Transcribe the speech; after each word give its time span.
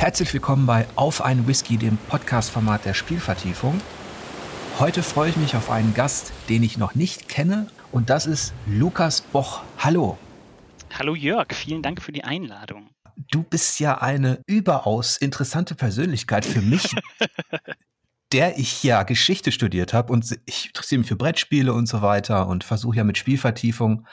Herzlich 0.00 0.32
willkommen 0.32 0.64
bei 0.64 0.86
Auf 0.96 1.20
ein 1.20 1.46
Whisky, 1.46 1.76
dem 1.76 1.98
Podcast-Format 1.98 2.86
der 2.86 2.94
Spielvertiefung. 2.94 3.82
Heute 4.78 5.02
freue 5.02 5.28
ich 5.28 5.36
mich 5.36 5.56
auf 5.56 5.68
einen 5.70 5.92
Gast, 5.92 6.32
den 6.48 6.62
ich 6.62 6.78
noch 6.78 6.94
nicht 6.94 7.28
kenne, 7.28 7.66
und 7.92 8.08
das 8.08 8.24
ist 8.24 8.54
Lukas 8.66 9.20
Boch. 9.20 9.60
Hallo. 9.76 10.16
Hallo 10.98 11.14
Jörg, 11.14 11.48
vielen 11.52 11.82
Dank 11.82 12.00
für 12.00 12.12
die 12.12 12.24
Einladung. 12.24 12.88
Du 13.30 13.42
bist 13.42 13.78
ja 13.78 14.00
eine 14.00 14.42
überaus 14.46 15.18
interessante 15.18 15.74
Persönlichkeit 15.74 16.46
für 16.46 16.62
mich, 16.62 16.94
der 18.32 18.58
ich 18.58 18.82
ja 18.82 19.02
Geschichte 19.02 19.52
studiert 19.52 19.92
habe 19.92 20.14
und 20.14 20.24
ich 20.46 20.68
interessiere 20.68 21.00
mich 21.00 21.08
für 21.08 21.16
Brettspiele 21.16 21.74
und 21.74 21.84
so 21.84 22.00
weiter 22.00 22.48
und 22.48 22.64
versuche 22.64 22.96
ja 22.96 23.04
mit 23.04 23.18
Spielvertiefung 23.18 24.06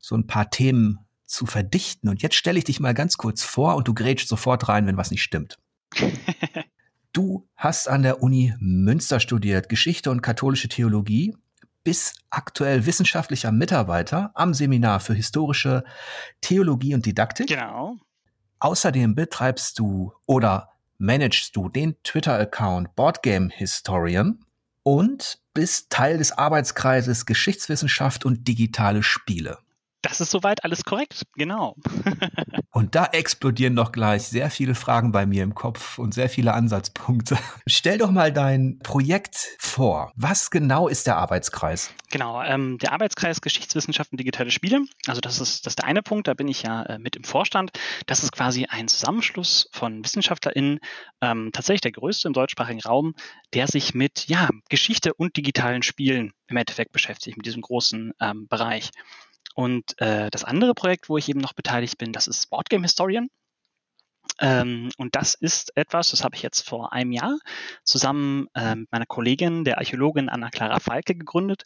so 0.00 0.16
ein 0.16 0.26
paar 0.26 0.50
Themen 0.50 0.98
zu 1.34 1.46
verdichten. 1.46 2.08
Und 2.08 2.22
jetzt 2.22 2.36
stelle 2.36 2.58
ich 2.58 2.64
dich 2.64 2.80
mal 2.80 2.94
ganz 2.94 3.18
kurz 3.18 3.42
vor 3.42 3.74
und 3.76 3.88
du 3.88 3.94
grätschst 3.94 4.28
sofort 4.28 4.68
rein, 4.68 4.86
wenn 4.86 4.96
was 4.96 5.10
nicht 5.10 5.22
stimmt. 5.22 5.58
du 7.12 7.48
hast 7.56 7.88
an 7.88 8.02
der 8.02 8.22
Uni 8.22 8.54
Münster 8.58 9.20
studiert, 9.20 9.68
Geschichte 9.68 10.10
und 10.10 10.22
katholische 10.22 10.68
Theologie, 10.68 11.36
bist 11.82 12.20
aktuell 12.30 12.86
wissenschaftlicher 12.86 13.52
Mitarbeiter 13.52 14.32
am 14.34 14.54
Seminar 14.54 15.00
für 15.00 15.14
historische 15.14 15.84
Theologie 16.40 16.94
und 16.94 17.04
Didaktik. 17.04 17.48
Genau. 17.48 17.96
Außerdem 18.58 19.14
betreibst 19.14 19.78
du 19.78 20.14
oder 20.26 20.70
managst 20.96 21.54
du 21.54 21.68
den 21.68 22.02
Twitter-Account 22.02 22.94
Boardgame 22.96 23.50
Historian 23.52 24.38
und 24.82 25.40
bist 25.52 25.90
Teil 25.90 26.16
des 26.16 26.32
Arbeitskreises 26.32 27.26
Geschichtswissenschaft 27.26 28.24
und 28.24 28.48
digitale 28.48 29.02
Spiele. 29.02 29.58
Das 30.04 30.20
ist 30.20 30.30
soweit 30.30 30.64
alles 30.64 30.84
korrekt, 30.84 31.22
genau. 31.32 31.76
und 32.72 32.94
da 32.94 33.06
explodieren 33.06 33.74
doch 33.74 33.90
gleich 33.90 34.24
sehr 34.24 34.50
viele 34.50 34.74
Fragen 34.74 35.12
bei 35.12 35.24
mir 35.24 35.42
im 35.42 35.54
Kopf 35.54 35.98
und 35.98 36.12
sehr 36.12 36.28
viele 36.28 36.52
Ansatzpunkte. 36.52 37.38
Stell 37.66 37.96
doch 37.96 38.10
mal 38.10 38.30
dein 38.30 38.78
Projekt 38.80 39.56
vor. 39.58 40.12
Was 40.14 40.50
genau 40.50 40.88
ist 40.88 41.06
der 41.06 41.16
Arbeitskreis? 41.16 41.90
Genau, 42.10 42.42
ähm, 42.42 42.76
der 42.78 42.92
Arbeitskreis 42.92 43.40
Geschichtswissenschaften 43.40 44.18
digitale 44.18 44.50
Spiele. 44.50 44.82
Also 45.06 45.22
das 45.22 45.40
ist, 45.40 45.64
das 45.64 45.70
ist 45.72 45.78
der 45.78 45.86
eine 45.86 46.02
Punkt, 46.02 46.28
da 46.28 46.34
bin 46.34 46.48
ich 46.48 46.62
ja 46.62 46.82
äh, 46.82 46.98
mit 46.98 47.16
im 47.16 47.24
Vorstand. 47.24 47.70
Das 48.06 48.22
ist 48.22 48.32
quasi 48.32 48.66
ein 48.66 48.88
Zusammenschluss 48.88 49.70
von 49.72 50.04
WissenschaftlerInnen, 50.04 50.80
ähm, 51.22 51.48
tatsächlich 51.54 51.80
der 51.80 51.92
größte 51.92 52.28
im 52.28 52.34
deutschsprachigen 52.34 52.82
Raum, 52.82 53.14
der 53.54 53.68
sich 53.68 53.94
mit 53.94 54.26
ja, 54.28 54.50
Geschichte 54.68 55.14
und 55.14 55.38
digitalen 55.38 55.82
Spielen 55.82 56.34
im 56.46 56.58
Endeffekt 56.58 56.92
beschäftigt, 56.92 57.38
mit 57.38 57.46
diesem 57.46 57.62
großen 57.62 58.12
ähm, 58.20 58.46
Bereich. 58.48 58.90
Und 59.54 59.98
äh, 60.00 60.30
das 60.30 60.44
andere 60.44 60.74
Projekt, 60.74 61.08
wo 61.08 61.16
ich 61.16 61.28
eben 61.28 61.40
noch 61.40 61.52
beteiligt 61.52 61.96
bin, 61.98 62.12
das 62.12 62.26
ist 62.26 62.50
Boardgame 62.50 62.82
Historian. 62.82 63.28
Ähm, 64.40 64.90
und 64.98 65.14
das 65.14 65.34
ist 65.34 65.76
etwas, 65.76 66.10
das 66.10 66.24
habe 66.24 66.34
ich 66.34 66.42
jetzt 66.42 66.68
vor 66.68 66.92
einem 66.92 67.12
Jahr 67.12 67.38
zusammen 67.84 68.48
äh, 68.54 68.74
mit 68.74 68.90
meiner 68.90 69.06
Kollegin, 69.06 69.64
der 69.64 69.78
Archäologin 69.78 70.28
Anna-Clara 70.28 70.80
Falke, 70.80 71.14
gegründet. 71.14 71.62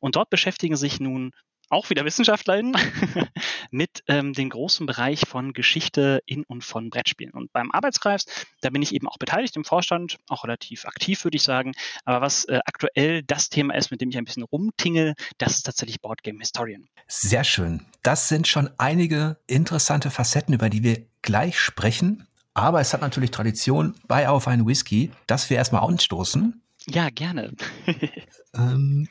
Und 0.00 0.16
dort 0.16 0.30
beschäftigen 0.30 0.76
sich 0.76 1.00
nun 1.00 1.32
auch 1.72 1.90
wieder 1.90 2.04
WissenschaftlerInnen, 2.04 2.76
mit 3.70 4.02
ähm, 4.06 4.34
dem 4.34 4.50
großen 4.50 4.86
Bereich 4.86 5.20
von 5.26 5.52
Geschichte 5.54 6.22
in 6.26 6.44
und 6.44 6.62
von 6.62 6.90
Brettspielen. 6.90 7.32
Und 7.32 7.52
beim 7.52 7.70
Arbeitskreis, 7.72 8.26
da 8.60 8.70
bin 8.70 8.82
ich 8.82 8.94
eben 8.94 9.08
auch 9.08 9.16
beteiligt 9.16 9.56
im 9.56 9.64
Vorstand, 9.64 10.18
auch 10.28 10.44
relativ 10.44 10.84
aktiv, 10.84 11.24
würde 11.24 11.36
ich 11.36 11.42
sagen. 11.42 11.72
Aber 12.04 12.20
was 12.20 12.44
äh, 12.44 12.60
aktuell 12.66 13.22
das 13.22 13.48
Thema 13.48 13.74
ist, 13.74 13.90
mit 13.90 14.00
dem 14.00 14.10
ich 14.10 14.18
ein 14.18 14.24
bisschen 14.24 14.42
rumtingel, 14.42 15.14
das 15.38 15.54
ist 15.54 15.62
tatsächlich 15.62 16.00
Boardgame 16.00 16.40
Historian. 16.40 16.88
Sehr 17.08 17.44
schön. 17.44 17.86
Das 18.02 18.28
sind 18.28 18.46
schon 18.46 18.70
einige 18.76 19.38
interessante 19.46 20.10
Facetten, 20.10 20.54
über 20.54 20.68
die 20.68 20.82
wir 20.82 21.06
gleich 21.22 21.58
sprechen. 21.58 22.26
Aber 22.54 22.80
es 22.80 22.92
hat 22.92 23.00
natürlich 23.00 23.30
Tradition 23.30 23.94
bei 24.06 24.28
Auf 24.28 24.46
ein 24.46 24.66
Whisky, 24.66 25.10
dass 25.26 25.48
wir 25.48 25.56
erstmal 25.56 25.82
anstoßen. 25.82 26.62
Ja, 26.86 27.08
gerne. 27.08 27.54
ähm, 28.54 29.08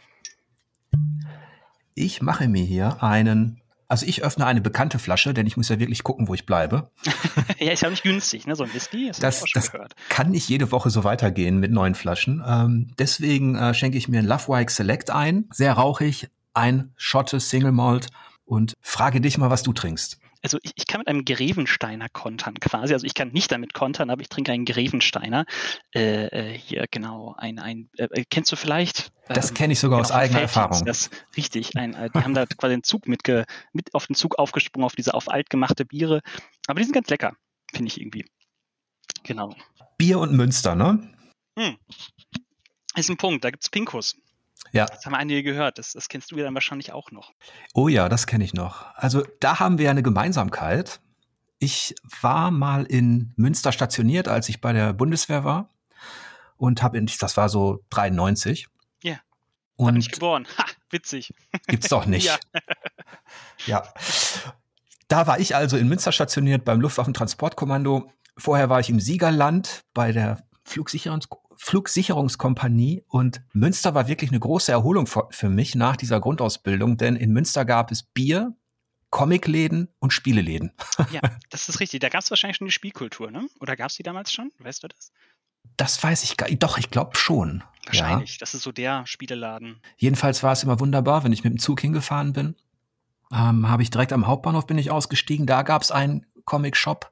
ich 2.02 2.22
mache 2.22 2.48
mir 2.48 2.64
hier 2.64 3.02
einen 3.04 3.62
also 3.88 4.06
ich 4.06 4.24
öffne 4.24 4.46
eine 4.46 4.62
bekannte 4.62 5.00
Flasche, 5.00 5.34
denn 5.34 5.46
ich 5.48 5.58
muss 5.58 5.68
ja 5.68 5.78
wirklich 5.78 6.02
gucken, 6.04 6.30
wo 6.30 6.34
ich 6.34 6.46
bleibe. 6.46 6.90
ja, 7.60 7.74
ist 7.74 7.82
ja 7.82 7.90
nicht 7.90 8.04
günstig, 8.04 8.48
ne? 8.48 8.56
So 8.56 8.64
ein 8.64 8.74
Whisky. 8.74 9.12
Das, 9.20 9.42
das, 9.42 9.52
das 9.54 9.72
kann 10.08 10.32
nicht 10.32 10.48
jede 10.48 10.72
Woche 10.72 10.90
so 10.90 11.04
weitergehen 11.04 11.60
mit 11.60 11.74
neuen 11.74 11.94
Flaschen. 11.94 12.42
Ähm, 12.48 12.94
deswegen 12.98 13.56
äh, 13.56 13.74
schenke 13.74 13.98
ich 13.98 14.08
mir 14.08 14.20
ein 14.20 14.26
Love 14.26 14.48
Wike 14.48 14.72
Select 14.72 15.10
ein. 15.10 15.50
Sehr 15.52 15.74
rauchig, 15.74 16.30
ein 16.54 16.94
Schotte 16.96 17.42
Single 17.42 17.74
Malt 17.74 18.08
und 18.46 18.76
frage 18.80 19.20
dich 19.20 19.38
mal, 19.38 19.50
was 19.50 19.62
du 19.62 19.74
trinkst 19.74 20.22
also 20.42 20.58
ich, 20.64 20.72
ich, 20.76 20.88
kann 20.88 21.00
mit 21.00 21.08
einem 21.08 21.26
Grevensteiner 21.26 22.10
kontern 22.10 22.60
quasi. 22.60 22.94
Also 22.94 23.06
ich 23.06 23.14
kann 23.14 23.30
nicht 23.30 23.52
damit 23.52 23.74
kontern, 23.74 24.10
aber 24.10 24.22
ich 24.22 24.30
trinke 24.30 24.52
einen 24.52 24.66
Grevensteiner. 24.66 25.46
Äh, 25.94 26.28
äh, 26.28 26.58
hier 26.58 26.86
genau, 26.90 27.36
ein, 27.38 27.60
ein 27.60 27.90
äh, 27.98 28.06
äh 28.12 28.26
kennst 28.30 28.52
du 28.52 28.56
vielleicht? 28.56 29.12
Das 29.28 29.50
ähm, 29.50 29.56
kenne 29.56 29.74
ich 29.74 29.80
sogar 29.80 30.00
genau, 30.00 30.10
aus 30.10 30.12
eigener 30.12 30.42
Erfahrung. 30.42 30.86
Das 30.86 31.10
richtig. 31.38 31.76
Ein, 31.78 31.94
äh, 31.94 32.10
die 32.10 32.20
haben 32.20 32.34
da 32.34 32.46
quasi 32.46 32.76
den 32.76 32.84
Zug 32.84 33.08
mitge, 33.08 33.46
mit 33.74 33.94
auf 33.94 34.08
den 34.08 34.16
Zug 34.16 34.40
aufgesprungen, 34.40 34.86
auf 34.86 34.96
diese 34.96 35.14
auf 35.14 35.30
alt 35.30 35.50
gemachte 35.50 35.86
Biere. 35.86 36.22
Aber 36.68 36.80
die 36.80 36.86
sind 36.86 36.94
ganz 36.94 37.10
lecker, 37.10 37.34
finde 37.74 37.90
ich 37.90 38.00
irgendwie. 38.00 38.26
Genau. 39.24 39.56
Bier 39.98 40.20
und 40.20 40.34
Münster, 40.34 40.76
ne? 40.76 41.14
Hm. 41.58 41.78
Ist 42.96 43.10
ein 43.10 43.18
Punkt, 43.18 43.44
da 43.44 43.52
gibt's 43.52 43.70
Pinkus. 43.70 44.16
Ja. 44.72 44.86
Das 44.86 45.06
haben 45.06 45.16
einige 45.16 45.44
gehört. 45.44 45.78
Das, 45.78 45.94
das 45.94 46.08
kennst 46.08 46.32
du 46.32 46.38
ja 46.38 46.44
dann 46.44 46.54
wahrscheinlich 46.54 46.94
auch 46.94 47.12
noch. 47.12 47.34
Oh 47.74 47.88
ja, 47.88 48.10
das 48.10 48.28
kenne 48.28 48.44
ich 48.44 48.54
noch. 48.54 48.86
Also 48.96 49.24
da 49.40 49.60
haben 49.60 49.78
wir 49.78 49.90
eine 49.90 50.04
Gemeinsamkeit. 50.04 51.02
Ich 51.60 51.96
war 52.22 52.52
mal 52.52 52.86
in 52.86 53.34
Münster 53.36 53.72
stationiert, 53.72 54.28
als 54.28 54.50
ich 54.50 54.62
bei 54.62 54.74
der 54.74 54.94
Bundeswehr 54.94 55.44
war 55.44 55.70
und 56.62 56.84
habe 56.84 57.04
das 57.04 57.38
war 57.38 57.50
so 57.50 57.84
93. 57.90 58.68
Ja. 59.04 59.18
Und 59.76 59.88
da 59.88 59.92
bin 59.94 60.02
ich 60.02 60.12
geboren. 60.12 60.48
Ha, 60.58 60.66
witzig. 60.92 61.34
Gibt's 61.68 61.90
doch 61.90 62.06
nicht. 62.06 62.26
ja. 62.28 62.38
ja. 63.66 63.94
Da 65.08 65.28
war 65.28 65.40
ich 65.40 65.56
also 65.56 65.76
in 65.78 65.88
Münster 65.88 66.12
stationiert 66.12 66.64
beim 66.64 66.80
Luftwaffentransportkommando. 66.80 68.12
Vorher 68.38 68.70
war 68.70 68.80
ich 68.80 68.90
im 68.90 69.00
Siegerland 69.00 69.82
bei 69.94 70.12
der 70.12 70.42
Flugsicherungs 70.64 71.28
Flugsicherungskompanie 71.64 73.04
und 73.08 73.44
Münster 73.54 73.94
war 73.94 74.08
wirklich 74.08 74.32
eine 74.32 74.40
große 74.40 74.72
Erholung 74.72 75.06
für 75.06 75.48
mich 75.48 75.76
nach 75.76 75.96
dieser 75.96 76.20
Grundausbildung, 76.20 76.98
denn 76.98 77.16
in 77.16 77.32
Münster 77.32 77.66
gab 77.66 77.92
es 77.92 78.02
Bier, 78.02 78.56
Comicläden 79.12 79.88
und 80.00 80.12
Spieleläden. 80.12 80.74
Ja, 81.12 81.22
das 81.52 81.70
ist 81.70 81.80
richtig. 81.80 82.00
Da 82.00 82.10
gab 82.10 82.24
es 82.24 82.32
wahrscheinlich 82.32 82.58
schon 82.58 82.66
die 82.66 82.72
Spielkultur, 82.72 83.30
ne? 83.30 83.48
Oder 83.60 83.76
gab 83.76 83.92
es 83.92 83.96
die 83.96 84.02
damals 84.02 84.34
schon? 84.34 84.52
Weißt 84.58 84.84
du 84.84 84.88
das? 84.88 85.12
Das 85.78 86.02
weiß 86.02 86.24
ich 86.24 86.36
gar 86.36 86.50
nicht. 86.50 86.64
Doch, 86.64 86.80
ich 86.80 86.90
glaube 86.90 87.16
schon. 87.16 87.64
Wahrscheinlich. 87.86 88.32
Ja. 88.32 88.38
Das 88.40 88.56
ist 88.56 88.64
so 88.64 88.72
der 88.72 89.06
Spieleladen. 89.06 89.82
Jedenfalls 89.98 90.42
war 90.42 90.54
es 90.54 90.64
immer 90.64 90.80
wunderbar, 90.80 91.24
wenn 91.24 91.32
ich 91.32 91.44
mit 91.44 91.54
dem 91.54 91.60
Zug 91.60 91.80
hingefahren 91.80 92.34
bin. 92.34 92.56
Ähm, 93.32 93.70
habe 93.70 93.84
ich 93.84 93.92
direkt 93.92 94.14
am 94.14 94.26
Hauptbahnhof 94.26 94.66
bin 94.66 94.80
ich 94.80 94.90
ausgestiegen. 94.90 95.46
Da 95.46 95.62
gab 95.62 95.84
es 95.84 95.92
einen 95.92 96.26
Comic-Shop. 96.46 97.12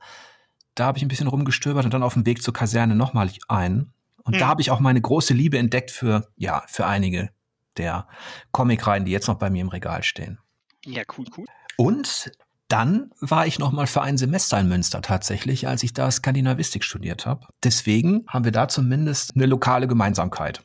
Da 0.74 0.86
habe 0.88 0.98
ich 0.98 1.04
ein 1.04 1.08
bisschen 1.08 1.28
rumgestöbert 1.28 1.86
und 1.86 1.94
dann 1.94 2.02
auf 2.04 2.16
dem 2.16 2.26
Weg 2.26 2.42
zur 2.42 2.54
Kaserne 2.54 2.96
nochmal 2.96 3.30
einen. 3.48 3.94
Und 4.24 4.36
mhm. 4.36 4.40
da 4.40 4.48
habe 4.48 4.62
ich 4.62 4.72
auch 4.72 4.80
meine 4.80 5.02
große 5.02 5.34
Liebe 5.34 5.58
entdeckt 5.58 5.92
für, 5.92 6.28
ja, 6.36 6.64
für 6.68 6.86
einige 6.86 7.30
der 7.78 8.08
Comicreihen, 8.52 9.06
die 9.06 9.12
jetzt 9.12 9.28
noch 9.28 9.40
bei 9.40 9.50
mir 9.50 9.62
im 9.62 9.70
Regal 9.70 10.04
stehen. 10.04 10.40
Ja, 10.86 11.04
cool, 11.18 11.26
cool. 11.38 11.46
Und 11.78 12.32
dann 12.68 13.10
war 13.20 13.48
ich 13.48 13.58
noch 13.58 13.72
mal 13.72 13.88
für 13.88 14.02
ein 14.02 14.18
Semester 14.18 14.60
in 14.60 14.68
Münster 14.68 15.02
tatsächlich, 15.02 15.68
als 15.68 15.82
ich 15.82 15.94
da 15.94 16.10
Skandinavistik 16.12 16.84
studiert 16.84 17.26
habe. 17.26 17.48
Deswegen 17.64 18.26
haben 18.28 18.46
wir 18.46 18.52
da 18.52 18.68
zumindest 18.68 19.36
eine 19.36 19.48
lokale 19.48 19.88
Gemeinsamkeit. 19.88 20.64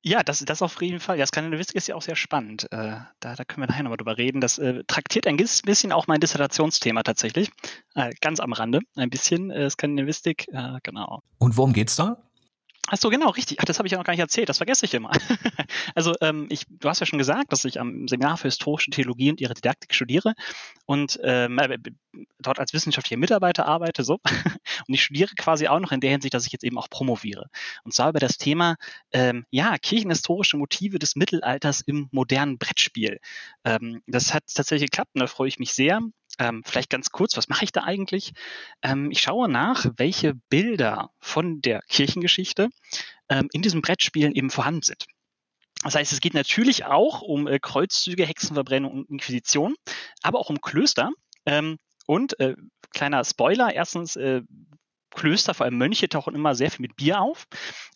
Ja, 0.00 0.22
das, 0.22 0.38
das 0.44 0.62
auf 0.62 0.80
jeden 0.80 1.00
Fall. 1.00 1.18
Ja, 1.18 1.26
Skandinavistik 1.26 1.74
ist 1.76 1.88
ja 1.88 1.96
auch 1.96 2.02
sehr 2.02 2.14
spannend. 2.14 2.70
Äh, 2.70 3.00
da, 3.18 3.34
da 3.34 3.44
können 3.44 3.64
wir 3.64 3.66
nachher 3.66 3.82
nochmal 3.82 3.96
drüber 3.96 4.16
reden. 4.16 4.40
Das 4.40 4.56
äh, 4.58 4.84
traktiert 4.86 5.26
ein 5.26 5.36
bisschen 5.36 5.90
auch 5.92 6.06
mein 6.06 6.20
Dissertationsthema 6.20 7.02
tatsächlich. 7.02 7.50
Äh, 7.94 8.12
ganz 8.20 8.38
am 8.38 8.52
Rande, 8.52 8.80
ein 8.94 9.10
bisschen 9.10 9.50
äh, 9.50 9.68
Skandinavistik, 9.68 10.46
äh, 10.52 10.78
genau. 10.84 11.20
Und 11.38 11.56
worum 11.56 11.72
geht's 11.72 11.96
da? 11.96 12.27
Ach 12.90 12.96
so, 12.96 13.10
genau, 13.10 13.28
richtig. 13.30 13.58
Ach, 13.60 13.64
das 13.64 13.78
habe 13.78 13.86
ich 13.86 13.92
ja 13.92 13.98
noch 13.98 14.04
gar 14.04 14.14
nicht 14.14 14.20
erzählt. 14.20 14.48
Das 14.48 14.56
vergesse 14.56 14.86
ich 14.86 14.94
immer. 14.94 15.10
also 15.94 16.14
ähm, 16.22 16.46
ich, 16.48 16.64
du 16.70 16.88
hast 16.88 17.00
ja 17.00 17.06
schon 17.06 17.18
gesagt, 17.18 17.52
dass 17.52 17.64
ich 17.66 17.78
am 17.78 18.08
Seminar 18.08 18.38
für 18.38 18.48
historische 18.48 18.90
Theologie 18.90 19.30
und 19.30 19.40
ihre 19.40 19.52
Didaktik 19.52 19.94
studiere 19.94 20.34
und 20.86 21.20
ähm, 21.22 21.58
äh, 21.58 21.78
dort 22.38 22.58
als 22.58 22.72
wissenschaftlicher 22.72 23.18
Mitarbeiter 23.18 23.66
arbeite. 23.66 24.04
So 24.04 24.18
und 24.88 24.94
ich 24.94 25.02
studiere 25.02 25.34
quasi 25.36 25.68
auch 25.68 25.80
noch 25.80 25.92
in 25.92 26.00
der 26.00 26.10
Hinsicht, 26.10 26.32
dass 26.32 26.46
ich 26.46 26.52
jetzt 26.52 26.64
eben 26.64 26.78
auch 26.78 26.88
promoviere. 26.88 27.48
Und 27.84 27.92
zwar 27.92 28.08
über 28.08 28.20
das 28.20 28.38
Thema 28.38 28.76
ähm, 29.12 29.44
ja 29.50 29.76
kirchenhistorische 29.76 30.56
Motive 30.56 30.98
des 30.98 31.14
Mittelalters 31.14 31.82
im 31.82 32.08
modernen 32.10 32.56
Brettspiel. 32.58 33.18
Ähm, 33.64 34.02
das 34.06 34.32
hat 34.32 34.44
tatsächlich 34.52 34.90
geklappt 34.90 35.10
und 35.14 35.20
da 35.20 35.26
freue 35.26 35.48
ich 35.48 35.58
mich 35.58 35.72
sehr. 35.74 36.00
Ähm, 36.38 36.62
vielleicht 36.64 36.90
ganz 36.90 37.10
kurz, 37.10 37.36
was 37.36 37.48
mache 37.48 37.64
ich 37.64 37.72
da 37.72 37.82
eigentlich? 37.82 38.32
Ähm, 38.82 39.10
ich 39.10 39.20
schaue 39.20 39.48
nach, 39.48 39.86
welche 39.96 40.34
Bilder 40.34 41.10
von 41.18 41.60
der 41.60 41.80
Kirchengeschichte 41.88 42.68
ähm, 43.28 43.48
in 43.52 43.62
diesen 43.62 43.82
Brettspielen 43.82 44.34
eben 44.34 44.50
vorhanden 44.50 44.82
sind. 44.82 45.06
Das 45.82 45.94
heißt, 45.94 46.12
es 46.12 46.20
geht 46.20 46.34
natürlich 46.34 46.84
auch 46.84 47.22
um 47.22 47.46
äh, 47.46 47.58
Kreuzzüge, 47.58 48.26
Hexenverbrennung 48.26 48.92
und 48.92 49.10
Inquisition, 49.10 49.74
aber 50.22 50.38
auch 50.38 50.50
um 50.50 50.60
Klöster. 50.60 51.10
Ähm, 51.46 51.78
und 52.06 52.38
äh, 52.40 52.56
kleiner 52.92 53.24
Spoiler, 53.24 53.72
erstens 53.74 54.16
äh, 54.16 54.42
Klöster, 55.18 55.52
vor 55.52 55.66
allem 55.66 55.76
Mönche, 55.76 56.08
tauchen 56.08 56.34
immer 56.34 56.54
sehr 56.54 56.70
viel 56.70 56.82
mit 56.82 56.96
Bier 56.96 57.20
auf, 57.20 57.46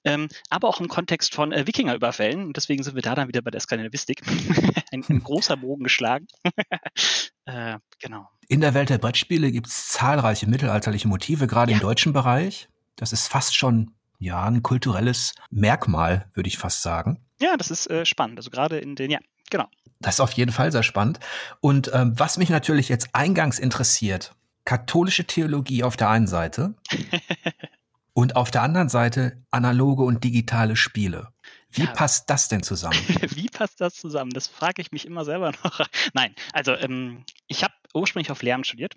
ähm, 0.05 0.29
aber 0.51 0.69
auch 0.69 0.81
im 0.81 0.89
Kontext 0.89 1.35
von 1.35 1.53
äh, 1.53 1.67
Wikingerüberfällen. 1.67 2.45
Und 2.47 2.57
deswegen 2.57 2.83
sind 2.83 2.97
wir 2.97 3.03
da 3.03 3.15
dann 3.15 3.29
wieder 3.29 3.43
bei 3.43 3.53
der 3.53 3.61
Skandinavistik. 3.61 4.23
ein, 4.93 5.05
ein, 5.09 5.23
großer 5.23 5.57
Bogen 5.57 5.85
geschlagen. 5.85 6.27
äh, 7.45 7.79
genau. 8.01 8.29
In 8.49 8.61
der 8.61 8.75
Welt 8.75 8.91
der 8.91 8.99
Brettspiele 8.99 9.53
gibt 9.53 9.69
es 9.69 9.89
zahlreiche 9.89 10.49
mittelalterliche 10.49 11.07
Motive, 11.07 11.47
gerade 11.47 11.71
ja. 11.71 11.79
im 11.79 11.81
deutschen 11.81 12.13
Bereich. 12.13 12.69
Das 12.97 13.13
ist 13.13 13.29
fast 13.29 13.57
schon 13.57 13.93
ja 14.19 14.45
ein 14.45 14.63
kulturelles 14.63 15.35
Merkmal, 15.51 16.29
würde 16.35 16.49
ich 16.49 16.59
fast 16.59 16.83
sagen. 16.83 17.25
Ja, 17.41 17.57
das 17.57 17.71
ist 17.71 17.89
äh, 17.89 18.05
spannend. 18.05 18.39
Also 18.39 18.51
gerade 18.51 18.79
in 18.79 18.97
den, 18.97 19.13
ja, 19.13 19.21
genau. 19.49 19.69
Das 20.01 20.15
ist 20.15 20.21
auf 20.21 20.33
jeden 20.33 20.51
Fall 20.51 20.73
sehr 20.73 20.83
spannend. 20.83 21.21
Und 21.61 21.91
ähm, 21.95 22.19
was 22.19 22.37
mich 22.37 22.51
natürlich 22.51 22.89
jetzt 22.89 23.11
eingangs 23.13 23.61
interessiert, 23.61 24.35
katholische 24.65 25.25
Theologie 25.25 25.83
auf 25.83 25.97
der 25.97 26.11
einen 26.11 26.27
Seite 26.27 26.75
und 28.13 28.37
auf 28.37 28.51
der 28.51 28.63
anderen 28.63 28.89
Seite 28.89 29.43
analoge 29.51 30.03
und 30.03 30.25
digitale 30.25 30.77
Spiele. 30.77 31.29
Wie 31.71 31.85
ja. 31.85 31.93
passt 31.93 32.29
das 32.29 32.49
denn 32.49 32.63
zusammen? 32.63 32.99
Wie 33.35 33.49
passt 33.49 33.81
das 33.81 33.95
zusammen? 33.95 34.33
Das 34.33 34.47
frage 34.47 34.83
ich 34.83 34.93
mich 34.93 35.07
immer 35.07 35.25
selber 35.25 35.53
noch. 35.65 35.81
Nein, 36.13 36.35
also 36.53 36.75
ähm, 36.75 37.25
ich 37.47 37.65
habe 37.65 37.75
ursprünglich 37.95 38.31
auf 38.31 38.43
Lehramt 38.43 38.67
studiert 38.67 38.95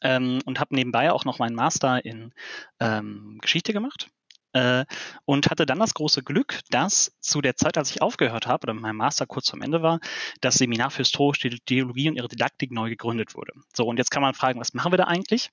ähm, 0.00 0.40
und 0.44 0.60
habe 0.60 0.74
nebenbei 0.74 1.10
auch 1.10 1.24
noch 1.24 1.38
meinen 1.38 1.56
Master 1.56 2.04
in 2.04 2.32
ähm, 2.80 3.38
Geschichte 3.40 3.72
gemacht 3.72 4.08
äh, 4.54 4.84
und 5.24 5.50
hatte 5.50 5.66
dann 5.66 5.78
das 5.78 5.94
große 5.94 6.22
Glück, 6.22 6.60
dass 6.70 7.12
zu 7.20 7.40
der 7.40 7.56
Zeit, 7.56 7.76
als 7.76 7.90
ich 7.90 8.02
aufgehört 8.02 8.46
habe 8.46 8.64
oder 8.64 8.74
mein 8.74 8.96
Master 8.96 9.26
kurz 9.26 9.46
zum 9.46 9.62
Ende 9.62 9.82
war, 9.82 10.00
das 10.40 10.54
Seminar 10.54 10.90
für 10.90 10.98
historische 10.98 11.50
Theologie 11.50 12.08
und 12.08 12.16
ihre 12.16 12.28
Didaktik 12.28 12.70
neu 12.72 12.88
gegründet 12.88 13.34
wurde. 13.34 13.52
So, 13.74 13.84
und 13.86 13.98
jetzt 13.98 14.10
kann 14.10 14.22
man 14.22 14.34
fragen, 14.34 14.60
was 14.60 14.74
machen 14.74 14.92
wir 14.92 14.98
da 14.98 15.04
eigentlich? 15.04 15.50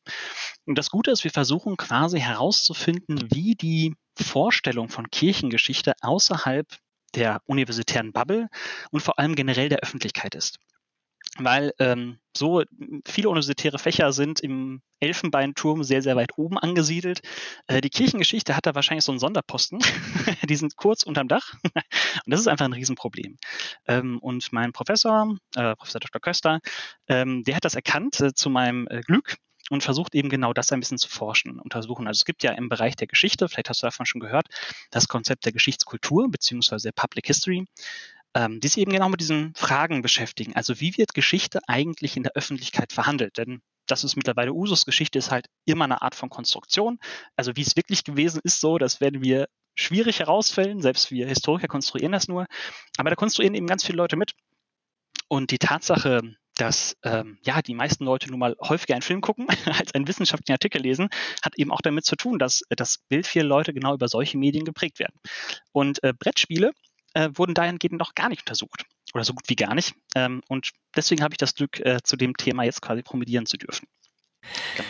Und 0.65 0.77
das 0.77 0.89
Gute 0.89 1.11
ist, 1.11 1.23
wir 1.23 1.31
versuchen 1.31 1.77
quasi 1.77 2.19
herauszufinden, 2.19 3.27
wie 3.31 3.55
die 3.55 3.95
Vorstellung 4.15 4.89
von 4.89 5.09
Kirchengeschichte 5.09 5.93
außerhalb 6.01 6.67
der 7.15 7.41
universitären 7.45 8.13
Bubble 8.13 8.47
und 8.91 9.01
vor 9.01 9.19
allem 9.19 9.35
generell 9.35 9.67
der 9.67 9.79
Öffentlichkeit 9.79 10.35
ist 10.35 10.59
weil 11.37 11.73
ähm, 11.79 12.19
so 12.35 12.63
viele 13.05 13.29
universitäre 13.29 13.79
Fächer 13.79 14.13
sind 14.13 14.39
im 14.39 14.81
Elfenbeinturm 14.99 15.83
sehr, 15.83 16.01
sehr 16.01 16.15
weit 16.15 16.37
oben 16.37 16.57
angesiedelt. 16.57 17.21
Äh, 17.67 17.81
die 17.81 17.89
Kirchengeschichte 17.89 18.55
hat 18.55 18.65
da 18.65 18.75
wahrscheinlich 18.75 19.03
so 19.03 19.11
einen 19.11 19.19
Sonderposten. 19.19 19.79
die 20.49 20.55
sind 20.55 20.75
kurz 20.75 21.03
unterm 21.03 21.27
Dach. 21.27 21.53
und 21.63 21.83
das 22.25 22.39
ist 22.39 22.47
einfach 22.47 22.65
ein 22.65 22.73
Riesenproblem. 22.73 23.37
Ähm, 23.87 24.19
und 24.19 24.51
mein 24.53 24.71
Professor, 24.71 25.35
äh, 25.55 25.75
Professor 25.75 25.99
Dr. 25.99 26.21
Köster, 26.21 26.59
ähm, 27.07 27.43
der 27.43 27.55
hat 27.55 27.65
das 27.65 27.75
erkannt 27.75 28.19
äh, 28.21 28.33
zu 28.33 28.49
meinem 28.49 28.87
Glück 29.05 29.37
und 29.69 29.83
versucht 29.83 30.15
eben 30.15 30.29
genau 30.29 30.53
das 30.53 30.71
ein 30.71 30.79
bisschen 30.79 30.97
zu 30.97 31.07
forschen, 31.07 31.59
untersuchen. 31.59 32.07
Also 32.07 32.19
es 32.19 32.25
gibt 32.25 32.43
ja 32.43 32.51
im 32.51 32.69
Bereich 32.69 32.95
der 32.95 33.07
Geschichte, 33.07 33.47
vielleicht 33.47 33.69
hast 33.69 33.81
du 33.81 33.87
davon 33.87 34.05
schon 34.05 34.19
gehört, 34.19 34.47
das 34.89 35.07
Konzept 35.07 35.45
der 35.45 35.53
Geschichtskultur 35.53 36.29
beziehungsweise 36.29 36.89
der 36.89 37.01
Public 37.01 37.27
History 37.27 37.65
ähm, 38.35 38.59
die 38.59 38.67
sich 38.67 38.81
eben 38.81 38.91
genau 38.91 39.09
mit 39.09 39.21
diesen 39.21 39.53
Fragen 39.55 40.01
beschäftigen. 40.01 40.55
Also 40.55 40.79
wie 40.79 40.97
wird 40.97 41.13
Geschichte 41.13 41.59
eigentlich 41.67 42.17
in 42.17 42.23
der 42.23 42.33
Öffentlichkeit 42.35 42.93
verhandelt? 42.93 43.37
Denn 43.37 43.61
das 43.87 44.03
ist 44.03 44.15
mittlerweile 44.15 44.53
Usus. 44.53 44.85
Geschichte 44.85 45.19
ist 45.19 45.31
halt 45.31 45.47
immer 45.65 45.85
eine 45.85 46.01
Art 46.01 46.15
von 46.15 46.29
Konstruktion. 46.29 46.99
Also 47.35 47.55
wie 47.55 47.61
es 47.61 47.75
wirklich 47.75 48.03
gewesen 48.03 48.39
ist, 48.43 48.61
so, 48.61 48.77
das 48.77 49.01
werden 49.01 49.21
wir 49.21 49.47
schwierig 49.75 50.19
herausfällen. 50.19 50.81
Selbst 50.81 51.11
wir 51.11 51.27
Historiker 51.27 51.67
konstruieren 51.67 52.11
das 52.11 52.27
nur. 52.27 52.45
Aber 52.97 53.09
da 53.09 53.15
konstruieren 53.15 53.55
eben 53.55 53.67
ganz 53.67 53.83
viele 53.83 53.97
Leute 53.97 54.15
mit. 54.15 54.33
Und 55.27 55.51
die 55.51 55.57
Tatsache, 55.57 56.21
dass 56.55 56.95
ähm, 57.03 57.37
ja 57.43 57.61
die 57.61 57.73
meisten 57.73 58.05
Leute 58.05 58.29
nun 58.29 58.39
mal 58.39 58.55
häufiger 58.61 58.93
einen 58.93 59.01
Film 59.01 59.21
gucken 59.21 59.47
als 59.65 59.93
einen 59.93 60.07
wissenschaftlichen 60.07 60.53
Artikel 60.53 60.81
lesen, 60.81 61.09
hat 61.43 61.57
eben 61.57 61.71
auch 61.71 61.81
damit 61.81 62.05
zu 62.05 62.15
tun, 62.15 62.39
dass 62.39 62.61
das 62.69 62.99
Bild 63.09 63.27
vieler 63.27 63.45
Leute 63.45 63.73
genau 63.73 63.93
über 63.93 64.07
solche 64.07 64.37
Medien 64.37 64.65
geprägt 64.65 64.99
werden. 64.99 65.19
Und 65.71 66.03
äh, 66.03 66.13
Brettspiele 66.17 66.71
äh, 67.13 67.29
wurden 67.33 67.53
dahingehend 67.53 67.99
noch 67.99 68.15
gar 68.15 68.29
nicht 68.29 68.41
untersucht 68.41 68.85
oder 69.13 69.23
so 69.23 69.33
gut 69.33 69.47
wie 69.47 69.55
gar 69.55 69.75
nicht. 69.75 69.95
Ähm, 70.15 70.41
und 70.47 70.71
deswegen 70.95 71.23
habe 71.23 71.33
ich 71.33 71.37
das 71.37 71.55
Glück, 71.55 71.79
äh, 71.79 71.99
zu 72.03 72.15
dem 72.15 72.35
Thema 72.37 72.63
jetzt 72.63 72.81
quasi 72.81 73.01
promovieren 73.01 73.45
zu 73.45 73.57
dürfen. 73.57 73.87
Genau. 74.75 74.89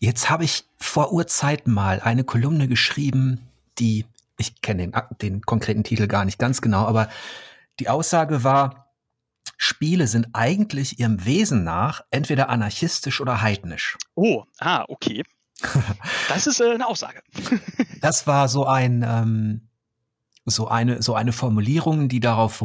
Jetzt 0.00 0.30
habe 0.30 0.44
ich 0.44 0.64
vor 0.78 1.12
Urzeiten 1.12 1.72
mal 1.72 2.00
eine 2.00 2.24
Kolumne 2.24 2.66
geschrieben, 2.66 3.48
die, 3.78 4.04
ich 4.36 4.60
kenne 4.60 4.88
den, 4.88 5.02
den 5.20 5.42
konkreten 5.42 5.84
Titel 5.84 6.08
gar 6.08 6.24
nicht 6.24 6.38
ganz 6.38 6.60
genau, 6.60 6.86
aber 6.86 7.08
die 7.78 7.88
Aussage 7.88 8.42
war, 8.42 8.92
Spiele 9.56 10.08
sind 10.08 10.28
eigentlich 10.32 10.98
ihrem 10.98 11.24
Wesen 11.24 11.62
nach 11.62 12.00
entweder 12.10 12.48
anarchistisch 12.48 13.20
oder 13.20 13.42
heidnisch. 13.42 13.96
Oh, 14.16 14.44
ah, 14.58 14.84
okay. 14.88 15.22
Das 16.28 16.48
ist 16.48 16.60
äh, 16.60 16.72
eine 16.72 16.86
Aussage. 16.88 17.22
das 18.00 18.26
war 18.26 18.48
so 18.48 18.66
ein, 18.66 19.04
ähm, 19.06 19.68
so 20.44 20.68
eine, 20.68 21.02
so 21.02 21.14
eine 21.14 21.32
Formulierung, 21.32 22.08
die 22.08 22.20
darauf 22.20 22.64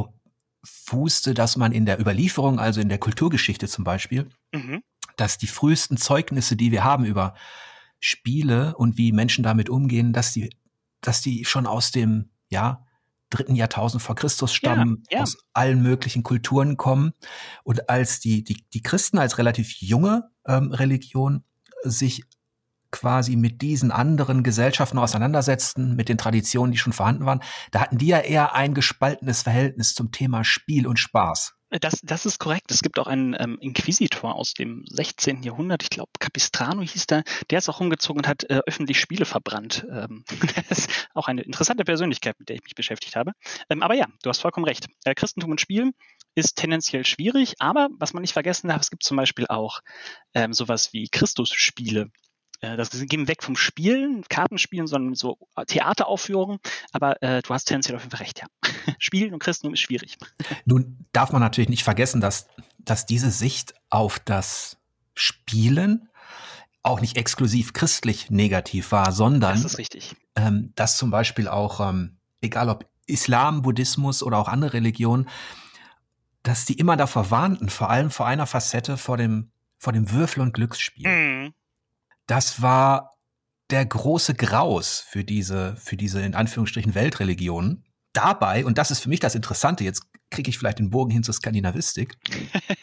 fußte, 0.64 1.34
dass 1.34 1.58
man 1.58 1.72
in 1.72 1.86
der 1.86 2.00
Überlieferung, 2.00 2.60
also 2.60 2.82
in 2.82 2.90
der 2.90 2.98
Kulturgeschichte 2.98 3.68
zum 3.68 3.84
Beispiel, 3.84 4.30
mhm. 4.54 4.82
dass 5.16 5.38
die 5.38 5.48
frühesten 5.48 5.98
Zeugnisse, 5.98 6.56
die 6.56 6.72
wir 6.72 6.84
haben 6.84 7.06
über 7.06 7.36
Spiele 8.00 8.76
und 8.76 8.98
wie 8.98 9.12
Menschen 9.12 9.44
damit 9.44 9.70
umgehen, 9.70 10.14
dass 10.14 10.34
die, 10.34 10.50
dass 11.02 11.22
die 11.22 11.46
schon 11.46 11.68
aus 11.68 11.92
dem, 11.92 12.30
ja, 12.50 12.84
dritten 13.30 13.56
Jahrtausend 13.56 14.02
vor 14.02 14.16
Christus 14.16 14.54
stammen, 14.54 15.04
ja, 15.10 15.18
ja. 15.18 15.24
aus 15.24 15.38
allen 15.54 15.82
möglichen 15.82 16.24
Kulturen 16.24 16.78
kommen. 16.78 17.14
Und 17.64 17.90
als 17.90 18.20
die, 18.20 18.44
die, 18.44 18.64
die 18.74 18.82
Christen 18.82 19.18
als 19.18 19.38
relativ 19.38 19.82
junge 19.82 20.30
ähm, 20.46 20.72
Religion 20.72 21.44
sich 21.84 22.24
quasi 22.92 23.36
mit 23.36 23.62
diesen 23.62 23.92
anderen 23.92 24.44
Gesellschaften 24.44 24.98
auseinandersetzten, 24.98 25.96
mit 25.96 26.10
den 26.10 26.18
Traditionen, 26.18 26.72
die 26.72 26.78
schon 26.78 26.94
vorhanden 26.94 27.26
waren, 27.26 27.42
da 27.72 27.82
hatten 27.82 27.98
die 27.98 28.08
ja 28.08 28.20
eher 28.20 28.56
ein 28.56 28.74
gespaltenes 28.74 29.44
Verhältnis 29.44 29.94
zum 29.94 30.12
Thema 30.12 30.44
Spiel 30.44 30.88
und 30.88 31.00
Spaß. 31.00 31.58
Das, 31.70 32.00
das 32.02 32.26
ist 32.26 32.40
korrekt. 32.40 32.72
Es 32.72 32.82
gibt 32.82 32.98
auch 32.98 33.08
einen 33.08 33.36
ähm, 33.38 33.58
Inquisitor 33.60 34.36
aus 34.36 34.54
dem 34.54 34.86
16. 34.90 35.44
Jahrhundert, 35.44 35.84
ich 35.84 35.90
glaube 35.90 36.12
Capistrano 36.18 36.82
hieß 36.82 37.08
der, 37.08 37.24
der 37.50 37.58
ist 37.58 37.68
auch 37.68 37.82
rumgezogen 37.82 38.22
und 38.22 38.28
hat 38.28 38.50
äh, 38.50 38.62
öffentlich 38.66 39.00
Spiele 39.00 39.26
verbrannt. 39.26 39.86
Ähm, 39.92 40.24
das 40.70 40.80
ist 40.80 41.10
auch 41.14 41.28
eine 41.28 41.42
interessante 41.42 41.84
Persönlichkeit, 41.84 42.40
mit 42.40 42.48
der 42.48 42.56
ich 42.56 42.64
mich 42.64 42.76
beschäftigt 42.76 43.18
habe. 43.18 43.34
Ähm, 43.70 43.84
aber 43.84 43.96
ja, 43.96 44.06
du 44.24 44.30
hast 44.30 44.40
vollkommen 44.40 44.66
recht. 44.66 44.88
Äh, 45.04 45.14
Christentum 45.14 45.52
und 45.52 45.60
Spiel 45.60 45.92
ist 46.36 46.56
tendenziell 46.56 47.04
schwierig, 47.04 47.56
aber 47.60 47.90
was 48.00 48.14
man 48.14 48.22
nicht 48.22 48.34
vergessen 48.34 48.70
darf, 48.70 48.82
es 48.82 48.90
gibt 48.90 49.04
zum 49.04 49.18
Beispiel 49.18 49.48
auch 49.48 49.82
ähm, 50.34 50.54
sowas 50.54 50.94
wie 50.94 51.10
Christusspiele. 51.10 52.12
Äh, 52.62 52.78
das 52.78 52.90
gehen 52.92 53.28
weg 53.28 53.44
vom 53.44 53.56
Spielen, 53.56 54.24
Kartenspielen, 54.30 54.88
sondern 54.88 55.16
so 55.16 55.38
Theateraufführungen. 55.68 56.60
Aber 56.92 57.22
äh, 57.22 57.42
du 57.42 57.54
hast 57.54 57.66
tendenziell 57.66 57.96
auf 57.96 58.04
jeden 58.04 58.12
Fall 58.12 58.26
recht, 58.26 58.42
ja. 58.42 58.48
Spielen 59.00 59.34
und 59.34 59.40
Christentum 59.40 59.74
ist 59.74 59.82
schwierig. 59.82 60.18
Nun 60.66 61.06
darf 61.14 61.32
man 61.32 61.42
natürlich 61.42 61.70
nicht 61.70 61.84
vergessen, 61.84 62.22
dass, 62.22 62.48
dass 62.80 63.06
diese 63.06 63.32
Sicht 63.32 63.74
auf 63.90 64.20
das 64.20 64.78
Spielen 65.14 66.10
auch 66.84 67.02
nicht 67.02 67.18
exklusiv 67.18 67.74
christlich 67.74 68.30
negativ 68.30 68.92
war, 68.92 69.12
sondern 69.12 69.56
das 69.56 69.66
ist 69.66 69.78
richtig. 69.78 70.16
Ähm, 70.36 70.72
dass 70.76 70.98
zum 70.98 71.12
Beispiel 71.12 71.48
auch, 71.48 71.82
ähm, 71.82 72.18
egal 72.42 72.70
ob 72.70 72.86
Islam, 73.08 73.62
Buddhismus 73.62 74.24
oder 74.24 74.38
auch 74.38 74.48
andere 74.48 74.74
Religionen, 74.74 75.28
dass 76.44 76.66
die 76.66 76.76
immer 76.76 76.96
davor 76.96 77.30
warnten, 77.30 77.70
vor 77.70 77.90
allem 77.90 78.10
vor 78.10 78.26
einer 78.26 78.48
Facette, 78.48 78.96
vor 78.96 79.18
dem, 79.18 79.52
vor 79.80 79.92
dem 79.92 80.12
Würfel- 80.12 80.42
und 80.42 80.54
Glücksspiel. 80.54 81.08
Mhm 81.08 81.37
das 82.28 82.62
war 82.62 83.12
der 83.70 83.86
große 83.86 84.34
Graus 84.36 85.04
für 85.08 85.24
diese, 85.24 85.76
für 85.78 85.98
diese 85.98 86.22
in 86.22 86.36
Anführungsstrichen 86.36 86.96
Weltreligionen. 86.96 87.84
Dabei, 88.14 88.66
und 88.66 88.78
das 88.78 88.92
ist 88.92 89.00
für 89.00 89.10
mich 89.10 89.20
das 89.20 89.36
Interessante, 89.36 89.84
jetzt 89.84 90.04
kriege 90.30 90.50
ich 90.50 90.58
vielleicht 90.58 90.80
den 90.80 90.90
Bogen 90.90 91.12
hin 91.12 91.24
zur 91.24 91.34
Skandinavistik. 91.34 92.16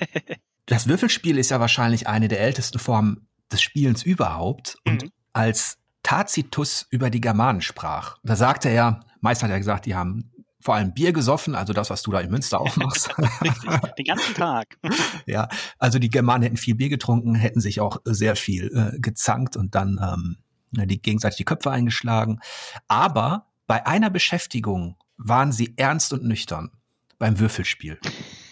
das 0.66 0.86
Würfelspiel 0.86 1.38
ist 1.38 1.50
ja 1.50 1.60
wahrscheinlich 1.60 2.06
eine 2.06 2.28
der 2.28 2.40
ältesten 2.40 2.78
Formen 2.78 3.28
des 3.50 3.62
Spielens 3.62 4.02
überhaupt. 4.02 4.76
Und 4.86 5.04
mhm. 5.04 5.10
als 5.32 5.78
Tacitus 6.02 6.86
über 6.90 7.10
die 7.10 7.20
Germanen 7.20 7.62
sprach, 7.62 8.18
da 8.22 8.36
sagte 8.36 8.68
er, 8.68 9.00
meist 9.20 9.42
hat 9.42 9.50
er 9.50 9.58
gesagt, 9.58 9.86
die 9.86 9.94
haben 9.94 10.30
vor 10.64 10.76
allem 10.76 10.94
Bier 10.94 11.12
gesoffen, 11.12 11.54
also 11.54 11.75
das, 11.75 11.90
was 11.90 12.02
du 12.02 12.11
da 12.11 12.21
in 12.21 12.30
Münster 12.30 12.59
auch 12.59 12.75
machst. 12.76 13.11
Richtig, 13.42 13.94
den 13.99 14.04
ganzen 14.06 14.35
Tag. 14.35 14.78
ja, 15.26 15.47
also 15.78 15.99
die 15.99 16.09
Germanen 16.09 16.42
hätten 16.42 16.56
viel 16.56 16.75
Bier 16.75 16.88
getrunken, 16.88 17.35
hätten 17.35 17.61
sich 17.61 17.80
auch 17.80 17.99
sehr 18.04 18.35
viel 18.35 18.73
äh, 18.75 18.99
gezankt 18.99 19.59
und 19.59 19.75
dann 19.75 20.00
ähm, 20.02 20.87
die 20.87 21.02
gegenseitig 21.02 21.37
die 21.37 21.44
Köpfe 21.44 21.71
eingeschlagen. 21.71 22.40
Aber 22.88 23.50
bei 23.66 23.87
einer 23.87 24.09
Beschäftigung 24.09 24.97
waren 25.18 25.52
sie 25.52 25.75
ernst 25.76 26.14
und 26.14 26.25
nüchtern 26.25 26.71
beim 27.18 27.38
Würfelspiel. 27.38 27.99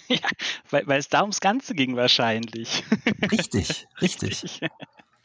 Ja, 0.09 0.28
weil, 0.69 0.87
weil 0.88 0.99
es 0.99 1.09
da 1.09 1.23
ums 1.23 1.40
Ganze 1.40 1.75
ging 1.75 1.97
wahrscheinlich. 1.97 2.85
Richtig, 3.31 3.87
richtig. 4.02 4.42
richtig 4.42 4.61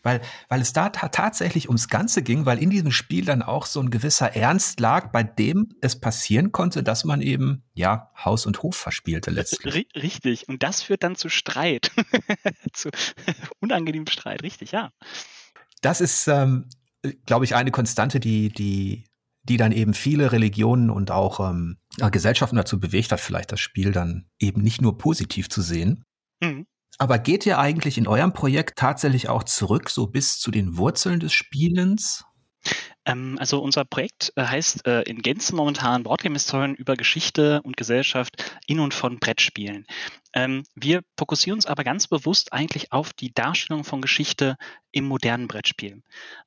weil, 0.03 0.21
weil 0.49 0.61
es 0.61 0.73
da 0.73 0.89
tatsächlich 0.89 1.67
ums 1.67 1.89
Ganze 1.89 2.21
ging, 2.21 2.45
weil 2.45 2.59
in 2.59 2.69
diesem 2.69 2.91
Spiel 2.91 3.25
dann 3.25 3.41
auch 3.41 3.65
so 3.65 3.79
ein 3.81 3.89
gewisser 3.89 4.35
Ernst 4.35 4.79
lag, 4.79 5.11
bei 5.11 5.23
dem 5.23 5.69
es 5.81 5.99
passieren 5.99 6.51
konnte, 6.51 6.83
dass 6.83 7.03
man 7.03 7.21
eben, 7.21 7.63
ja, 7.73 8.11
Haus 8.23 8.45
und 8.45 8.63
Hof 8.63 8.75
verspielte 8.75 9.31
letztlich. 9.31 9.89
Richtig. 9.95 10.47
Und 10.47 10.63
das 10.63 10.81
führt 10.81 11.03
dann 11.03 11.15
zu 11.15 11.29
Streit. 11.29 11.91
zu 12.73 12.89
unangenehmem 13.59 14.07
Streit. 14.07 14.43
Richtig, 14.43 14.71
ja. 14.71 14.91
das 15.81 16.01
ist, 16.01 16.27
ähm, 16.27 16.69
glaube 17.25 17.45
ich, 17.45 17.55
eine 17.55 17.71
Konstante, 17.71 18.19
die, 18.19 18.49
die, 18.49 19.05
die 19.43 19.57
dann 19.57 19.71
eben 19.71 19.93
viele 19.93 20.31
Religionen 20.31 20.89
und 20.89 21.11
auch 21.11 21.39
ähm, 21.39 21.77
Gesellschaften 22.11 22.55
dazu 22.55 22.79
bewegt 22.79 23.11
hat, 23.11 23.19
vielleicht 23.19 23.51
das 23.51 23.59
Spiel 23.59 23.91
dann 23.91 24.29
eben 24.39 24.61
nicht 24.61 24.81
nur 24.81 24.97
positiv 24.97 25.49
zu 25.49 25.61
sehen. 25.61 26.03
Mhm. 26.41 26.67
Aber 26.97 27.19
geht 27.19 27.45
ihr 27.45 27.59
eigentlich 27.59 27.97
in 27.97 28.07
eurem 28.07 28.33
Projekt 28.33 28.79
tatsächlich 28.79 29.29
auch 29.29 29.43
zurück, 29.43 29.89
so 29.89 30.07
bis 30.07 30.39
zu 30.39 30.51
den 30.51 30.77
Wurzeln 30.77 31.19
des 31.19 31.33
Spielens? 31.33 32.25
Ähm, 33.05 33.37
also 33.39 33.59
unser 33.59 33.85
Projekt 33.85 34.33
äh, 34.35 34.43
heißt 34.43 34.85
äh, 34.87 35.03
in 35.03 35.21
Gänze 35.21 35.55
momentan 35.55 36.03
Boardgame-Historien 36.03 36.75
über 36.75 36.95
Geschichte 36.95 37.61
und 37.61 37.77
Gesellschaft 37.77 38.59
in 38.65 38.79
und 38.79 38.93
von 38.93 39.19
Brettspielen. 39.19 39.85
Ähm, 40.33 40.63
wir 40.75 41.01
fokussieren 41.17 41.57
uns 41.57 41.65
aber 41.65 41.83
ganz 41.83 42.07
bewusst 42.07 42.51
eigentlich 42.51 42.91
auf 42.91 43.13
die 43.13 43.33
Darstellung 43.33 43.83
von 43.83 44.01
Geschichte 44.01 44.57
im 44.91 45.05
modernen 45.05 45.47
Brettspiel. 45.47 46.01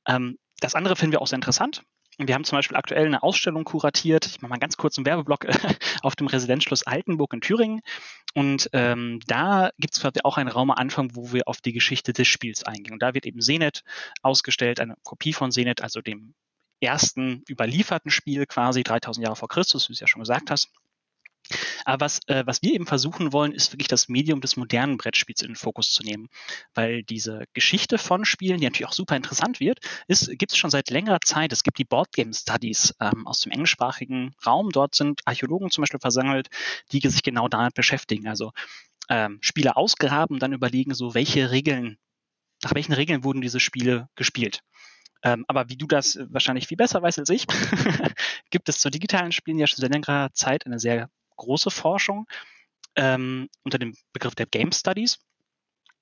Ähm, 0.07 0.37
das 0.59 0.75
andere 0.75 0.95
finden 0.95 1.13
wir 1.13 1.21
auch 1.21 1.27
sehr 1.27 1.37
interessant. 1.37 1.83
Wir 2.27 2.35
haben 2.35 2.43
zum 2.43 2.57
Beispiel 2.57 2.77
aktuell 2.77 3.05
eine 3.05 3.23
Ausstellung 3.23 3.63
kuratiert. 3.63 4.25
Ich 4.25 4.41
mache 4.41 4.49
mal 4.49 4.59
ganz 4.59 4.77
kurz 4.77 4.97
einen 4.97 5.05
Werbeblock 5.05 5.47
auf 6.01 6.15
dem 6.15 6.27
Residenzschloss 6.27 6.83
Altenburg 6.83 7.33
in 7.33 7.41
Thüringen. 7.41 7.81
Und 8.33 8.69
ähm, 8.73 9.19
da 9.27 9.71
gibt 9.77 9.97
es 9.97 10.05
auch 10.23 10.37
einen 10.37 10.49
Raum 10.49 10.71
am 10.71 10.77
Anfang, 10.77 11.15
wo 11.15 11.33
wir 11.33 11.47
auf 11.47 11.61
die 11.61 11.73
Geschichte 11.73 12.13
des 12.13 12.27
Spiels 12.27 12.63
eingehen. 12.63 12.93
Und 12.93 13.01
da 13.01 13.13
wird 13.13 13.25
eben 13.25 13.41
Senet 13.41 13.83
ausgestellt, 14.21 14.79
eine 14.79 14.95
Kopie 15.03 15.33
von 15.33 15.51
Senet, 15.51 15.81
also 15.81 16.01
dem 16.01 16.33
ersten 16.79 17.43
überlieferten 17.49 18.11
Spiel 18.11 18.45
quasi 18.45 18.83
3000 18.83 19.23
Jahre 19.25 19.35
vor 19.35 19.49
Christus, 19.49 19.87
wie 19.87 19.93
du 19.93 19.95
es 19.95 19.99
ja 19.99 20.07
schon 20.07 20.21
gesagt 20.21 20.49
hast. 20.49 20.71
Aber 21.85 22.05
was, 22.05 22.19
äh, 22.27 22.43
was 22.45 22.61
wir 22.61 22.73
eben 22.73 22.85
versuchen 22.85 23.33
wollen, 23.33 23.51
ist 23.51 23.73
wirklich 23.73 23.87
das 23.87 24.07
Medium 24.07 24.41
des 24.41 24.55
modernen 24.55 24.97
Brettspiels 24.97 25.41
in 25.41 25.49
den 25.49 25.55
Fokus 25.55 25.91
zu 25.91 26.03
nehmen. 26.03 26.29
Weil 26.73 27.03
diese 27.03 27.45
Geschichte 27.53 27.97
von 27.97 28.25
Spielen, 28.25 28.59
die 28.59 28.65
natürlich 28.65 28.87
auch 28.87 28.93
super 28.93 29.15
interessant 29.15 29.59
wird, 29.59 29.79
gibt 30.07 30.51
es 30.51 30.57
schon 30.57 30.69
seit 30.69 30.89
längerer 30.89 31.19
Zeit. 31.23 31.51
Es 31.51 31.63
gibt 31.63 31.77
die 31.77 31.85
Boardgame 31.85 32.33
Studies 32.33 32.93
ähm, 32.99 33.27
aus 33.27 33.41
dem 33.41 33.51
englischsprachigen 33.51 34.35
Raum. 34.45 34.69
Dort 34.71 34.95
sind 34.95 35.21
Archäologen 35.25 35.71
zum 35.71 35.81
Beispiel 35.81 35.99
versammelt, 35.99 36.49
die 36.91 37.01
sich 37.07 37.23
genau 37.23 37.47
damit 37.47 37.73
beschäftigen. 37.73 38.27
Also 38.27 38.51
ähm, 39.09 39.39
Spiele 39.41 39.75
ausgraben, 39.75 40.39
dann 40.39 40.53
überlegen, 40.53 40.93
so 40.93 41.13
welche 41.13 41.51
Regeln, 41.51 41.97
nach 42.63 42.75
welchen 42.75 42.93
Regeln 42.93 43.23
wurden 43.23 43.41
diese 43.41 43.59
Spiele 43.59 44.07
gespielt. 44.15 44.61
Ähm, 45.23 45.45
aber 45.47 45.69
wie 45.69 45.77
du 45.77 45.85
das 45.85 46.17
wahrscheinlich 46.29 46.67
viel 46.67 46.77
besser 46.77 47.01
weißt 47.01 47.19
als 47.19 47.29
ich, 47.29 47.45
gibt 48.49 48.69
es 48.69 48.79
zu 48.79 48.89
digitalen 48.89 49.31
Spielen 49.31 49.59
ja 49.59 49.67
schon 49.67 49.81
seit 49.81 49.91
längerer 49.91 50.31
Zeit 50.33 50.65
eine 50.65 50.79
sehr 50.79 51.09
große 51.41 51.71
Forschung 51.71 52.27
ähm, 52.95 53.49
unter 53.63 53.79
dem 53.79 53.95
Begriff 54.13 54.35
der 54.35 54.45
Game 54.45 54.71
Studies. 54.71 55.19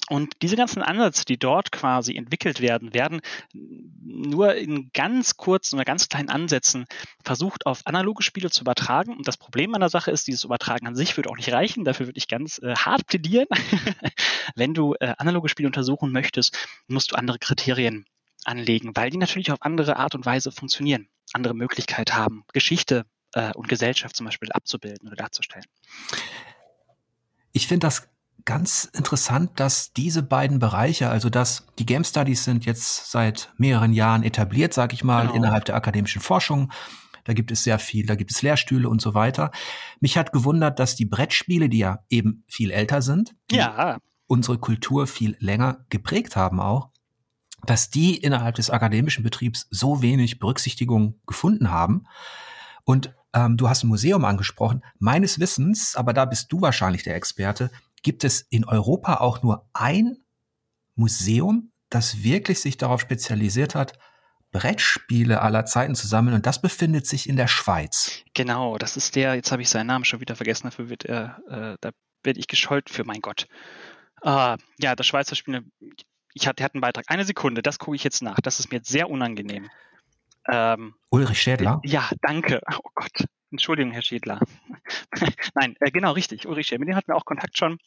Und 0.10 0.34
diese 0.42 0.56
ganzen 0.56 0.82
Ansätze, 0.82 1.26
die 1.26 1.38
dort 1.38 1.72
quasi 1.72 2.16
entwickelt 2.16 2.62
werden, 2.62 2.94
werden 2.94 3.22
nur 3.54 4.56
in 4.56 4.90
ganz 4.92 5.38
kurzen 5.38 5.76
oder 5.76 5.86
ganz 5.86 6.10
kleinen 6.10 6.30
Ansätzen 6.30 6.86
versucht, 7.24 7.68
auf 7.68 7.82
analoge 7.86 8.24
Spiele 8.24 8.50
zu 8.50 8.62
übertragen. 8.62 9.16
Und 9.16 9.28
das 9.28 9.38
Problem 9.38 9.76
an 9.76 9.82
der 9.82 9.90
Sache 9.90 10.10
ist, 10.10 10.26
dieses 10.26 10.46
Übertragen 10.46 10.88
an 10.88 10.96
sich 10.96 11.16
würde 11.16 11.30
auch 11.30 11.36
nicht 11.36 11.52
reichen. 11.52 11.84
Dafür 11.84 12.08
würde 12.08 12.18
ich 12.18 12.28
ganz 12.28 12.60
äh, 12.60 12.76
hart 12.76 13.06
plädieren. 13.06 13.48
Wenn 14.56 14.74
du 14.74 14.96
äh, 15.00 15.14
analoge 15.18 15.50
Spiele 15.50 15.68
untersuchen 15.68 16.12
möchtest, 16.12 16.58
musst 16.88 17.12
du 17.12 17.16
andere 17.16 17.38
Kriterien 17.38 18.06
anlegen, 18.46 18.96
weil 18.96 19.12
die 19.12 19.18
natürlich 19.18 19.52
auf 19.52 19.62
andere 19.62 19.98
Art 19.98 20.16
und 20.16 20.26
Weise 20.26 20.52
funktionieren, 20.52 21.08
andere 21.34 21.54
Möglichkeit 21.54 22.16
haben, 22.16 22.46
Geschichte 22.54 23.06
äh, 23.34 23.52
und 23.54 23.68
Gesellschaft 23.68 24.16
zum 24.16 24.26
Beispiel 24.26 24.52
abzubilden 24.52 25.08
oder 25.08 25.18
darzustellen. 25.18 25.66
Ich 27.52 27.68
finde 27.68 27.88
das 27.88 28.08
ganz 28.46 28.86
interessant, 28.94 29.60
dass 29.60 29.94
diese 29.94 30.24
beiden 30.24 30.60
Bereiche, 30.60 31.10
also 31.10 31.30
dass 31.30 31.68
die 31.78 31.86
Game 31.86 32.04
Studies 32.04 32.44
sind 32.44 32.66
jetzt 32.66 33.12
seit 33.12 33.54
mehreren 33.58 33.94
Jahren 33.94 34.24
etabliert, 34.24 34.74
sage 34.74 34.94
ich 34.94 35.04
mal, 35.04 35.24
genau. 35.24 35.36
innerhalb 35.36 35.66
der 35.66 35.76
akademischen 35.76 36.22
Forschung. 36.22 36.72
Da 37.26 37.34
gibt 37.34 37.52
es 37.52 37.64
sehr 37.64 37.78
viel, 37.78 38.06
da 38.06 38.16
gibt 38.16 38.32
es 38.32 38.42
Lehrstühle 38.42 38.90
und 38.90 39.02
so 39.02 39.14
weiter. 39.14 39.52
Mich 40.00 40.18
hat 40.18 40.32
gewundert, 40.32 40.80
dass 40.80 40.96
die 40.96 41.06
Brettspiele, 41.06 41.70
die 41.70 41.80
ja 41.80 42.00
eben 42.10 42.44
viel 42.48 42.72
älter 42.72 43.02
sind, 43.02 43.36
ja. 43.52 44.00
unsere 44.26 44.58
Kultur 44.58 45.06
viel 45.06 45.36
länger 45.40 45.86
geprägt 45.90 46.36
haben 46.36 46.60
auch, 46.60 46.90
dass 47.66 47.90
die 47.90 48.18
innerhalb 48.18 48.56
des 48.56 48.70
akademischen 48.70 49.24
Betriebs 49.24 49.68
so 49.70 50.02
wenig 50.02 50.40
Berücksichtigung 50.40 51.20
gefunden 51.28 51.70
haben. 51.70 52.06
Und 52.84 53.14
ähm, 53.34 53.58
du 53.58 53.70
hast 53.70 53.84
ein 53.84 53.88
Museum 53.88 54.26
angesprochen. 54.26 54.84
Meines 55.00 55.40
Wissens, 55.40 55.96
aber 55.96 56.14
da 56.14 56.26
bist 56.26 56.52
du 56.52 56.62
wahrscheinlich 56.62 57.04
der 57.04 57.16
Experte, 57.16 57.72
gibt 58.02 58.24
es 58.24 58.42
in 58.50 58.66
Europa 58.66 59.16
auch 59.16 59.44
nur 59.44 59.68
ein 59.74 60.18
Museum, 60.96 61.72
das 61.90 62.24
wirklich 62.24 62.60
sich 62.60 62.78
darauf 62.78 63.02
spezialisiert 63.02 63.76
hat, 63.76 63.98
Brettspiele 64.52 65.42
aller 65.42 65.66
Zeiten 65.66 65.96
zu 65.96 66.08
sammeln 66.08 66.36
und 66.36 66.46
das 66.46 66.62
befindet 66.62 67.06
sich 67.06 67.30
in 67.30 67.36
der 67.36 67.48
Schweiz. 67.48 68.24
Genau, 68.34 68.78
das 68.78 68.98
ist 68.98 69.16
der, 69.16 69.36
jetzt 69.36 69.52
habe 69.52 69.62
ich 69.62 69.70
seinen 69.70 69.88
Namen 69.88 70.06
schon 70.06 70.22
wieder 70.22 70.36
vergessen, 70.36 70.68
dafür 70.68 70.90
wird 70.90 71.06
er, 71.06 71.40
äh, 71.50 71.78
da 71.82 71.92
werde 72.24 72.40
ich 72.40 72.48
geschollt 72.48 72.90
für 72.90 73.04
mein 73.04 73.22
Gott. 73.22 73.48
Ah, 74.22 74.58
ja, 74.80 74.96
das 74.96 75.08
Schweizer 75.08 75.36
Spiel, 75.36 75.64
ich 76.34 76.48
hatte, 76.48 76.64
hatte 76.64 76.76
einen 76.76 76.82
Beitrag. 76.82 77.06
Eine 77.08 77.26
Sekunde, 77.26 77.62
das 77.62 77.80
gucke 77.80 77.96
ich 77.96 78.04
jetzt 78.04 78.22
nach. 78.22 78.40
Das 78.42 78.60
ist 78.60 78.72
mir 78.72 78.78
jetzt 78.78 78.90
sehr 78.90 79.10
unangenehm. 79.10 79.70
Ähm, 80.52 80.96
Ulrich 81.12 81.42
Schädler? 81.42 81.82
Ja, 81.84 82.10
danke. 82.22 82.62
Oh 82.72 82.90
Gott. 82.96 83.26
Entschuldigung, 83.52 83.92
Herr 83.92 84.02
Schädler. 84.02 84.40
Nein, 85.56 85.76
äh, 85.80 85.92
genau, 85.92 86.12
richtig. 86.12 86.48
Ulrich 86.48 86.68
Schädler. 86.68 86.80
Mit 86.80 86.90
dem 86.90 86.96
hatten 86.96 87.08
wir 87.08 87.16
auch 87.16 87.26
Kontakt 87.26 87.58
schon. 87.58 87.78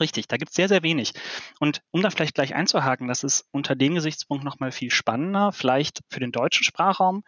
Richtig, 0.00 0.26
da 0.26 0.38
gibt 0.38 0.50
es 0.50 0.56
sehr, 0.56 0.68
sehr 0.68 0.82
wenig. 0.82 1.12
Und 1.60 1.82
um 1.90 2.00
da 2.00 2.08
vielleicht 2.08 2.34
gleich 2.34 2.54
einzuhaken, 2.54 3.08
das 3.08 3.24
ist 3.24 3.44
unter 3.50 3.76
dem 3.76 3.94
Gesichtspunkt 3.94 4.42
nochmal 4.42 4.72
viel 4.72 4.90
spannender, 4.90 5.52
vielleicht 5.52 6.00
für 6.08 6.18
den 6.18 6.32
deutschen 6.32 6.64
Sprachraum. 6.64 7.24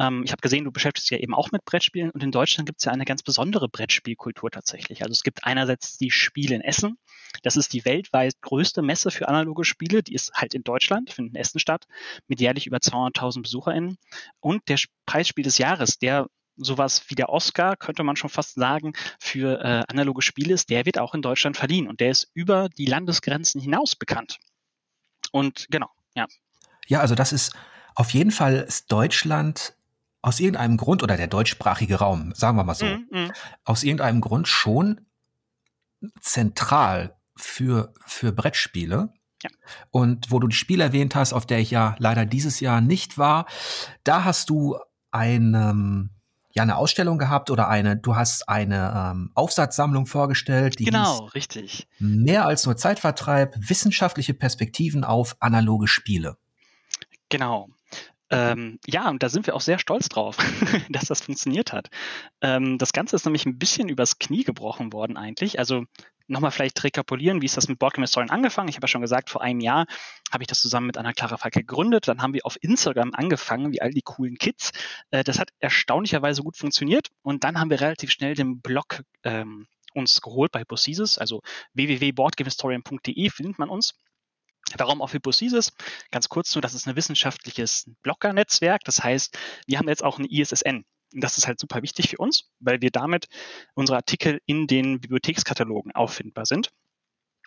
Ähm, 0.00 0.24
ich 0.24 0.32
habe 0.32 0.40
gesehen, 0.40 0.64
du 0.64 0.72
beschäftigst 0.72 1.08
dich 1.08 1.18
ja 1.18 1.22
eben 1.22 1.32
auch 1.32 1.52
mit 1.52 1.64
Brettspielen 1.64 2.10
und 2.10 2.20
in 2.24 2.32
Deutschland 2.32 2.66
gibt 2.66 2.80
es 2.80 2.86
ja 2.86 2.92
eine 2.92 3.04
ganz 3.04 3.22
besondere 3.22 3.68
Brettspielkultur 3.68 4.50
tatsächlich. 4.50 5.02
Also 5.02 5.12
es 5.12 5.22
gibt 5.22 5.44
einerseits 5.44 5.96
die 5.96 6.10
Spiele 6.10 6.56
in 6.56 6.60
Essen. 6.60 6.98
Das 7.44 7.56
ist 7.56 7.72
die 7.72 7.84
weltweit 7.84 8.34
größte 8.40 8.82
Messe 8.82 9.12
für 9.12 9.28
analoge 9.28 9.64
Spiele. 9.64 10.02
Die 10.02 10.14
ist 10.14 10.32
halt 10.34 10.54
in 10.54 10.64
Deutschland, 10.64 11.12
findet 11.12 11.36
in 11.36 11.40
Essen 11.40 11.60
statt, 11.60 11.86
mit 12.26 12.40
jährlich 12.40 12.66
über 12.66 12.78
200.000 12.78 13.42
BesucherInnen. 13.42 13.96
Und 14.40 14.68
der 14.68 14.78
Preisspiel 15.06 15.44
des 15.44 15.58
Jahres, 15.58 15.98
der 15.98 16.26
sowas 16.58 17.02
wie 17.08 17.14
der 17.14 17.28
Oscar, 17.30 17.76
könnte 17.76 18.02
man 18.02 18.16
schon 18.16 18.30
fast 18.30 18.54
sagen, 18.54 18.92
für 19.18 19.60
äh, 19.60 19.84
analoge 19.88 20.22
Spiele 20.22 20.54
ist, 20.54 20.70
der 20.70 20.84
wird 20.84 20.98
auch 20.98 21.14
in 21.14 21.22
Deutschland 21.22 21.56
verliehen 21.56 21.88
und 21.88 22.00
der 22.00 22.10
ist 22.10 22.30
über 22.34 22.68
die 22.68 22.86
Landesgrenzen 22.86 23.60
hinaus 23.60 23.96
bekannt. 23.96 24.38
Und 25.32 25.66
genau, 25.70 25.88
ja. 26.14 26.26
Ja, 26.86 27.00
also 27.00 27.14
das 27.14 27.32
ist 27.32 27.54
auf 27.94 28.10
jeden 28.10 28.30
Fall 28.30 28.56
ist 28.56 28.92
Deutschland 28.92 29.74
aus 30.22 30.40
irgendeinem 30.40 30.76
Grund 30.76 31.02
oder 31.02 31.16
der 31.16 31.26
deutschsprachige 31.26 31.96
Raum, 31.96 32.32
sagen 32.34 32.56
wir 32.56 32.64
mal 32.64 32.74
so, 32.74 32.86
mm, 32.86 33.06
mm. 33.10 33.32
aus 33.64 33.82
irgendeinem 33.82 34.20
Grund 34.20 34.48
schon 34.48 35.00
zentral 36.20 37.16
für, 37.36 37.92
für 38.06 38.32
Brettspiele. 38.32 39.12
Ja. 39.42 39.50
Und 39.90 40.30
wo 40.30 40.40
du 40.40 40.48
die 40.48 40.56
Spiel 40.56 40.80
erwähnt 40.80 41.14
hast, 41.14 41.32
auf 41.32 41.46
der 41.46 41.58
ich 41.58 41.70
ja 41.70 41.94
leider 41.98 42.26
dieses 42.26 42.60
Jahr 42.60 42.80
nicht 42.80 43.18
war, 43.18 43.46
da 44.02 44.24
hast 44.24 44.50
du 44.50 44.76
ein, 45.10 46.10
ja 46.58 46.62
eine 46.62 46.76
Ausstellung 46.76 47.18
gehabt 47.18 47.50
oder 47.50 47.68
eine, 47.68 47.96
du 47.96 48.16
hast 48.16 48.48
eine 48.48 49.12
ähm, 49.12 49.30
Aufsatzsammlung 49.34 50.06
vorgestellt, 50.06 50.78
die 50.78 50.84
genau, 50.84 51.26
richtig. 51.34 51.88
mehr 51.98 52.46
als 52.46 52.66
nur 52.66 52.76
Zeitvertreib, 52.76 53.54
wissenschaftliche 53.56 54.34
Perspektiven 54.34 55.04
auf 55.04 55.36
analoge 55.40 55.88
Spiele. 55.88 56.36
Genau. 57.30 57.68
Ähm, 58.30 58.78
ja, 58.86 59.08
und 59.08 59.22
da 59.22 59.30
sind 59.30 59.46
wir 59.46 59.54
auch 59.54 59.62
sehr 59.62 59.78
stolz 59.78 60.08
drauf, 60.08 60.36
dass 60.90 61.06
das 61.06 61.22
funktioniert 61.22 61.72
hat. 61.72 61.88
Ähm, 62.42 62.76
das 62.76 62.92
Ganze 62.92 63.16
ist 63.16 63.24
nämlich 63.24 63.46
ein 63.46 63.58
bisschen 63.58 63.88
übers 63.88 64.18
Knie 64.18 64.44
gebrochen 64.44 64.92
worden 64.92 65.16
eigentlich. 65.16 65.58
Also 65.58 65.84
nochmal 66.28 66.50
vielleicht 66.50 66.82
rekapitulieren, 66.84 67.42
wie 67.42 67.46
ist 67.46 67.56
das 67.56 67.68
mit 67.68 67.78
Boardgame 67.78 68.04
Historien 68.04 68.30
angefangen? 68.30 68.68
Ich 68.68 68.76
habe 68.76 68.84
ja 68.84 68.88
schon 68.88 69.00
gesagt, 69.00 69.30
vor 69.30 69.42
einem 69.42 69.60
Jahr 69.60 69.86
habe 70.30 70.42
ich 70.42 70.46
das 70.46 70.60
zusammen 70.60 70.86
mit 70.86 70.96
Anna-Clara 70.96 71.36
Falk 71.36 71.54
gegründet. 71.54 72.06
Dann 72.08 72.22
haben 72.22 72.34
wir 72.34 72.44
auf 72.44 72.56
Instagram 72.60 73.14
angefangen, 73.14 73.72
wie 73.72 73.80
all 73.80 73.90
die 73.90 74.02
coolen 74.02 74.36
Kids. 74.36 74.72
Äh, 75.10 75.24
das 75.24 75.38
hat 75.38 75.50
erstaunlicherweise 75.58 76.42
gut 76.42 76.56
funktioniert. 76.56 77.08
Und 77.22 77.44
dann 77.44 77.58
haben 77.58 77.70
wir 77.70 77.80
relativ 77.80 78.10
schnell 78.10 78.34
den 78.34 78.60
Blog 78.60 79.02
ähm, 79.24 79.66
uns 79.94 80.20
geholt 80.20 80.52
bei 80.52 80.60
Hypothesis, 80.60 81.18
also 81.18 81.40
www.boardgamehistorian.de 81.74 83.30
findet 83.30 83.58
man 83.58 83.68
uns. 83.68 83.94
Warum 84.76 85.00
auf 85.00 85.14
Hypothesis? 85.14 85.72
Ganz 86.10 86.28
kurz 86.28 86.54
nur, 86.54 86.62
das 86.62 86.74
ist 86.74 86.86
ein 86.86 86.96
wissenschaftliches 86.96 87.90
Blogger-Netzwerk. 88.02 88.82
Das 88.84 89.02
heißt, 89.02 89.38
wir 89.66 89.78
haben 89.78 89.88
jetzt 89.88 90.04
auch 90.04 90.18
eine 90.18 90.28
ISSN. 90.30 90.84
Das 91.12 91.38
ist 91.38 91.46
halt 91.46 91.58
super 91.58 91.82
wichtig 91.82 92.10
für 92.10 92.18
uns, 92.18 92.50
weil 92.60 92.80
wir 92.80 92.90
damit 92.90 93.28
unsere 93.74 93.96
Artikel 93.96 94.40
in 94.46 94.66
den 94.66 95.00
Bibliothekskatalogen 95.00 95.94
auffindbar 95.94 96.46
sind. 96.46 96.70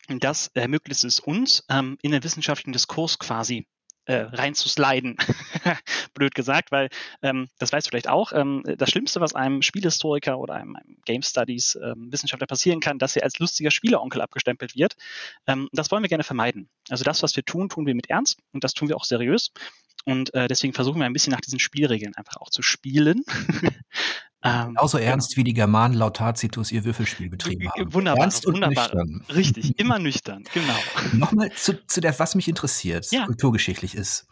Und 0.09 0.23
das 0.23 0.47
ermöglicht 0.53 1.03
es 1.03 1.19
uns, 1.19 1.63
ähm, 1.69 1.97
in 2.01 2.11
den 2.11 2.23
wissenschaftlichen 2.23 2.73
Diskurs 2.73 3.19
quasi 3.19 3.67
äh, 4.05 4.15
reinzusliden. 4.15 5.15
Blöd 6.13 6.33
gesagt, 6.33 6.71
weil 6.71 6.89
ähm, 7.21 7.47
das 7.59 7.71
weißt 7.71 7.85
du 7.85 7.89
vielleicht 7.91 8.09
auch. 8.09 8.33
Ähm, 8.33 8.63
das 8.77 8.89
Schlimmste, 8.89 9.21
was 9.21 9.35
einem 9.35 9.61
Spielhistoriker 9.61 10.39
oder 10.39 10.55
einem, 10.55 10.75
einem 10.75 10.97
Game 11.05 11.21
Studies 11.21 11.77
ähm, 11.81 12.11
Wissenschaftler 12.11 12.47
passieren 12.47 12.79
kann, 12.79 12.99
dass 12.99 13.15
er 13.15 13.23
als 13.23 13.39
lustiger 13.39 13.71
Spieleronkel 13.71 14.21
abgestempelt 14.21 14.75
wird. 14.75 14.95
Ähm, 15.47 15.69
das 15.71 15.91
wollen 15.91 16.03
wir 16.03 16.09
gerne 16.09 16.23
vermeiden. 16.23 16.69
Also 16.89 17.03
das, 17.03 17.21
was 17.23 17.35
wir 17.35 17.45
tun, 17.45 17.69
tun 17.69 17.85
wir 17.85 17.95
mit 17.95 18.09
Ernst 18.09 18.39
und 18.53 18.63
das 18.63 18.73
tun 18.73 18.89
wir 18.89 18.97
auch 18.97 19.05
seriös. 19.05 19.51
Und 20.05 20.33
äh, 20.33 20.47
deswegen 20.47 20.73
versuchen 20.73 20.99
wir 20.99 21.05
ein 21.05 21.13
bisschen 21.13 21.31
nach 21.31 21.41
diesen 21.41 21.59
Spielregeln 21.59 22.15
einfach 22.15 22.37
auch 22.37 22.49
zu 22.49 22.61
spielen. 22.61 23.23
ähm, 24.43 24.67
Genauso 24.67 24.97
genau. 24.97 25.09
ernst 25.09 25.37
wie 25.37 25.43
die 25.43 25.53
Germanen 25.53 25.95
laut 25.95 26.17
Tacitus 26.17 26.71
ihr 26.71 26.83
Würfelspiel 26.83 27.29
betrieben 27.29 27.69
haben. 27.69 27.93
Wunderbar, 27.93 28.23
ernst 28.23 28.45
und 28.45 28.55
wunderbar. 28.55 28.87
Nüchtern. 28.87 29.25
Richtig, 29.29 29.79
immer 29.79 29.99
nüchtern, 29.99 30.43
genau. 30.53 30.77
Nochmal 31.13 31.51
zu, 31.51 31.85
zu 31.85 32.01
der, 32.01 32.17
was 32.19 32.35
mich 32.35 32.47
interessiert, 32.47 33.11
ja. 33.11 33.25
kulturgeschichtlich 33.25 33.95
ist. 33.95 34.27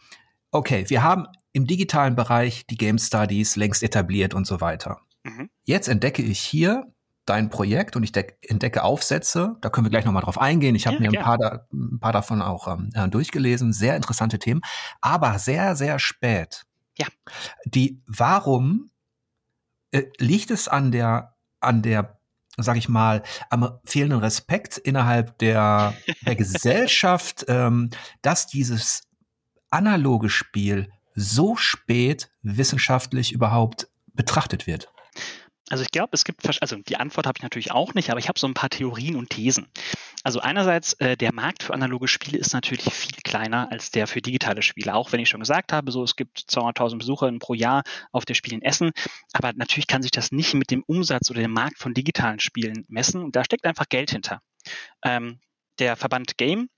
Okay, 0.50 0.84
wir 0.88 1.02
haben 1.02 1.26
im 1.52 1.66
digitalen 1.66 2.16
Bereich 2.16 2.66
die 2.66 2.76
Game 2.76 2.98
Studies 2.98 3.56
längst 3.56 3.82
etabliert 3.82 4.34
und 4.34 4.46
so 4.46 4.60
weiter. 4.60 5.00
Mhm. 5.24 5.50
Jetzt 5.64 5.88
entdecke 5.88 6.22
ich 6.22 6.40
hier 6.40 6.92
dein 7.30 7.48
Projekt 7.48 7.94
und 7.94 8.02
ich 8.02 8.12
entdecke 8.48 8.82
Aufsätze. 8.82 9.56
Da 9.60 9.70
können 9.70 9.86
wir 9.86 9.90
gleich 9.90 10.04
nochmal 10.04 10.22
drauf 10.22 10.38
eingehen. 10.38 10.74
Ich 10.74 10.86
habe 10.86 10.96
ja, 10.96 11.10
mir 11.10 11.18
ein 11.18 11.24
paar, 11.24 11.38
da, 11.38 11.66
ein 11.72 12.00
paar, 12.00 12.12
davon 12.12 12.42
auch 12.42 12.66
ähm, 12.66 12.90
äh, 12.94 13.08
durchgelesen. 13.08 13.72
Sehr 13.72 13.96
interessante 13.96 14.38
Themen, 14.38 14.60
aber 15.00 15.38
sehr, 15.38 15.76
sehr 15.76 15.98
spät. 16.00 16.66
Ja. 16.98 17.06
Die, 17.64 18.02
warum 18.06 18.90
äh, 19.92 20.02
liegt 20.18 20.50
es 20.50 20.66
an 20.66 20.90
der, 20.90 21.36
an 21.60 21.82
der, 21.82 22.18
sag 22.56 22.76
ich 22.76 22.88
mal, 22.88 23.22
am 23.48 23.78
fehlenden 23.84 24.18
Respekt 24.18 24.76
innerhalb 24.76 25.38
der, 25.38 25.94
der 26.26 26.34
Gesellschaft, 26.36 27.44
ähm, 27.46 27.90
dass 28.22 28.48
dieses 28.48 29.02
analoge 29.70 30.28
Spiel 30.28 30.90
so 31.14 31.54
spät 31.54 32.28
wissenschaftlich 32.42 33.32
überhaupt 33.32 33.88
betrachtet 34.14 34.66
wird? 34.66 34.92
Also 35.70 35.84
ich 35.84 35.90
glaube, 35.92 36.10
es 36.12 36.24
gibt, 36.24 36.44
also 36.60 36.76
die 36.76 36.96
Antwort 36.96 37.26
habe 37.26 37.38
ich 37.38 37.42
natürlich 37.42 37.70
auch 37.70 37.94
nicht, 37.94 38.10
aber 38.10 38.18
ich 38.18 38.28
habe 38.28 38.38
so 38.38 38.46
ein 38.48 38.54
paar 38.54 38.70
Theorien 38.70 39.14
und 39.14 39.30
Thesen. 39.30 39.68
Also 40.24 40.40
einerseits, 40.40 40.94
äh, 40.94 41.16
der 41.16 41.32
Markt 41.32 41.62
für 41.62 41.72
analoge 41.72 42.08
Spiele 42.08 42.38
ist 42.38 42.52
natürlich 42.52 42.92
viel 42.92 43.16
kleiner 43.22 43.70
als 43.70 43.92
der 43.92 44.08
für 44.08 44.20
digitale 44.20 44.62
Spiele. 44.62 44.94
Auch 44.94 45.12
wenn 45.12 45.20
ich 45.20 45.28
schon 45.28 45.40
gesagt 45.40 45.72
habe, 45.72 45.92
so 45.92 46.02
es 46.02 46.16
gibt 46.16 46.40
200.000 46.40 46.98
Besucher 46.98 47.32
pro 47.38 47.54
Jahr 47.54 47.84
auf 48.10 48.24
der 48.24 48.34
Spiel 48.34 48.52
in 48.52 48.62
Essen. 48.62 48.90
Aber 49.32 49.52
natürlich 49.54 49.86
kann 49.86 50.02
sich 50.02 50.10
das 50.10 50.32
nicht 50.32 50.54
mit 50.54 50.72
dem 50.72 50.82
Umsatz 50.82 51.30
oder 51.30 51.40
dem 51.40 51.52
Markt 51.52 51.78
von 51.78 51.94
digitalen 51.94 52.40
Spielen 52.40 52.84
messen. 52.88 53.30
Da 53.30 53.44
steckt 53.44 53.64
einfach 53.64 53.88
Geld 53.88 54.10
hinter. 54.10 54.42
Ähm, 55.04 55.38
der 55.78 55.96
Verband 55.96 56.36
Game 56.36 56.68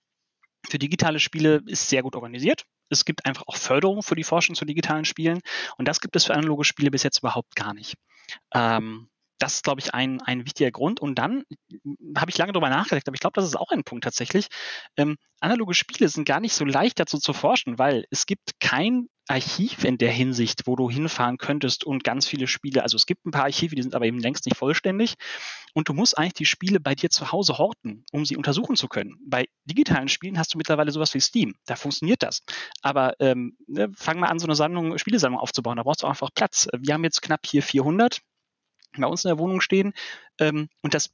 für 0.68 0.78
digitale 0.78 1.18
Spiele 1.18 1.62
ist 1.66 1.88
sehr 1.88 2.02
gut 2.02 2.14
organisiert. 2.14 2.66
Es 2.92 3.04
gibt 3.04 3.26
einfach 3.26 3.44
auch 3.46 3.56
Förderung 3.56 4.02
für 4.02 4.14
die 4.14 4.24
Forschung 4.24 4.54
zu 4.54 4.64
digitalen 4.64 5.04
Spielen. 5.04 5.40
Und 5.76 5.88
das 5.88 6.00
gibt 6.00 6.16
es 6.16 6.26
für 6.26 6.34
analoge 6.34 6.64
Spiele 6.64 6.90
bis 6.90 7.02
jetzt 7.02 7.18
überhaupt 7.18 7.56
gar 7.56 7.74
nicht. 7.74 7.96
Ähm, 8.54 9.08
das 9.42 9.54
ist, 9.54 9.64
glaube 9.64 9.80
ich, 9.80 9.92
ein, 9.92 10.20
ein 10.22 10.44
wichtiger 10.44 10.70
Grund. 10.70 11.00
Und 11.00 11.16
dann 11.18 11.42
habe 12.16 12.30
ich 12.30 12.38
lange 12.38 12.52
darüber 12.52 12.70
nachgedacht, 12.70 13.08
aber 13.08 13.14
ich 13.14 13.20
glaube, 13.20 13.34
das 13.34 13.44
ist 13.44 13.56
auch 13.56 13.72
ein 13.72 13.82
Punkt 13.82 14.04
tatsächlich. 14.04 14.46
Ähm, 14.96 15.16
analoge 15.40 15.74
Spiele 15.74 16.08
sind 16.08 16.26
gar 16.26 16.38
nicht 16.38 16.54
so 16.54 16.64
leicht 16.64 17.00
dazu 17.00 17.18
zu 17.18 17.32
forschen, 17.32 17.76
weil 17.78 18.04
es 18.10 18.26
gibt 18.26 18.60
kein 18.60 19.08
Archiv 19.28 19.84
in 19.84 19.98
der 19.98 20.12
Hinsicht, 20.12 20.66
wo 20.66 20.76
du 20.76 20.90
hinfahren 20.90 21.38
könntest 21.38 21.84
und 21.84 22.04
ganz 22.04 22.26
viele 22.26 22.46
Spiele, 22.46 22.82
also 22.82 22.96
es 22.96 23.06
gibt 23.06 23.24
ein 23.24 23.30
paar 23.30 23.44
Archive, 23.44 23.74
die 23.74 23.82
sind 23.82 23.94
aber 23.94 24.04
eben 24.04 24.18
längst 24.18 24.46
nicht 24.46 24.56
vollständig. 24.56 25.14
Und 25.74 25.88
du 25.88 25.94
musst 25.94 26.18
eigentlich 26.18 26.34
die 26.34 26.44
Spiele 26.44 26.80
bei 26.80 26.94
dir 26.94 27.10
zu 27.10 27.32
Hause 27.32 27.58
horten, 27.58 28.04
um 28.12 28.24
sie 28.24 28.36
untersuchen 28.36 28.76
zu 28.76 28.88
können. 28.88 29.16
Bei 29.26 29.46
digitalen 29.64 30.08
Spielen 30.08 30.38
hast 30.38 30.54
du 30.54 30.58
mittlerweile 30.58 30.92
sowas 30.92 31.14
wie 31.14 31.20
Steam. 31.20 31.54
Da 31.66 31.76
funktioniert 31.76 32.22
das. 32.22 32.42
Aber 32.82 33.14
ähm, 33.20 33.56
ne, 33.66 33.90
fang 33.96 34.20
mal 34.20 34.28
an, 34.28 34.38
so 34.38 34.46
eine 34.46 34.54
Sammlung, 34.54 34.98
Spielesammlung 34.98 35.40
aufzubauen. 35.40 35.78
Da 35.78 35.82
brauchst 35.82 36.02
du 36.02 36.06
einfach 36.06 36.28
Platz. 36.34 36.68
Wir 36.78 36.94
haben 36.94 37.04
jetzt 37.04 37.22
knapp 37.22 37.46
hier 37.46 37.62
400 37.62 38.20
bei 38.96 39.06
uns 39.06 39.24
in 39.24 39.28
der 39.28 39.38
Wohnung 39.38 39.60
stehen. 39.60 39.92
Ähm, 40.38 40.68
und 40.82 40.94
das 40.94 41.10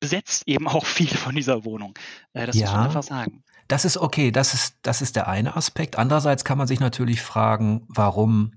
besetzt 0.00 0.42
eben 0.46 0.66
auch 0.66 0.84
viel 0.84 1.06
von 1.16 1.34
dieser 1.34 1.64
Wohnung. 1.64 1.94
Äh, 2.32 2.46
das 2.46 2.56
ja, 2.56 2.66
muss 2.66 2.74
man 2.74 2.86
einfach 2.86 3.02
sagen. 3.04 3.44
Das 3.68 3.84
ist 3.84 3.96
okay, 3.96 4.32
das 4.32 4.52
ist, 4.52 4.76
das 4.82 5.00
ist 5.00 5.16
der 5.16 5.28
eine 5.28 5.56
Aspekt. 5.56 5.96
Andererseits 5.96 6.44
kann 6.44 6.58
man 6.58 6.66
sich 6.66 6.80
natürlich 6.80 7.22
fragen, 7.22 7.86
warum 7.88 8.54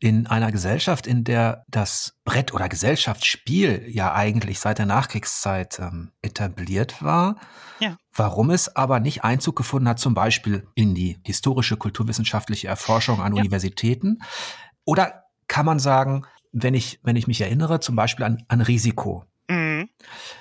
in 0.00 0.26
einer 0.26 0.52
Gesellschaft, 0.52 1.06
in 1.06 1.24
der 1.24 1.64
das 1.68 2.18
Brett- 2.24 2.52
oder 2.52 2.68
Gesellschaftsspiel 2.68 3.86
ja 3.88 4.12
eigentlich 4.12 4.58
seit 4.58 4.78
der 4.78 4.86
Nachkriegszeit 4.86 5.78
ähm, 5.78 6.10
etabliert 6.20 7.00
war, 7.02 7.36
ja. 7.78 7.96
warum 8.12 8.50
es 8.50 8.74
aber 8.74 9.00
nicht 9.00 9.24
Einzug 9.24 9.56
gefunden 9.56 9.88
hat, 9.88 10.00
zum 10.00 10.14
Beispiel 10.14 10.66
in 10.74 10.94
die 10.94 11.18
historische 11.24 11.76
kulturwissenschaftliche 11.76 12.68
Erforschung 12.68 13.22
an 13.22 13.34
ja. 13.34 13.40
Universitäten. 13.40 14.18
Oder 14.84 15.24
kann 15.46 15.64
man 15.64 15.78
sagen, 15.78 16.26
wenn 16.52 16.74
ich, 16.74 17.00
wenn 17.02 17.16
ich 17.16 17.26
mich 17.26 17.40
erinnere, 17.40 17.80
zum 17.80 17.96
Beispiel 17.96 18.24
an, 18.24 18.44
an 18.48 18.60
Risiko. 18.60 19.24
Mhm. 19.50 19.88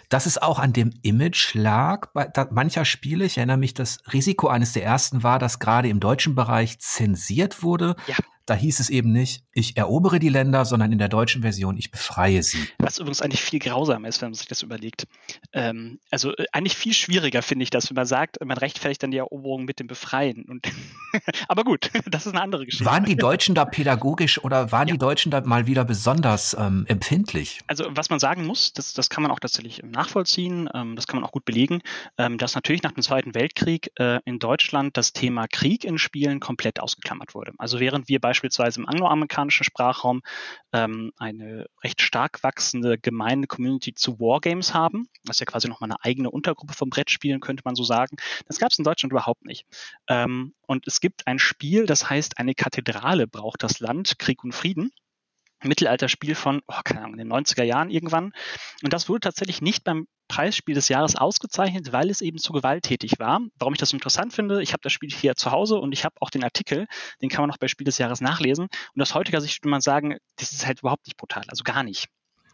Dass 0.10 0.26
es 0.26 0.38
auch 0.38 0.60
an 0.60 0.74
dem 0.74 0.92
Image 1.02 1.54
lag 1.56 2.08
bei 2.14 2.30
mancher 2.52 2.86
Spiele. 2.86 3.26
Ich 3.26 3.38
erinnere 3.38 3.58
mich, 3.58 3.74
dass 3.74 4.00
Risiko 4.12 4.48
eines 4.48 4.74
der 4.74 4.84
ersten 4.84 5.24
war, 5.24 5.40
das 5.40 5.60
gerade 5.60 5.88
im 5.88 6.00
deutschen 6.00 6.36
Bereich 6.36 6.80
zensiert 6.80 7.64
wurde. 7.64 7.96
Ja. 8.08 8.16
Da 8.46 8.54
hieß 8.54 8.80
es 8.80 8.90
eben 8.90 9.12
nicht, 9.12 9.44
ich 9.58 9.76
erobere 9.76 10.20
die 10.20 10.30
Länder, 10.30 10.66
sondern 10.66 10.92
in 10.92 11.00
der 11.00 11.10
deutschen 11.10 11.42
Version, 11.42 11.78
ich 11.78 11.92
befreie 11.92 12.44
sie. 12.44 12.68
Was 12.78 13.00
übrigens 13.00 13.22
eigentlich 13.22 13.42
viel 13.42 13.60
grausamer 13.60 14.08
ist, 14.08 14.22
wenn 14.22 14.30
man 14.30 14.36
sich 14.36 14.48
das 14.48 14.62
überlegt. 14.62 15.08
Ähm, 15.54 16.00
also 16.12 16.36
äh, 16.36 16.46
eigentlich 16.52 16.78
viel 16.78 16.94
schwieriger 16.94 17.42
finde 17.42 17.64
ich 17.64 17.70
das, 17.70 17.90
wenn 17.90 17.96
man 17.96 18.06
sagt, 18.06 18.38
man 18.44 18.58
rechtfertigt 18.58 19.04
dann 19.04 19.12
die 19.12 19.18
Eroberung 19.18 19.66
mit 19.66 19.80
dem 19.80 19.88
Befreien. 19.88 20.46
Und 20.48 20.68
Aber 21.48 21.64
gut, 21.64 21.90
das 22.06 22.26
ist 22.26 22.34
eine 22.34 22.42
andere 22.42 22.66
Geschichte. 22.66 22.86
Waren 22.86 23.06
die 23.06 23.16
Deutschen 23.16 23.56
da 23.56 23.66
pädagogisch 23.66 24.44
oder 24.44 24.72
waren 24.72 24.88
ja. 24.88 24.94
die 24.94 25.00
Deutschen 25.00 25.32
da 25.32 25.42
mal 25.42 25.66
wieder 25.66 25.86
besonders 25.86 26.56
ähm, 26.60 26.86
empfindlich? 26.88 27.62
Also 27.68 27.86
was 27.90 28.10
man 28.10 28.20
sagen 28.20 28.46
muss, 28.46 28.74
das, 28.74 28.94
das 28.94 29.10
kann 29.10 29.24
man 29.24 29.32
auch 29.32 29.40
tatsächlich 29.40 29.82
nachvollziehen, 29.84 30.70
ähm, 30.74 30.96
das 30.96 31.08
kann 31.08 31.20
man 31.20 31.28
auch 31.28 31.32
gut 31.32 31.46
belegen, 31.46 31.82
ähm, 32.18 32.38
dass 32.38 32.56
natürlich 32.56 32.84
nach 32.84 32.92
dem 32.92 33.02
Zweiten 33.02 33.34
Weltkrieg 33.34 33.92
äh, 33.96 34.20
in 34.26 34.40
Deutschland 34.40 34.98
das 34.98 35.14
Thema 35.14 35.48
Krieg 35.48 35.84
in 35.84 35.98
Spielen 35.98 36.40
komplett 36.40 36.80
ausgeklammert 36.80 37.34
wurde. 37.34 37.54
Also 37.58 37.80
während 37.80 38.08
wir 38.08 38.20
beispielsweise 38.20 38.68
beispielsweise 38.68 38.82
im 38.82 38.88
angloamerikanischen 38.88 39.47
Sprachraum 39.52 40.22
ähm, 40.74 41.12
eine 41.18 41.68
recht 41.84 42.02
stark 42.02 42.44
wachsende 42.44 42.98
Gemeinde-Community 42.98 43.94
zu 43.94 44.20
Wargames 44.20 44.74
haben. 44.74 45.10
Das 45.24 45.38
ist 45.38 45.40
ja 45.42 45.46
quasi 45.46 45.68
nochmal 45.68 45.90
eine 45.92 46.04
eigene 46.04 46.32
Untergruppe 46.32 46.74
von 46.74 46.90
Brettspielen, 46.90 47.40
könnte 47.40 47.64
man 47.66 47.76
so 47.76 47.84
sagen. 47.84 48.18
Das 48.48 48.60
gab 48.60 48.72
es 48.72 48.78
in 48.78 48.84
Deutschland 48.84 49.12
überhaupt 49.12 49.46
nicht. 49.46 49.66
Ähm, 50.08 50.54
und 50.66 50.88
es 50.88 51.00
gibt 51.00 51.28
ein 51.28 51.40
Spiel, 51.40 51.86
das 51.86 52.10
heißt, 52.10 52.40
eine 52.40 52.56
Kathedrale 52.56 53.28
braucht 53.28 53.64
das 53.64 53.80
Land, 53.80 54.20
Krieg 54.20 54.44
und 54.44 54.54
Frieden. 54.54 54.92
Mittelalterspiel 55.64 56.36
von, 56.36 56.62
oh, 56.68 56.82
keine 56.84 57.02
Ahnung, 57.02 57.14
in 57.14 57.30
den 57.30 57.34
90er 57.34 57.64
Jahren 57.64 57.90
irgendwann. 57.90 58.32
Und 58.84 58.94
das 58.94 59.10
wurde 59.10 59.22
tatsächlich 59.22 59.62
nicht 59.62 59.84
beim 59.84 60.08
Preisspiel 60.28 60.76
des 60.76 60.90
Jahres 60.90 61.16
ausgezeichnet, 61.16 61.92
weil 61.94 62.10
es 62.10 62.22
eben 62.22 62.38
zu 62.38 62.54
gewalttätig 62.54 63.20
war. 63.20 63.42
Warum 63.58 63.74
ich 63.74 63.80
das 63.80 63.94
interessant 63.94 64.34
finde, 64.34 64.62
ich 64.62 64.74
habe 64.74 64.82
das 64.84 64.94
Spiel 64.94 65.10
hier 65.10 65.36
zu 65.36 65.52
Hause 65.52 65.78
und 65.78 65.94
ich 65.94 66.06
habe 66.06 66.16
auch 66.20 66.30
den 66.30 66.44
Artikel, 66.44 66.88
den 67.22 67.30
kann 67.30 67.42
man 67.42 67.50
noch 67.50 67.58
bei 67.58 67.68
Spiel 67.68 67.86
des 67.86 67.98
Jahres 67.98 68.22
nachlesen. 68.22 68.68
Und 68.94 69.02
aus 69.02 69.16
heutiger 69.16 69.42
Sicht 69.42 69.64
würde 69.64 69.70
man 69.70 69.82
sagen, 69.82 70.18
das 70.38 70.52
ist 70.52 70.68
halt 70.68 70.80
überhaupt 70.80 71.08
nicht 71.08 71.18
brutal, 71.18 71.44
also 71.48 71.64
gar 71.64 71.84
nicht. 71.84 72.08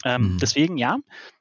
Ähm, 0.03 0.33
mhm. 0.33 0.37
Deswegen 0.39 0.77
ja, 0.77 0.97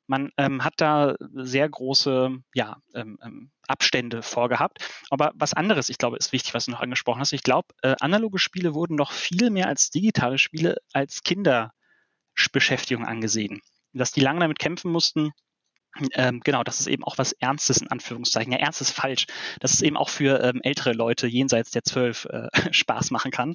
man 0.07 0.31
ähm, 0.37 0.63
hat 0.65 0.75
da 0.77 1.15
sehr 1.35 1.69
große 1.69 2.37
ja, 2.55 2.77
ähm, 2.95 3.19
ähm, 3.25 3.51
Abstände 3.67 4.23
vorgehabt. 4.23 4.79
Aber 5.11 5.33
was 5.35 5.55
anderes, 5.55 5.89
ich 5.89 5.99
glaube, 5.99 6.17
ist 6.17 6.33
wichtig, 6.33 6.55
was 6.55 6.67
du 6.67 6.71
noch 6.73 6.81
angesprochen 6.81 7.21
hast. 7.21 7.33
Ich 7.33 7.43
glaube, 7.43 7.69
äh, 7.83 7.95
analoge 8.01 8.39
Spiele 8.39 8.75
wurden 8.75 8.97
noch 8.97 9.13
viel 9.13 9.51
mehr 9.51 9.69
als 9.69 9.91
digitale 9.91 10.39
Spiele 10.39 10.77
als 10.93 11.23
Kinderbeschäftigung 11.23 13.07
angesehen. 13.07 13.63
Dass 13.95 14.13
die 14.13 14.21
lange 14.21 14.41
damit 14.41 14.59
kämpfen 14.59 14.91
mussten, 14.91 15.33
ähm, 16.15 16.41
genau, 16.41 16.63
das 16.63 16.81
ist 16.81 16.87
eben 16.87 17.05
auch 17.05 17.19
was 17.19 17.33
Ernstes 17.33 17.79
in 17.79 17.89
Anführungszeichen. 17.89 18.53
Ja, 18.53 18.59
ernst 18.59 18.81
ist 18.81 18.93
falsch. 18.93 19.27
Dass 19.61 19.75
es 19.75 19.83
eben 19.83 19.97
auch 19.97 20.09
für 20.09 20.43
ähm, 20.43 20.61
ältere 20.63 20.93
Leute 20.93 21.27
jenseits 21.27 21.71
der 21.71 21.85
zwölf 21.85 22.27
äh, 22.27 22.49
Spaß 22.73 23.11
machen 23.11 23.31
kann. 23.31 23.55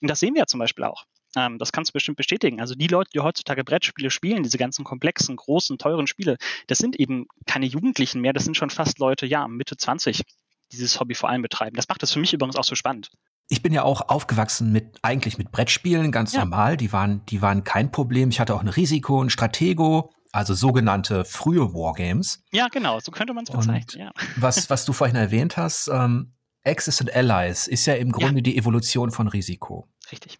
Und 0.00 0.08
das 0.08 0.20
sehen 0.20 0.34
wir 0.34 0.40
ja 0.40 0.46
zum 0.46 0.60
Beispiel 0.60 0.84
auch. 0.84 1.04
Ähm, 1.36 1.58
das 1.58 1.72
kannst 1.72 1.90
du 1.90 1.92
bestimmt 1.92 2.16
bestätigen. 2.16 2.60
Also 2.60 2.74
die 2.74 2.86
Leute, 2.86 3.10
die 3.14 3.20
heutzutage 3.20 3.64
Brettspiele 3.64 4.10
spielen, 4.10 4.42
diese 4.42 4.58
ganzen 4.58 4.84
komplexen, 4.84 5.36
großen, 5.36 5.78
teuren 5.78 6.06
Spiele, 6.06 6.36
das 6.66 6.78
sind 6.78 6.98
eben 6.98 7.26
keine 7.46 7.66
Jugendlichen 7.66 8.20
mehr, 8.20 8.32
das 8.32 8.44
sind 8.44 8.56
schon 8.56 8.70
fast 8.70 8.98
Leute, 8.98 9.26
ja, 9.26 9.46
Mitte 9.48 9.76
20, 9.76 10.24
die 10.72 10.76
dieses 10.76 11.00
Hobby 11.00 11.14
vor 11.14 11.28
allem 11.28 11.42
betreiben. 11.42 11.76
Das 11.76 11.88
macht 11.88 12.02
das 12.02 12.12
für 12.12 12.20
mich 12.20 12.32
übrigens 12.32 12.56
auch 12.56 12.64
so 12.64 12.74
spannend. 12.74 13.10
Ich 13.48 13.62
bin 13.62 13.72
ja 13.72 13.82
auch 13.82 14.08
aufgewachsen 14.08 14.72
mit 14.72 14.98
eigentlich 15.02 15.38
mit 15.38 15.50
Brettspielen, 15.50 16.12
ganz 16.12 16.34
ja. 16.34 16.40
normal. 16.40 16.76
Die 16.76 16.92
waren, 16.92 17.24
die 17.26 17.40
waren 17.40 17.64
kein 17.64 17.90
Problem. 17.90 18.28
Ich 18.28 18.40
hatte 18.40 18.54
auch 18.54 18.60
ein 18.60 18.68
Risiko, 18.68 19.22
ein 19.22 19.30
Stratego, 19.30 20.12
also 20.32 20.52
sogenannte 20.52 21.24
frühe 21.24 21.72
Wargames. 21.72 22.42
Ja, 22.52 22.68
genau, 22.68 23.00
so 23.00 23.10
könnte 23.10 23.32
man 23.32 23.44
es 23.44 23.50
bezeichnen. 23.50 24.00
Ja. 24.02 24.12
Was, 24.36 24.68
was 24.68 24.84
du 24.84 24.92
vorhin 24.92 25.16
erwähnt 25.16 25.56
hast, 25.56 25.88
ähm, 25.88 26.34
Axis 26.64 27.00
and 27.00 27.14
Allies 27.14 27.66
ist 27.66 27.86
ja 27.86 27.94
im 27.94 28.12
Grunde 28.12 28.36
ja. 28.36 28.42
die 28.42 28.58
Evolution 28.58 29.10
von 29.10 29.28
Risiko. 29.28 29.88
Richtig. 30.10 30.38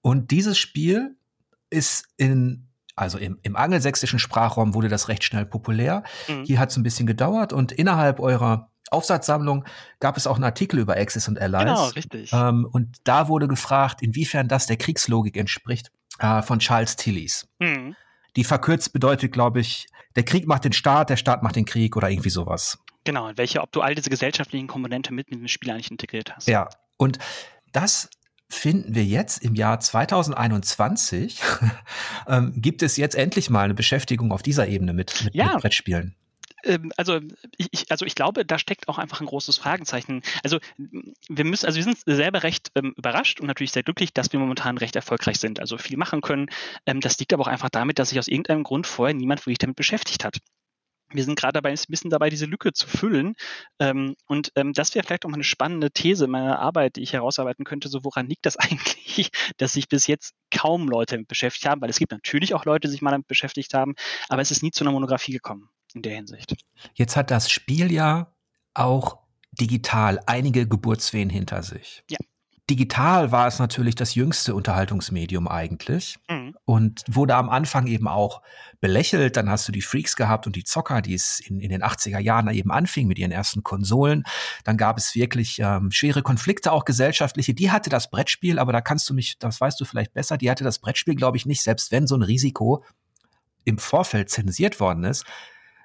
Und 0.00 0.30
dieses 0.30 0.58
Spiel 0.58 1.16
ist 1.70 2.06
in, 2.16 2.68
also 2.94 3.18
im, 3.18 3.38
im 3.42 3.56
angelsächsischen 3.56 4.18
Sprachraum 4.18 4.74
wurde 4.74 4.88
das 4.88 5.08
recht 5.08 5.24
schnell 5.24 5.46
populär. 5.46 6.02
Mhm. 6.28 6.44
Hier 6.44 6.58
hat 6.58 6.70
es 6.70 6.76
ein 6.76 6.82
bisschen 6.82 7.06
gedauert 7.06 7.52
und 7.52 7.72
innerhalb 7.72 8.20
eurer 8.20 8.70
Aufsatzsammlung 8.90 9.64
gab 10.00 10.16
es 10.16 10.26
auch 10.26 10.34
einen 10.34 10.44
Artikel 10.44 10.78
über 10.78 10.96
Axis 10.96 11.26
und 11.26 11.40
Allies. 11.40 11.60
Genau, 11.60 11.86
richtig. 11.88 12.32
Ähm, 12.32 12.68
und 12.70 12.98
da 13.04 13.28
wurde 13.28 13.48
gefragt, 13.48 14.02
inwiefern 14.02 14.48
das 14.48 14.66
der 14.66 14.76
Kriegslogik 14.76 15.36
entspricht, 15.36 15.90
äh, 16.18 16.42
von 16.42 16.58
Charles 16.58 16.96
Tillis. 16.96 17.48
Mhm. 17.58 17.96
Die 18.36 18.44
verkürzt 18.44 18.92
bedeutet, 18.92 19.32
glaube 19.32 19.60
ich, 19.60 19.86
der 20.14 20.24
Krieg 20.24 20.46
macht 20.46 20.64
den 20.64 20.72
Staat, 20.72 21.10
der 21.10 21.16
Staat 21.16 21.42
macht 21.42 21.56
den 21.56 21.64
Krieg 21.64 21.96
oder 21.96 22.10
irgendwie 22.10 22.30
sowas. 22.30 22.78
Genau, 23.04 23.30
welche, 23.36 23.62
ob 23.62 23.72
du 23.72 23.80
all 23.80 23.94
diese 23.94 24.10
gesellschaftlichen 24.10 24.68
Komponente 24.68 25.12
mit 25.12 25.28
in 25.28 25.40
den 25.40 25.48
Spiel 25.48 25.70
eigentlich 25.70 25.90
integriert 25.90 26.36
hast. 26.36 26.48
Ja, 26.48 26.68
und 26.98 27.18
das 27.72 28.10
finden 28.54 28.94
wir 28.94 29.04
jetzt 29.04 29.42
im 29.42 29.54
Jahr 29.54 29.80
2021, 29.80 31.40
ähm, 32.28 32.52
gibt 32.56 32.82
es 32.82 32.96
jetzt 32.96 33.14
endlich 33.14 33.50
mal 33.50 33.64
eine 33.64 33.74
Beschäftigung 33.74 34.32
auf 34.32 34.42
dieser 34.42 34.68
Ebene 34.68 34.92
mit, 34.92 35.24
mit, 35.24 35.34
ja. 35.34 35.54
mit 35.54 35.62
Brettspielen 35.62 36.14
ähm, 36.64 36.92
also 36.96 37.18
ich, 37.56 37.90
also 37.90 38.06
ich 38.06 38.14
glaube, 38.14 38.44
da 38.44 38.56
steckt 38.56 38.86
auch 38.86 38.98
einfach 38.98 39.20
ein 39.20 39.26
großes 39.26 39.56
Fragezeichen. 39.56 40.22
Also 40.44 40.58
wir 41.28 41.44
müssen, 41.44 41.66
also 41.66 41.76
wir 41.76 41.82
sind 41.82 41.98
selber 42.06 42.44
recht 42.44 42.70
ähm, 42.76 42.94
überrascht 42.96 43.40
und 43.40 43.48
natürlich 43.48 43.72
sehr 43.72 43.82
glücklich, 43.82 44.14
dass 44.14 44.32
wir 44.32 44.38
momentan 44.38 44.78
recht 44.78 44.94
erfolgreich 44.94 45.40
sind, 45.40 45.58
also 45.58 45.76
viel 45.76 45.96
machen 45.96 46.20
können. 46.20 46.50
Ähm, 46.86 47.00
das 47.00 47.18
liegt 47.18 47.32
aber 47.32 47.42
auch 47.42 47.48
einfach 47.48 47.70
damit, 47.70 47.98
dass 47.98 48.10
sich 48.10 48.18
aus 48.20 48.28
irgendeinem 48.28 48.62
Grund 48.62 48.86
vorher 48.86 49.12
niemand 49.12 49.40
wirklich 49.40 49.58
damit 49.58 49.74
beschäftigt 49.74 50.24
hat 50.24 50.38
wir 51.12 51.24
sind 51.24 51.38
gerade 51.38 51.54
dabei, 51.54 51.70
ein 51.70 51.78
bisschen 51.88 52.10
dabei, 52.10 52.30
diese 52.30 52.46
Lücke 52.46 52.72
zu 52.72 52.86
füllen. 52.86 53.34
Ähm, 53.78 54.14
und 54.26 54.50
ähm, 54.56 54.72
das 54.72 54.94
wäre 54.94 55.04
vielleicht 55.04 55.24
auch 55.24 55.30
mal 55.30 55.36
eine 55.36 55.44
spannende 55.44 55.90
These 55.90 56.26
meiner 56.26 56.58
Arbeit, 56.58 56.96
die 56.96 57.02
ich 57.02 57.12
herausarbeiten 57.12 57.64
könnte. 57.64 57.88
So, 57.88 58.04
woran 58.04 58.26
liegt 58.26 58.46
das 58.46 58.56
eigentlich, 58.58 59.30
dass 59.58 59.72
sich 59.72 59.88
bis 59.88 60.06
jetzt 60.06 60.34
kaum 60.50 60.88
Leute 60.88 61.16
damit 61.16 61.28
beschäftigt 61.28 61.66
haben? 61.66 61.80
Weil 61.80 61.90
es 61.90 61.98
gibt 61.98 62.12
natürlich 62.12 62.54
auch 62.54 62.64
Leute, 62.64 62.88
die 62.88 62.92
sich 62.92 63.02
mal 63.02 63.10
damit 63.10 63.26
beschäftigt 63.26 63.74
haben, 63.74 63.94
aber 64.28 64.42
es 64.42 64.50
ist 64.50 64.62
nie 64.62 64.70
zu 64.70 64.84
einer 64.84 64.92
Monographie 64.92 65.32
gekommen 65.32 65.68
in 65.94 66.02
der 66.02 66.16
Hinsicht. 66.16 66.54
Jetzt 66.94 67.16
hat 67.16 67.30
das 67.30 67.50
Spiel 67.50 67.92
ja 67.92 68.34
auch 68.74 69.18
digital 69.52 70.20
einige 70.26 70.66
Geburtswehen 70.66 71.28
hinter 71.28 71.62
sich. 71.62 72.02
Ja 72.10 72.18
digital 72.70 73.32
war 73.32 73.48
es 73.48 73.58
natürlich 73.58 73.96
das 73.96 74.14
jüngste 74.14 74.54
Unterhaltungsmedium 74.54 75.48
eigentlich 75.48 76.16
mhm. 76.28 76.54
und 76.64 77.02
wurde 77.08 77.34
am 77.34 77.50
Anfang 77.50 77.86
eben 77.86 78.06
auch 78.06 78.40
belächelt. 78.80 79.36
Dann 79.36 79.50
hast 79.50 79.66
du 79.66 79.72
die 79.72 79.82
Freaks 79.82 80.16
gehabt 80.16 80.46
und 80.46 80.54
die 80.54 80.64
Zocker, 80.64 81.02
die 81.02 81.14
es 81.14 81.40
in, 81.40 81.60
in 81.60 81.70
den 81.70 81.82
80er 81.82 82.18
Jahren 82.18 82.48
eben 82.50 82.70
anfing 82.70 83.08
mit 83.08 83.18
ihren 83.18 83.32
ersten 83.32 83.62
Konsolen. 83.62 84.24
Dann 84.64 84.76
gab 84.76 84.96
es 84.96 85.14
wirklich 85.14 85.58
ähm, 85.58 85.90
schwere 85.90 86.22
Konflikte, 86.22 86.72
auch 86.72 86.84
gesellschaftliche. 86.84 87.52
Die 87.52 87.70
hatte 87.70 87.90
das 87.90 88.10
Brettspiel, 88.10 88.58
aber 88.58 88.72
da 88.72 88.80
kannst 88.80 89.10
du 89.10 89.14
mich, 89.14 89.38
das 89.38 89.60
weißt 89.60 89.80
du 89.80 89.84
vielleicht 89.84 90.14
besser, 90.14 90.38
die 90.38 90.50
hatte 90.50 90.64
das 90.64 90.78
Brettspiel, 90.78 91.16
glaube 91.16 91.36
ich, 91.36 91.46
nicht, 91.46 91.62
selbst 91.62 91.90
wenn 91.90 92.06
so 92.06 92.16
ein 92.16 92.22
Risiko 92.22 92.84
im 93.64 93.78
Vorfeld 93.78 94.30
zensiert 94.30 94.80
worden 94.80 95.04
ist, 95.04 95.24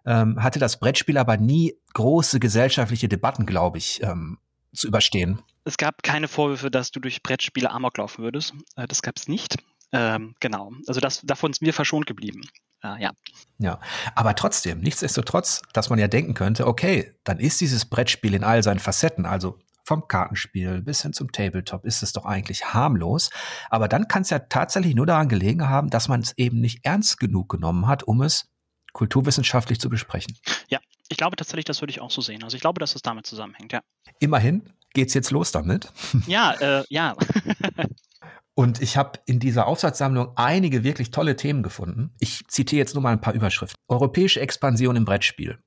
ähm, 0.05 0.41
hatte 0.41 0.59
das 0.59 0.79
Brettspiel 0.79 1.17
aber 1.17 1.37
nie 1.37 1.75
große 1.93 2.39
gesellschaftliche 2.39 3.07
Debatten, 3.07 3.45
glaube 3.45 3.77
ich, 3.77 4.01
ähm, 4.03 4.37
zu 4.77 4.87
überstehen. 4.87 5.41
Es 5.63 5.77
gab 5.77 6.03
keine 6.03 6.27
Vorwürfe, 6.27 6.71
dass 6.71 6.91
du 6.91 6.99
durch 6.99 7.23
Brettspiele 7.23 7.71
Amok 7.71 7.97
laufen 7.97 8.23
würdest. 8.23 8.53
Äh, 8.75 8.87
das 8.87 9.01
gab 9.01 9.17
es 9.17 9.27
nicht. 9.27 9.57
Ähm, 9.91 10.35
genau. 10.39 10.71
Also 10.87 10.99
das, 10.99 11.21
davon 11.21 11.53
sind 11.53 11.65
wir 11.65 11.73
verschont 11.73 12.05
geblieben. 12.05 12.41
Äh, 12.83 13.01
ja. 13.01 13.11
Ja, 13.57 13.79
aber 14.15 14.35
trotzdem, 14.35 14.79
nichtsdestotrotz, 14.79 15.61
dass 15.73 15.89
man 15.89 15.99
ja 15.99 16.07
denken 16.07 16.33
könnte, 16.33 16.67
okay, 16.67 17.13
dann 17.23 17.39
ist 17.39 17.59
dieses 17.61 17.85
Brettspiel 17.85 18.33
in 18.33 18.43
all 18.43 18.63
seinen 18.63 18.79
Facetten, 18.79 19.25
also 19.25 19.57
vom 19.83 20.07
Kartenspiel 20.07 20.81
bis 20.81 21.01
hin 21.01 21.13
zum 21.13 21.31
Tabletop, 21.31 21.85
ist 21.85 22.03
es 22.03 22.11
doch 22.11 22.25
eigentlich 22.25 22.73
harmlos. 22.73 23.29
Aber 23.69 23.87
dann 23.87 24.07
kann 24.09 24.23
es 24.23 24.29
ja 24.29 24.39
tatsächlich 24.39 24.95
nur 24.95 25.05
daran 25.05 25.29
gelegen 25.29 25.69
haben, 25.69 25.89
dass 25.89 26.09
man 26.09 26.19
es 26.19 26.37
eben 26.37 26.59
nicht 26.59 26.85
ernst 26.85 27.19
genug 27.19 27.49
genommen 27.49 27.87
hat, 27.87 28.03
um 28.03 28.21
es 28.21 28.49
kulturwissenschaftlich 28.91 29.79
zu 29.79 29.89
besprechen. 29.89 30.35
Ja, 30.67 30.79
ich 31.09 31.17
glaube 31.17 31.35
tatsächlich, 31.35 31.65
das 31.65 31.81
würde 31.81 31.91
ich 31.91 32.01
auch 32.01 32.11
so 32.11 32.21
sehen. 32.21 32.43
Also 32.43 32.55
ich 32.55 32.61
glaube, 32.61 32.79
dass 32.79 32.95
es 32.95 33.01
damit 33.01 33.25
zusammenhängt, 33.25 33.73
ja. 33.73 33.81
Immerhin 34.19 34.73
geht's 34.93 35.13
jetzt 35.13 35.31
los 35.31 35.51
damit. 35.51 35.91
Ja, 36.27 36.53
äh, 36.53 36.83
ja. 36.89 37.15
Und 38.55 38.81
ich 38.81 38.97
habe 38.97 39.19
in 39.27 39.39
dieser 39.39 39.67
Aufsatzsammlung 39.67 40.31
einige 40.35 40.83
wirklich 40.83 41.11
tolle 41.11 41.35
Themen 41.35 41.61
gefunden. 41.61 42.15
Ich 42.19 42.41
zitiere 42.47 42.79
jetzt 42.79 42.95
nur 42.95 43.03
mal 43.03 43.11
ein 43.11 43.21
paar 43.21 43.35
Überschriften. 43.35 43.77
Europäische 43.87 44.39
Expansion 44.39 44.95
im 44.95 45.05
Brettspiel. 45.05 45.59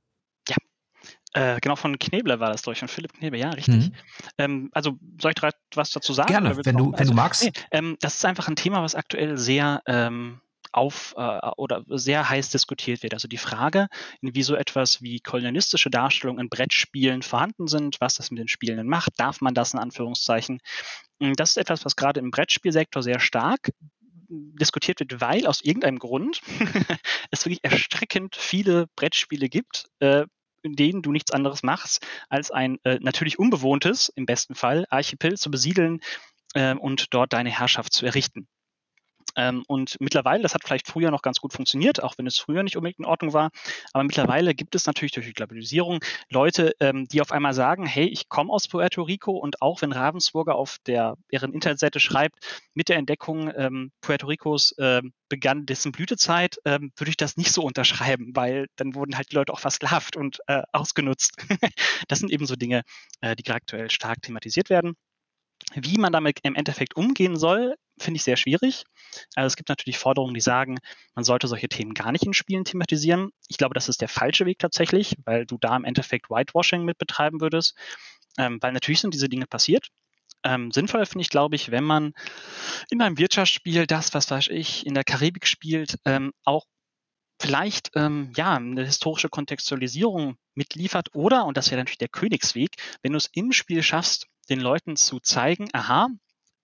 Ja. 0.48 0.56
Äh, 1.34 1.60
genau, 1.60 1.76
von 1.76 2.00
Knebler 2.00 2.40
war 2.40 2.50
das 2.50 2.62
durch, 2.62 2.80
von 2.80 2.88
Philipp 2.88 3.12
Knebler, 3.12 3.38
ja, 3.38 3.50
richtig. 3.50 3.90
Mhm. 3.90 3.94
Ähm, 4.38 4.70
also 4.72 4.98
soll 5.20 5.32
ich 5.36 5.52
was 5.76 5.90
dazu 5.92 6.12
sagen? 6.12 6.32
Gerne, 6.32 6.56
wenn 6.64 6.76
du, 6.76 6.92
wenn 6.96 7.06
du 7.06 7.14
magst. 7.14 7.44
Nee, 7.44 7.52
ähm, 7.70 7.96
das 8.00 8.16
ist 8.16 8.24
einfach 8.24 8.48
ein 8.48 8.56
Thema, 8.56 8.82
was 8.82 8.96
aktuell 8.96 9.38
sehr 9.38 9.82
ähm, 9.86 10.40
auf 10.72 11.14
äh, 11.16 11.50
oder 11.56 11.84
sehr 11.86 12.28
heiß 12.28 12.50
diskutiert 12.50 13.02
wird. 13.02 13.14
Also 13.14 13.28
die 13.28 13.38
Frage, 13.38 13.88
wie 14.20 14.42
so 14.42 14.54
etwas 14.54 15.02
wie 15.02 15.20
kolonialistische 15.20 15.90
Darstellungen 15.90 16.44
in 16.44 16.48
Brettspielen 16.48 17.22
vorhanden 17.22 17.66
sind, 17.66 18.00
was 18.00 18.14
das 18.14 18.30
mit 18.30 18.38
den 18.38 18.48
Spielenden 18.48 18.88
macht, 18.88 19.12
darf 19.16 19.40
man 19.40 19.54
das 19.54 19.74
in 19.74 19.80
Anführungszeichen. 19.80 20.60
Hm, 21.20 21.34
das 21.34 21.50
ist 21.50 21.56
etwas, 21.56 21.84
was 21.84 21.96
gerade 21.96 22.20
im 22.20 22.30
Brettspielsektor 22.30 23.02
sehr 23.02 23.20
stark 23.20 23.70
diskutiert 24.30 25.00
wird, 25.00 25.20
weil 25.20 25.46
aus 25.46 25.60
irgendeinem 25.60 25.98
Grund 25.98 26.40
es 27.30 27.44
wirklich 27.44 27.64
erschreckend 27.64 28.36
viele 28.36 28.86
Brettspiele 28.96 29.48
gibt, 29.48 29.86
äh, 29.98 30.24
in 30.62 30.76
denen 30.76 31.02
du 31.02 31.10
nichts 31.10 31.32
anderes 31.32 31.62
machst, 31.62 32.06
als 32.28 32.50
ein 32.50 32.78
äh, 32.84 32.98
natürlich 33.00 33.38
unbewohntes, 33.38 34.10
im 34.14 34.26
besten 34.26 34.54
Fall, 34.54 34.86
Archipel 34.90 35.36
zu 35.36 35.50
besiedeln 35.50 36.00
äh, 36.54 36.74
und 36.74 37.12
dort 37.12 37.32
deine 37.32 37.50
Herrschaft 37.50 37.92
zu 37.92 38.06
errichten. 38.06 38.46
Ähm, 39.36 39.64
und 39.66 39.96
mittlerweile, 40.00 40.42
das 40.42 40.54
hat 40.54 40.64
vielleicht 40.64 40.86
früher 40.86 41.10
noch 41.10 41.22
ganz 41.22 41.40
gut 41.40 41.52
funktioniert, 41.52 42.02
auch 42.02 42.18
wenn 42.18 42.26
es 42.26 42.38
früher 42.38 42.62
nicht 42.62 42.76
unbedingt 42.76 42.98
in 42.98 43.04
Ordnung 43.04 43.32
war, 43.32 43.50
aber 43.92 44.04
mittlerweile 44.04 44.54
gibt 44.54 44.74
es 44.74 44.86
natürlich 44.86 45.12
durch 45.12 45.26
die 45.26 45.32
Globalisierung 45.32 46.00
Leute, 46.30 46.74
ähm, 46.80 47.06
die 47.06 47.20
auf 47.20 47.32
einmal 47.32 47.54
sagen, 47.54 47.86
hey, 47.86 48.06
ich 48.06 48.28
komme 48.28 48.52
aus 48.52 48.68
Puerto 48.68 49.02
Rico 49.02 49.32
und 49.32 49.62
auch 49.62 49.82
wenn 49.82 49.92
Ravensburger 49.92 50.54
auf 50.54 50.78
der, 50.86 51.16
deren 51.32 51.52
Internetseite 51.52 52.00
schreibt, 52.00 52.38
mit 52.74 52.88
der 52.88 52.96
Entdeckung 52.96 53.52
ähm, 53.56 53.92
Puerto 54.00 54.26
Ricos 54.26 54.72
äh, 54.78 55.02
begann 55.28 55.66
dessen 55.66 55.92
Blütezeit, 55.92 56.56
ähm, 56.64 56.92
würde 56.96 57.10
ich 57.10 57.16
das 57.16 57.36
nicht 57.36 57.52
so 57.52 57.62
unterschreiben, 57.62 58.32
weil 58.34 58.66
dann 58.76 58.94
wurden 58.94 59.16
halt 59.16 59.30
die 59.30 59.36
Leute 59.36 59.52
auch 59.52 59.60
versklavt 59.60 60.16
und 60.16 60.38
äh, 60.46 60.62
ausgenutzt. 60.72 61.36
das 62.08 62.18
sind 62.18 62.30
eben 62.30 62.46
so 62.46 62.56
Dinge, 62.56 62.82
äh, 63.20 63.36
die 63.36 63.48
aktuell 63.50 63.90
stark 63.90 64.22
thematisiert 64.22 64.70
werden. 64.70 64.94
Wie 65.74 65.98
man 65.98 66.12
damit 66.12 66.40
im 66.42 66.54
Endeffekt 66.54 66.96
umgehen 66.96 67.36
soll, 67.36 67.76
finde 68.00 68.16
ich 68.16 68.24
sehr 68.24 68.36
schwierig. 68.36 68.84
Also 69.34 69.46
es 69.46 69.56
gibt 69.56 69.68
natürlich 69.68 69.98
Forderungen, 69.98 70.34
die 70.34 70.40
sagen, 70.40 70.78
man 71.14 71.24
sollte 71.24 71.48
solche 71.48 71.68
Themen 71.68 71.94
gar 71.94 72.12
nicht 72.12 72.24
in 72.24 72.32
Spielen 72.32 72.64
thematisieren. 72.64 73.30
Ich 73.48 73.58
glaube, 73.58 73.74
das 73.74 73.88
ist 73.88 74.00
der 74.00 74.08
falsche 74.08 74.46
Weg 74.46 74.58
tatsächlich, 74.58 75.16
weil 75.24 75.46
du 75.46 75.58
da 75.60 75.76
im 75.76 75.84
Endeffekt 75.84 76.30
Whitewashing 76.30 76.84
mit 76.84 76.98
betreiben 76.98 77.40
würdest. 77.40 77.76
Ähm, 78.38 78.58
weil 78.60 78.72
natürlich 78.72 79.00
sind 79.00 79.14
diese 79.14 79.28
Dinge 79.28 79.46
passiert. 79.46 79.88
Ähm, 80.42 80.70
sinnvoll 80.70 81.04
finde 81.04 81.22
ich, 81.22 81.28
glaube 81.28 81.56
ich, 81.56 81.70
wenn 81.70 81.84
man 81.84 82.12
in 82.90 83.02
einem 83.02 83.18
Wirtschaftsspiel 83.18 83.86
das, 83.86 84.14
was 84.14 84.30
weiß 84.30 84.48
ich, 84.48 84.86
in 84.86 84.94
der 84.94 85.04
Karibik 85.04 85.46
spielt, 85.46 85.98
ähm, 86.04 86.32
auch 86.44 86.64
vielleicht 87.40 87.90
ähm, 87.94 88.32
ja 88.36 88.54
eine 88.54 88.84
historische 88.84 89.28
Kontextualisierung 89.28 90.36
mitliefert 90.54 91.08
oder, 91.14 91.46
und 91.46 91.56
das 91.56 91.70
wäre 91.70 91.80
natürlich 91.80 91.98
der 91.98 92.08
Königsweg, 92.08 92.76
wenn 93.02 93.12
du 93.12 93.18
es 93.18 93.30
im 93.32 93.52
Spiel 93.52 93.82
schaffst, 93.82 94.26
den 94.48 94.60
Leuten 94.60 94.96
zu 94.96 95.20
zeigen, 95.20 95.68
aha, 95.72 96.08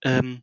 ähm, 0.02 0.42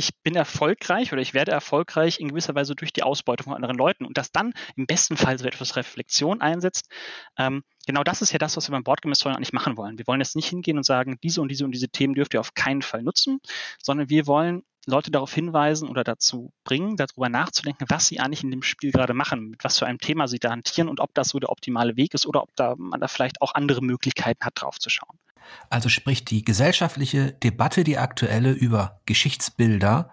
ich 0.00 0.22
bin 0.22 0.34
erfolgreich 0.34 1.12
oder 1.12 1.20
ich 1.20 1.34
werde 1.34 1.52
erfolgreich 1.52 2.20
in 2.20 2.28
gewisser 2.28 2.54
Weise 2.54 2.74
durch 2.74 2.90
die 2.90 3.02
Ausbeutung 3.02 3.44
von 3.44 3.54
anderen 3.54 3.76
Leuten 3.76 4.06
und 4.06 4.16
das 4.16 4.32
dann 4.32 4.54
im 4.74 4.86
besten 4.86 5.18
Fall 5.18 5.38
so 5.38 5.44
etwas 5.44 5.76
Reflexion 5.76 6.40
einsetzt. 6.40 6.88
Ähm, 7.36 7.62
genau 7.86 8.02
das 8.02 8.22
ist 8.22 8.32
ja 8.32 8.38
das, 8.38 8.56
was 8.56 8.66
wir 8.68 8.72
beim 8.72 8.82
Bordgemissteuern 8.82 9.36
eigentlich 9.36 9.52
machen 9.52 9.76
wollen. 9.76 9.98
Wir 9.98 10.06
wollen 10.06 10.20
jetzt 10.20 10.36
nicht 10.36 10.48
hingehen 10.48 10.78
und 10.78 10.84
sagen, 10.84 11.18
diese 11.22 11.42
und 11.42 11.50
diese 11.50 11.66
und 11.66 11.72
diese 11.72 11.90
Themen 11.90 12.14
dürft 12.14 12.32
ihr 12.32 12.40
auf 12.40 12.54
keinen 12.54 12.80
Fall 12.80 13.02
nutzen, 13.02 13.40
sondern 13.82 14.08
wir 14.08 14.26
wollen 14.26 14.62
Leute 14.86 15.10
darauf 15.10 15.34
hinweisen 15.34 15.86
oder 15.90 16.02
dazu 16.02 16.50
bringen, 16.64 16.96
darüber 16.96 17.28
nachzudenken, 17.28 17.84
was 17.90 18.06
sie 18.06 18.20
eigentlich 18.20 18.42
in 18.42 18.50
dem 18.50 18.62
Spiel 18.62 18.92
gerade 18.92 19.12
machen, 19.12 19.50
mit 19.50 19.62
was 19.62 19.78
für 19.78 19.86
einem 19.86 19.98
Thema 19.98 20.28
sie 20.28 20.38
da 20.38 20.50
hantieren 20.50 20.88
und 20.88 21.00
ob 21.00 21.12
das 21.12 21.28
so 21.28 21.38
der 21.38 21.50
optimale 21.50 21.98
Weg 21.98 22.14
ist 22.14 22.26
oder 22.26 22.42
ob 22.42 22.56
da 22.56 22.74
man 22.78 23.00
da 23.00 23.06
vielleicht 23.06 23.42
auch 23.42 23.54
andere 23.54 23.82
Möglichkeiten 23.82 24.46
hat, 24.46 24.54
drauf 24.54 24.78
zu 24.78 24.88
schauen. 24.88 25.18
Also 25.68 25.88
sprich 25.88 26.24
die 26.24 26.44
gesellschaftliche 26.44 27.32
Debatte, 27.32 27.84
die 27.84 27.98
aktuelle 27.98 28.52
über 28.52 29.00
Geschichtsbilder, 29.06 30.10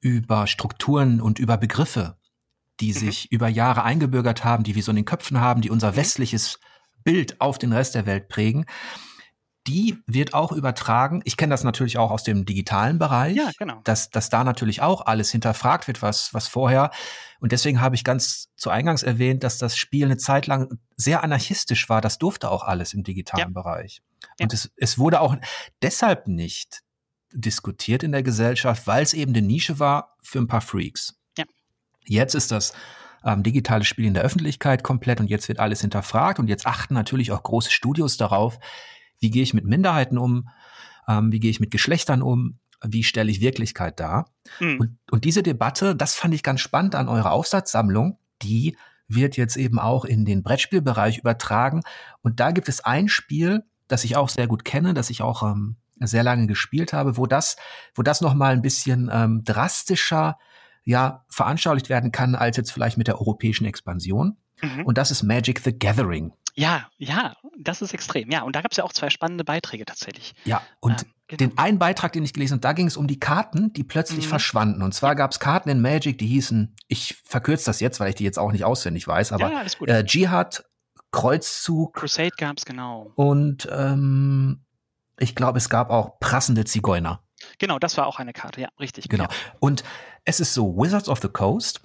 über 0.00 0.46
Strukturen 0.46 1.20
und 1.20 1.38
über 1.38 1.56
Begriffe, 1.56 2.16
die 2.80 2.92
mhm. 2.92 2.98
sich 2.98 3.32
über 3.32 3.48
Jahre 3.48 3.82
eingebürgert 3.84 4.44
haben, 4.44 4.64
die 4.64 4.74
wir 4.74 4.82
so 4.82 4.92
in 4.92 4.96
den 4.96 5.04
Köpfen 5.04 5.40
haben, 5.40 5.60
die 5.60 5.70
unser 5.70 5.92
mhm. 5.92 5.96
westliches 5.96 6.60
Bild 7.04 7.40
auf 7.40 7.58
den 7.58 7.72
Rest 7.72 7.94
der 7.94 8.06
Welt 8.06 8.28
prägen, 8.28 8.66
die 9.68 10.02
wird 10.06 10.32
auch 10.32 10.50
übertragen. 10.50 11.20
Ich 11.24 11.36
kenne 11.36 11.50
das 11.50 11.62
natürlich 11.62 11.98
auch 11.98 12.10
aus 12.10 12.24
dem 12.24 12.46
digitalen 12.46 12.98
Bereich, 12.98 13.36
ja, 13.36 13.50
genau. 13.58 13.80
dass, 13.84 14.08
dass 14.08 14.30
da 14.30 14.42
natürlich 14.42 14.80
auch 14.80 15.04
alles 15.06 15.30
hinterfragt 15.30 15.86
wird, 15.86 16.00
was, 16.00 16.32
was 16.32 16.48
vorher. 16.48 16.90
Und 17.38 17.52
deswegen 17.52 17.80
habe 17.80 17.94
ich 17.94 18.02
ganz 18.02 18.48
zu 18.56 18.70
Eingangs 18.70 19.02
erwähnt, 19.02 19.44
dass 19.44 19.58
das 19.58 19.76
Spiel 19.76 20.06
eine 20.06 20.16
Zeit 20.16 20.46
lang 20.46 20.78
sehr 20.96 21.22
anarchistisch 21.22 21.88
war. 21.90 22.00
Das 22.00 22.18
durfte 22.18 22.50
auch 22.50 22.64
alles 22.64 22.94
im 22.94 23.04
digitalen 23.04 23.52
ja. 23.54 23.62
Bereich. 23.62 24.00
Ja. 24.38 24.44
Und 24.44 24.54
es, 24.54 24.72
es 24.76 24.98
wurde 24.98 25.20
auch 25.20 25.36
deshalb 25.82 26.26
nicht 26.28 26.82
diskutiert 27.32 28.02
in 28.02 28.12
der 28.12 28.22
Gesellschaft, 28.22 28.86
weil 28.86 29.02
es 29.02 29.12
eben 29.12 29.34
eine 29.34 29.46
Nische 29.46 29.78
war 29.78 30.16
für 30.22 30.38
ein 30.38 30.48
paar 30.48 30.62
Freaks. 30.62 31.20
Ja. 31.36 31.44
Jetzt 32.06 32.34
ist 32.34 32.50
das 32.50 32.72
ähm, 33.22 33.42
digitale 33.42 33.84
Spiel 33.84 34.06
in 34.06 34.14
der 34.14 34.22
Öffentlichkeit 34.22 34.82
komplett 34.82 35.20
und 35.20 35.28
jetzt 35.28 35.46
wird 35.48 35.58
alles 35.58 35.82
hinterfragt 35.82 36.38
und 36.38 36.48
jetzt 36.48 36.66
achten 36.66 36.94
natürlich 36.94 37.32
auch 37.32 37.42
große 37.42 37.70
Studios 37.70 38.16
darauf, 38.16 38.58
wie 39.18 39.30
gehe 39.30 39.42
ich 39.42 39.54
mit 39.54 39.64
Minderheiten 39.64 40.18
um, 40.18 40.48
ähm, 41.08 41.32
wie 41.32 41.40
gehe 41.40 41.50
ich 41.50 41.60
mit 41.60 41.70
Geschlechtern 41.70 42.22
um, 42.22 42.58
wie 42.84 43.02
stelle 43.02 43.30
ich 43.30 43.40
Wirklichkeit 43.40 43.98
dar. 43.98 44.30
Mhm. 44.60 44.80
Und, 44.80 44.98
und 45.10 45.24
diese 45.24 45.42
Debatte, 45.42 45.96
das 45.96 46.14
fand 46.14 46.34
ich 46.34 46.42
ganz 46.42 46.60
spannend 46.60 46.94
an 46.94 47.08
eurer 47.08 47.32
Aufsatzsammlung, 47.32 48.18
die 48.42 48.76
wird 49.08 49.36
jetzt 49.36 49.56
eben 49.56 49.78
auch 49.78 50.04
in 50.04 50.24
den 50.24 50.42
Brettspielbereich 50.42 51.18
übertragen. 51.18 51.82
Und 52.22 52.40
da 52.40 52.50
gibt 52.50 52.68
es 52.68 52.84
ein 52.84 53.08
Spiel, 53.08 53.64
das 53.88 54.04
ich 54.04 54.16
auch 54.16 54.28
sehr 54.28 54.46
gut 54.46 54.64
kenne, 54.64 54.94
das 54.94 55.10
ich 55.10 55.22
auch 55.22 55.42
ähm, 55.42 55.76
sehr 55.98 56.22
lange 56.22 56.46
gespielt 56.46 56.92
habe, 56.92 57.16
wo 57.16 57.26
das, 57.26 57.56
wo 57.94 58.02
das 58.02 58.20
noch 58.20 58.34
mal 58.34 58.52
ein 58.52 58.62
bisschen 58.62 59.10
ähm, 59.12 59.42
drastischer 59.44 60.38
ja 60.84 61.24
veranschaulicht 61.28 61.88
werden 61.88 62.12
kann 62.12 62.34
als 62.34 62.56
jetzt 62.56 62.70
vielleicht 62.70 62.98
mit 62.98 63.08
der 63.08 63.18
europäischen 63.18 63.64
Expansion. 63.64 64.36
Mhm. 64.62 64.84
Und 64.84 64.98
das 64.98 65.10
ist 65.10 65.22
Magic 65.22 65.60
the 65.60 65.76
Gathering. 65.76 66.32
Ja, 66.58 66.88
ja, 66.98 67.36
das 67.56 67.82
ist 67.82 67.94
extrem. 67.94 68.30
Ja, 68.32 68.42
und 68.42 68.56
da 68.56 68.62
gab 68.62 68.72
es 68.72 68.78
ja 68.78 68.84
auch 68.84 68.92
zwei 68.92 69.10
spannende 69.10 69.44
Beiträge 69.44 69.84
tatsächlich. 69.84 70.34
Ja, 70.44 70.60
und 70.80 71.02
ähm, 71.02 71.12
genau. 71.28 71.38
den 71.38 71.58
einen 71.58 71.78
Beitrag, 71.78 72.12
den 72.12 72.24
ich 72.24 72.32
gelesen 72.32 72.54
habe, 72.54 72.62
da 72.62 72.72
ging 72.72 72.88
es 72.88 72.96
um 72.96 73.06
die 73.06 73.20
Karten, 73.20 73.72
die 73.74 73.84
plötzlich 73.84 74.24
mhm. 74.24 74.30
verschwanden. 74.30 74.82
Und 74.82 74.92
zwar 74.92 75.14
gab 75.14 75.30
es 75.30 75.38
Karten 75.38 75.68
in 75.68 75.80
Magic, 75.80 76.18
die 76.18 76.26
hießen, 76.26 76.74
ich 76.88 77.22
verkürze 77.24 77.66
das 77.66 77.78
jetzt, 77.78 78.00
weil 78.00 78.08
ich 78.08 78.16
die 78.16 78.24
jetzt 78.24 78.40
auch 78.40 78.50
nicht 78.50 78.64
auswendig 78.64 79.06
weiß, 79.06 79.30
aber 79.30 79.52
ja, 79.52 79.62
äh, 79.86 80.04
Jihad, 80.04 80.64
Kreuzzug. 81.12 81.94
Crusade 81.94 82.34
gab 82.36 82.58
es, 82.58 82.64
genau. 82.64 83.12
Und 83.14 83.68
ähm, 83.70 84.64
ich 85.16 85.36
glaube, 85.36 85.58
es 85.58 85.68
gab 85.68 85.90
auch 85.90 86.18
prassende 86.18 86.64
Zigeuner. 86.64 87.22
Genau, 87.60 87.78
das 87.78 87.96
war 87.96 88.08
auch 88.08 88.18
eine 88.18 88.32
Karte, 88.32 88.60
ja, 88.62 88.68
richtig. 88.80 89.08
Genau. 89.08 89.24
Ja. 89.24 89.30
Und 89.60 89.84
es 90.24 90.40
ist 90.40 90.54
so, 90.54 90.76
Wizards 90.76 91.08
of 91.08 91.20
the 91.22 91.28
Coast, 91.28 91.82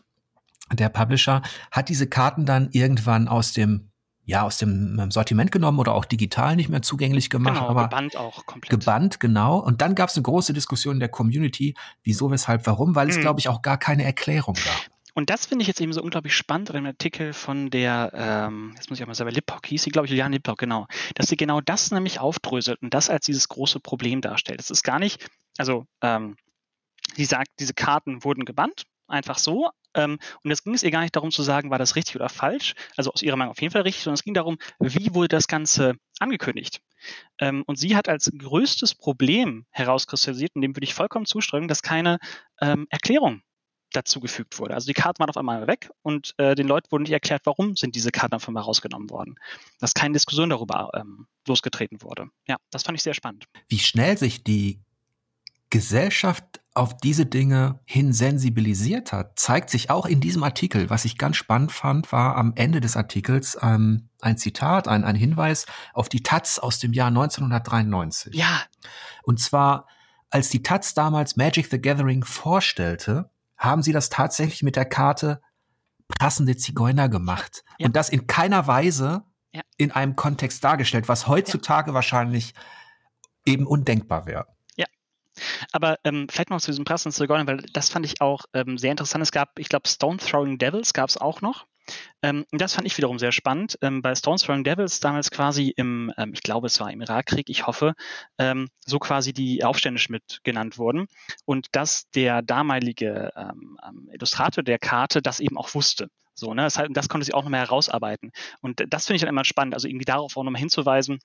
der 0.71 0.89
Publisher, 0.89 1.43
hat 1.69 1.89
diese 1.89 2.07
Karten 2.07 2.47
dann 2.47 2.69
irgendwann 2.71 3.27
aus 3.27 3.53
dem 3.53 3.91
ja, 4.25 4.43
aus 4.43 4.57
dem 4.57 5.11
Sortiment 5.11 5.51
genommen 5.51 5.79
oder 5.79 5.93
auch 5.93 6.05
digital 6.05 6.55
nicht 6.55 6.69
mehr 6.69 6.81
zugänglich 6.81 7.29
gemacht. 7.29 7.55
Genau, 7.55 7.69
aber 7.69 7.83
gebannt 7.83 8.15
auch 8.15 8.45
komplett. 8.45 8.69
Gebannt, 8.69 9.19
genau. 9.19 9.59
Und 9.59 9.81
dann 9.81 9.95
gab 9.95 10.09
es 10.09 10.15
eine 10.15 10.23
große 10.23 10.53
Diskussion 10.53 10.95
in 10.95 10.99
der 10.99 11.09
Community, 11.09 11.75
wieso, 12.03 12.31
weshalb, 12.31 12.65
warum, 12.65 12.95
weil 12.95 13.09
es, 13.09 13.15
hm. 13.15 13.21
glaube 13.21 13.39
ich, 13.39 13.49
auch 13.49 13.61
gar 13.61 13.77
keine 13.77 14.03
Erklärung 14.03 14.55
gab. 14.55 14.93
Und 15.15 15.29
das 15.29 15.45
finde 15.45 15.61
ich 15.61 15.67
jetzt 15.67 15.79
eben 15.79 15.93
so 15.93 16.01
unglaublich 16.01 16.35
spannend 16.35 16.69
in 16.69 16.77
einem 16.77 16.87
Artikel 16.87 17.33
von 17.33 17.69
der, 17.69 18.11
ähm, 18.15 18.71
jetzt 18.75 18.89
muss 18.89 18.97
ich 18.97 19.03
auch 19.03 19.07
mal 19.07 19.13
sagen, 19.13 19.29
Lippock 19.29 19.67
hieß 19.67 19.83
sie, 19.83 19.91
glaube 19.91 20.07
ich, 20.07 20.11
Juliane 20.11 20.37
Lippock, 20.37 20.57
genau, 20.57 20.87
dass 21.13 21.27
sie 21.27 21.37
genau 21.37 21.61
das 21.61 21.91
nämlich 21.91 22.19
aufdröselt 22.19 22.81
und 22.81 22.93
das 22.93 23.09
als 23.09 23.25
dieses 23.25 23.47
große 23.47 23.79
Problem 23.79 24.21
darstellt. 24.21 24.59
Es 24.59 24.71
ist 24.71 24.83
gar 24.83 24.97
nicht, 24.97 25.29
also 25.57 25.85
ähm, 26.01 26.35
sie 27.15 27.25
sagt, 27.25 27.49
diese 27.59 27.75
Karten 27.75 28.23
wurden 28.23 28.43
gebannt, 28.43 28.85
einfach 29.13 29.37
so, 29.37 29.69
ähm, 29.95 30.19
und 30.43 30.49
jetzt 30.49 30.63
ging 30.63 30.73
es 30.73 30.83
ihr 30.83 30.91
gar 30.91 31.01
nicht 31.01 31.15
darum 31.15 31.31
zu 31.31 31.43
sagen, 31.43 31.69
war 31.69 31.79
das 31.79 31.95
richtig 31.95 32.15
oder 32.15 32.29
falsch, 32.29 32.73
also 32.97 33.11
aus 33.11 33.21
ihrer 33.21 33.37
Meinung 33.37 33.51
auf 33.51 33.61
jeden 33.61 33.71
Fall 33.71 33.83
richtig, 33.83 34.03
sondern 34.03 34.15
es 34.15 34.23
ging 34.23 34.33
darum, 34.33 34.57
wie 34.79 35.13
wurde 35.13 35.29
das 35.29 35.47
Ganze 35.47 35.95
angekündigt. 36.19 36.81
Ähm, 37.39 37.63
und 37.67 37.77
sie 37.77 37.95
hat 37.95 38.09
als 38.09 38.31
größtes 38.37 38.95
Problem 38.95 39.65
herauskristallisiert, 39.71 40.55
und 40.55 40.61
dem 40.61 40.75
würde 40.75 40.85
ich 40.85 40.93
vollkommen 40.93 41.25
zustimmen, 41.25 41.67
dass 41.67 41.81
keine 41.81 42.19
ähm, 42.61 42.87
Erklärung 42.89 43.41
dazugefügt 43.91 44.57
wurde. 44.57 44.73
Also 44.73 44.87
die 44.87 44.93
Karten 44.93 45.19
waren 45.19 45.29
auf 45.29 45.37
einmal 45.37 45.67
weg 45.67 45.91
und 46.01 46.33
äh, 46.37 46.55
den 46.55 46.67
Leuten 46.67 46.91
wurde 46.91 47.03
nicht 47.03 47.11
erklärt, 47.11 47.43
warum 47.45 47.75
sind 47.75 47.95
diese 47.95 48.11
Karten 48.11 48.33
auf 48.33 48.47
einmal 48.47 48.63
rausgenommen 48.63 49.11
worden. 49.11 49.35
Dass 49.79 49.93
keine 49.93 50.13
Diskussion 50.13 50.49
darüber 50.49 50.89
ähm, 50.95 51.27
losgetreten 51.47 52.01
wurde. 52.01 52.29
Ja, 52.47 52.57
das 52.71 52.81
fand 52.81 52.97
ich 52.97 53.03
sehr 53.03 53.13
spannend. 53.13 53.45
Wie 53.67 53.77
schnell 53.77 54.17
sich 54.17 54.43
die 54.43 54.81
Gesellschaft 55.73 56.61
auf 56.75 56.95
diese 56.97 57.25
Dinge 57.25 57.79
hin 57.83 58.13
sensibilisiert 58.13 59.11
hat, 59.11 59.39
zeigt 59.39 59.71
sich 59.71 59.89
auch 59.89 60.05
in 60.05 60.19
diesem 60.19 60.43
Artikel. 60.43 60.91
Was 60.91 61.03
ich 61.03 61.17
ganz 61.17 61.37
spannend 61.37 61.71
fand, 61.71 62.11
war 62.11 62.35
am 62.35 62.53
Ende 62.55 62.79
des 62.79 62.95
Artikels 62.95 63.57
ähm, 63.59 64.07
ein 64.21 64.37
Zitat, 64.37 64.87
ein, 64.87 65.03
ein 65.03 65.15
Hinweis 65.15 65.65
auf 65.95 66.09
die 66.09 66.21
Taz 66.21 66.59
aus 66.59 66.77
dem 66.77 66.93
Jahr 66.93 67.07
1993. 67.07 68.35
Ja. 68.35 68.61
Und 69.23 69.39
zwar, 69.39 69.87
als 70.29 70.49
die 70.49 70.61
Taz 70.61 70.93
damals 70.93 71.37
Magic 71.37 71.71
the 71.71 71.81
Gathering 71.81 72.23
vorstellte, 72.23 73.31
haben 73.57 73.81
sie 73.81 73.93
das 73.93 74.09
tatsächlich 74.09 74.61
mit 74.61 74.75
der 74.75 74.85
Karte 74.85 75.41
passende 76.19 76.55
Zigeuner 76.55 77.09
gemacht. 77.09 77.63
Ja. 77.79 77.87
Und 77.87 77.95
das 77.95 78.09
in 78.09 78.27
keiner 78.27 78.67
Weise 78.67 79.23
ja. 79.53 79.61
in 79.77 79.89
einem 79.91 80.15
Kontext 80.15 80.63
dargestellt, 80.63 81.09
was 81.09 81.27
heutzutage 81.27 81.89
ja. 81.89 81.95
wahrscheinlich 81.95 82.53
eben 83.43 83.65
undenkbar 83.65 84.27
wäre. 84.27 84.52
Aber 85.71 85.97
ähm, 86.03 86.27
vielleicht 86.29 86.49
noch 86.49 86.61
zu 86.61 86.71
diesem 86.71 86.85
Pass 86.85 87.05
und 87.05 87.11
Zigeuner, 87.11 87.47
weil 87.47 87.65
das 87.73 87.89
fand 87.89 88.05
ich 88.05 88.21
auch 88.21 88.45
ähm, 88.53 88.77
sehr 88.77 88.91
interessant. 88.91 89.23
Es 89.23 89.31
gab, 89.31 89.57
ich 89.59 89.69
glaube, 89.69 89.87
Stone 89.87 90.17
Throwing 90.17 90.57
Devils 90.57 90.93
gab 90.93 91.09
es 91.09 91.17
auch 91.17 91.41
noch. 91.41 91.65
Ähm, 92.21 92.45
das 92.51 92.75
fand 92.75 92.87
ich 92.87 92.97
wiederum 92.97 93.19
sehr 93.19 93.31
spannend. 93.31 93.77
Ähm, 93.81 94.01
bei 94.01 94.15
Stone 94.15 94.37
Throwing 94.37 94.63
Devils 94.63 94.99
damals 94.99 95.31
quasi 95.31 95.73
im, 95.75 96.13
ähm, 96.17 96.31
ich 96.33 96.41
glaube, 96.41 96.67
es 96.67 96.79
war 96.79 96.91
im 96.91 97.01
Irakkrieg, 97.01 97.49
ich 97.49 97.67
hoffe, 97.67 97.93
ähm, 98.37 98.69
so 98.85 98.99
quasi 98.99 99.33
die 99.33 99.63
Aufständisch 99.63 100.09
mit 100.09 100.39
genannt 100.43 100.77
wurden. 100.77 101.07
Und 101.45 101.67
dass 101.73 102.09
der 102.11 102.41
damalige 102.41 103.31
ähm, 103.35 103.77
ähm, 103.85 104.09
Illustrator 104.13 104.63
der 104.63 104.79
Karte 104.79 105.21
das 105.21 105.39
eben 105.39 105.57
auch 105.57 105.73
wusste. 105.73 106.09
So, 106.35 106.53
ne? 106.53 106.63
Das, 106.63 106.79
das 106.89 107.09
konnte 107.09 107.25
sie 107.25 107.33
auch 107.33 107.43
nochmal 107.43 107.61
herausarbeiten. 107.61 108.31
Und 108.61 108.83
das 108.87 109.05
finde 109.05 109.17
ich 109.17 109.21
dann 109.21 109.29
immer 109.29 109.45
spannend, 109.45 109.73
also 109.73 109.87
irgendwie 109.87 110.05
darauf 110.05 110.37
auch 110.37 110.43
nochmal 110.43 110.61
hinzuweisen, 110.61 111.19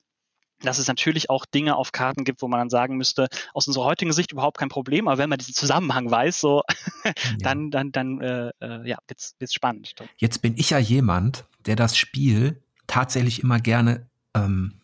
dass 0.63 0.79
es 0.79 0.89
natürlich 0.89 1.31
auch 1.31 1.47
Dinge 1.47 1.77
auf 1.77 1.93
Karten 1.93 2.25
gibt, 2.25 2.43
wo 2.43 2.49
man 2.49 2.61
dann 2.61 2.71
sagen 2.71 2.97
müsste, 2.97 3.29
aus 3.55 3.67
unserer 3.67 3.85
heutigen 3.85 4.13
Sicht 4.13 4.33
überhaupt 4.33 4.59
kein 4.59 4.69
Problem, 4.69 5.09
aber 5.09 5.19
wenn 5.19 5.31
man 5.31 5.39
diesen 5.39 5.55
Zusammenhang 5.55 6.11
weiß, 6.11 6.41
so 6.41 6.63
ja. 7.05 7.13
dann, 7.39 7.71
dann, 7.71 7.93
dann 7.93 8.21
äh, 8.21 8.51
äh, 8.61 8.89
ja, 8.89 8.99
wird's, 9.07 9.35
wird's 9.39 9.55
spannend. 9.55 9.95
Jetzt 10.17 10.43
bin 10.43 10.57
ich 10.57 10.71
ja 10.71 10.79
jemand, 10.79 11.45
der 11.67 11.77
das 11.77 11.97
Spiel 11.97 12.63
tatsächlich 12.87 13.43
immer 13.43 13.61
gerne 13.61 14.09
ähm, 14.35 14.81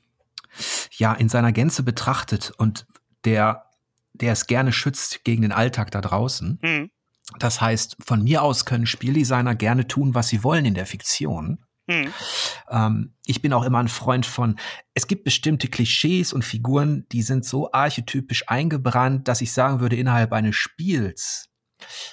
ja 0.93 1.13
in 1.13 1.29
seiner 1.29 1.53
Gänze 1.53 1.83
betrachtet 1.83 2.53
und 2.57 2.87
der, 3.25 3.65
der 4.13 4.33
es 4.33 4.47
gerne 4.47 4.73
schützt 4.73 5.25
gegen 5.25 5.43
den 5.43 5.53
Alltag 5.53 5.91
da 5.91 6.01
draußen. 6.01 6.59
Mhm. 6.63 6.91
Das 7.39 7.61
heißt, 7.61 7.97
von 8.05 8.23
mir 8.23 8.43
aus 8.43 8.65
können 8.65 8.87
Spieldesigner 8.87 9.55
gerne 9.55 9.89
tun, 9.89 10.15
was 10.15 10.29
sie 10.29 10.45
wollen 10.45 10.67
in 10.67 10.75
der 10.75 10.87
Fiktion. 10.87 11.59
Hm. 11.87 12.13
Ähm, 12.71 13.15
ich 13.27 13.43
bin 13.43 13.53
auch 13.53 13.65
immer 13.65 13.79
ein 13.79 13.89
Freund 13.89 14.25
von, 14.25 14.57
es 14.95 15.07
gibt 15.07 15.25
bestimmte 15.25 15.69
Klischees 15.69 16.33
und 16.33 16.45
Figuren, 16.45 17.07
die 17.13 17.23
sind 17.23 17.45
so 17.45 17.73
archetypisch 17.73 18.49
eingebrannt, 18.49 19.29
dass 19.29 19.41
ich 19.41 19.53
sagen 19.53 19.81
würde, 19.81 19.97
innerhalb 19.97 20.33
eines 20.33 20.57
Spiels, 20.57 21.51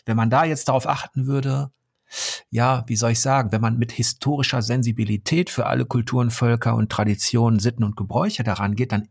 wenn 0.06 0.18
man 0.18 0.30
da 0.30 0.44
jetzt 0.44 0.68
darauf 0.68 0.88
achten 0.88 1.26
würde, 1.28 1.72
ja, 2.50 2.84
wie 2.88 2.98
soll 2.98 3.12
ich 3.12 3.22
sagen, 3.22 3.54
wenn 3.54 3.62
man 3.62 3.78
mit 3.78 3.94
historischer 3.94 4.62
Sensibilität 4.62 5.50
für 5.50 5.68
alle 5.68 5.86
Kulturen, 5.86 6.30
Völker 6.30 6.76
und 6.76 6.92
Traditionen, 6.92 7.60
Sitten 7.60 7.86
und 7.86 7.96
Gebräuche 7.96 8.44
daran 8.44 8.76
geht, 8.76 8.92
dann, 8.92 9.08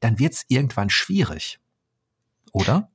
dann 0.00 0.18
wird 0.18 0.32
es 0.32 0.44
irgendwann 0.48 0.88
schwierig. 0.88 1.60
Oder? 2.52 2.90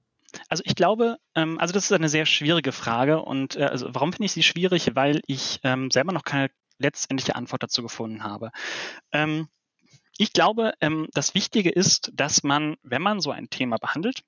Also 0.49 0.63
ich 0.65 0.73
glaube, 0.73 1.17
ähm, 1.35 1.59
also 1.59 1.73
das 1.73 1.83
ist 1.83 1.91
eine 1.91 2.09
sehr 2.09 2.25
schwierige 2.25 2.71
Frage 2.71 3.21
und 3.21 3.55
äh, 3.55 3.65
also 3.65 3.93
warum 3.93 4.11
finde 4.11 4.25
ich 4.25 4.31
sie 4.31 4.41
schwierig? 4.41 4.95
Weil 4.95 5.21
ich 5.27 5.59
ähm, 5.63 5.91
selber 5.91 6.11
noch 6.11 6.23
keine 6.23 6.49
letztendliche 6.77 7.35
Antwort 7.35 7.63
dazu 7.63 7.81
gefunden 7.81 8.23
habe. 8.23 8.51
Ähm, 9.11 9.47
ich 10.17 10.33
glaube, 10.33 10.73
ähm, 10.79 11.07
das 11.13 11.33
Wichtige 11.33 11.69
ist, 11.69 12.11
dass 12.13 12.43
man, 12.43 12.75
wenn 12.83 13.01
man 13.01 13.19
so 13.19 13.31
ein 13.31 13.49
Thema 13.49 13.77
behandelt, 13.77 14.23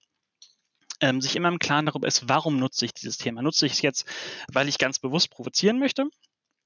ähm, 1.01 1.21
sich 1.21 1.35
immer 1.35 1.49
im 1.49 1.59
Klaren 1.59 1.85
darüber 1.85 2.07
ist, 2.07 2.27
warum 2.29 2.57
nutze 2.57 2.85
ich 2.85 2.93
dieses 2.93 3.17
Thema? 3.17 3.41
Nutze 3.41 3.65
ich 3.65 3.73
es 3.73 3.81
jetzt, 3.81 4.07
weil 4.51 4.67
ich 4.67 4.77
ganz 4.77 4.99
bewusst 4.99 5.29
provozieren 5.29 5.79
möchte? 5.79 6.09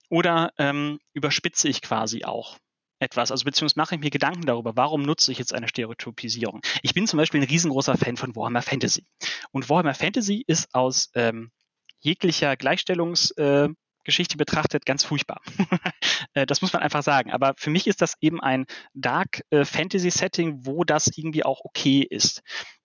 Oder 0.10 0.54
ähm, 0.58 1.00
überspitze 1.13 1.68
ich 1.68 1.82
quasi 1.82 2.24
auch 2.24 2.58
etwas, 3.00 3.32
also 3.32 3.46
beziehungsweise 3.46 3.80
mache 3.80 3.96
ich 3.96 4.02
mir 4.02 4.10
Gedanken 4.10 4.46
darüber, 4.46 4.76
warum 4.76 5.04
nutze 5.04 5.32
ich 5.32 5.38
jetzt 5.38 5.54
eine 5.54 5.70
Stereotypisierung. 5.70 6.62
Ich 6.82 6.94
bin 6.94 7.08
zum 7.08 7.18
Beispiel 7.18 7.42
ein 7.42 7.48
riesengroßer 7.48 7.98
Fan 7.98 8.18
von 8.18 8.36
Warhammer 8.36 8.62
Fantasy. 8.62 9.06
Und 9.52 9.70
Warhammer 9.70 9.94
Fantasy 9.94 10.44
ist 10.46 10.74
aus 10.74 11.10
ähm, 11.13 11.52
jeglicher 12.00 12.52
Gleichstellungs- 12.54 13.38
äh, 13.38 13.70
Geschichte 14.03 14.38
betrachtet, 14.38 14.85
ganz 14.85 15.03
furchtbar. 15.03 15.41
Äh, 16.33 16.45
das 16.45 16.62
muss 16.62 16.73
man 16.73 16.83
einfach 16.83 17.01
sagen. 17.01 17.31
Aber 17.31 17.53
für 17.57 17.69
mich 17.69 17.88
ist 17.88 18.01
das 18.01 18.15
eben 18.19 18.41
ein 18.41 18.65
Dark 18.93 19.41
äh, 19.51 19.63
Fantasy 19.63 20.12
Setting, 20.12 20.65
wo 20.65 20.83
das 20.83 21.07
irgendwie 21.15 21.45
auch 21.45 21.62
okay 21.63 22.05
ist. 22.07 22.41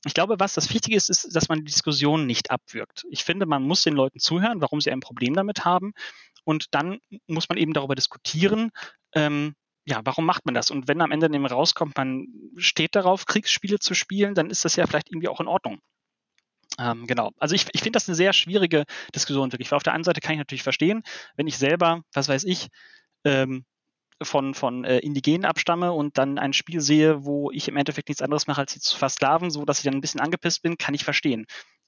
Ich 0.07 0.15
glaube, 0.15 0.37
was 0.39 0.55
das 0.55 0.73
Wichtige 0.73 0.97
ist, 0.97 1.11
ist, 1.11 1.35
dass 1.35 1.49
man 1.49 1.59
die 1.59 1.65
Diskussion 1.65 2.27
nicht 2.27 2.51
abwirkt. 2.51 3.05
Ich 3.11 3.25
finde, 3.25 3.45
man 3.45 3.65
muss 3.65 3.83
den 3.83 3.95
Leuten 3.95 4.21
zuhören, 4.21 4.61
warum 4.61 4.81
sie 4.81 4.93
ein 4.93 5.01
Problem 5.01 5.35
damit 5.35 5.65
haben. 5.65 5.93
Und 6.45 6.75
dann 6.75 7.01
muss 7.27 7.49
man 7.49 7.59
eben 7.59 7.73
darüber 7.73 7.97
diskutieren, 7.97 8.71
ähm, 9.15 9.55
ja, 9.87 10.01
warum 10.05 10.25
macht 10.25 10.47
man 10.47 10.55
das? 10.55 10.71
Und 10.71 10.89
wenn 10.89 11.01
am 11.01 11.11
Ende 11.11 11.27
eben 11.27 11.45
rauskommt, 11.45 11.97
man 11.97 12.29
steht 12.57 12.95
darauf, 12.95 13.27
Kriegsspiele 13.27 13.79
zu 13.79 13.95
spielen, 13.95 14.35
dann 14.35 14.49
ist 14.49 14.65
das 14.65 14.77
ja 14.77 14.87
vielleicht 14.87 15.11
irgendwie 15.11 15.29
auch 15.29 15.41
in 15.41 15.49
Ordnung. 15.49 15.81
Ähm, 16.79 17.07
genau. 17.07 17.31
Also 17.39 17.55
ich, 17.55 17.67
ich 17.73 17.83
finde 17.83 17.97
das 17.97 18.09
eine 18.09 18.17
sehr 18.17 18.33
schwierige 18.33 18.85
Diskussion 19.15 19.53
wirklich. 19.53 19.71
Weil 19.71 19.77
auf 19.77 19.83
der 19.83 19.93
einen 19.93 20.05
Seite 20.05 20.21
kann 20.21 20.33
ich 20.33 20.39
natürlich 20.39 20.63
verstehen, 20.63 21.03
wenn 21.37 21.47
ich 21.47 21.59
selber, 21.59 22.03
was 22.13 22.29
weiß 22.29 22.45
ich, 22.45 22.69
ähm, 23.25 23.65
von, 24.23 24.55
von 24.55 24.85
äh, 24.85 24.99
Indigenen 24.99 25.45
abstamme 25.45 25.93
und 25.93 26.19
dann 26.19 26.39
ein 26.39 26.53
Spiel 26.53 26.81
sehe, 26.81 27.25
wo 27.25 27.51
ich 27.51 27.69
im 27.69 27.77
Endeffekt 27.77 28.09
nichts 28.09 28.23
anderes 28.23 28.47
mache, 28.47 28.61
als 28.61 28.73
sie 28.73 28.81
zu 28.81 28.97
versklaven, 28.97 29.51
so 29.51 29.65
dass 29.65 29.79
ich 29.79 29.85
dann 29.85 29.95
ein 29.95 30.01
bisschen 30.01 30.21
angepisst 30.21 30.63
bin, 30.63 30.79
kann 30.79 30.95
ich 30.95 31.05
verstehen. 31.05 31.47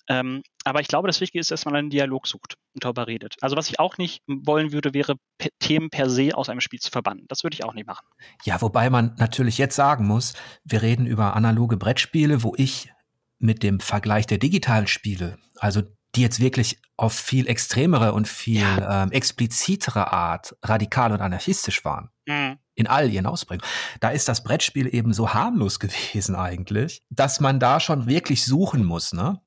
Ähm, 0.08 0.42
aber 0.64 0.80
ich 0.80 0.88
glaube, 0.88 1.08
das 1.08 1.20
Wichtige 1.20 1.40
ist, 1.40 1.50
dass 1.50 1.64
man 1.64 1.74
einen 1.74 1.90
Dialog 1.90 2.26
sucht 2.28 2.54
und 2.74 2.84
darüber 2.84 3.06
redet. 3.08 3.34
Also 3.40 3.56
was 3.56 3.68
ich 3.68 3.80
auch 3.80 3.98
nicht 3.98 4.22
wollen 4.26 4.72
würde, 4.72 4.94
wäre 4.94 5.16
Themen 5.58 5.90
per 5.90 6.08
se 6.08 6.36
aus 6.36 6.48
einem 6.48 6.60
Spiel 6.60 6.78
zu 6.78 6.90
verbannen. 6.90 7.24
Das 7.28 7.42
würde 7.42 7.54
ich 7.54 7.64
auch 7.64 7.74
nicht 7.74 7.86
machen. 7.86 8.06
Ja, 8.44 8.60
wobei 8.62 8.88
man 8.88 9.14
natürlich 9.18 9.58
jetzt 9.58 9.74
sagen 9.74 10.06
muss, 10.06 10.34
wir 10.64 10.82
reden 10.82 11.06
über 11.06 11.34
analoge 11.34 11.76
Brettspiele, 11.76 12.42
wo 12.42 12.54
ich 12.56 12.92
mit 13.38 13.62
dem 13.62 13.80
Vergleich 13.80 14.26
der 14.26 14.38
digitalen 14.38 14.86
Spiele, 14.86 15.38
also 15.58 15.82
die 16.14 16.22
jetzt 16.22 16.40
wirklich 16.40 16.80
auf 16.96 17.12
viel 17.12 17.46
extremere 17.46 18.12
und 18.12 18.26
viel 18.26 18.62
ja. 18.62 19.02
ähm, 19.02 19.12
explizitere 19.12 20.12
Art 20.12 20.56
radikal 20.62 21.12
und 21.12 21.20
anarchistisch 21.20 21.84
waren. 21.84 22.10
Mhm. 22.26 22.58
In 22.74 22.86
all 22.86 23.10
ihren 23.10 23.26
Ausprägungen. 23.26 23.70
Da 24.00 24.10
ist 24.10 24.28
das 24.28 24.42
Brettspiel 24.42 24.92
eben 24.94 25.12
so 25.12 25.34
harmlos 25.34 25.78
gewesen 25.80 26.34
eigentlich, 26.34 27.02
dass 27.10 27.40
man 27.40 27.60
da 27.60 27.80
schon 27.80 28.06
wirklich 28.06 28.44
suchen 28.44 28.84
muss, 28.84 29.12
ne? 29.12 29.40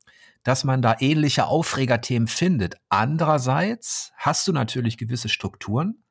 Dass 0.44 0.64
man 0.64 0.82
da 0.82 0.96
ähnliche 1.00 1.48
Aufregerthemen 1.48 2.28
findet. 2.28 2.76
Andererseits 2.88 4.14
hast 4.16 4.48
du 4.48 4.54
natürlich 4.54 4.98
gewisse 4.98 5.28
Strukturen. 5.28 6.04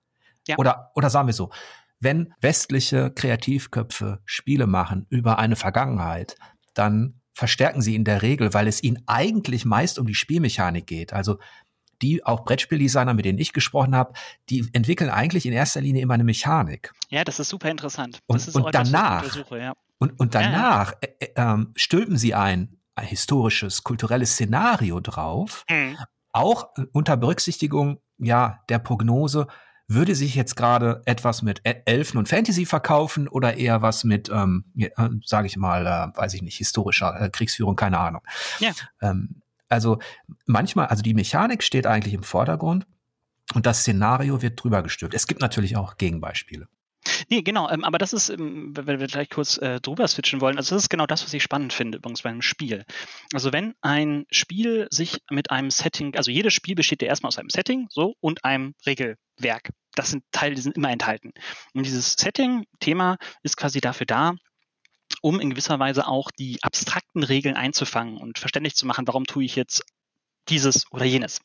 Ja. 0.46 0.58
Oder, 0.58 0.90
oder 0.94 1.08
sagen 1.08 1.28
wir 1.28 1.32
so, 1.32 1.50
wenn 1.98 2.34
westliche 2.40 3.10
Kreativköpfe 3.10 4.20
Spiele 4.24 4.66
machen 4.66 5.06
über 5.08 5.38
eine 5.38 5.56
Vergangenheit, 5.56 6.36
dann 6.74 7.20
verstärken 7.38 7.82
sie 7.82 7.94
in 7.94 8.02
der 8.02 8.22
Regel, 8.22 8.52
weil 8.52 8.66
es 8.66 8.82
ihnen 8.82 9.00
eigentlich 9.06 9.64
meist 9.64 10.00
um 10.00 10.08
die 10.08 10.16
Spielmechanik 10.16 10.88
geht. 10.88 11.12
Also 11.12 11.38
die 12.02 12.26
auch 12.26 12.44
Brettspieldesigner, 12.44 13.14
mit 13.14 13.26
denen 13.26 13.38
ich 13.38 13.52
gesprochen 13.52 13.94
habe, 13.94 14.12
die 14.50 14.68
entwickeln 14.72 15.08
eigentlich 15.08 15.46
in 15.46 15.52
erster 15.52 15.80
Linie 15.80 16.02
immer 16.02 16.14
eine 16.14 16.24
Mechanik. 16.24 16.92
Ja, 17.10 17.22
das 17.22 17.38
ist 17.38 17.50
super 17.50 17.70
interessant. 17.70 18.18
Und, 18.26 18.56
und 18.56 18.74
danach, 18.74 19.36
ja. 19.52 19.74
und, 19.98 20.18
und 20.18 20.34
danach 20.34 20.94
ja, 21.00 21.08
ja. 21.36 21.54
Äh, 21.54 21.60
äh, 21.60 21.66
stülpen 21.76 22.18
sie 22.18 22.34
ein, 22.34 22.76
ein, 22.96 23.06
historisches, 23.06 23.84
kulturelles 23.84 24.32
Szenario 24.32 24.98
drauf, 24.98 25.64
mhm. 25.70 25.96
auch 26.32 26.70
unter 26.90 27.16
Berücksichtigung 27.16 28.00
ja 28.18 28.64
der 28.68 28.80
Prognose, 28.80 29.46
würde 29.88 30.14
sich 30.14 30.34
jetzt 30.34 30.54
gerade 30.54 31.02
etwas 31.06 31.40
mit 31.42 31.62
Elfen 31.64 32.18
und 32.18 32.28
Fantasy 32.28 32.66
verkaufen 32.66 33.26
oder 33.26 33.56
eher 33.56 33.80
was 33.80 34.04
mit, 34.04 34.28
ähm, 34.28 34.64
äh, 34.76 34.90
sage 35.24 35.46
ich 35.46 35.56
mal, 35.56 35.86
äh, 35.86 36.16
weiß 36.16 36.34
ich 36.34 36.42
nicht, 36.42 36.58
historischer 36.58 37.18
äh, 37.18 37.30
Kriegsführung, 37.30 37.74
keine 37.74 37.98
Ahnung. 37.98 38.20
Ja. 38.60 38.72
Ähm, 39.00 39.42
also 39.70 39.98
manchmal, 40.46 40.86
also 40.86 41.02
die 41.02 41.14
Mechanik 41.14 41.62
steht 41.62 41.86
eigentlich 41.86 42.14
im 42.14 42.22
Vordergrund 42.22 42.86
und 43.54 43.64
das 43.64 43.80
Szenario 43.80 44.42
wird 44.42 44.62
drüber 44.62 44.82
gestülpt. 44.82 45.14
Es 45.14 45.26
gibt 45.26 45.40
natürlich 45.40 45.76
auch 45.76 45.96
Gegenbeispiele. 45.96 46.68
Nee, 47.28 47.42
genau, 47.42 47.68
ähm, 47.70 47.84
aber 47.84 47.98
das 47.98 48.12
ist, 48.12 48.28
ähm, 48.28 48.72
wenn 48.74 49.00
wir 49.00 49.06
gleich 49.06 49.30
kurz 49.30 49.58
äh, 49.58 49.80
drüber 49.80 50.06
switchen 50.08 50.40
wollen, 50.40 50.56
also 50.56 50.74
das 50.74 50.84
ist 50.84 50.88
genau 50.88 51.06
das, 51.06 51.24
was 51.24 51.34
ich 51.34 51.42
spannend 51.42 51.72
finde 51.72 51.98
übrigens 51.98 52.22
bei 52.22 52.30
einem 52.30 52.42
Spiel. 52.42 52.84
Also 53.32 53.52
wenn 53.52 53.74
ein 53.80 54.26
Spiel 54.30 54.88
sich 54.90 55.20
mit 55.30 55.50
einem 55.50 55.70
Setting, 55.70 56.16
also 56.16 56.30
jedes 56.30 56.54
Spiel 56.54 56.74
besteht 56.74 57.02
ja 57.02 57.08
erstmal 57.08 57.28
aus 57.28 57.38
einem 57.38 57.50
Setting, 57.50 57.86
so, 57.90 58.14
und 58.20 58.44
einem 58.44 58.74
Regelwerk. 58.86 59.70
Das 59.94 60.10
sind 60.10 60.24
Teile, 60.32 60.54
die 60.54 60.60
sind 60.62 60.76
immer 60.76 60.90
enthalten. 60.90 61.32
Und 61.74 61.84
dieses 61.84 62.14
Setting-Thema 62.14 63.16
ist 63.42 63.56
quasi 63.56 63.80
dafür 63.80 64.06
da, 64.06 64.34
um 65.22 65.40
in 65.40 65.50
gewisser 65.50 65.78
Weise 65.78 66.06
auch 66.06 66.30
die 66.30 66.58
abstrakten 66.62 67.24
Regeln 67.24 67.56
einzufangen 67.56 68.16
und 68.16 68.38
verständlich 68.38 68.76
zu 68.76 68.86
machen, 68.86 69.06
warum 69.06 69.24
tue 69.24 69.44
ich 69.44 69.56
jetzt 69.56 69.84
dieses 70.48 70.90
oder 70.92 71.04
jenes. 71.04 71.40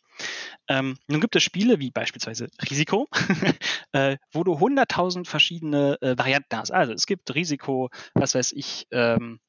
Ähm, 0.68 0.98
nun 1.08 1.22
gibt 1.22 1.36
es 1.36 1.44
Spiele 1.44 1.80
wie 1.80 1.92
beispielsweise 1.92 2.48
Risiko, 2.70 3.08
äh, 3.92 4.18
wo 4.32 4.44
du 4.44 4.54
100.000 4.54 5.28
verschiedene 5.28 5.98
äh, 6.02 6.18
Varianten 6.18 6.56
hast. 6.56 6.72
Also 6.72 6.94
es 6.94 7.06
gibt 7.06 7.34
Risiko, 7.36 7.90
was 8.14 8.36
weiß 8.36 8.54
ich, 8.54 8.88
ähm, 8.92 9.40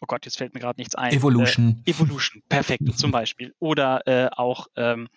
oh 0.00 0.06
Gott, 0.06 0.24
jetzt 0.24 0.38
fällt 0.38 0.54
mir 0.54 0.60
gerade 0.60 0.80
nichts 0.80 0.94
ein. 0.94 1.12
Evolution. 1.12 1.82
Äh, 1.86 1.90
Evolution, 1.90 2.42
perfekt 2.48 2.82
zum 2.98 3.10
Beispiel. 3.10 3.54
Oder 3.58 4.06
äh, 4.06 4.28
auch 4.32 4.66
ähm, 4.76 5.08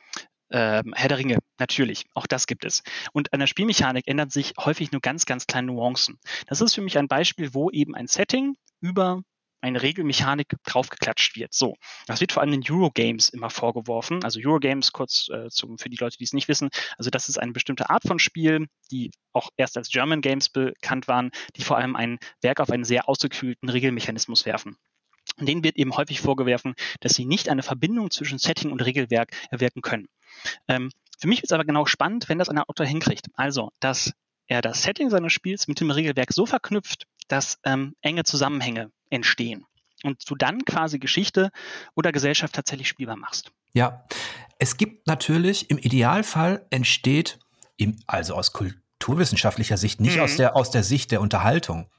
ähm, 0.52 0.94
Herr 0.96 1.10
der 1.10 1.18
Ringe, 1.18 1.40
natürlich, 1.58 2.06
auch 2.14 2.28
das 2.28 2.46
gibt 2.46 2.64
es. 2.64 2.84
Und 3.12 3.34
an 3.34 3.40
der 3.40 3.48
Spielmechanik 3.48 4.08
ändern 4.08 4.30
sich 4.30 4.54
häufig 4.60 4.92
nur 4.92 5.02
ganz, 5.02 5.26
ganz 5.26 5.48
kleine 5.48 5.68
Nuancen. 5.68 6.20
Das 6.48 6.62
ist 6.62 6.76
für 6.76 6.82
mich 6.82 6.98
ein 6.98 7.08
Beispiel, 7.08 7.54
wo 7.54 7.72
eben 7.72 7.96
ein 7.96 8.08
Setting 8.08 8.56
über 8.80 9.24
eine 9.64 9.82
Regelmechanik 9.82 10.56
draufgeklatscht 10.66 11.36
wird. 11.36 11.54
So, 11.54 11.76
das 12.06 12.22
wird 12.22 12.32
vor 12.32 12.42
allem 12.42 12.54
in 12.54 12.64
Eurogames 12.70 13.30
immer 13.30 13.50
vorgeworfen. 13.50 14.24
Also 14.24 14.40
Eurogames, 14.44 14.92
kurz 14.92 15.30
äh, 15.30 15.50
zum, 15.50 15.78
für 15.78 15.90
die 15.90 15.98
Leute, 15.98 16.18
die 16.18 16.26
es 16.26 16.34
nicht 16.34 16.48
wissen, 16.48 16.70
also 16.98 17.10
das 17.10 17.30
ist 17.30 17.38
eine 17.38 17.54
bestimmte 17.54 17.90
Art 17.90 18.04
von 18.04 18.20
Spiel, 18.20 18.68
die 18.92 19.12
auch 19.32 19.50
erst 19.58 19.78
als 19.78 19.90
German 19.90 20.22
Games 20.22 20.50
bekannt 20.50 21.08
waren, 21.08 21.32
die 21.56 21.64
vor 21.64 21.78
allem 21.78 21.96
ein 21.96 22.20
Werk 22.42 22.60
auf 22.60 22.72
einen 22.72 22.84
sehr 22.84 23.08
ausgekühlten 23.08 23.70
Regelmechanismus 23.70 24.46
werfen. 24.46 24.76
Und 25.38 25.48
denen 25.48 25.64
wird 25.64 25.78
eben 25.78 25.96
häufig 25.96 26.20
vorgeworfen, 26.20 26.76
dass 27.00 27.14
sie 27.14 27.26
nicht 27.26 27.50
eine 27.50 27.64
Verbindung 27.64 28.12
zwischen 28.12 28.38
Setting 28.38 28.72
und 28.72 28.82
Regelwerk 28.82 29.32
erwirken 29.50 29.82
können. 29.82 30.08
Ähm, 30.68 30.92
für 31.18 31.28
mich 31.28 31.40
ist 31.40 31.52
es 31.52 31.54
aber 31.54 31.64
genau 31.64 31.86
spannend, 31.86 32.28
wenn 32.28 32.38
das 32.38 32.50
ein 32.50 32.60
Autor 32.60 32.86
hinkriegt. 32.86 33.28
Also, 33.36 33.72
dass 33.80 34.12
er 34.48 34.62
das 34.62 34.84
Setting 34.84 35.10
seines 35.10 35.32
Spiels 35.32 35.68
mit 35.68 35.80
dem 35.80 35.90
Regelwerk 35.90 36.34
so 36.34 36.46
verknüpft, 36.46 37.06
dass 37.34 37.58
ähm, 37.64 37.96
enge 38.02 38.24
Zusammenhänge 38.24 38.92
entstehen 39.10 39.66
und 40.04 40.22
du 40.30 40.36
dann 40.36 40.66
quasi 40.66 41.00
Geschichte 41.00 41.50
oder 41.96 42.12
Gesellschaft 42.12 42.54
tatsächlich 42.54 42.88
spielbar 42.88 43.16
machst. 43.16 43.52
Ja, 43.74 44.06
es 44.60 44.78
gibt 44.78 45.08
natürlich, 45.08 45.72
im 45.72 45.80
Idealfall 45.80 46.68
entsteht, 46.70 47.40
im, 47.76 47.98
also 48.06 48.36
aus 48.36 48.54
kulturwissenschaftlicher 48.54 49.78
Sicht, 49.78 50.00
nicht 50.00 50.18
mhm. 50.18 50.22
aus, 50.22 50.38
der, 50.38 50.56
aus 50.56 50.70
der 50.70 50.84
Sicht 50.84 51.10
der 51.10 51.22
Unterhaltung, 51.22 51.90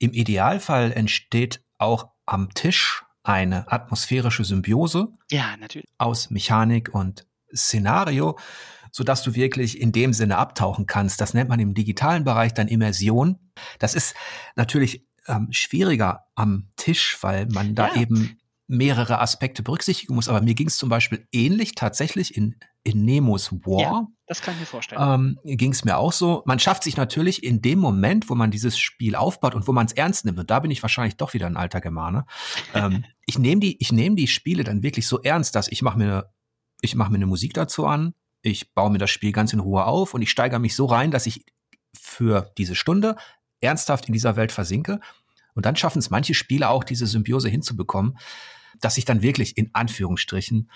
im 0.00 0.12
Idealfall 0.12 0.90
entsteht 0.90 1.62
auch 1.78 2.08
am 2.26 2.52
Tisch 2.54 3.04
eine 3.22 3.70
atmosphärische 3.70 4.42
Symbiose 4.42 5.08
ja, 5.30 5.56
natürlich. 5.56 5.86
aus 5.98 6.30
Mechanik 6.30 6.92
und 6.92 7.28
Szenario, 7.54 8.36
so 8.90 9.04
dass 9.04 9.22
du 9.22 9.36
wirklich 9.36 9.80
in 9.80 9.92
dem 9.92 10.12
Sinne 10.12 10.38
abtauchen 10.38 10.86
kannst. 10.86 11.20
Das 11.20 11.32
nennt 11.32 11.48
man 11.48 11.60
im 11.60 11.74
digitalen 11.74 12.24
Bereich 12.24 12.54
dann 12.54 12.66
Immersion. 12.66 13.38
Das 13.78 13.94
ist 13.94 14.14
natürlich 14.56 15.06
ähm, 15.26 15.48
schwieriger 15.50 16.26
am 16.34 16.68
Tisch, 16.76 17.18
weil 17.20 17.46
man 17.46 17.74
da 17.74 17.88
ja. 17.94 18.02
eben 18.02 18.38
mehrere 18.70 19.20
Aspekte 19.20 19.64
berücksichtigen 19.64 20.14
muss. 20.14 20.28
Aber 20.28 20.40
mir 20.40 20.54
ging 20.54 20.68
es 20.68 20.76
zum 20.76 20.88
Beispiel 20.88 21.26
ähnlich 21.32 21.74
tatsächlich 21.74 22.36
in, 22.36 22.54
in 22.84 23.04
Nemos 23.04 23.50
War. 23.52 23.80
Ja, 23.80 24.06
das 24.26 24.42
kann 24.42 24.54
ich 24.54 24.60
mir 24.60 24.66
vorstellen. 24.66 25.36
Ähm, 25.44 25.56
ging 25.56 25.72
es 25.72 25.84
mir 25.84 25.98
auch 25.98 26.12
so. 26.12 26.44
Man 26.46 26.60
schafft 26.60 26.84
sich 26.84 26.96
natürlich 26.96 27.42
in 27.42 27.62
dem 27.62 27.80
Moment, 27.80 28.30
wo 28.30 28.36
man 28.36 28.52
dieses 28.52 28.78
Spiel 28.78 29.16
aufbaut 29.16 29.56
und 29.56 29.66
wo 29.66 29.72
man 29.72 29.86
es 29.86 29.92
ernst 29.92 30.24
nimmt, 30.24 30.38
und 30.38 30.50
da 30.50 30.60
bin 30.60 30.70
ich 30.70 30.82
wahrscheinlich 30.82 31.16
doch 31.16 31.34
wieder 31.34 31.46
ein 31.46 31.56
alter 31.56 31.80
Germane. 31.80 32.26
ähm, 32.72 33.04
ich 33.26 33.38
nehme 33.38 33.60
die, 33.60 33.76
ich 33.80 33.90
nehme 33.90 34.14
die 34.14 34.28
Spiele 34.28 34.62
dann 34.62 34.84
wirklich 34.84 35.08
so 35.08 35.20
ernst, 35.20 35.56
dass 35.56 35.66
ich 35.66 35.82
mache 35.82 35.98
mir, 35.98 36.32
ich 36.80 36.94
mache 36.94 37.10
mir 37.10 37.16
eine 37.16 37.26
Musik 37.26 37.54
dazu 37.54 37.86
an, 37.86 38.14
ich 38.42 38.72
baue 38.72 38.90
mir 38.90 38.98
das 38.98 39.10
Spiel 39.10 39.32
ganz 39.32 39.52
in 39.52 39.58
Ruhe 39.58 39.84
auf 39.84 40.14
und 40.14 40.22
ich 40.22 40.30
steigere 40.30 40.60
mich 40.60 40.76
so 40.76 40.86
rein, 40.86 41.10
dass 41.10 41.26
ich 41.26 41.44
für 41.98 42.52
diese 42.56 42.76
Stunde 42.76 43.16
ernsthaft 43.60 44.06
in 44.06 44.12
dieser 44.12 44.36
Welt 44.36 44.52
versinke. 44.52 45.00
Und 45.54 45.66
dann 45.66 45.76
schaffen 45.76 45.98
es 45.98 46.10
manche 46.10 46.34
Spiele 46.34 46.68
auch, 46.68 46.84
diese 46.84 47.06
Symbiose 47.06 47.48
hinzubekommen, 47.48 48.18
dass 48.80 48.94
sich 48.94 49.04
dann 49.04 49.22
wirklich 49.22 49.56
in 49.56 49.70
Anführungsstrichen 49.72 50.70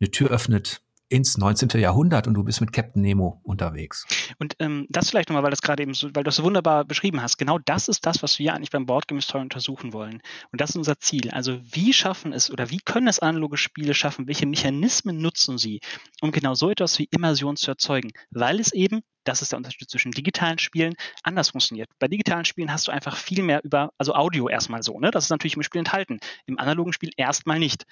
eine 0.00 0.10
Tür 0.10 0.30
öffnet 0.30 0.82
ins 1.08 1.38
19. 1.38 1.80
Jahrhundert 1.80 2.26
und 2.26 2.34
du 2.34 2.42
bist 2.42 2.60
mit 2.60 2.72
Captain 2.72 3.00
Nemo 3.00 3.40
unterwegs. 3.44 4.06
Und 4.38 4.56
ähm, 4.58 4.86
das 4.88 5.10
vielleicht 5.10 5.28
nochmal, 5.28 5.44
weil 5.44 5.50
das 5.50 5.62
gerade 5.62 5.82
eben 5.82 5.94
so, 5.94 6.08
weil 6.08 6.24
du 6.24 6.28
das 6.28 6.36
so 6.36 6.42
wunderbar 6.42 6.84
beschrieben 6.84 7.22
hast. 7.22 7.38
Genau 7.38 7.58
das 7.58 7.88
ist 7.88 8.06
das, 8.06 8.22
was 8.22 8.38
wir 8.40 8.54
eigentlich 8.54 8.70
beim 8.70 8.86
Board 8.86 9.06
Game 9.06 9.20
Story 9.20 9.42
untersuchen 9.42 9.92
wollen. 9.92 10.20
Und 10.50 10.60
das 10.60 10.70
ist 10.70 10.76
unser 10.76 10.98
Ziel. 10.98 11.30
Also 11.30 11.60
wie 11.62 11.92
schaffen 11.92 12.32
es 12.32 12.50
oder 12.50 12.70
wie 12.70 12.80
können 12.80 13.06
es 13.06 13.20
analoge 13.20 13.56
Spiele 13.56 13.94
schaffen? 13.94 14.26
Welche 14.26 14.46
Mechanismen 14.46 15.18
nutzen 15.18 15.58
sie, 15.58 15.80
um 16.20 16.32
genau 16.32 16.54
so 16.54 16.70
etwas 16.70 16.98
wie 16.98 17.08
Immersion 17.12 17.56
zu 17.56 17.70
erzeugen? 17.70 18.10
Weil 18.30 18.58
es 18.58 18.72
eben 18.72 19.02
das 19.28 19.42
ist 19.42 19.52
der 19.52 19.58
Unterschied 19.58 19.90
zwischen 19.90 20.12
digitalen 20.12 20.58
Spielen, 20.58 20.94
anders 21.22 21.50
funktioniert. 21.50 21.88
Bei 21.98 22.08
digitalen 22.08 22.44
Spielen 22.44 22.72
hast 22.72 22.88
du 22.88 22.92
einfach 22.92 23.16
viel 23.16 23.42
mehr 23.42 23.62
über, 23.64 23.90
also 23.98 24.14
Audio 24.14 24.48
erstmal 24.48 24.82
so, 24.82 24.98
ne? 24.98 25.10
Das 25.10 25.24
ist 25.24 25.30
natürlich 25.30 25.56
im 25.56 25.62
Spiel 25.62 25.80
enthalten. 25.80 26.18
Im 26.46 26.58
analogen 26.58 26.92
Spiel 26.92 27.10
erstmal 27.16 27.58
nicht. 27.58 27.84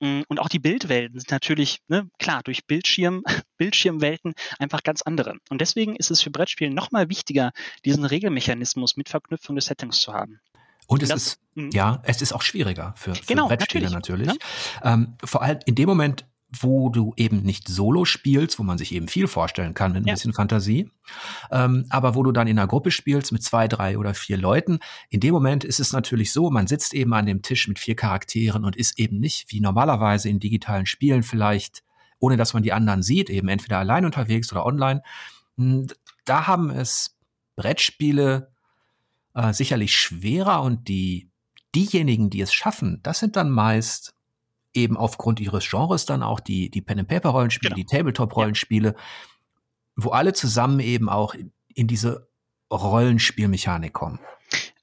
Mm, 0.00 0.22
und 0.28 0.40
auch 0.40 0.48
die 0.48 0.58
Bildwelten 0.58 1.18
sind 1.18 1.30
natürlich, 1.30 1.80
ne, 1.88 2.08
klar, 2.18 2.42
durch 2.42 2.66
Bildschirm, 2.66 3.22
Bildschirmwelten 3.58 4.34
einfach 4.58 4.82
ganz 4.82 5.02
andere. 5.02 5.36
Und 5.50 5.60
deswegen 5.60 5.96
ist 5.96 6.10
es 6.10 6.22
für 6.22 6.30
Brettspielen 6.30 6.74
nochmal 6.74 7.08
wichtiger, 7.08 7.52
diesen 7.84 8.04
Regelmechanismus 8.04 8.96
mit 8.96 9.08
Verknüpfung 9.08 9.56
des 9.56 9.66
Settings 9.66 10.00
zu 10.00 10.12
haben. 10.12 10.40
Und 10.86 11.02
es 11.02 11.08
das, 11.08 11.26
ist, 11.26 11.40
mh. 11.54 11.70
ja, 11.72 12.02
es 12.04 12.20
ist 12.20 12.32
auch 12.32 12.42
schwieriger 12.42 12.94
für, 12.96 13.14
für 13.14 13.24
genau, 13.24 13.48
Brettspiele 13.48 13.90
natürlich. 13.90 14.26
natürlich. 14.26 14.42
Ja? 14.82 14.94
Ähm, 14.94 15.16
vor 15.24 15.42
allem 15.42 15.60
in 15.64 15.74
dem 15.74 15.88
Moment, 15.88 16.26
wo 16.60 16.88
du 16.88 17.12
eben 17.16 17.42
nicht 17.42 17.68
solo 17.68 18.04
spielst, 18.04 18.58
wo 18.58 18.62
man 18.62 18.78
sich 18.78 18.92
eben 18.92 19.08
viel 19.08 19.26
vorstellen 19.26 19.74
kann 19.74 19.92
mit 19.92 20.04
ein 20.04 20.08
ja. 20.08 20.14
bisschen 20.14 20.32
Fantasie, 20.32 20.90
ähm, 21.50 21.86
aber 21.90 22.14
wo 22.14 22.22
du 22.22 22.32
dann 22.32 22.46
in 22.46 22.58
einer 22.58 22.68
Gruppe 22.68 22.90
spielst 22.90 23.32
mit 23.32 23.42
zwei, 23.42 23.68
drei 23.68 23.98
oder 23.98 24.14
vier 24.14 24.36
Leuten. 24.36 24.78
In 25.10 25.20
dem 25.20 25.32
Moment 25.32 25.64
ist 25.64 25.80
es 25.80 25.92
natürlich 25.92 26.32
so, 26.32 26.50
man 26.50 26.66
sitzt 26.66 26.94
eben 26.94 27.12
an 27.14 27.26
dem 27.26 27.42
Tisch 27.42 27.68
mit 27.68 27.78
vier 27.78 27.96
Charakteren 27.96 28.64
und 28.64 28.76
ist 28.76 28.98
eben 28.98 29.18
nicht 29.18 29.50
wie 29.50 29.60
normalerweise 29.60 30.28
in 30.28 30.40
digitalen 30.40 30.86
Spielen 30.86 31.22
vielleicht, 31.22 31.82
ohne 32.18 32.36
dass 32.36 32.54
man 32.54 32.62
die 32.62 32.72
anderen 32.72 33.02
sieht, 33.02 33.30
eben 33.30 33.48
entweder 33.48 33.78
allein 33.78 34.04
unterwegs 34.04 34.52
oder 34.52 34.66
online. 34.66 35.02
Hm, 35.56 35.86
da 36.24 36.46
haben 36.46 36.70
es 36.70 37.16
Brettspiele 37.56 38.50
äh, 39.34 39.52
sicherlich 39.52 39.94
schwerer 39.96 40.62
und 40.62 40.88
die 40.88 41.30
diejenigen, 41.74 42.30
die 42.30 42.40
es 42.40 42.54
schaffen, 42.54 43.00
das 43.02 43.18
sind 43.18 43.36
dann 43.36 43.50
meist 43.50 44.14
eben 44.74 44.96
aufgrund 44.96 45.40
ihres 45.40 45.68
Genres 45.68 46.04
dann 46.04 46.22
auch 46.22 46.40
die, 46.40 46.70
die 46.70 46.82
Pen-and-Paper-Rollenspiele, 46.82 47.74
genau. 47.74 47.76
die 47.76 47.96
Tabletop-Rollenspiele, 47.96 48.88
ja. 48.88 49.02
wo 49.96 50.10
alle 50.10 50.32
zusammen 50.32 50.80
eben 50.80 51.08
auch 51.08 51.34
in, 51.74 51.86
diese 51.86 52.28
Rollenspielmechanik 52.70 53.92
kommen. 53.92 54.18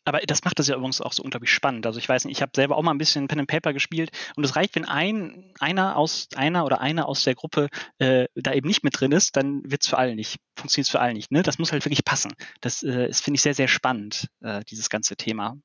Aber 0.03 0.19
das 0.19 0.43
macht 0.43 0.57
das 0.57 0.67
ja 0.67 0.75
übrigens 0.75 0.99
auch 0.99 1.13
so 1.13 1.21
unglaublich 1.21 1.51
spannend. 1.51 1.85
Also 1.85 1.99
ich 1.99 2.09
weiß 2.09 2.25
nicht, 2.25 2.37
ich 2.37 2.41
habe 2.41 2.51
selber 2.55 2.75
auch 2.75 2.81
mal 2.81 2.91
ein 2.91 2.97
bisschen 2.97 3.27
Pen 3.27 3.39
and 3.39 3.47
Paper 3.47 3.71
gespielt 3.71 4.09
und 4.35 4.43
es 4.43 4.55
reicht, 4.55 4.75
wenn 4.75 4.85
ein 4.85 5.53
einer 5.59 5.95
aus 5.95 6.27
einer 6.35 6.65
oder 6.65 6.81
einer 6.81 7.07
aus 7.07 7.23
der 7.23 7.35
Gruppe 7.35 7.69
äh, 7.99 8.25
da 8.33 8.53
eben 8.53 8.67
nicht 8.67 8.83
mit 8.83 8.99
drin 8.99 9.11
ist, 9.11 9.37
dann 9.37 9.61
wird's 9.63 9.87
für 9.87 9.99
alle 9.99 10.15
nicht, 10.15 10.39
funktioniert 10.55 10.89
für 10.89 10.99
alle 10.99 11.13
nicht. 11.13 11.31
Ne? 11.31 11.43
Das 11.43 11.59
muss 11.59 11.71
halt 11.71 11.85
wirklich 11.85 12.03
passen. 12.03 12.33
Das 12.61 12.81
äh, 12.81 13.07
ist 13.09 13.23
finde 13.23 13.35
ich 13.35 13.41
sehr 13.43 13.53
sehr 13.53 13.67
spannend 13.67 14.27
äh, 14.41 14.63
dieses 14.69 14.89
ganze 14.89 15.15
Thema. 15.15 15.55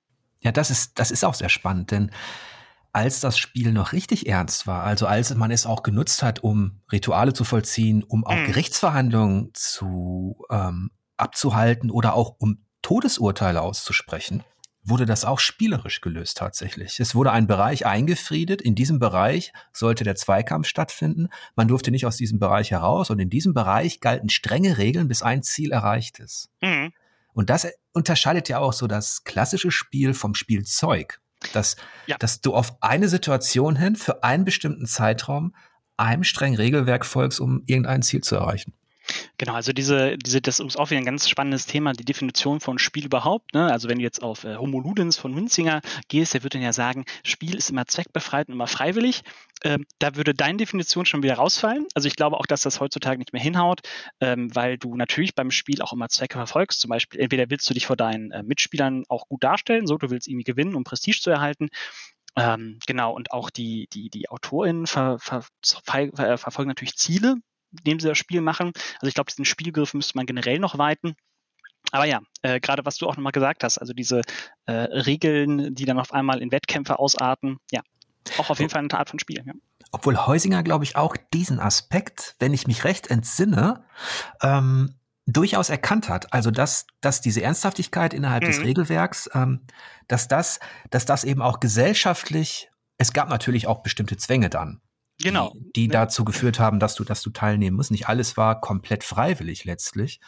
Ja, 0.41 0.53
das 0.53 0.71
ist 0.71 0.99
das 0.99 1.11
ist 1.11 1.25
auch 1.25 1.35
sehr 1.35 1.49
spannend, 1.49 1.91
denn 1.91 2.11
als 2.97 3.21
das 3.21 3.37
Spiel 3.37 3.73
noch 3.73 3.93
richtig 3.93 4.27
ernst 4.27 4.67
war, 4.67 4.83
also 4.85 5.07
als 5.07 5.35
man 5.35 5.51
es 5.51 5.67
auch 5.67 5.83
genutzt 5.83 6.23
hat, 6.23 6.43
um 6.43 6.81
Rituale 6.91 7.35
zu 7.35 7.45
vollziehen, 7.45 8.03
um 8.03 8.25
auch 8.25 8.35
mhm. 8.35 8.47
Gerichtsverhandlungen 8.47 9.51
zu 9.53 10.43
ähm, 10.51 10.91
abzuhalten 11.19 11.91
oder 11.91 12.15
auch 12.15 12.37
um 12.39 12.65
Todesurteile 12.81 13.61
auszusprechen, 13.61 14.45
wurde 14.83 15.05
das 15.05 15.27
auch 15.27 15.41
spielerisch 15.41 16.01
gelöst 16.01 16.39
tatsächlich. 16.39 16.99
Es 16.99 17.15
wurde 17.15 17.33
ein 17.33 17.47
Bereich 17.47 17.85
eingefriedet. 17.85 18.63
In 18.63 18.75
diesem 18.75 18.99
Bereich 18.99 19.53
sollte 19.75 20.03
der 20.03 20.15
Zweikampf 20.15 20.67
stattfinden. 20.67 21.29
Man 21.55 21.69
durfte 21.69 21.91
nicht 21.91 22.07
aus 22.07 22.17
diesem 22.17 22.39
Bereich 22.39 22.71
heraus 22.71 23.11
und 23.11 23.19
in 23.19 23.29
diesem 23.29 23.53
Bereich 23.53 24.01
galten 24.01 24.31
strenge 24.31 24.79
Regeln, 24.79 25.07
bis 25.07 25.21
ein 25.21 25.43
Ziel 25.43 25.71
erreicht 25.71 26.19
ist. 26.19 26.49
Mhm. 26.63 26.95
Und 27.35 27.51
das 27.51 27.67
unterscheidet 27.93 28.49
ja 28.49 28.59
auch 28.61 28.73
so 28.73 28.87
das 28.87 29.23
klassische 29.25 29.71
Spiel 29.71 30.15
vom 30.15 30.35
Spielzeug. 30.35 31.21
Dass, 31.53 31.77
ja. 32.07 32.17
dass 32.19 32.41
du 32.41 32.55
auf 32.55 32.77
eine 32.81 33.09
Situation 33.09 33.77
hin 33.77 33.97
für 33.97 34.23
einen 34.23 34.45
bestimmten 34.45 34.87
Zeitraum 34.87 35.55
einem 35.97 36.25
strengen 36.25 36.57
Regelwerk 36.57 37.07
folgst, 37.07 37.41
um 37.41 37.63
irgendein 37.67 38.03
Ziel 38.03 38.21
zu 38.21 38.37
erreichen. 38.37 38.75
Genau, 39.39 39.55
also 39.55 39.73
diese, 39.73 40.17
diese, 40.19 40.41
das 40.41 40.61
ist 40.61 40.79
auch 40.79 40.91
wieder 40.91 41.01
ein 41.01 41.05
ganz 41.05 41.29
spannendes 41.29 41.67
Thema, 41.67 41.93
die 41.93 42.05
Definition 42.05 42.61
von 42.61 42.79
Spiel 42.79 43.05
überhaupt. 43.05 43.55
Ne? 43.55 43.71
Also 43.71 43.89
wenn 43.89 43.99
du 43.99 44.05
jetzt 44.05 44.23
auf 44.23 44.45
äh, 44.45 44.57
Homo 44.57 44.81
Ludens 44.81 45.17
von 45.17 45.33
Münzinger 45.33 45.83
gehst, 46.09 46.35
der 46.35 46.43
würde 46.43 46.59
dann 46.59 46.65
ja 46.65 46.73
sagen, 46.73 47.05
Spiel 47.23 47.57
ist 47.57 47.71
immer 47.71 47.87
zweckbefreit 47.87 48.49
und 48.49 48.55
immer 48.55 48.67
freiwillig. 48.67 49.23
Ähm, 49.65 49.87
da 49.99 50.17
würde 50.17 50.35
deine 50.35 50.59
Definition 50.59 51.07
schon 51.07 51.23
wieder 51.23 51.35
rausfallen. 51.35 51.87
Also 51.95 52.09
ich 52.09 52.17
glaube 52.17 52.39
auch, 52.39 52.47
dass 52.47 52.63
das 52.63 52.81
heutzutage 52.81 53.19
nicht 53.19 53.33
mehr 53.33 53.43
hinhaut, 53.43 53.81
ähm, 54.21 54.55
weil 54.55 54.79
du 54.79 54.97
natürlich 54.97 55.35
beim 55.35 55.51
Spiel 55.51 55.83
auch 55.83 55.93
immer 55.93 56.09
Zwecke 56.09 56.37
verfolgst. 56.37 56.81
Zum 56.81 56.91
Beispiel, 56.91 57.21
entweder 57.21 57.51
willst 57.51 57.69
du 57.69 57.75
dich 57.75 57.87
vor 57.87 57.97
deinen 57.97 58.31
äh, 58.31 58.43
Mitspielern 58.43 59.05
auch 59.09 59.29
gut 59.29 59.45
darstellen, 59.45 59.87
so 59.87 59.97
du 59.97 60.11
willst 60.11 60.29
irgendwie 60.29 60.45
gewinnen, 60.45 60.75
um 60.75 60.85
Prestige 60.85 61.21
zu 61.21 61.31
erhalten, 61.31 61.69
ähm, 62.37 62.79
genau, 62.87 63.15
und 63.15 63.33
auch 63.33 63.49
die, 63.49 63.89
die, 63.93 64.11
die 64.11 64.29
AutorInnen 64.29 64.87
ver, 64.87 65.19
ver, 65.19 65.43
ver, 65.63 66.39
verfolgen 66.39 66.69
natürlich 66.69 66.97
Ziele, 66.97 67.37
indem 67.73 68.01
sie 68.01 68.09
das 68.09 68.19
Spiel 68.19 68.41
machen. 68.41 68.73
Also 68.95 69.07
ich 69.07 69.15
glaube, 69.15 69.31
diesen 69.31 69.45
Spielgriff 69.45 69.95
müsste 69.95 70.17
man 70.17 70.27
generell 70.27 70.59
noch 70.59 70.79
weiten. 70.79 71.17
Aber 71.93 72.05
ja, 72.05 72.21
äh, 72.43 72.61
gerade 72.61 72.85
was 72.85 72.97
du 72.97 73.07
auch 73.07 73.17
nochmal 73.17 73.33
gesagt 73.33 73.63
hast, 73.63 73.79
also 73.79 73.93
diese 73.93 74.23
äh, 74.67 74.73
Regeln, 74.73 75.75
die 75.75 75.85
dann 75.85 75.99
auf 75.99 76.13
einmal 76.13 76.43
in 76.43 76.51
Wettkämpfe 76.51 76.99
ausarten, 76.99 77.59
ja, 77.71 77.81
auch 78.39 78.51
auf 78.51 78.59
jeden 78.59 78.71
Fall 78.71 78.81
eine 78.81 78.93
Art 78.93 79.11
von 79.11 79.19
Spiel. 79.19 79.43
Ja. 79.47 79.53
Obwohl 79.93 80.27
Heusinger, 80.27 80.63
glaube 80.63 80.85
ich, 80.85 80.97
auch 80.97 81.17
diesen 81.33 81.61
Aspekt, 81.61 82.35
wenn 82.41 82.53
ich 82.53 82.67
mich 82.67 82.85
recht 82.85 83.09
entsinne, 83.09 83.85
ähm, 84.43 84.97
durchaus 85.27 85.71
erkannt 85.71 86.09
hat. 86.09 86.33
Also 86.33 86.51
dass, 86.51 86.87
dass 87.01 87.21
diese 87.21 87.43
Ernsthaftigkeit 87.43 88.15
innerhalb 88.15 88.43
mhm. 88.43 88.49
des 88.49 88.61
Regelwerks, 88.61 89.29
ähm, 89.35 89.61
dass 90.09 90.29
das, 90.29 90.61
dass 90.91 91.05
das 91.05 91.25
eben 91.25 91.43
auch 91.43 91.61
gesellschaftlich, 91.61 92.71
es 92.99 93.13
gab 93.13 93.29
natürlich 93.29 93.67
auch 93.67 93.83
bestimmte 93.83 94.17
Zwänge 94.17 94.51
dann. 94.51 94.81
Genau. 95.23 95.53
Die, 95.55 95.73
die 95.73 95.89
dazu 95.89 96.25
geführt 96.25 96.61
haben, 96.61 96.79
dass 96.79 96.95
du, 96.95 97.05
dass 97.05 97.23
du 97.23 97.31
teilnehmen 97.31 97.77
musst. 97.77 97.91
Nicht 97.91 98.09
alles 98.09 98.37
war 98.37 98.61
komplett 98.61 99.05
freiwillig 99.05 99.65
letztlich. 99.65 100.21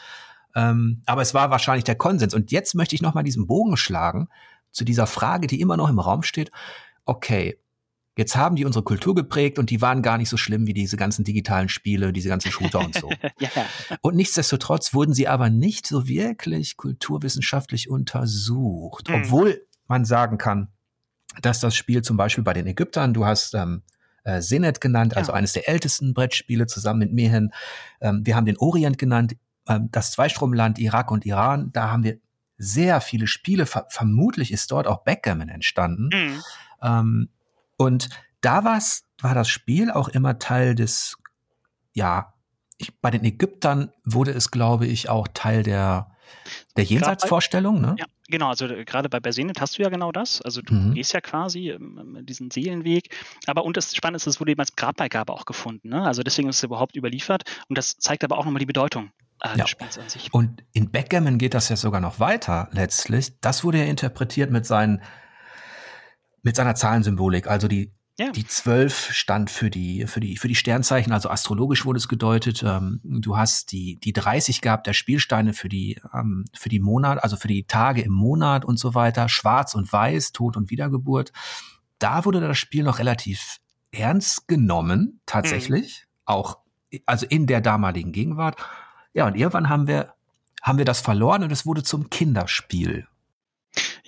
Ähm, 0.54 1.02
aber 1.06 1.22
es 1.22 1.34
war 1.34 1.50
wahrscheinlich 1.50 1.84
der 1.84 1.96
Konsens. 1.96 2.34
Und 2.34 2.50
jetzt 2.52 2.74
möchte 2.74 2.94
ich 2.94 3.02
nochmal 3.02 3.24
diesen 3.24 3.46
Bogen 3.46 3.76
schlagen 3.76 4.28
zu 4.70 4.84
dieser 4.84 5.06
Frage, 5.06 5.46
die 5.46 5.60
immer 5.60 5.76
noch 5.76 5.88
im 5.88 5.98
Raum 5.98 6.22
steht. 6.22 6.50
Okay, 7.04 7.58
jetzt 8.16 8.34
haben 8.34 8.56
die 8.56 8.64
unsere 8.64 8.82
Kultur 8.82 9.14
geprägt 9.14 9.58
und 9.58 9.70
die 9.70 9.80
waren 9.80 10.02
gar 10.02 10.18
nicht 10.18 10.28
so 10.28 10.36
schlimm 10.36 10.66
wie 10.66 10.74
diese 10.74 10.96
ganzen 10.96 11.24
digitalen 11.24 11.68
Spiele, 11.68 12.12
diese 12.12 12.28
ganzen 12.28 12.50
Shooter 12.50 12.80
und 12.80 12.94
so. 12.94 13.10
ja. 13.38 13.48
Und 14.00 14.16
nichtsdestotrotz 14.16 14.94
wurden 14.94 15.14
sie 15.14 15.28
aber 15.28 15.50
nicht 15.50 15.86
so 15.86 16.08
wirklich 16.08 16.76
kulturwissenschaftlich 16.76 17.88
untersucht. 17.90 19.08
Mhm. 19.08 19.14
Obwohl 19.14 19.66
man 19.86 20.04
sagen 20.04 20.38
kann, 20.38 20.68
dass 21.42 21.60
das 21.60 21.76
Spiel 21.76 22.02
zum 22.02 22.16
Beispiel 22.16 22.42
bei 22.44 22.54
den 22.54 22.66
Ägyptern, 22.66 23.14
du 23.14 23.24
hast 23.24 23.54
ähm, 23.54 23.82
äh, 24.24 24.40
Senet 24.40 24.80
genannt, 24.80 25.16
also 25.16 25.32
ja. 25.32 25.38
eines 25.38 25.52
der 25.52 25.68
ältesten 25.68 26.14
Brettspiele 26.14 26.66
zusammen 26.66 27.00
mit 27.00 27.12
Mehen. 27.12 27.52
Ähm, 28.00 28.24
wir 28.24 28.36
haben 28.36 28.46
den 28.46 28.58
Orient 28.58 28.98
genannt, 28.98 29.36
ähm, 29.68 29.88
das 29.90 30.12
Zweistromland 30.12 30.78
Irak 30.78 31.10
und 31.10 31.26
Iran. 31.26 31.70
Da 31.72 31.90
haben 31.90 32.04
wir 32.04 32.18
sehr 32.56 33.00
viele 33.00 33.26
Spiele. 33.26 33.66
Ver 33.66 33.86
vermutlich 33.88 34.52
ist 34.52 34.70
dort 34.70 34.86
auch 34.86 35.04
Backgammon 35.04 35.48
entstanden. 35.48 36.10
Mhm. 36.12 36.42
Ähm, 36.82 37.28
und 37.76 38.08
da 38.40 38.64
war's, 38.64 39.04
war 39.20 39.34
das 39.34 39.48
Spiel 39.48 39.90
auch 39.90 40.08
immer 40.08 40.38
Teil 40.38 40.74
des, 40.74 41.16
ja, 41.92 42.34
ich, 42.76 43.00
bei 43.00 43.10
den 43.10 43.24
Ägyptern 43.24 43.92
wurde 44.04 44.32
es, 44.32 44.50
glaube 44.50 44.86
ich, 44.86 45.08
auch 45.08 45.28
Teil 45.32 45.62
der, 45.62 46.10
der 46.78 46.84
Jenseitsvorstellung, 46.84 47.80
ne? 47.80 47.96
Ja, 47.98 48.06
genau. 48.28 48.48
Also 48.48 48.66
äh, 48.66 48.84
gerade 48.84 49.08
bei 49.08 49.20
Bersenet 49.20 49.60
hast 49.60 49.78
du 49.78 49.82
ja 49.82 49.88
genau 49.88 50.12
das. 50.12 50.40
Also 50.42 50.62
du 50.62 50.74
mhm. 50.74 50.94
gehst 50.94 51.12
ja 51.12 51.20
quasi 51.20 51.70
ähm, 51.70 52.18
diesen 52.22 52.50
Seelenweg. 52.50 53.14
Aber 53.46 53.64
und 53.64 53.76
das 53.76 53.94
Spannende 53.94 54.16
ist, 54.16 54.26
es 54.26 54.40
wurde 54.40 54.52
eben 54.52 54.60
als 54.60 54.76
Grabbeigabe 54.76 55.32
auch 55.32 55.44
gefunden. 55.44 55.88
Ne? 55.88 56.02
Also 56.02 56.22
deswegen 56.22 56.48
ist 56.48 56.56
es 56.56 56.62
überhaupt 56.62 56.96
überliefert. 56.96 57.44
Und 57.68 57.76
das 57.76 57.98
zeigt 57.98 58.24
aber 58.24 58.38
auch 58.38 58.44
nochmal 58.44 58.60
die 58.60 58.66
Bedeutung 58.66 59.10
äh, 59.42 59.50
ja. 59.50 59.56
des 59.56 59.70
Spiels 59.70 59.98
an 59.98 60.08
sich. 60.08 60.32
Und 60.32 60.62
in 60.72 60.90
Backgammon 60.90 61.38
geht 61.38 61.54
das 61.54 61.68
ja 61.68 61.76
sogar 61.76 62.00
noch 62.00 62.20
weiter 62.20 62.68
letztlich. 62.72 63.40
Das 63.40 63.64
wurde 63.64 63.78
ja 63.78 63.84
interpretiert 63.84 64.50
mit 64.50 64.66
seinen 64.66 65.02
mit 66.42 66.56
seiner 66.56 66.76
Zahlensymbolik. 66.76 67.48
Also 67.48 67.66
die 67.68 67.92
ja. 68.18 68.32
Die 68.32 68.46
zwölf 68.46 69.12
stand 69.12 69.48
für 69.48 69.70
die, 69.70 70.08
für 70.08 70.18
die, 70.18 70.36
für 70.36 70.48
die 70.48 70.56
Sternzeichen, 70.56 71.12
also 71.12 71.30
astrologisch 71.30 71.86
wurde 71.86 71.98
es 71.98 72.08
gedeutet. 72.08 72.64
Ähm, 72.66 73.00
du 73.04 73.36
hast 73.36 73.70
die, 73.70 73.96
die 74.02 74.12
30 74.12 74.60
gehabt 74.60 74.88
der 74.88 74.92
Spielsteine 74.92 75.52
für 75.52 75.68
die, 75.68 76.00
ähm, 76.12 76.44
für 76.52 76.68
die 76.68 76.80
Monat, 76.80 77.22
also 77.22 77.36
für 77.36 77.46
die 77.46 77.64
Tage 77.64 78.02
im 78.02 78.12
Monat 78.12 78.64
und 78.64 78.76
so 78.76 78.96
weiter. 78.96 79.28
Schwarz 79.28 79.76
und 79.76 79.92
Weiß, 79.92 80.32
Tod 80.32 80.56
und 80.56 80.68
Wiedergeburt. 80.68 81.32
Da 82.00 82.24
wurde 82.24 82.40
das 82.40 82.58
Spiel 82.58 82.82
noch 82.82 82.98
relativ 82.98 83.58
ernst 83.92 84.48
genommen, 84.48 85.20
tatsächlich. 85.24 86.06
Mhm. 86.06 86.22
Auch, 86.24 86.58
also 87.06 87.24
in 87.24 87.46
der 87.46 87.60
damaligen 87.60 88.10
Gegenwart. 88.10 88.56
Ja, 89.14 89.28
und 89.28 89.36
irgendwann 89.36 89.68
haben 89.68 89.86
wir, 89.86 90.14
haben 90.60 90.78
wir 90.78 90.84
das 90.84 91.00
verloren 91.00 91.44
und 91.44 91.52
es 91.52 91.66
wurde 91.66 91.84
zum 91.84 92.10
Kinderspiel. 92.10 93.06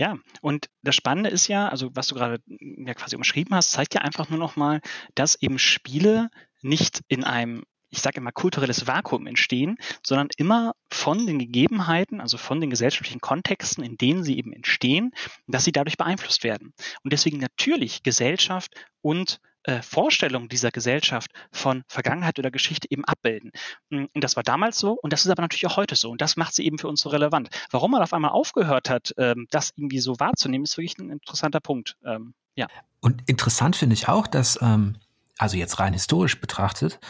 Ja, 0.01 0.17
und 0.41 0.71
das 0.81 0.97
Spannende 0.97 1.29
ist 1.29 1.47
ja, 1.47 1.69
also 1.69 1.91
was 1.93 2.07
du 2.07 2.15
gerade 2.15 2.43
ja 2.49 2.95
quasi 2.95 3.17
umschrieben 3.17 3.55
hast, 3.55 3.71
zeigt 3.71 3.93
ja 3.93 4.01
einfach 4.01 4.31
nur 4.31 4.39
nochmal, 4.39 4.81
dass 5.15 5.37
eben 5.43 5.59
Spiele 5.59 6.31
nicht 6.63 7.03
in 7.09 7.23
einem 7.23 7.65
ich 7.91 8.01
sage 8.01 8.19
immer, 8.19 8.31
kulturelles 8.31 8.87
Vakuum 8.87 9.27
entstehen, 9.27 9.77
sondern 10.07 10.29
immer 10.37 10.75
von 10.93 11.27
den 11.27 11.41
Gegebenheiten, 11.41 12.21
also 12.21 12.39
von 12.39 12.61
den 12.61 12.71
gesellschaftlichen 12.71 13.21
Kontexten, 13.21 13.83
in 13.83 13.97
denen 13.97 14.23
sie 14.23 14.39
eben 14.39 14.53
entstehen, 14.53 15.11
dass 15.49 15.65
sie 15.65 15.73
dadurch 15.73 15.97
beeinflusst 15.97 16.45
werden. 16.45 16.73
Und 17.03 17.13
deswegen 17.13 17.39
natürlich 17.39 18.05
Gesellschaft 18.05 18.73
und 19.03 19.41
äh, 19.65 19.83
Vorstellung 19.83 20.49
dieser 20.49 20.71
Gesellschaft 20.71 21.31
von 21.53 21.83
Vergangenheit 21.87 22.39
oder 22.39 22.51
Geschichte 22.51 22.89
eben 22.91 23.05
abbilden. 23.05 23.53
Mm, 23.91 24.05
und 24.15 24.25
das 24.25 24.37
war 24.37 24.43
damals 24.43 24.79
so 24.79 24.93
und 24.93 25.13
das 25.13 25.25
ist 25.25 25.31
aber 25.31 25.43
natürlich 25.43 25.67
auch 25.67 25.77
heute 25.77 25.97
so. 25.97 26.11
Und 26.11 26.21
das 26.21 26.37
macht 26.37 26.55
sie 26.55 26.65
eben 26.65 26.79
für 26.79 26.89
uns 26.89 27.01
so 27.01 27.11
relevant. 27.11 27.51
Warum 27.71 27.91
man 27.91 28.03
auf 28.03 28.13
einmal 28.13 28.31
aufgehört 28.31 28.89
hat, 28.89 29.15
ähm, 29.19 29.47
das 29.51 29.73
irgendwie 29.77 30.01
so 30.01 30.19
wahrzunehmen, 30.19 30.65
ist 30.65 30.77
wirklich 30.77 30.99
ein 30.99 31.11
interessanter 31.11 31.61
Punkt. 31.61 31.97
Ähm, 32.05 32.35
ja. 32.55 32.69
Und 33.01 33.23
interessant 33.27 33.77
finde 33.77 33.95
ich 33.95 34.09
auch, 34.09 34.27
dass, 34.27 34.61
ähm, 34.63 34.97
also 35.39 35.57
jetzt 35.57 35.79
rein 35.79 35.93
historisch 35.93 36.41
betrachtet, 36.41 37.01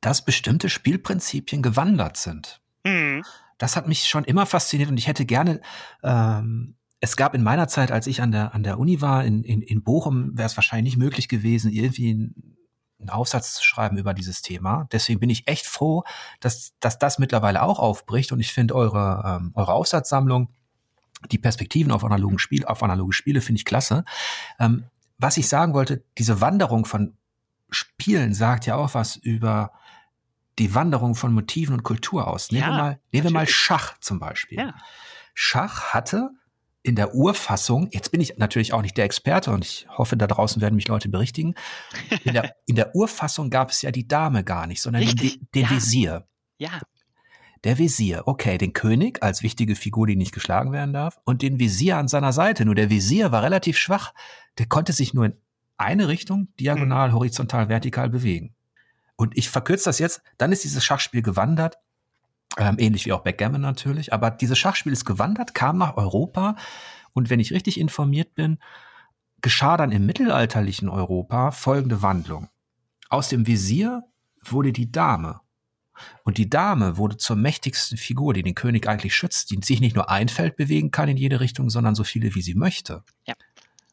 dass 0.00 0.24
bestimmte 0.24 0.68
Spielprinzipien 0.68 1.62
gewandert 1.62 2.16
sind. 2.16 2.60
Mhm. 2.84 3.24
Das 3.58 3.76
hat 3.76 3.88
mich 3.88 4.06
schon 4.06 4.24
immer 4.24 4.46
fasziniert 4.46 4.90
und 4.90 4.98
ich 4.98 5.06
hätte 5.06 5.24
gerne 5.24 5.60
ähm, 6.02 6.76
es 7.04 7.16
gab 7.16 7.34
in 7.34 7.42
meiner 7.42 7.68
Zeit, 7.68 7.92
als 7.92 8.06
ich 8.06 8.22
an 8.22 8.32
der, 8.32 8.54
an 8.54 8.62
der 8.62 8.78
Uni 8.78 9.02
war, 9.02 9.24
in, 9.24 9.44
in, 9.44 9.60
in 9.60 9.82
Bochum, 9.82 10.36
wäre 10.38 10.46
es 10.46 10.56
wahrscheinlich 10.56 10.94
nicht 10.94 11.04
möglich 11.04 11.28
gewesen, 11.28 11.70
irgendwie 11.70 12.32
einen 12.98 13.10
Aufsatz 13.10 13.54
zu 13.54 13.62
schreiben 13.62 13.98
über 13.98 14.14
dieses 14.14 14.40
Thema. 14.40 14.88
Deswegen 14.90 15.20
bin 15.20 15.28
ich 15.28 15.46
echt 15.46 15.66
froh, 15.66 16.04
dass, 16.40 16.72
dass 16.80 16.98
das 16.98 17.18
mittlerweile 17.18 17.62
auch 17.62 17.78
aufbricht. 17.78 18.32
Und 18.32 18.40
ich 18.40 18.54
finde 18.54 18.74
eure, 18.74 19.22
ähm, 19.26 19.52
eure 19.54 19.74
Aufsatzsammlung, 19.74 20.48
die 21.30 21.36
Perspektiven 21.36 21.92
auf 21.92 22.04
analogen 22.04 22.38
Spiel, 22.38 22.64
auf 22.64 22.82
analoge 22.82 23.12
Spiele 23.12 23.42
finde 23.42 23.58
ich 23.58 23.66
klasse. 23.66 24.06
Ähm, 24.58 24.84
was 25.18 25.36
ich 25.36 25.46
sagen 25.46 25.74
wollte, 25.74 26.04
diese 26.16 26.40
Wanderung 26.40 26.86
von 26.86 27.18
Spielen 27.68 28.32
sagt 28.32 28.64
ja 28.64 28.76
auch 28.76 28.94
was 28.94 29.16
über 29.16 29.72
die 30.58 30.74
Wanderung 30.74 31.16
von 31.16 31.34
Motiven 31.34 31.74
und 31.74 31.82
Kultur 31.82 32.28
aus. 32.28 32.50
Nehmen, 32.50 32.62
ja, 32.62 32.70
wir, 32.70 32.78
mal, 32.78 33.00
nehmen 33.12 33.24
wir 33.24 33.30
mal 33.30 33.46
Schach 33.46 33.98
zum 34.00 34.20
Beispiel. 34.20 34.58
Ja. 34.58 34.74
Schach 35.34 35.92
hatte 35.92 36.30
in 36.84 36.96
der 36.96 37.14
Urfassung, 37.14 37.88
jetzt 37.92 38.12
bin 38.12 38.20
ich 38.20 38.36
natürlich 38.36 38.74
auch 38.74 38.82
nicht 38.82 38.96
der 38.98 39.06
Experte 39.06 39.50
und 39.50 39.64
ich 39.64 39.86
hoffe, 39.88 40.18
da 40.18 40.26
draußen 40.26 40.60
werden 40.60 40.76
mich 40.76 40.86
Leute 40.86 41.08
berichtigen. 41.08 41.54
In 42.24 42.34
der, 42.34 42.54
in 42.66 42.76
der 42.76 42.94
Urfassung 42.94 43.48
gab 43.48 43.70
es 43.70 43.80
ja 43.80 43.90
die 43.90 44.06
Dame 44.06 44.44
gar 44.44 44.66
nicht, 44.66 44.82
sondern 44.82 45.02
Richtig, 45.02 45.38
den, 45.38 45.48
den 45.54 45.62
ja. 45.62 45.70
Visier. 45.70 46.28
Ja, 46.58 46.80
Der 47.64 47.78
Visier, 47.78 48.24
okay, 48.26 48.58
den 48.58 48.74
König 48.74 49.22
als 49.22 49.42
wichtige 49.42 49.76
Figur, 49.76 50.06
die 50.06 50.14
nicht 50.14 50.32
geschlagen 50.32 50.72
werden 50.72 50.92
darf, 50.92 51.18
und 51.24 51.40
den 51.40 51.58
Visier 51.58 51.96
an 51.96 52.06
seiner 52.06 52.34
Seite. 52.34 52.66
Nur 52.66 52.74
der 52.74 52.90
Visier 52.90 53.32
war 53.32 53.42
relativ 53.42 53.78
schwach. 53.78 54.12
Der 54.58 54.66
konnte 54.66 54.92
sich 54.92 55.14
nur 55.14 55.24
in 55.24 55.34
eine 55.78 56.08
Richtung, 56.08 56.48
diagonal, 56.60 57.14
horizontal, 57.14 57.70
vertikal 57.70 58.10
bewegen. 58.10 58.54
Und 59.16 59.38
ich 59.38 59.48
verkürze 59.48 59.86
das 59.86 59.98
jetzt, 59.98 60.22
dann 60.36 60.52
ist 60.52 60.64
dieses 60.64 60.84
Schachspiel 60.84 61.22
gewandert, 61.22 61.78
ähm, 62.58 62.76
ähnlich 62.78 63.06
wie 63.06 63.12
auch 63.12 63.22
Backgammon 63.22 63.60
natürlich, 63.60 64.12
aber 64.12 64.30
dieses 64.30 64.58
Schachspiel 64.58 64.92
ist 64.92 65.04
gewandert, 65.04 65.54
kam 65.54 65.78
nach 65.78 65.96
Europa 65.96 66.56
und 67.12 67.30
wenn 67.30 67.40
ich 67.40 67.52
richtig 67.52 67.78
informiert 67.78 68.34
bin, 68.34 68.58
geschah 69.40 69.76
dann 69.76 69.92
im 69.92 70.06
mittelalterlichen 70.06 70.88
Europa 70.88 71.50
folgende 71.50 72.02
Wandlung. 72.02 72.48
Aus 73.08 73.28
dem 73.28 73.46
Visier 73.46 74.04
wurde 74.42 74.72
die 74.72 74.90
Dame. 74.90 75.40
Und 76.24 76.38
die 76.38 76.50
Dame 76.50 76.96
wurde 76.96 77.16
zur 77.18 77.36
mächtigsten 77.36 77.96
Figur, 77.96 78.34
die 78.34 78.42
den 78.42 78.54
König 78.54 78.88
eigentlich 78.88 79.14
schützt, 79.14 79.50
die 79.50 79.60
sich 79.62 79.80
nicht 79.80 79.94
nur 79.94 80.10
ein 80.10 80.28
Feld 80.28 80.56
bewegen 80.56 80.90
kann 80.90 81.08
in 81.08 81.16
jede 81.16 81.40
Richtung, 81.40 81.70
sondern 81.70 81.94
so 81.94 82.02
viele, 82.02 82.34
wie 82.34 82.42
sie 82.42 82.54
möchte. 82.54 83.04
Ja. 83.26 83.34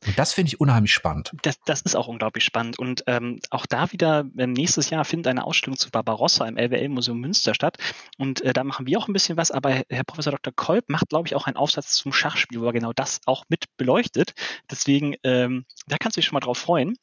Und 0.05 0.17
das 0.17 0.33
finde 0.33 0.49
ich 0.49 0.59
unheimlich 0.59 0.93
spannend. 0.93 1.31
das, 1.43 1.59
das 1.65 1.81
ist 1.81 1.95
auch 1.95 2.07
unglaublich 2.07 2.43
spannend. 2.43 2.79
Und 2.79 3.03
ähm, 3.07 3.39
auch 3.51 3.65
da 3.65 3.91
wieder, 3.91 4.25
ähm, 4.37 4.53
nächstes 4.53 4.89
Jahr 4.89 5.05
findet 5.05 5.27
eine 5.27 5.45
Ausstellung 5.45 5.77
zu 5.77 5.91
Barbarossa 5.91 6.47
im 6.47 6.57
LWL-Museum 6.57 7.19
Münster 7.19 7.53
statt. 7.53 7.77
Und 8.17 8.41
äh, 8.41 8.53
da 8.53 8.63
machen 8.63 8.87
wir 8.87 8.97
auch 8.97 9.07
ein 9.07 9.13
bisschen 9.13 9.37
was, 9.37 9.51
aber 9.51 9.83
Herr 9.89 10.03
Professor 10.03 10.31
Dr. 10.31 10.53
Kolb 10.55 10.89
macht, 10.89 11.09
glaube 11.09 11.27
ich, 11.27 11.35
auch 11.35 11.45
einen 11.45 11.55
Aufsatz 11.55 11.93
zum 11.93 12.13
Schachspiel, 12.13 12.61
wo 12.61 12.65
er 12.65 12.73
genau 12.73 12.93
das 12.93 13.19
auch 13.25 13.45
mit 13.49 13.65
beleuchtet. 13.77 14.33
Deswegen, 14.69 15.15
ähm, 15.23 15.65
da 15.87 15.97
kannst 15.97 16.17
du 16.17 16.21
dich 16.21 16.25
schon 16.25 16.35
mal 16.35 16.39
drauf 16.39 16.57
freuen. 16.57 16.95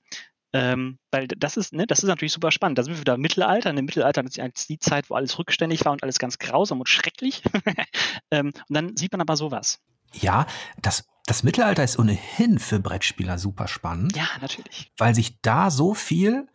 Ähm, 0.55 0.99
weil 1.11 1.29
das 1.29 1.57
ist, 1.59 1.75
ne, 1.75 1.87
das 1.87 1.99
ist 2.01 2.09
natürlich 2.09 2.33
super 2.33 2.51
spannend. 2.51 2.79
Da 2.79 2.83
sind 2.83 2.95
wir 2.95 3.01
wieder 3.01 3.15
im 3.15 3.21
Mittelalter. 3.21 3.71
Und 3.71 3.77
Im 3.77 3.85
Mittelalter 3.85 4.25
ist 4.25 4.69
die 4.69 4.79
Zeit, 4.79 5.11
wo 5.11 5.15
alles 5.15 5.39
rückständig 5.39 5.85
war 5.85 5.93
und 5.93 6.03
alles 6.03 6.19
ganz 6.19 6.39
grausam 6.39 6.81
und 6.81 6.89
schrecklich. 6.89 7.43
ähm, 8.31 8.47
und 8.47 8.75
dann 8.75 8.97
sieht 8.97 9.13
man 9.13 9.21
aber 9.21 9.37
sowas. 9.37 9.81
Ja, 10.13 10.47
das, 10.81 11.05
das 11.27 11.43
Mittelalter 11.43 11.85
ist 11.85 11.99
ohnehin 11.99 12.59
für 12.59 12.81
Brettspieler 12.81 13.39
super 13.39 13.69
spannend. 13.69 14.17
Ja, 14.17 14.29
natürlich. 14.41 14.93
weil 14.97 15.15
sich 15.15 15.41
da 15.43 15.71
so 15.71 15.95
viel 15.95 16.49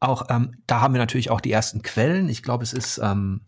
auch, 0.00 0.26
ähm, 0.30 0.62
da 0.66 0.80
haben 0.80 0.94
wir 0.94 1.00
natürlich 1.00 1.30
auch 1.30 1.40
die 1.40 1.50
ersten 1.52 1.82
Quellen. 1.82 2.28
Ich 2.28 2.42
glaube, 2.42 2.62
es 2.62 2.72
ist 2.72 2.98
ähm, 2.98 3.46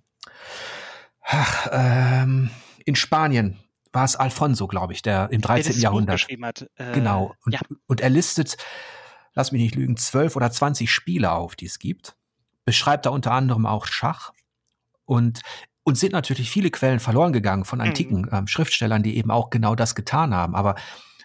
ach, 1.23 1.69
ähm, 1.73 2.51
in 2.85 2.97
Spanien 2.97 3.59
war 3.93 4.05
es 4.05 4.17
Alfonso, 4.17 4.67
glaube 4.67 4.93
ich, 4.93 5.03
der 5.03 5.31
im 5.31 5.41
Der 5.41 5.49
13. 5.49 5.67
das 5.67 5.77
Buch 5.77 5.83
Jahrhundert. 5.83 6.71
Äh, 6.77 6.93
Genau. 6.93 7.35
Und, 7.45 7.53
ja. 7.53 7.61
und 7.87 8.01
er 8.01 8.11
listet, 8.11 8.57
lass 9.35 9.53
mich 9.53 9.63
nicht 9.63 9.75
lügen, 9.75 9.97
zwölf 9.97 10.37
oder 10.37 10.51
zwanzig 10.51 10.91
Spiele 10.91 11.33
auf, 11.33 11.57
die 11.57 11.67
es 11.67 11.79
gibt. 11.79 12.17
Beschreibt 12.65 13.07
da 13.07 13.11
unter 13.11 13.33
anderem 13.33 13.67
auch 13.67 13.87
Schach. 13.87 14.33
Und 15.05 15.41
uns 15.83 16.01
sind 16.01 16.13
natürlich 16.13 16.51
viele 16.51 16.71
Quellen 16.71 17.01
verloren 17.01 17.33
gegangen 17.33 17.65
von 17.65 17.81
antiken 17.81 18.29
ähm, 18.33 18.47
Schriftstellern, 18.47 19.03
die 19.03 19.17
eben 19.17 19.31
auch 19.31 19.51
genau 19.51 19.75
das 19.75 19.95
getan 19.95 20.35
haben. 20.35 20.55
Aber 20.55 20.75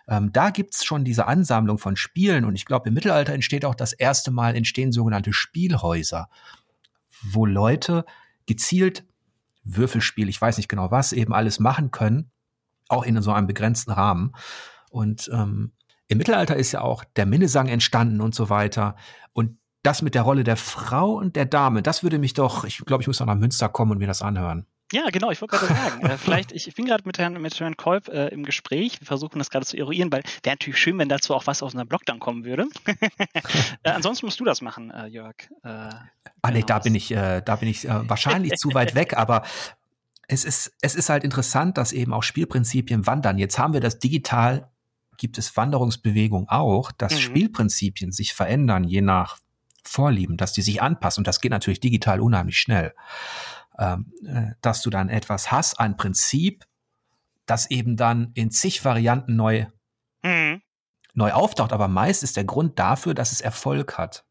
ähm, 0.08 0.32
da 0.32 0.50
gibt's 0.50 0.86
schon 0.86 1.04
diese 1.04 1.28
Ansammlung 1.28 1.78
von 1.78 1.96
Spielen. 1.96 2.46
Und 2.46 2.56
ich 2.56 2.66
glaube, 2.66 2.90
im 2.90 2.94
Mittelalter 2.94 3.34
entsteht 3.34 3.66
auch 3.66 3.76
das 3.76 3.94
erste 3.94 4.32
Mal 4.32 4.56
entstehen 4.56 4.92
sogenannte 4.92 5.34
Spielhäuser, 5.34 6.30
wo 7.22 7.46
Leute 7.46 8.06
gezielt 8.46 9.06
Würfelspiel, 9.64 10.30
ich 10.30 10.40
weiß 10.40 10.58
nicht 10.58 10.70
genau 10.70 10.92
was, 10.92 11.12
eben 11.12 11.34
alles 11.34 11.60
machen 11.60 11.92
können, 11.92 12.32
auch 12.88 13.04
in 13.04 13.20
so 13.22 13.32
einem 13.32 13.48
begrenzten 13.48 13.92
Rahmen. 13.92 14.34
Und 14.92 15.30
ähm, 15.34 15.72
im 16.08 16.20
Mittelalter 16.20 16.56
ist 16.56 16.72
ja 16.72 16.82
auch 16.82 17.04
der 17.16 17.26
Minnesang 17.26 17.68
entstanden 17.68 18.22
und 18.22 18.36
so 18.36 18.50
weiter. 18.50 18.96
Und 19.34 19.58
das 19.86 20.02
mit 20.02 20.16
der 20.16 20.24
Rolle 20.24 20.44
der 20.44 20.58
Frau 20.58 21.12
und 21.14 21.36
der 21.36 21.46
Dame, 21.46 21.82
das 21.84 22.04
würde 22.04 22.18
mich 22.20 22.34
doch, 22.34 22.64
ich 22.66 22.78
glaube, 22.80 23.02
ich 23.02 23.08
muss 23.08 23.20
noch 23.20 23.28
nach 23.28 23.36
Münster 23.36 23.70
kommen 23.70 23.92
und 23.92 23.98
mir 24.00 24.08
das 24.08 24.22
anhören. 24.22 24.66
Ja, 24.92 25.10
genau, 25.10 25.32
ich 25.32 25.42
wollte 25.42 25.58
gerade 25.58 25.74
sagen, 25.74 26.02
äh, 26.06 26.18
vielleicht, 26.18 26.52
ich, 26.52 26.68
ich 26.68 26.76
bin 26.76 26.86
gerade 26.86 27.04
mit 27.06 27.18
Herrn, 27.18 27.42
mit 27.42 27.60
Herrn 27.60 27.76
Kolb 27.76 28.08
äh, 28.08 28.28
im 28.28 28.44
Gespräch, 28.44 29.00
wir 29.02 29.08
versuchen 29.08 29.40
das 29.40 29.50
gerade 29.50 29.66
zu 29.66 29.78
eruieren, 29.78 30.12
weil 30.12 30.22
wäre 30.44 30.54
natürlich 30.56 30.78
schön, 30.80 30.98
wenn 31.00 31.10
dazu 31.10 31.34
auch 31.34 31.48
was 31.48 31.64
aus 31.64 31.74
unserem 31.74 31.88
Blog 31.88 32.06
dann 32.06 32.20
kommen 32.20 32.46
würde. 32.46 32.68
äh, 33.84 33.90
ansonsten 33.90 34.28
musst 34.28 34.40
du 34.40 34.46
das 34.46 34.62
machen, 34.62 34.92
äh, 34.92 35.08
Jörg. 35.08 35.36
Äh, 35.64 35.90
Ah, 36.42 36.52
nee, 36.52 36.56
genau, 36.60 36.66
da 36.68 36.76
das- 36.76 36.84
bin 36.84 36.94
ich, 36.96 37.12
äh, 37.12 37.42
da 37.44 37.56
bin 37.56 37.68
ich 37.70 37.86
äh, 37.88 37.90
wahrscheinlich 38.10 38.54
zu 38.58 38.74
weit 38.76 38.94
weg, 38.94 39.18
aber 39.18 39.42
es 40.28 40.46
ist, 40.46 40.74
es 40.82 40.94
ist 40.96 41.10
halt 41.10 41.24
interessant, 41.24 41.78
dass 41.78 41.92
eben 41.92 42.14
auch 42.14 42.24
Spielprinzipien 42.24 43.08
wandern. 43.08 43.38
Jetzt 43.40 43.58
haben 43.58 43.74
wir 43.74 43.80
das 43.82 43.98
digital, 43.98 44.70
gibt 45.18 45.38
es 45.40 45.58
Wanderungsbewegung 45.58 46.48
auch, 46.50 46.92
dass 46.92 47.14
Mhm. 47.14 47.18
Spielprinzipien 47.20 48.12
sich 48.12 48.34
verändern, 48.34 48.84
je 48.84 49.02
nach 49.02 49.40
Vorlieben, 49.88 50.38
dass 50.38 50.54
die 50.54 50.62
sich 50.62 50.82
anpassen. 50.82 51.22
Und 51.22 51.28
das 51.28 51.42
geht 51.42 51.52
natürlich 51.52 51.80
digital 51.80 52.20
unheimlich 52.20 52.58
schnell. 52.58 52.94
Ähm, 53.78 54.14
äh, 54.26 54.52
dass 54.62 54.82
du 54.82 54.90
dann 54.90 55.10
etwas 55.10 55.52
hast, 55.52 55.80
ein 55.80 55.98
Prinzip, 55.98 56.66
das 57.46 57.70
eben 57.70 57.98
dann 57.98 58.32
in 58.34 58.50
zig 58.52 58.84
Varianten 58.84 59.36
neu 59.36 59.68
Mhm. 60.26 60.62
neu 61.14 61.32
auftaucht, 61.32 61.72
aber 61.72 61.88
meist 61.88 62.24
ist 62.24 62.36
der 62.36 62.46
Grund 62.46 62.80
dafür, 62.80 63.14
dass 63.14 63.32
es 63.32 63.42
Erfolg 63.42 63.98
hat. 63.98 64.26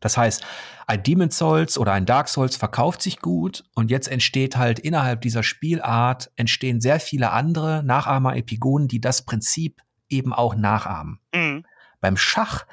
Das 0.00 0.16
heißt, 0.16 0.44
ein 0.86 1.02
Demon 1.02 1.30
Souls 1.30 1.76
oder 1.78 1.92
ein 1.92 2.06
Dark 2.06 2.28
Souls 2.28 2.56
verkauft 2.56 3.02
sich 3.02 3.18
gut 3.20 3.64
und 3.74 3.90
jetzt 3.90 4.08
entsteht 4.08 4.56
halt 4.56 4.78
innerhalb 4.78 5.22
dieser 5.22 5.42
Spielart 5.42 6.30
entstehen 6.36 6.80
sehr 6.80 7.00
viele 7.00 7.32
andere 7.32 7.82
Nachahmer-Epigonen, 7.82 8.88
die 8.88 9.00
das 9.00 9.24
Prinzip 9.24 9.80
eben 10.08 10.32
auch 10.32 10.54
nachahmen. 10.54 11.18
Mhm. 11.34 11.64
Beim 12.00 12.16
Schach 12.16 12.66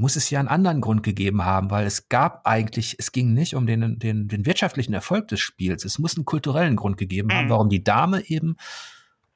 muss 0.00 0.16
es 0.16 0.30
ja 0.30 0.40
einen 0.40 0.48
anderen 0.48 0.80
Grund 0.80 1.02
gegeben 1.02 1.44
haben, 1.44 1.70
weil 1.70 1.86
es 1.86 2.08
gab 2.08 2.46
eigentlich, 2.46 2.96
es 2.98 3.12
ging 3.12 3.34
nicht 3.34 3.54
um 3.54 3.66
den, 3.66 3.98
den, 3.98 4.28
den 4.28 4.46
wirtschaftlichen 4.46 4.94
Erfolg 4.94 5.28
des 5.28 5.40
Spiels. 5.40 5.84
Es 5.84 5.98
muss 5.98 6.16
einen 6.16 6.24
kulturellen 6.24 6.74
Grund 6.74 6.96
gegeben 6.96 7.30
haben, 7.34 7.46
Mhm. 7.46 7.50
warum 7.50 7.68
die 7.68 7.84
Dame 7.84 8.26
eben 8.26 8.56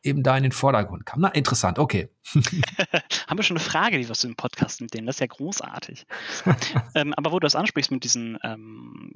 eben 0.05 0.23
da 0.23 0.37
in 0.37 0.43
den 0.43 0.53
Vordergrund 0.53 1.07
kam. 1.07 1.21
Na, 1.21 1.29
interessant, 1.29 1.79
okay. 1.79 2.09
Haben 2.35 3.39
wir 3.39 3.43
schon 3.43 3.57
eine 3.57 3.65
Frage, 3.65 3.99
die 3.99 4.05
wir 4.05 4.11
aus 4.11 4.21
dem 4.21 4.37
Podcast 4.37 4.81
mitnehmen? 4.81 5.07
Das 5.07 5.17
ist 5.17 5.21
ja 5.21 5.27
großartig. 5.27 6.07
ähm, 6.95 7.15
aber 7.15 7.33
wo 7.33 7.41
du 7.41 7.45
das 7.45 7.57
ansprichst 7.57 7.91
mit 7.91 8.05
diesen 8.05 8.39
ähm, 8.43 9.13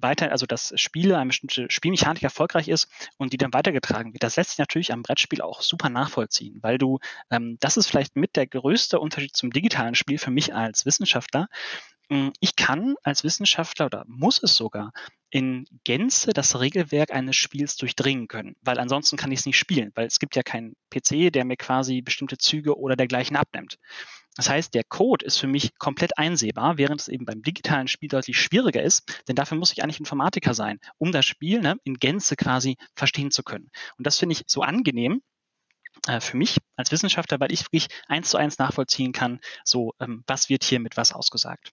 weiter, 0.00 0.32
also 0.32 0.46
dass 0.46 0.72
Spiele, 0.76 1.18
eine 1.18 1.28
bestimmte 1.28 1.66
Spielmechanik 1.70 2.22
erfolgreich 2.22 2.68
ist 2.68 2.88
und 3.18 3.32
die 3.32 3.36
dann 3.36 3.52
weitergetragen 3.52 4.12
wird, 4.12 4.22
das 4.22 4.36
lässt 4.36 4.50
sich 4.50 4.58
natürlich 4.58 4.92
am 4.92 5.02
Brettspiel 5.02 5.42
auch 5.42 5.60
super 5.60 5.88
nachvollziehen, 5.88 6.58
weil 6.62 6.78
du, 6.78 6.98
ähm, 7.30 7.58
das 7.60 7.76
ist 7.76 7.86
vielleicht 7.86 8.16
mit 8.16 8.36
der 8.36 8.46
größte 8.46 8.98
Unterschied 8.98 9.36
zum 9.36 9.50
digitalen 9.50 9.94
Spiel 9.94 10.18
für 10.18 10.30
mich 10.30 10.54
als 10.54 10.86
Wissenschaftler. 10.86 11.48
Mm, 12.10 12.28
Ich 12.40 12.56
kann 12.56 12.94
als 13.02 13.24
Wissenschaftler 13.24 13.86
oder 13.86 14.04
muss 14.06 14.42
es 14.42 14.56
sogar 14.56 14.92
in 15.30 15.66
Gänze 15.84 16.32
das 16.32 16.58
Regelwerk 16.60 17.12
eines 17.12 17.36
Spiels 17.36 17.76
durchdringen 17.76 18.28
können, 18.28 18.54
weil 18.62 18.78
ansonsten 18.78 19.16
kann 19.16 19.32
ich 19.32 19.40
es 19.40 19.46
nicht 19.46 19.58
spielen, 19.58 19.90
weil 19.94 20.06
es 20.06 20.18
gibt 20.20 20.36
ja 20.36 20.42
keinen 20.42 20.74
PC, 20.90 21.30
der 21.30 21.44
mir 21.44 21.56
quasi 21.56 22.00
bestimmte 22.02 22.38
Züge 22.38 22.78
oder 22.78 22.96
dergleichen 22.96 23.36
abnimmt. 23.36 23.76
Das 24.36 24.48
heißt, 24.50 24.74
der 24.74 24.84
Code 24.84 25.24
ist 25.26 25.38
für 25.38 25.46
mich 25.48 25.76
komplett 25.78 26.18
einsehbar, 26.18 26.78
während 26.78 27.00
es 27.00 27.08
eben 27.08 27.24
beim 27.24 27.42
digitalen 27.42 27.88
Spiel 27.88 28.08
deutlich 28.10 28.38
schwieriger 28.40 28.82
ist, 28.82 29.22
denn 29.28 29.36
dafür 29.36 29.58
muss 29.58 29.72
ich 29.72 29.82
eigentlich 29.82 30.00
Informatiker 30.00 30.54
sein, 30.54 30.78
um 30.98 31.10
das 31.12 31.26
Spiel 31.26 31.60
ne, 31.60 31.76
in 31.84 31.94
Gänze 31.94 32.36
quasi 32.36 32.76
verstehen 32.94 33.30
zu 33.30 33.42
können. 33.42 33.70
Und 33.98 34.06
das 34.06 34.18
finde 34.18 34.34
ich 34.34 34.44
so 34.46 34.62
angenehm, 34.62 35.22
äh, 36.08 36.20
für 36.20 36.36
mich 36.38 36.58
als 36.76 36.92
Wissenschaftler, 36.92 37.40
weil 37.40 37.52
ich 37.52 37.62
wirklich 37.64 37.88
eins 38.08 38.30
zu 38.30 38.38
eins 38.38 38.58
nachvollziehen 38.58 39.12
kann, 39.12 39.40
so 39.64 39.94
ähm, 40.00 40.24
was 40.28 40.48
wird 40.50 40.64
hier 40.64 40.80
mit 40.80 40.96
was 40.98 41.12
ausgesagt. 41.12 41.72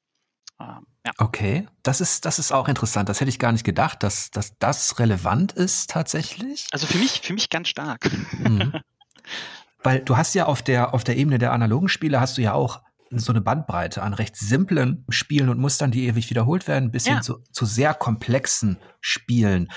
Ähm, 0.63 0.85
ja. 1.05 1.11
Okay, 1.17 1.67
das 1.83 1.99
ist, 2.01 2.25
das 2.25 2.39
ist 2.39 2.51
auch 2.53 2.69
interessant. 2.69 3.09
Das 3.09 3.19
hätte 3.19 3.29
ich 3.29 3.39
gar 3.39 3.51
nicht 3.51 3.65
gedacht, 3.65 4.03
dass, 4.03 4.31
dass 4.31 4.57
das 4.57 4.99
relevant 4.99 5.51
ist 5.51 5.89
tatsächlich. 5.89 6.67
Also 6.71 6.87
für 6.87 6.97
mich, 6.97 7.21
für 7.21 7.33
mich 7.33 7.49
ganz 7.49 7.67
stark. 7.67 8.09
Mhm. 8.39 8.73
Weil 9.83 9.99
du 9.99 10.15
hast 10.15 10.33
ja 10.33 10.45
auf 10.45 10.61
der, 10.61 10.93
auf 10.93 11.03
der 11.03 11.17
Ebene 11.17 11.39
der 11.39 11.51
analogen 11.51 11.89
Spiele 11.89 12.21
hast 12.21 12.37
du 12.37 12.41
ja 12.41 12.53
auch 12.53 12.81
so 13.11 13.31
eine 13.33 13.41
Bandbreite 13.41 14.01
an 14.01 14.13
recht 14.13 14.35
simplen 14.37 15.05
Spielen 15.09 15.49
und 15.49 15.59
Mustern, 15.59 15.91
die 15.91 16.07
ewig 16.07 16.29
wiederholt 16.29 16.67
werden, 16.67 16.89
bis 16.89 17.05
hin 17.05 17.15
Ja. 17.15 17.21
zu, 17.21 17.43
zu 17.51 17.65
sehr 17.65 17.93
komplexen 17.93 18.77
Spielen. 19.01 19.69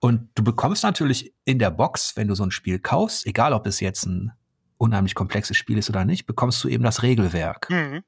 Und 0.00 0.28
du 0.34 0.42
bekommst 0.42 0.82
natürlich 0.82 1.32
in 1.44 1.60
der 1.60 1.70
Box, 1.70 2.16
wenn 2.16 2.26
du 2.26 2.34
so 2.34 2.42
ein 2.42 2.50
Spiel 2.50 2.80
kaufst, 2.80 3.24
egal 3.24 3.52
ob 3.52 3.66
es 3.68 3.78
jetzt 3.78 4.04
ein 4.04 4.32
unheimlich 4.78 5.14
komplexes 5.14 5.56
Spiel 5.56 5.78
ist 5.78 5.88
oder 5.88 6.04
nicht, 6.04 6.26
bekommst 6.26 6.62
du 6.64 6.68
eben 6.68 6.82
das 6.82 7.02
Regelwerk. 7.02 7.70
Mhm. 7.70 8.02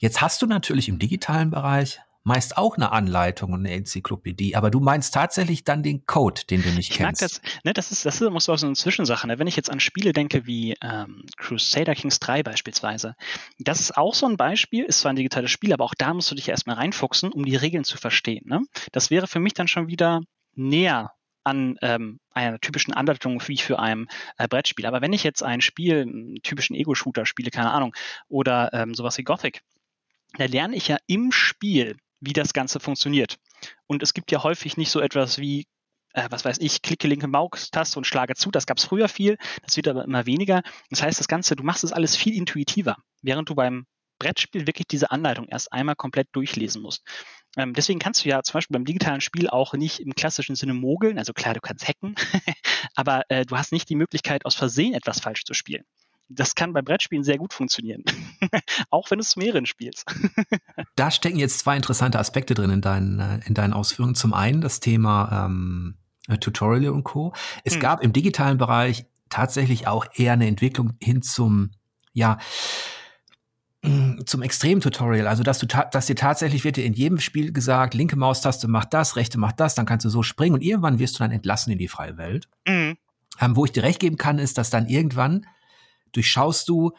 Jetzt 0.00 0.22
hast 0.22 0.40
du 0.40 0.46
natürlich 0.46 0.88
im 0.88 0.98
digitalen 0.98 1.50
Bereich 1.50 2.00
meist 2.22 2.56
auch 2.56 2.76
eine 2.76 2.90
Anleitung 2.90 3.52
und 3.52 3.60
eine 3.60 3.74
Enzyklopädie, 3.74 4.56
aber 4.56 4.70
du 4.70 4.80
meinst 4.80 5.12
tatsächlich 5.12 5.62
dann 5.64 5.82
den 5.82 6.06
Code, 6.06 6.42
den 6.48 6.62
du 6.62 6.70
nicht 6.70 6.90
Ich 6.90 7.00
mag 7.00 7.08
kennst. 7.18 7.22
das, 7.22 7.40
ne, 7.64 7.74
das 7.74 7.92
ist, 7.92 8.06
das 8.06 8.18
ist, 8.18 8.30
muss 8.30 8.48
auch 8.48 8.56
so 8.56 8.66
eine 8.66 8.76
Zwischensache. 8.76 9.26
Ne? 9.26 9.38
Wenn 9.38 9.46
ich 9.46 9.56
jetzt 9.56 9.70
an 9.70 9.78
Spiele 9.78 10.14
denke 10.14 10.46
wie 10.46 10.74
ähm, 10.82 11.26
Crusader 11.36 11.94
Kings 11.94 12.18
3 12.18 12.42
beispielsweise, 12.42 13.14
das 13.58 13.80
ist 13.80 13.98
auch 13.98 14.14
so 14.14 14.26
ein 14.26 14.38
Beispiel, 14.38 14.84
ist 14.84 15.00
zwar 15.00 15.12
ein 15.12 15.16
digitales 15.16 15.50
Spiel, 15.50 15.74
aber 15.74 15.84
auch 15.84 15.94
da 15.94 16.14
musst 16.14 16.30
du 16.30 16.34
dich 16.34 16.48
erstmal 16.48 16.76
reinfuchsen, 16.76 17.30
um 17.30 17.44
die 17.44 17.56
Regeln 17.56 17.84
zu 17.84 17.98
verstehen. 17.98 18.46
Ne? 18.46 18.62
Das 18.92 19.10
wäre 19.10 19.26
für 19.26 19.40
mich 19.40 19.52
dann 19.52 19.68
schon 19.68 19.88
wieder 19.88 20.22
näher 20.54 21.12
an 21.44 21.76
ähm, 21.82 22.20
einer 22.32 22.58
typischen 22.58 22.94
Anleitung 22.94 23.42
wie 23.46 23.58
für 23.58 23.78
ein 23.78 24.06
äh, 24.38 24.48
Brettspiel. 24.48 24.86
Aber 24.86 25.02
wenn 25.02 25.12
ich 25.12 25.24
jetzt 25.24 25.42
ein 25.42 25.60
Spiel, 25.60 26.02
einen 26.02 26.36
typischen 26.42 26.74
Ego-Shooter 26.74 27.26
spiele, 27.26 27.50
keine 27.50 27.70
Ahnung, 27.70 27.94
oder 28.28 28.72
ähm, 28.72 28.94
sowas 28.94 29.18
wie 29.18 29.24
Gothic, 29.24 29.62
da 30.36 30.44
lerne 30.46 30.76
ich 30.76 30.88
ja 30.88 30.98
im 31.06 31.32
Spiel, 31.32 31.96
wie 32.20 32.32
das 32.32 32.52
Ganze 32.52 32.80
funktioniert. 32.80 33.36
Und 33.86 34.02
es 34.02 34.14
gibt 34.14 34.30
ja 34.30 34.42
häufig 34.42 34.76
nicht 34.76 34.90
so 34.90 35.00
etwas 35.00 35.38
wie 35.38 35.66
äh, 36.12 36.26
was 36.30 36.44
weiß 36.44 36.58
ich, 36.58 36.82
klicke 36.82 37.08
linke 37.08 37.28
Maustaste 37.28 37.98
und 37.98 38.06
schlage 38.06 38.34
zu. 38.34 38.50
Das 38.50 38.66
gab 38.66 38.78
es 38.78 38.84
früher 38.84 39.08
viel, 39.08 39.36
das 39.64 39.76
wird 39.76 39.88
aber 39.88 40.04
immer 40.04 40.26
weniger. 40.26 40.62
Das 40.90 41.02
heißt, 41.02 41.18
das 41.18 41.28
Ganze, 41.28 41.56
du 41.56 41.62
machst 41.62 41.84
es 41.84 41.92
alles 41.92 42.16
viel 42.16 42.34
intuitiver, 42.34 42.96
während 43.22 43.48
du 43.48 43.54
beim 43.54 43.86
Brettspiel 44.18 44.66
wirklich 44.66 44.86
diese 44.86 45.10
Anleitung 45.10 45.48
erst 45.48 45.72
einmal 45.72 45.96
komplett 45.96 46.28
durchlesen 46.32 46.82
musst. 46.82 47.02
Ähm, 47.56 47.74
deswegen 47.74 47.98
kannst 47.98 48.24
du 48.24 48.28
ja 48.28 48.42
zum 48.42 48.54
Beispiel 48.54 48.74
beim 48.74 48.84
digitalen 48.84 49.20
Spiel 49.20 49.48
auch 49.48 49.72
nicht 49.72 49.98
im 49.98 50.14
klassischen 50.14 50.56
Sinne 50.56 50.74
mogeln. 50.74 51.18
Also 51.18 51.32
klar, 51.32 51.54
du 51.54 51.60
kannst 51.60 51.88
hacken, 51.88 52.14
aber 52.94 53.22
äh, 53.28 53.44
du 53.44 53.56
hast 53.56 53.72
nicht 53.72 53.88
die 53.88 53.96
Möglichkeit, 53.96 54.44
aus 54.44 54.54
Versehen 54.54 54.94
etwas 54.94 55.20
falsch 55.20 55.44
zu 55.44 55.54
spielen. 55.54 55.84
Das 56.32 56.54
kann 56.54 56.72
bei 56.72 56.80
Brettspielen 56.80 57.24
sehr 57.24 57.38
gut 57.38 57.52
funktionieren. 57.52 58.04
auch 58.90 59.10
wenn 59.10 59.18
du 59.18 59.22
es 59.22 59.36
mehreren 59.36 59.66
spielst. 59.66 60.04
da 60.96 61.10
stecken 61.10 61.38
jetzt 61.38 61.58
zwei 61.58 61.76
interessante 61.76 62.18
Aspekte 62.18 62.54
drin 62.54 62.70
in 62.70 62.80
deinen, 62.80 63.18
äh, 63.18 63.40
in 63.46 63.54
deinen 63.54 63.72
Ausführungen. 63.72 64.14
Zum 64.14 64.32
einen 64.32 64.60
das 64.60 64.80
Thema 64.80 65.46
ähm, 65.46 65.96
Tutorial 66.40 66.92
und 66.92 67.04
Co. 67.04 67.32
Es 67.64 67.74
hm. 67.74 67.80
gab 67.80 68.02
im 68.02 68.12
digitalen 68.12 68.58
Bereich 68.58 69.06
tatsächlich 69.28 69.86
auch 69.86 70.06
eher 70.14 70.34
eine 70.34 70.46
Entwicklung 70.46 70.94
hin 71.00 71.22
zum, 71.22 71.70
ja, 72.12 72.38
zum 74.26 74.42
Extrem-Tutorial, 74.42 75.26
also 75.26 75.42
dass 75.42 75.58
du 75.58 75.66
dass 75.66 76.04
dir 76.04 76.14
tatsächlich 76.14 76.64
wird 76.64 76.76
dir 76.76 76.84
in 76.84 76.92
jedem 76.92 77.18
Spiel 77.18 77.50
gesagt, 77.50 77.94
linke 77.94 78.16
Maustaste 78.16 78.68
macht 78.68 78.92
das, 78.92 79.16
rechte 79.16 79.38
macht 79.38 79.58
das, 79.58 79.74
dann 79.74 79.86
kannst 79.86 80.04
du 80.04 80.10
so 80.10 80.22
springen 80.22 80.54
und 80.54 80.62
irgendwann 80.62 80.98
wirst 80.98 81.14
du 81.14 81.20
dann 81.20 81.32
entlassen 81.32 81.72
in 81.72 81.78
die 81.78 81.88
freie 81.88 82.18
Welt. 82.18 82.46
Mhm. 82.66 82.98
Ähm, 83.40 83.56
wo 83.56 83.64
ich 83.64 83.72
dir 83.72 83.82
recht 83.82 84.00
geben 84.00 84.18
kann, 84.18 84.38
ist, 84.38 84.58
dass 84.58 84.68
dann 84.68 84.86
irgendwann 84.86 85.46
durchschaust 86.12 86.68
du, 86.68 86.92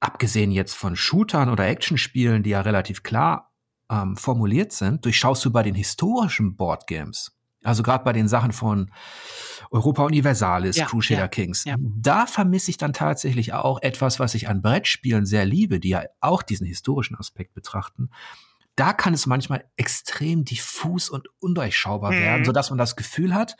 abgesehen 0.00 0.50
jetzt 0.50 0.74
von 0.74 0.96
Shootern 0.96 1.48
oder 1.48 1.66
Actionspielen, 1.66 2.42
die 2.42 2.50
ja 2.50 2.60
relativ 2.60 3.02
klar 3.02 3.52
ähm, 3.90 4.16
formuliert 4.16 4.72
sind, 4.72 5.04
durchschaust 5.04 5.44
du 5.44 5.50
bei 5.50 5.62
den 5.62 5.74
historischen 5.74 6.56
Boardgames, 6.56 7.36
also 7.64 7.82
gerade 7.82 8.04
bei 8.04 8.12
den 8.12 8.28
Sachen 8.28 8.52
von 8.52 8.90
Europa 9.70 10.04
Universalis, 10.04 10.76
ja, 10.76 10.86
Crusader 10.86 11.22
ja, 11.22 11.28
Kings. 11.28 11.64
Ja. 11.64 11.76
Da 11.78 12.26
vermisse 12.26 12.70
ich 12.70 12.78
dann 12.78 12.92
tatsächlich 12.92 13.52
auch 13.52 13.82
etwas, 13.82 14.18
was 14.18 14.34
ich 14.34 14.48
an 14.48 14.62
Brettspielen 14.62 15.26
sehr 15.26 15.44
liebe, 15.44 15.80
die 15.80 15.90
ja 15.90 16.04
auch 16.20 16.42
diesen 16.42 16.66
historischen 16.66 17.16
Aspekt 17.16 17.54
betrachten. 17.54 18.10
Da 18.76 18.92
kann 18.92 19.12
es 19.12 19.26
manchmal 19.26 19.64
extrem 19.76 20.44
diffus 20.44 21.10
und 21.10 21.28
undurchschaubar 21.40 22.12
mhm. 22.12 22.20
werden, 22.20 22.44
sodass 22.44 22.70
man 22.70 22.78
das 22.78 22.96
Gefühl 22.96 23.34
hat, 23.34 23.56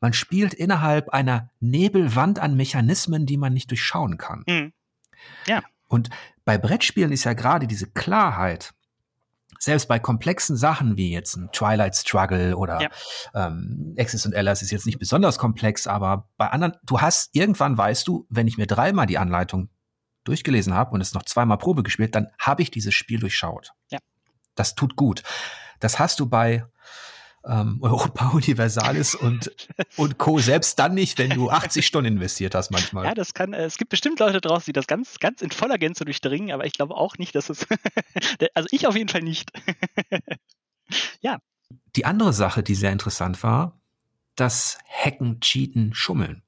man 0.00 0.12
spielt 0.12 0.54
innerhalb 0.54 1.08
einer 1.10 1.50
Nebelwand 1.60 2.38
an 2.38 2.56
Mechanismen, 2.56 3.26
die 3.26 3.36
man 3.36 3.52
nicht 3.52 3.70
durchschauen 3.70 4.18
kann. 4.18 4.44
Mhm. 4.46 4.72
Ja. 5.46 5.62
Und 5.88 6.10
bei 6.44 6.58
Brettspielen 6.58 7.12
ist 7.12 7.24
ja 7.24 7.32
gerade 7.32 7.66
diese 7.66 7.86
Klarheit, 7.90 8.74
selbst 9.58 9.88
bei 9.88 9.98
komplexen 9.98 10.56
Sachen 10.56 10.96
wie 10.96 11.10
jetzt 11.10 11.36
ein 11.36 11.50
Twilight 11.52 11.96
Struggle 11.96 12.56
oder 12.56 12.80
ja. 12.82 12.88
ähm, 13.34 13.94
Axis 13.98 14.26
und 14.26 14.34
Allies 14.34 14.62
ist 14.62 14.70
jetzt 14.70 14.86
nicht 14.86 14.98
besonders 14.98 15.38
komplex, 15.38 15.86
aber 15.86 16.28
bei 16.36 16.48
anderen, 16.48 16.74
du 16.84 17.00
hast 17.00 17.34
irgendwann 17.34 17.78
weißt 17.78 18.06
du, 18.06 18.26
wenn 18.28 18.46
ich 18.46 18.58
mir 18.58 18.66
dreimal 18.66 19.06
die 19.06 19.18
Anleitung 19.18 19.70
durchgelesen 20.24 20.74
habe 20.74 20.90
und 20.92 21.00
es 21.00 21.14
noch 21.14 21.22
zweimal 21.22 21.58
Probe 21.58 21.82
gespielt, 21.82 22.14
dann 22.14 22.28
habe 22.38 22.62
ich 22.62 22.70
dieses 22.70 22.94
Spiel 22.94 23.18
durchschaut. 23.18 23.72
Ja. 23.90 23.98
Das 24.54 24.74
tut 24.74 24.96
gut. 24.96 25.22
Das 25.80 25.98
hast 25.98 26.20
du 26.20 26.26
bei 26.26 26.64
ähm, 27.46 27.78
Europa 27.82 28.30
Universalis 28.30 29.14
und, 29.14 29.50
und 29.96 30.18
Co. 30.18 30.38
Selbst 30.38 30.78
dann 30.78 30.94
nicht, 30.94 31.18
wenn 31.18 31.30
du 31.30 31.50
80 31.50 31.86
Stunden 31.86 32.14
investiert 32.14 32.54
hast 32.54 32.70
manchmal. 32.70 33.04
Ja, 33.04 33.14
das 33.14 33.34
kann, 33.34 33.52
äh, 33.52 33.64
es 33.64 33.78
gibt 33.78 33.90
bestimmt 33.90 34.18
Leute 34.20 34.40
draußen, 34.40 34.66
die 34.66 34.72
das 34.72 34.86
ganz, 34.86 35.18
ganz 35.18 35.42
in 35.42 35.50
voller 35.50 35.78
Gänze 35.78 36.04
durchdringen, 36.04 36.52
aber 36.52 36.66
ich 36.66 36.72
glaube 36.72 36.94
auch 36.94 37.18
nicht, 37.18 37.34
dass 37.34 37.50
es, 37.50 37.66
also 38.54 38.68
ich 38.70 38.86
auf 38.86 38.96
jeden 38.96 39.08
Fall 39.08 39.22
nicht. 39.22 39.50
ja. 41.20 41.38
Die 41.96 42.04
andere 42.04 42.32
Sache, 42.32 42.62
die 42.62 42.74
sehr 42.74 42.92
interessant 42.92 43.42
war, 43.42 43.80
das 44.36 44.78
Hacken, 44.86 45.40
Cheaten, 45.40 45.94
Schummeln. 45.94 46.42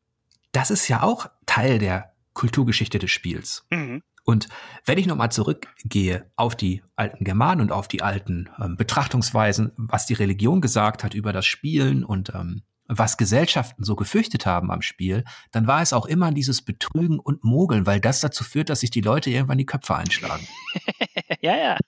Das 0.52 0.70
ist 0.70 0.88
ja 0.88 1.02
auch 1.02 1.30
Teil 1.46 1.78
der 1.78 2.12
Kulturgeschichte 2.34 2.98
des 2.98 3.10
Spiels. 3.10 3.66
Mhm. 3.70 4.02
Und 4.28 4.46
wenn 4.84 4.98
ich 4.98 5.06
nochmal 5.06 5.32
zurückgehe 5.32 6.30
auf 6.36 6.54
die 6.54 6.82
alten 6.96 7.24
Germanen 7.24 7.62
und 7.62 7.72
auf 7.72 7.88
die 7.88 8.02
alten 8.02 8.50
ähm, 8.62 8.76
Betrachtungsweisen, 8.76 9.72
was 9.78 10.04
die 10.04 10.12
Religion 10.12 10.60
gesagt 10.60 11.02
hat 11.02 11.14
über 11.14 11.32
das 11.32 11.46
Spielen 11.46 12.04
und 12.04 12.34
ähm, 12.34 12.60
was 12.86 13.16
Gesellschaften 13.16 13.84
so 13.84 13.96
gefürchtet 13.96 14.44
haben 14.44 14.70
am 14.70 14.82
Spiel, 14.82 15.24
dann 15.50 15.66
war 15.66 15.80
es 15.80 15.94
auch 15.94 16.04
immer 16.04 16.30
dieses 16.30 16.60
Betrügen 16.60 17.18
und 17.18 17.42
Mogeln, 17.42 17.86
weil 17.86 18.00
das 18.00 18.20
dazu 18.20 18.44
führt, 18.44 18.68
dass 18.68 18.80
sich 18.80 18.90
die 18.90 19.00
Leute 19.00 19.30
irgendwann 19.30 19.56
die 19.56 19.64
Köpfe 19.64 19.96
einschlagen. 19.96 20.46
ja, 21.40 21.56
ja. 21.56 21.78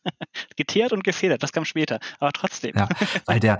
Geteert 0.56 0.94
und 0.94 1.04
gefedert, 1.04 1.42
das 1.42 1.52
kam 1.52 1.66
später, 1.66 2.00
aber 2.20 2.32
trotzdem. 2.32 2.72
Ja, 2.74 2.88
weil 3.26 3.40
der, 3.40 3.58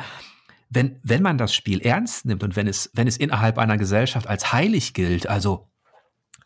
wenn, 0.70 0.98
wenn 1.02 1.20
man 1.20 1.36
das 1.36 1.54
Spiel 1.54 1.80
ernst 1.80 2.24
nimmt 2.24 2.42
und 2.42 2.56
wenn 2.56 2.66
es, 2.66 2.90
wenn 2.94 3.06
es 3.06 3.18
innerhalb 3.18 3.58
einer 3.58 3.76
Gesellschaft 3.76 4.26
als 4.26 4.54
heilig 4.54 4.94
gilt, 4.94 5.26
also 5.26 5.69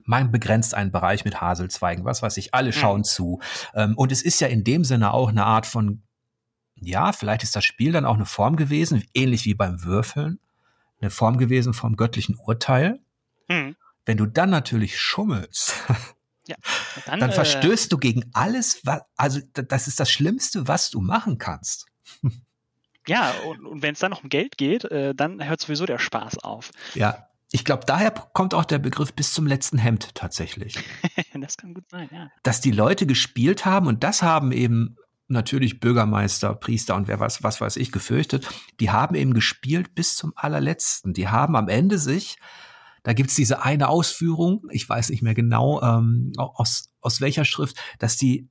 man 0.04 0.30
begrenzt 0.30 0.74
einen 0.74 0.92
Bereich 0.92 1.24
mit 1.24 1.40
Haselzweigen, 1.40 2.04
was 2.04 2.22
weiß 2.22 2.36
ich, 2.36 2.54
alle 2.54 2.68
mhm. 2.68 2.72
schauen 2.72 2.98
mhm. 2.98 3.04
zu. 3.04 3.40
Ähm, 3.74 3.96
und 3.96 4.12
es 4.12 4.22
ist 4.22 4.40
ja 4.40 4.48
in 4.48 4.64
dem 4.64 4.84
Sinne 4.84 5.12
auch 5.12 5.28
eine 5.28 5.44
Art 5.44 5.66
von, 5.66 6.02
ja, 6.76 7.12
vielleicht 7.12 7.42
ist 7.42 7.56
das 7.56 7.64
Spiel 7.64 7.92
dann 7.92 8.04
auch 8.04 8.14
eine 8.14 8.26
Form 8.26 8.56
gewesen, 8.56 9.04
ähnlich 9.14 9.44
wie 9.44 9.54
beim 9.54 9.84
Würfeln, 9.84 10.38
eine 11.00 11.10
Form 11.10 11.38
gewesen 11.38 11.74
vom 11.74 11.96
göttlichen 11.96 12.36
Urteil. 12.36 13.00
Mhm. 13.48 13.76
Wenn 14.04 14.16
du 14.16 14.26
dann 14.26 14.50
natürlich 14.50 15.00
schummelst, 15.00 15.74
ja, 16.46 16.56
dann, 17.06 17.20
dann, 17.20 17.30
äh, 17.30 17.34
verstößt 17.34 17.90
du 17.90 17.98
gegen 17.98 18.24
alles, 18.34 18.80
was, 18.84 19.02
also 19.16 19.40
das 19.52 19.88
ist 19.88 19.98
das 20.00 20.10
Schlimmste, 20.10 20.68
was 20.68 20.90
du 20.90 21.00
machen 21.00 21.38
kannst. 21.38 21.86
Ja, 23.06 23.32
und, 23.46 23.66
und 23.66 23.82
wenn 23.82 23.92
es 23.92 23.98
dann 23.98 24.12
noch 24.12 24.22
um 24.22 24.30
Geld 24.30 24.56
geht, 24.56 24.84
äh, 24.84 25.14
dann 25.14 25.46
hört 25.46 25.60
sowieso 25.60 25.84
der 25.84 25.98
Spaß 25.98 26.38
auf. 26.38 26.70
Ja, 26.94 27.28
ich 27.54 27.64
glaube, 27.64 27.84
daher 27.86 28.10
kommt 28.10 28.52
auch 28.52 28.64
der 28.64 28.80
Begriff 28.80 29.12
bis 29.12 29.32
zum 29.32 29.46
letzten 29.46 29.78
Hemd 29.78 30.12
tatsächlich. 30.16 30.76
das 31.40 31.56
kann 31.56 31.72
gut 31.72 31.88
sein, 31.88 32.08
ja. 32.12 32.28
Dass 32.42 32.60
die 32.60 32.72
Leute 32.72 33.06
gespielt 33.06 33.64
haben 33.64 33.86
und 33.86 34.02
das 34.02 34.24
haben 34.24 34.50
eben 34.50 34.96
natürlich 35.28 35.78
Bürgermeister, 35.78 36.56
Priester 36.56 36.96
und 36.96 37.06
wer 37.06 37.20
was, 37.20 37.44
was 37.44 37.60
weiß 37.60 37.76
ich 37.76 37.92
gefürchtet, 37.92 38.48
die 38.80 38.90
haben 38.90 39.14
eben 39.14 39.34
gespielt 39.34 39.94
bis 39.94 40.16
zum 40.16 40.32
allerletzten. 40.34 41.14
Die 41.14 41.28
haben 41.28 41.54
am 41.54 41.68
Ende 41.68 41.98
sich, 41.98 42.38
da 43.04 43.12
gibt's 43.12 43.36
diese 43.36 43.62
eine 43.62 43.88
Ausführung, 43.88 44.66
ich 44.72 44.88
weiß 44.88 45.10
nicht 45.10 45.22
mehr 45.22 45.34
genau, 45.34 45.80
ähm, 45.80 46.32
aus, 46.36 46.88
aus 47.00 47.20
welcher 47.20 47.44
Schrift, 47.44 47.76
dass 48.00 48.16
die 48.16 48.48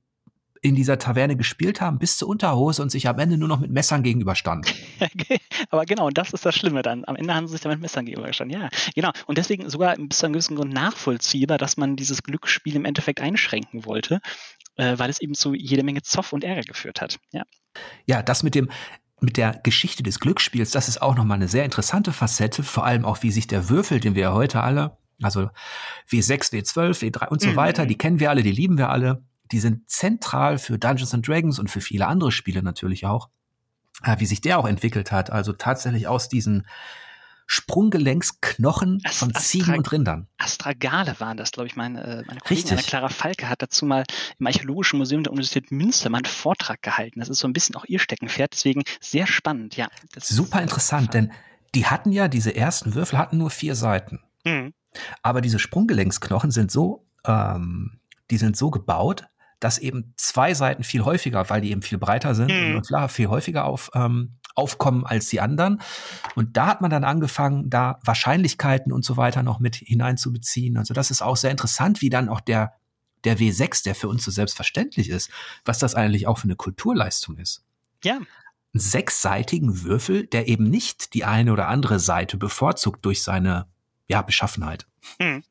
in 0.64 0.74
dieser 0.74 0.98
Taverne 0.98 1.36
gespielt 1.36 1.82
haben 1.82 1.98
bis 1.98 2.16
zur 2.16 2.26
Unterhose 2.28 2.80
und 2.80 2.88
sich 2.88 3.06
am 3.06 3.18
Ende 3.18 3.36
nur 3.36 3.48
noch 3.48 3.60
mit 3.60 3.70
Messern 3.70 4.02
gegenüberstanden. 4.02 4.72
Aber 5.70 5.84
genau, 5.84 6.06
und 6.06 6.16
das 6.16 6.32
ist 6.32 6.46
das 6.46 6.54
Schlimme 6.54 6.80
dann. 6.80 7.04
Am 7.04 7.16
Ende 7.16 7.34
haben 7.34 7.46
sie 7.46 7.52
sich 7.52 7.60
dann 7.60 7.72
mit 7.72 7.82
Messern 7.82 8.06
gegenübergestanden. 8.06 8.62
Ja, 8.62 8.70
genau. 8.94 9.10
Und 9.26 9.36
deswegen 9.36 9.68
sogar 9.68 9.94
bis 9.96 10.18
zu 10.18 10.24
einem 10.24 10.32
gewissen 10.32 10.56
Grund 10.56 10.72
nachvollziehbar, 10.72 11.58
dass 11.58 11.76
man 11.76 11.96
dieses 11.96 12.22
Glücksspiel 12.22 12.76
im 12.76 12.86
Endeffekt 12.86 13.20
einschränken 13.20 13.84
wollte, 13.84 14.20
äh, 14.76 14.98
weil 14.98 15.10
es 15.10 15.20
eben 15.20 15.34
zu 15.34 15.52
jede 15.52 15.82
Menge 15.82 16.00
Zoff 16.00 16.32
und 16.32 16.44
Ärger 16.44 16.62
geführt 16.62 17.02
hat. 17.02 17.18
Ja, 17.32 17.42
ja 18.06 18.22
das 18.22 18.42
mit 18.42 18.54
dem 18.54 18.70
mit 19.20 19.36
der 19.36 19.60
Geschichte 19.62 20.02
des 20.02 20.18
Glücksspiels, 20.18 20.70
das 20.70 20.88
ist 20.88 21.00
auch 21.02 21.14
nochmal 21.14 21.36
eine 21.36 21.48
sehr 21.48 21.64
interessante 21.64 22.12
Facette, 22.12 22.62
vor 22.62 22.84
allem 22.84 23.04
auch, 23.04 23.22
wie 23.22 23.30
sich 23.30 23.46
der 23.46 23.68
Würfel, 23.68 24.00
den 24.00 24.14
wir 24.14 24.22
ja 24.22 24.32
heute 24.32 24.62
alle, 24.62 24.96
also 25.22 25.50
W6, 26.10 26.52
W12, 26.52 27.00
W3 27.00 27.28
und 27.28 27.40
so 27.40 27.50
mhm. 27.50 27.56
weiter, 27.56 27.86
die 27.86 27.96
kennen 27.96 28.18
wir 28.18 28.30
alle, 28.30 28.42
die 28.42 28.50
lieben 28.50 28.76
wir 28.76 28.90
alle, 28.90 29.22
die 29.54 29.60
sind 29.60 29.88
zentral 29.88 30.58
für 30.58 30.80
Dungeons 30.80 31.14
and 31.14 31.26
Dragons 31.26 31.60
und 31.60 31.70
für 31.70 31.80
viele 31.80 32.08
andere 32.08 32.32
Spiele 32.32 32.60
natürlich 32.60 33.06
auch, 33.06 33.28
äh, 34.02 34.18
wie 34.18 34.26
sich 34.26 34.40
der 34.40 34.58
auch 34.58 34.66
entwickelt 34.66 35.12
hat. 35.12 35.30
Also 35.30 35.52
tatsächlich 35.52 36.08
aus 36.08 36.28
diesen 36.28 36.66
Sprunggelenksknochen 37.46 39.00
Ast 39.04 39.18
von 39.18 39.32
Ziegen 39.36 39.66
Astra 39.66 39.76
und 39.76 39.92
Rindern. 39.92 40.28
Astragale 40.38 41.20
waren 41.20 41.36
das, 41.36 41.52
glaube 41.52 41.68
ich. 41.68 41.76
Meine, 41.76 42.02
äh, 42.02 42.22
meine 42.26 42.40
Kollegin 42.40 42.78
Clara 42.78 43.08
Falke 43.10 43.48
hat 43.48 43.62
dazu 43.62 43.86
mal 43.86 44.02
im 44.40 44.46
Archäologischen 44.46 44.98
Museum 44.98 45.22
der 45.22 45.32
Universität 45.32 45.70
Münster 45.70 46.10
mal 46.10 46.18
einen 46.18 46.24
Vortrag 46.24 46.82
gehalten. 46.82 47.20
Das 47.20 47.28
ist 47.28 47.38
so 47.38 47.46
ein 47.46 47.52
bisschen 47.52 47.76
auch 47.76 47.84
ihr 47.84 48.00
Steckenpferd, 48.00 48.54
deswegen 48.54 48.82
sehr 49.00 49.28
spannend, 49.28 49.76
ja. 49.76 49.86
Super 50.16 50.62
interessant, 50.62 51.14
denn 51.14 51.30
die 51.76 51.86
hatten 51.86 52.10
ja, 52.10 52.26
diese 52.26 52.56
ersten 52.56 52.96
Würfel 52.96 53.20
hatten 53.20 53.38
nur 53.38 53.50
vier 53.50 53.76
Seiten. 53.76 54.18
Mhm. 54.44 54.74
Aber 55.22 55.40
diese 55.40 55.60
Sprunggelenksknochen 55.60 56.50
sind 56.50 56.72
so, 56.72 57.06
ähm, 57.24 58.00
die 58.30 58.38
sind 58.38 58.56
so 58.56 58.72
gebaut, 58.72 59.26
dass 59.64 59.78
eben 59.78 60.12
zwei 60.18 60.52
Seiten 60.52 60.84
viel 60.84 61.06
häufiger, 61.06 61.48
weil 61.48 61.62
die 61.62 61.70
eben 61.70 61.80
viel 61.80 61.96
breiter 61.96 62.34
sind 62.34 62.52
mhm. 62.52 62.76
und 62.76 62.86
klar, 62.86 63.08
viel 63.08 63.28
häufiger 63.28 63.64
auf, 63.64 63.90
ähm, 63.94 64.34
aufkommen 64.54 65.06
als 65.06 65.30
die 65.30 65.40
anderen. 65.40 65.80
Und 66.34 66.58
da 66.58 66.66
hat 66.66 66.82
man 66.82 66.90
dann 66.90 67.02
angefangen, 67.02 67.70
da 67.70 67.98
Wahrscheinlichkeiten 68.04 68.92
und 68.92 69.06
so 69.06 69.16
weiter 69.16 69.42
noch 69.42 69.60
mit 69.60 69.76
hineinzubeziehen. 69.76 70.76
Also 70.76 70.92
das 70.92 71.10
ist 71.10 71.22
auch 71.22 71.38
sehr 71.38 71.50
interessant, 71.50 72.02
wie 72.02 72.10
dann 72.10 72.28
auch 72.28 72.42
der, 72.42 72.74
der 73.24 73.38
W6, 73.38 73.84
der 73.84 73.94
für 73.94 74.08
uns 74.08 74.22
so 74.22 74.30
selbstverständlich 74.30 75.08
ist, 75.08 75.30
was 75.64 75.78
das 75.78 75.94
eigentlich 75.94 76.26
auch 76.26 76.36
für 76.36 76.44
eine 76.44 76.56
Kulturleistung 76.56 77.38
ist. 77.38 77.64
Ja. 78.02 78.16
einen 78.16 78.26
sechsseitigen 78.74 79.82
Würfel, 79.82 80.26
der 80.26 80.46
eben 80.46 80.64
nicht 80.64 81.14
die 81.14 81.24
eine 81.24 81.54
oder 81.54 81.68
andere 81.68 82.00
Seite 82.00 82.36
bevorzugt 82.36 83.02
durch 83.06 83.22
seine 83.22 83.66
ja, 84.08 84.20
Beschaffenheit. 84.20 84.86
Hm. 85.18 85.42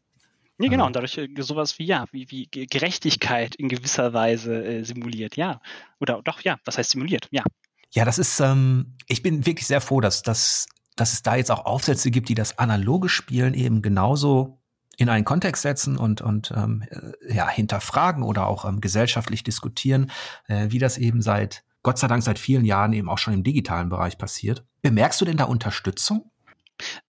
Ja, 0.60 0.70
genau, 0.70 0.86
und 0.86 0.96
dadurch 0.96 1.18
äh, 1.18 1.30
sowas 1.40 1.80
wie, 1.80 1.86
ja, 1.86 2.06
wie, 2.12 2.30
wie 2.30 2.48
Gerechtigkeit 2.48 3.56
in 3.56 3.70
gewisser 3.70 4.14
Weise 4.14 4.64
äh, 4.64 4.84
simuliert, 4.84 5.36
ja. 5.36 5.62
Oder 6.00 6.22
doch, 6.24 6.42
ja, 6.42 6.58
was 6.66 6.78
heißt 6.78 6.92
simuliert, 6.92 7.28
ja. 7.32 7.44
Ja, 7.92 8.06
das 8.06 8.18
ist, 8.18 8.40
ähm, 8.40 8.96
ich 9.08 9.22
bin 9.22 9.46
wirklich 9.46 9.68
sehr 9.68 9.82
froh, 9.82 10.02
dass, 10.02 10.22
dass, 10.22 10.68
dass 10.96 11.14
es 11.14 11.22
da 11.22 11.36
jetzt 11.36 11.52
auch 11.52 11.66
Aufsätze 11.66 12.12
gibt, 12.12 12.30
die 12.30 12.36
das 12.36 12.58
analoge 12.58 13.10
Spielen 13.10 13.54
eben 13.54 13.82
genauso 13.82 14.60
in 14.98 15.10
einen 15.10 15.26
Kontext 15.26 15.64
setzen 15.64 15.98
und, 15.98 16.22
und 16.22 16.54
ähm, 16.56 16.84
äh, 16.90 17.36
ja, 17.36 17.50
hinterfragen 17.50 18.24
oder 18.24 18.48
auch 18.48 18.66
ähm, 18.66 18.80
gesellschaftlich 18.80 19.44
diskutieren, 19.44 20.12
äh, 20.48 20.68
wie 20.70 20.80
das 20.80 20.98
eben 20.98 21.22
seit, 21.22 21.64
Gott 21.82 21.98
sei 21.98 22.08
Dank 22.08 22.24
seit 22.24 22.40
vielen 22.40 22.66
Jahren 22.66 22.94
eben 22.94 23.10
auch 23.10 23.18
schon 23.18 23.34
im 23.34 23.44
digitalen 23.44 23.90
Bereich 23.90 24.18
passiert. 24.18 24.64
Bemerkst 24.82 25.20
du 25.22 25.26
denn 25.26 25.38
da 25.38 25.46
Unterstützung? 25.46 26.32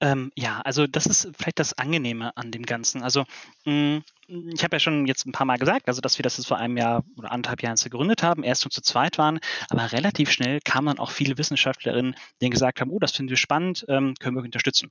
Ähm, 0.00 0.32
ja, 0.36 0.60
also 0.62 0.86
das 0.86 1.06
ist 1.06 1.30
vielleicht 1.36 1.58
das 1.58 1.76
Angenehme 1.78 2.36
an 2.36 2.50
dem 2.50 2.64
Ganzen. 2.64 3.02
Also 3.02 3.24
mh, 3.64 4.02
hm, 4.26 4.50
ich 4.54 4.64
habe 4.64 4.76
ja 4.76 4.80
schon 4.80 5.06
jetzt 5.06 5.26
ein 5.26 5.32
paar 5.32 5.46
Mal 5.46 5.58
gesagt, 5.58 5.88
also 5.88 6.00
dass 6.00 6.18
wir 6.18 6.22
das 6.22 6.36
jetzt 6.36 6.46
vor 6.46 6.56
einem 6.56 6.76
Jahr 6.76 7.04
oder 7.16 7.30
anderthalb 7.30 7.62
Jahren 7.62 7.76
gegründet 7.76 8.22
haben, 8.22 8.42
erst 8.42 8.64
nur 8.64 8.70
zu 8.70 8.80
zweit 8.82 9.18
waren, 9.18 9.40
aber 9.68 9.92
relativ 9.92 10.30
schnell 10.30 10.60
kamen 10.60 10.86
dann 10.86 10.98
auch 10.98 11.10
viele 11.10 11.36
Wissenschaftlerinnen, 11.38 12.16
die 12.40 12.50
gesagt 12.50 12.80
haben, 12.80 12.90
oh, 12.90 12.98
das 12.98 13.12
finden 13.12 13.30
wir 13.30 13.36
spannend, 13.36 13.84
ähm, 13.88 14.14
können 14.18 14.36
wir 14.36 14.42
unterstützen. 14.42 14.90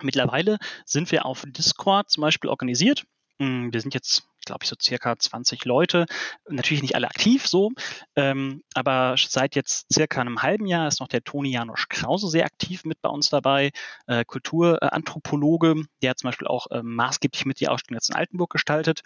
Mittlerweile 0.00 0.58
sind 0.84 1.10
wir 1.10 1.26
auf 1.26 1.44
Discord 1.46 2.10
zum 2.10 2.22
Beispiel 2.22 2.50
organisiert. 2.50 3.04
Hm, 3.38 3.72
wir 3.72 3.80
sind 3.80 3.94
jetzt 3.94 4.24
glaube 4.48 4.64
ich, 4.64 4.68
so 4.68 4.76
circa 4.80 5.18
20 5.18 5.64
Leute. 5.64 6.06
Natürlich 6.48 6.82
nicht 6.82 6.94
alle 6.94 7.08
aktiv 7.08 7.46
so, 7.46 7.70
ähm, 8.16 8.62
aber 8.74 9.14
seit 9.16 9.54
jetzt 9.54 9.92
circa 9.92 10.20
einem 10.20 10.42
halben 10.42 10.66
Jahr 10.66 10.88
ist 10.88 11.00
noch 11.00 11.08
der 11.08 11.24
Toni 11.24 11.50
Janosch 11.52 11.88
Krause 11.88 12.28
sehr 12.28 12.44
aktiv 12.44 12.84
mit 12.84 13.00
bei 13.00 13.08
uns 13.08 13.30
dabei, 13.30 13.70
äh, 14.06 14.24
Kulturanthropologe, 14.24 15.84
der 16.02 16.10
hat 16.10 16.18
zum 16.18 16.28
Beispiel 16.28 16.48
auch 16.48 16.66
äh, 16.70 16.82
maßgeblich 16.82 17.46
mit 17.46 17.60
die 17.60 17.68
Ausstellung 17.68 17.96
jetzt 17.98 18.10
in 18.10 18.16
Altenburg 18.16 18.50
gestaltet. 18.50 19.02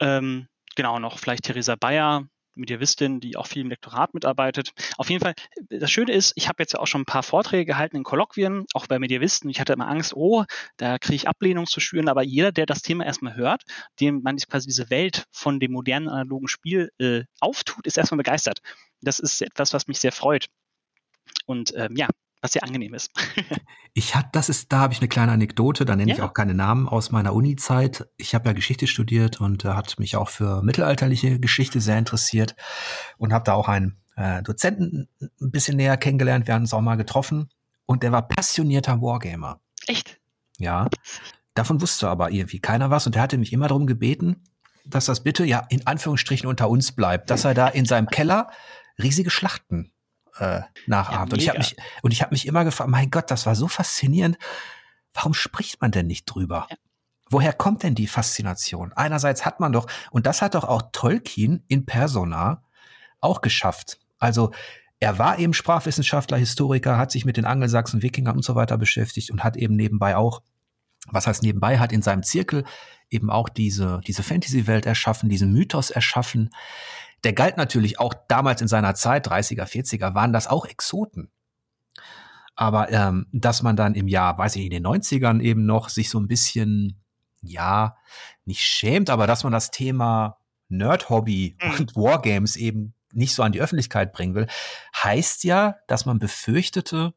Ähm, 0.00 0.48
genau, 0.76 0.98
noch 0.98 1.18
vielleicht 1.18 1.44
Theresa 1.44 1.76
Bayer, 1.76 2.26
Mediavistin, 2.54 3.20
die 3.20 3.36
auch 3.36 3.46
viel 3.46 3.62
im 3.62 3.70
Lektorat 3.70 4.14
mitarbeitet. 4.14 4.72
Auf 4.96 5.10
jeden 5.10 5.22
Fall, 5.22 5.34
das 5.68 5.90
Schöne 5.90 6.12
ist, 6.12 6.32
ich 6.36 6.48
habe 6.48 6.62
jetzt 6.62 6.72
ja 6.72 6.80
auch 6.80 6.86
schon 6.86 7.02
ein 7.02 7.06
paar 7.06 7.22
Vorträge 7.22 7.64
gehalten 7.64 7.96
in 7.96 8.04
Kolloquien, 8.04 8.66
auch 8.74 8.86
bei 8.86 8.98
Mediavisten. 8.98 9.50
Ich 9.50 9.60
hatte 9.60 9.72
immer 9.72 9.88
Angst, 9.88 10.14
oh, 10.14 10.44
da 10.76 10.98
kriege 10.98 11.16
ich 11.16 11.28
Ablehnung 11.28 11.66
zu 11.66 11.80
schüren, 11.80 12.08
aber 12.08 12.22
jeder, 12.22 12.52
der 12.52 12.66
das 12.66 12.82
Thema 12.82 13.04
erstmal 13.04 13.36
hört, 13.36 13.62
dem 14.00 14.22
man 14.22 14.36
quasi 14.36 14.66
diese 14.66 14.90
Welt 14.90 15.26
von 15.30 15.60
dem 15.60 15.72
modernen 15.72 16.08
analogen 16.08 16.48
Spiel 16.48 16.90
äh, 16.98 17.22
auftut, 17.40 17.86
ist 17.86 17.98
erstmal 17.98 18.18
begeistert. 18.18 18.60
Das 19.00 19.18
ist 19.18 19.42
etwas, 19.42 19.72
was 19.72 19.86
mich 19.86 19.98
sehr 19.98 20.12
freut. 20.12 20.46
Und 21.46 21.74
ähm, 21.76 21.96
ja, 21.96 22.08
was 22.42 22.52
sehr 22.52 22.64
angenehm 22.64 22.92
ist. 22.92 23.10
ich 23.94 24.14
hatte, 24.14 24.28
das 24.32 24.48
ist, 24.48 24.72
da 24.72 24.80
habe 24.80 24.92
ich 24.92 25.00
eine 25.00 25.08
kleine 25.08 25.32
Anekdote, 25.32 25.84
da 25.84 25.96
nenne 25.96 26.10
ja. 26.10 26.16
ich 26.16 26.22
auch 26.22 26.34
keine 26.34 26.54
Namen 26.54 26.88
aus 26.88 27.12
meiner 27.12 27.32
Uni-Zeit. 27.32 28.08
Ich 28.16 28.34
habe 28.34 28.48
ja 28.48 28.52
Geschichte 28.52 28.86
studiert 28.86 29.40
und 29.40 29.64
äh, 29.64 29.68
hat 29.68 29.98
mich 29.98 30.16
auch 30.16 30.28
für 30.28 30.62
mittelalterliche 30.62 31.38
Geschichte 31.38 31.80
sehr 31.80 31.98
interessiert 31.98 32.56
und 33.16 33.32
habe 33.32 33.44
da 33.44 33.54
auch 33.54 33.68
einen 33.68 33.96
äh, 34.16 34.42
Dozenten 34.42 35.08
ein 35.20 35.50
bisschen 35.50 35.76
näher 35.76 35.96
kennengelernt. 35.96 36.46
Wir 36.48 36.54
haben 36.54 36.62
uns 36.62 36.74
auch 36.74 36.80
mal 36.80 36.96
getroffen 36.96 37.48
und 37.86 38.02
der 38.02 38.12
war 38.12 38.26
passionierter 38.26 39.00
Wargamer. 39.00 39.60
Echt? 39.86 40.20
Ja. 40.58 40.88
Davon 41.54 41.80
wusste 41.80 42.08
aber 42.08 42.32
irgendwie 42.32 42.60
keiner 42.60 42.90
was 42.90 43.06
und 43.06 43.14
der 43.14 43.22
hatte 43.22 43.38
mich 43.38 43.52
immer 43.52 43.68
darum 43.68 43.86
gebeten, 43.86 44.42
dass 44.84 45.04
das 45.04 45.22
bitte 45.22 45.44
ja 45.44 45.64
in 45.68 45.86
Anführungsstrichen 45.86 46.48
unter 46.48 46.68
uns 46.68 46.92
bleibt, 46.92 47.30
dass 47.30 47.44
er 47.44 47.54
da 47.54 47.68
in 47.68 47.84
seinem 47.84 48.08
Keller 48.08 48.50
riesige 49.00 49.30
Schlachten 49.30 49.92
äh, 50.38 50.60
nachahmt. 50.86 51.30
Ja, 51.30 51.34
und 51.34 51.40
ich 51.42 51.48
habe 51.48 51.58
mich 51.58 51.76
und 52.02 52.12
ich 52.12 52.22
habe 52.22 52.34
mich 52.34 52.46
immer 52.46 52.64
gefragt, 52.64 52.90
mein 52.90 53.10
Gott, 53.10 53.30
das 53.30 53.46
war 53.46 53.54
so 53.54 53.68
faszinierend. 53.68 54.38
Warum 55.14 55.34
spricht 55.34 55.80
man 55.80 55.90
denn 55.90 56.06
nicht 56.06 56.24
drüber? 56.24 56.66
Ja. 56.70 56.76
Woher 57.32 57.54
kommt 57.54 57.82
denn 57.82 57.94
die 57.94 58.06
Faszination? 58.06 58.92
Einerseits 58.92 59.46
hat 59.46 59.58
man 59.58 59.72
doch, 59.72 59.86
und 60.10 60.26
das 60.26 60.42
hat 60.42 60.54
doch 60.54 60.64
auch 60.64 60.82
Tolkien 60.92 61.64
in 61.66 61.86
Persona 61.86 62.62
auch 63.20 63.40
geschafft. 63.40 63.98
Also 64.18 64.52
er 65.00 65.18
war 65.18 65.38
eben 65.38 65.54
Sprachwissenschaftler, 65.54 66.36
Historiker, 66.36 66.98
hat 66.98 67.10
sich 67.10 67.24
mit 67.24 67.36
den 67.36 67.46
Angelsachsen, 67.46 68.02
Wikingern 68.02 68.36
und 68.36 68.44
so 68.44 68.54
weiter 68.54 68.76
beschäftigt 68.76 69.30
und 69.30 69.42
hat 69.42 69.56
eben 69.56 69.76
nebenbei 69.76 70.14
auch, 70.14 70.42
was 71.08 71.26
heißt 71.26 71.42
nebenbei, 71.42 71.78
hat 71.78 71.90
in 71.90 72.02
seinem 72.02 72.22
Zirkel 72.22 72.64
eben 73.08 73.30
auch 73.30 73.48
diese, 73.48 74.00
diese 74.06 74.22
Fantasy-Welt 74.22 74.86
erschaffen, 74.86 75.28
diesen 75.28 75.52
Mythos 75.52 75.90
erschaffen. 75.90 76.50
Der 77.24 77.32
galt 77.32 77.56
natürlich 77.56 78.00
auch 78.00 78.14
damals 78.28 78.60
in 78.60 78.68
seiner 78.68 78.94
Zeit, 78.94 79.28
30er, 79.28 79.64
40er, 79.64 80.14
waren 80.14 80.32
das 80.32 80.48
auch 80.48 80.66
Exoten. 80.66 81.30
Aber 82.54 82.90
ähm, 82.90 83.26
dass 83.32 83.62
man 83.62 83.76
dann 83.76 83.94
im 83.94 84.08
Jahr, 84.08 84.36
weiß 84.36 84.56
ich, 84.56 84.64
in 84.64 84.70
den 84.70 84.86
90ern 84.86 85.40
eben 85.40 85.64
noch 85.64 85.88
sich 85.88 86.10
so 86.10 86.18
ein 86.18 86.28
bisschen, 86.28 87.00
ja, 87.40 87.96
nicht 88.44 88.62
schämt, 88.62 89.08
aber 89.08 89.26
dass 89.26 89.44
man 89.44 89.52
das 89.52 89.70
Thema 89.70 90.38
Nerd-Hobby 90.68 91.56
mhm. 91.62 91.74
und 91.78 91.96
Wargames 91.96 92.56
eben 92.56 92.94
nicht 93.12 93.34
so 93.34 93.42
an 93.42 93.52
die 93.52 93.60
Öffentlichkeit 93.60 94.12
bringen 94.12 94.34
will, 94.34 94.46
heißt 94.96 95.44
ja, 95.44 95.76
dass 95.86 96.06
man 96.06 96.18
befürchtete, 96.18 97.14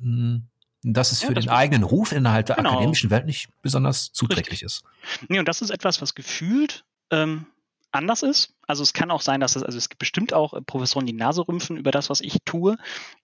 hm, 0.00 0.48
dass 0.82 1.12
es 1.12 1.22
ja, 1.22 1.28
für 1.28 1.34
das 1.34 1.44
den 1.44 1.52
eigenen 1.52 1.82
Ruf 1.84 2.12
innerhalb 2.12 2.46
der 2.46 2.56
genau. 2.56 2.70
akademischen 2.70 3.10
Welt 3.10 3.26
nicht 3.26 3.48
besonders 3.60 4.12
zuträglich 4.12 4.62
Richtig. 4.62 4.66
ist. 4.66 4.84
Nee, 5.28 5.38
und 5.38 5.48
das 5.48 5.62
ist 5.62 5.70
etwas, 5.70 6.00
was 6.00 6.14
gefühlt 6.14 6.84
ähm, 7.10 7.46
anders 7.92 8.22
ist. 8.22 8.54
Also 8.72 8.84
es 8.84 8.94
kann 8.94 9.10
auch 9.10 9.20
sein, 9.20 9.40
dass 9.40 9.54
es, 9.54 9.62
also 9.62 9.76
es 9.76 9.90
gibt 9.90 9.98
bestimmt 9.98 10.32
auch 10.32 10.54
äh, 10.54 10.62
Professoren, 10.62 11.04
die 11.04 11.12
Nase 11.12 11.46
rümpfen 11.46 11.76
über 11.76 11.90
das, 11.90 12.08
was 12.08 12.22
ich 12.22 12.38
tue. 12.46 12.78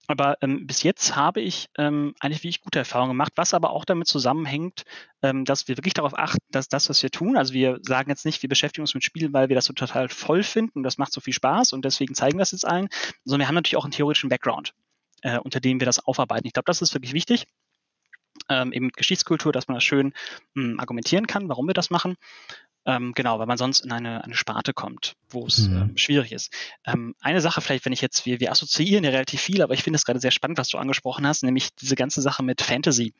Aber 0.06 0.36
ähm, 0.42 0.66
bis 0.66 0.82
jetzt 0.82 1.16
habe 1.16 1.40
ich 1.40 1.70
ähm, 1.78 2.14
eigentlich 2.20 2.40
wirklich 2.40 2.60
gute 2.60 2.80
Erfahrungen 2.80 3.12
gemacht, 3.12 3.32
was 3.36 3.54
aber 3.54 3.70
auch 3.70 3.86
damit 3.86 4.08
zusammenhängt, 4.08 4.82
ähm, 5.22 5.46
dass 5.46 5.66
wir 5.66 5.78
wirklich 5.78 5.94
darauf 5.94 6.18
achten, 6.18 6.44
dass 6.50 6.68
das, 6.68 6.90
was 6.90 7.02
wir 7.02 7.10
tun, 7.10 7.38
also 7.38 7.54
wir 7.54 7.78
sagen 7.80 8.10
jetzt 8.10 8.26
nicht, 8.26 8.42
wir 8.42 8.50
beschäftigen 8.50 8.82
uns 8.82 8.92
mit 8.92 9.04
Spielen, 9.04 9.32
weil 9.32 9.48
wir 9.48 9.56
das 9.56 9.64
so 9.64 9.72
total 9.72 10.10
voll 10.10 10.42
finden 10.42 10.80
und 10.80 10.82
das 10.82 10.98
macht 10.98 11.14
so 11.14 11.22
viel 11.22 11.32
Spaß 11.32 11.72
und 11.72 11.82
deswegen 11.82 12.14
zeigen 12.14 12.36
wir 12.36 12.42
das 12.42 12.52
jetzt 12.52 12.66
allen, 12.66 12.90
sondern 13.24 13.44
wir 13.44 13.48
haben 13.48 13.54
natürlich 13.54 13.78
auch 13.78 13.84
einen 13.84 13.92
theoretischen 13.92 14.28
Background, 14.28 14.74
äh, 15.22 15.38
unter 15.38 15.60
dem 15.60 15.80
wir 15.80 15.86
das 15.86 15.98
aufarbeiten. 16.06 16.46
Ich 16.46 16.52
glaube, 16.52 16.66
das 16.66 16.82
ist 16.82 16.92
wirklich 16.92 17.14
wichtig. 17.14 17.46
Ähm, 18.50 18.70
eben 18.72 18.86
mit 18.86 18.98
Geschichtskultur, 18.98 19.50
dass 19.50 19.66
man 19.66 19.76
das 19.76 19.84
schön 19.84 20.12
mh, 20.52 20.72
hm, 20.72 20.80
argumentieren 20.80 21.26
kann, 21.26 21.48
warum 21.48 21.66
wir 21.66 21.74
das 21.74 21.88
machen. 21.88 22.16
Ähm, 22.84 23.12
genau, 23.14 23.38
weil 23.38 23.46
man 23.46 23.58
sonst 23.58 23.84
in 23.84 23.92
eine, 23.92 24.24
eine 24.24 24.34
Sparte 24.34 24.72
kommt, 24.72 25.14
wo 25.28 25.46
es 25.46 25.68
mhm. 25.68 25.76
ähm, 25.76 25.96
schwierig 25.96 26.32
ist. 26.32 26.52
Ähm, 26.86 27.14
eine 27.20 27.40
Sache 27.40 27.60
vielleicht, 27.60 27.84
wenn 27.84 27.92
ich 27.92 28.00
jetzt, 28.00 28.24
wir, 28.24 28.40
wir 28.40 28.50
assoziieren 28.50 29.04
ja 29.04 29.10
relativ 29.10 29.40
viel, 29.42 29.62
aber 29.62 29.74
ich 29.74 29.82
finde 29.82 29.96
es 29.96 30.04
gerade 30.04 30.20
sehr 30.20 30.30
spannend, 30.30 30.58
was 30.58 30.68
du 30.68 30.78
angesprochen 30.78 31.26
hast, 31.26 31.42
nämlich 31.42 31.74
diese 31.74 31.96
ganze 31.96 32.22
Sache 32.22 32.42
mit 32.42 32.62
Fantasy 32.62 33.12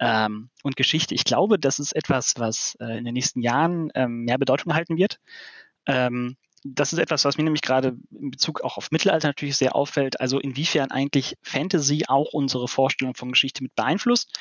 ähm, 0.00 0.50
und 0.64 0.76
Geschichte. 0.76 1.14
Ich 1.14 1.24
glaube, 1.24 1.58
das 1.58 1.78
ist 1.78 1.94
etwas, 1.94 2.34
was 2.38 2.76
äh, 2.80 2.98
in 2.98 3.04
den 3.04 3.14
nächsten 3.14 3.40
Jahren 3.40 3.90
ähm, 3.94 4.24
mehr 4.24 4.38
Bedeutung 4.38 4.70
erhalten 4.70 4.96
wird. 4.96 5.20
Ähm, 5.86 6.36
das 6.64 6.92
ist 6.92 6.98
etwas, 6.98 7.24
was 7.24 7.36
mir 7.36 7.44
nämlich 7.44 7.62
gerade 7.62 7.96
in 8.10 8.30
Bezug 8.30 8.60
auch 8.62 8.76
auf 8.76 8.90
Mittelalter 8.92 9.28
natürlich 9.28 9.56
sehr 9.56 9.74
auffällt. 9.74 10.20
Also 10.20 10.38
inwiefern 10.38 10.90
eigentlich 10.90 11.36
Fantasy 11.42 12.04
auch 12.06 12.32
unsere 12.32 12.68
Vorstellung 12.68 13.14
von 13.14 13.32
Geschichte 13.32 13.62
mit 13.62 13.74
beeinflusst 13.74 14.32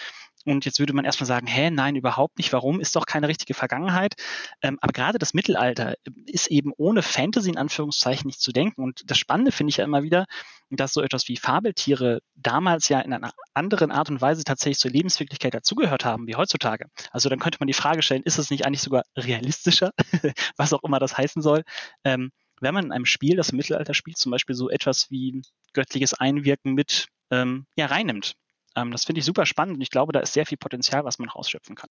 und 0.46 0.66
jetzt 0.66 0.80
würde 0.80 0.94
man 0.94 1.06
erstmal 1.06 1.28
sagen, 1.28 1.48
hä, 1.48 1.70
nein, 1.70 1.96
überhaupt 1.96 2.38
nicht. 2.38 2.54
Warum? 2.54 2.80
Ist 2.80 2.96
doch 2.96 3.06
keine 3.06 3.28
richtige 3.28 3.54
Vergangenheit. 3.54 4.16
Ähm, 4.62 4.78
aber 4.82 4.94
gerade 4.94 5.20
das 5.20 5.34
Mittelalter 5.34 5.96
ist 6.26 6.48
eben 6.48 6.72
ohne 6.78 7.02
Fantasy 7.02 7.50
in 7.50 7.58
Anführungszeichen 7.58 8.28
nicht 8.28 8.42
zu 8.42 8.52
denken. 8.52 8.82
Und 8.82 9.10
das 9.10 9.18
Spannende 9.18 9.52
finde 9.52 9.70
ich 9.72 9.78
ja 9.78 9.86
immer 9.86 10.04
wieder, 10.04 10.26
dass 10.70 10.94
so 10.94 11.02
etwas 11.02 11.28
wie 11.28 11.38
Fabeltiere 11.38 12.22
damals 12.36 12.89
ja 12.89 13.02
in 13.02 13.14
einer 13.14 13.32
anderen 13.54 13.92
Art 13.92 14.10
und 14.10 14.22
Weise 14.22 14.44
tatsächlich 14.44 14.80
zur 14.80 14.92
Lebenswirklichkeit 14.92 15.54
dazugehört 15.54 16.06
haben 16.06 16.28
wie 16.28 16.36
heutzutage. 16.36 16.86
Also 17.12 17.30
dann 17.30 17.39
könnte 17.39 17.58
man 17.60 17.68
die 17.68 17.74
Frage 17.74 18.02
stellen, 18.02 18.24
ist 18.24 18.38
es 18.38 18.50
nicht 18.50 18.66
eigentlich 18.66 18.82
sogar 18.82 19.04
realistischer, 19.18 19.92
was 20.58 20.74
auch 20.74 20.84
immer 20.84 21.00
das 21.00 21.18
heißen 21.18 21.42
soll, 21.42 21.64
ähm, 22.04 22.32
wenn 22.62 22.74
man 22.74 22.86
in 22.86 22.92
einem 22.92 23.06
Spiel, 23.06 23.36
das 23.36 23.50
im 23.50 23.58
Mittelalter 23.58 23.94
spielt, 23.94 24.18
zum 24.18 24.32
Beispiel 24.32 24.56
so 24.56 24.70
etwas 24.70 25.10
wie 25.10 25.42
göttliches 25.74 26.14
Einwirken 26.14 26.74
mit 26.74 27.08
ähm, 27.32 27.66
ja, 27.76 27.88
reinnimmt. 27.88 28.36
Ähm, 28.76 28.92
das 28.92 29.06
finde 29.06 29.20
ich 29.20 29.26
super 29.26 29.46
spannend 29.46 29.76
und 29.76 29.82
ich 29.82 29.90
glaube, 29.90 30.14
da 30.14 30.20
ist 30.20 30.34
sehr 30.34 30.46
viel 30.46 30.58
Potenzial, 30.58 31.04
was 31.04 31.20
man 31.20 31.30
rausschöpfen 31.30 31.76
kann. 31.76 31.90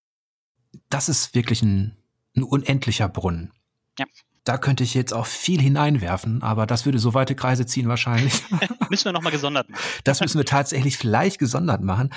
Das 0.88 1.08
ist 1.08 1.34
wirklich 1.34 1.62
ein, 1.62 1.96
ein 2.36 2.42
unendlicher 2.42 3.08
Brunnen. 3.08 3.52
Ja. 3.98 4.06
Da 4.44 4.56
könnte 4.56 4.84
ich 4.84 4.94
jetzt 4.94 5.12
auch 5.12 5.26
viel 5.26 5.60
hineinwerfen, 5.60 6.42
aber 6.42 6.66
das 6.66 6.86
würde 6.86 6.98
so 6.98 7.12
weite 7.12 7.34
Kreise 7.34 7.66
ziehen 7.66 7.88
wahrscheinlich. 7.88 8.42
müssen 8.90 9.04
wir 9.04 9.12
nochmal 9.12 9.32
gesondert 9.32 9.68
machen. 9.68 9.82
das 10.04 10.20
müssen 10.20 10.38
wir 10.38 10.46
tatsächlich 10.46 10.96
vielleicht 10.96 11.38
gesondert 11.38 11.82
machen. 11.82 12.10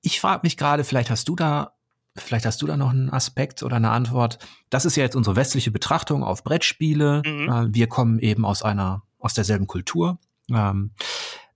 Ich 0.00 0.20
frage 0.20 0.40
mich 0.42 0.56
gerade, 0.56 0.84
vielleicht 0.84 1.10
hast 1.10 1.28
du 1.28 1.36
da, 1.36 1.74
vielleicht 2.16 2.46
hast 2.46 2.62
du 2.62 2.66
da 2.66 2.76
noch 2.76 2.90
einen 2.90 3.10
Aspekt 3.10 3.62
oder 3.62 3.76
eine 3.76 3.90
Antwort. 3.90 4.38
Das 4.70 4.84
ist 4.84 4.96
ja 4.96 5.04
jetzt 5.04 5.14
unsere 5.14 5.36
westliche 5.36 5.70
Betrachtung 5.70 6.24
auf 6.24 6.42
Brettspiele. 6.42 7.22
Mhm. 7.24 7.48
Äh, 7.48 7.74
wir 7.74 7.86
kommen 7.86 8.18
eben 8.18 8.44
aus 8.44 8.62
einer, 8.62 9.02
aus 9.18 9.34
derselben 9.34 9.66
Kultur. 9.66 10.18
Ähm, 10.50 10.92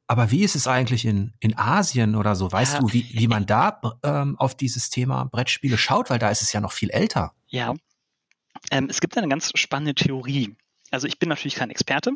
aber 0.09 0.31
wie 0.31 0.45
ist 0.45 0.55
es 0.55 0.67
eigentlich 0.67 1.05
in, 1.05 1.33
in 1.41 1.57
Asien 1.59 2.15
oder 2.15 2.37
so? 2.37 2.51
Weißt 2.51 2.75
ja. 2.75 2.81
du, 2.81 2.93
wie, 2.93 3.09
wie 3.13 3.29
man 3.29 3.47
da 3.47 3.81
ähm, 4.03 4.39
auf 4.39 4.55
dieses 4.55 4.89
Thema 4.91 5.25
Brettspiele 5.25 5.77
schaut? 5.77 6.11
Weil 6.11 6.19
da 6.19 6.31
ist 6.31 6.43
es 6.43 6.53
ja 6.53 6.61
noch 6.61 6.73
viel 6.73 6.91
älter. 6.91 7.33
Ja. 7.49 7.75
Ähm, 8.71 8.87
es 8.89 9.01
gibt 9.01 9.17
eine 9.19 9.29
ganz 9.29 9.51
spannende 9.55 9.95
Theorie. 9.95 10.57
Also 10.91 11.07
ich 11.09 11.19
bin 11.19 11.29
natürlich 11.29 11.57
kein 11.57 11.71
Experte, 11.71 12.13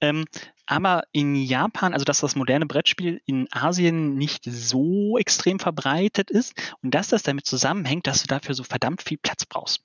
Ähm, 0.00 0.26
aber 0.66 1.04
in 1.12 1.34
Japan, 1.34 1.92
also 1.92 2.04
dass 2.04 2.20
das 2.20 2.36
moderne 2.36 2.66
Brettspiel 2.66 3.20
in 3.26 3.48
Asien 3.50 4.16
nicht 4.16 4.44
so 4.44 5.18
extrem 5.18 5.58
verbreitet 5.58 6.30
ist 6.30 6.54
und 6.82 6.94
dass 6.94 7.08
das 7.08 7.22
damit 7.22 7.46
zusammenhängt, 7.46 8.06
dass 8.06 8.22
du 8.22 8.26
dafür 8.26 8.54
so 8.54 8.64
verdammt 8.64 9.02
viel 9.02 9.18
Platz 9.18 9.44
brauchst. 9.44 9.82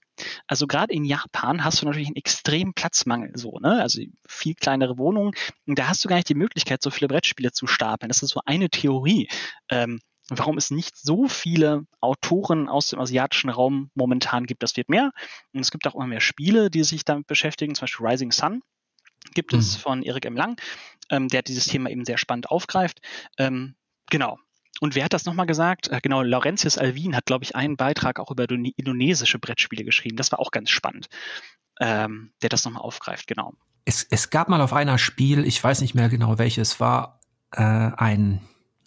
Also 0.48 0.68
gerade 0.68 0.94
in 0.94 1.06
Japan 1.06 1.64
hast 1.64 1.82
du 1.82 1.86
natürlich 1.86 2.08
einen 2.08 2.16
extremen 2.16 2.74
Platzmangel, 2.74 3.32
so, 3.36 3.60
ne? 3.60 3.82
Also 3.82 4.02
viel 4.28 4.56
kleinere 4.56 4.98
Wohnungen. 4.98 5.34
Und 5.66 5.80
da 5.80 5.88
hast 5.88 6.04
du 6.04 6.10
gar 6.10 6.16
nicht 6.16 6.30
die 6.30 6.36
Möglichkeit, 6.36 6.82
so 6.82 6.90
viele 6.90 7.08
Brettspiele 7.08 7.52
zu 7.52 7.68
stapeln. 7.68 8.10
Das 8.10 8.22
ist 8.22 8.32
so 8.32 8.42
eine 8.46 8.70
Theorie. 8.70 9.30
Ähm, 9.70 10.00
warum 10.30 10.58
es 10.58 10.70
nicht 10.70 10.96
so 10.96 11.28
viele 11.28 11.86
Autoren 12.02 12.70
aus 12.70 12.90
dem 12.90 13.00
asiatischen 13.00 13.50
Raum 13.50 13.90
momentan 13.96 14.46
gibt. 14.46 14.62
Das 14.62 14.78
wird 14.78 14.90
mehr. 14.90 15.12
Und 15.54 15.62
es 15.62 15.72
gibt 15.72 15.88
auch 15.88 15.96
immer 15.96 16.06
mehr 16.06 16.22
Spiele, 16.22 16.70
die 16.70 16.84
sich 16.84 17.04
damit 17.04 17.26
beschäftigen, 17.26 17.74
zum 17.74 17.82
Beispiel 17.82 18.06
Rising 18.06 18.32
Sun 18.32 18.62
gibt 19.34 19.54
es 19.54 19.78
mhm. 19.78 19.82
von 19.82 20.04
Erik 20.04 20.26
M. 20.26 20.36
Lang, 20.36 20.60
ähm, 21.10 21.28
der 21.28 21.42
dieses 21.42 21.66
Thema 21.66 21.90
eben 21.90 22.06
sehr 22.06 22.18
spannend 22.18 22.50
aufgreift. 22.50 23.00
Ähm, 23.38 23.76
genau. 24.10 24.40
Und 24.80 24.96
wer 24.96 25.06
hat 25.06 25.14
das 25.14 25.26
nochmal 25.26 25.46
gesagt? 25.46 25.90
Äh, 25.90 26.00
genau, 26.02 26.22
Laurentius 26.22 26.78
Alvin 26.78 27.16
hat, 27.16 27.26
glaube 27.26 27.44
ich, 27.44 27.56
einen 27.56 27.78
Beitrag 27.78 28.20
auch 28.20 28.32
über 28.32 28.50
indonesische 28.50 29.40
Brettspiele 29.40 29.84
geschrieben. 29.84 30.18
Das 30.18 30.32
war 30.32 30.40
auch 30.40 30.52
ganz 30.52 30.70
spannend, 30.70 31.08
ähm, 31.80 32.32
der 32.42 32.50
das 32.50 32.66
nochmal 32.66 32.82
aufgreift, 32.82 33.28
genau. 33.28 33.54
Es, 33.86 34.06
es 34.10 34.30
gab 34.30 34.50
mal 34.50 34.62
auf 34.62 34.74
einer 34.74 34.98
Spiel, 34.98 35.46
ich 35.46 35.64
weiß 35.64 35.82
nicht 35.82 35.96
mehr 35.96 36.10
genau 36.10 36.38
welches 36.38 36.80
war, 36.80 37.20
äh, 37.52 37.62
ein 37.62 38.42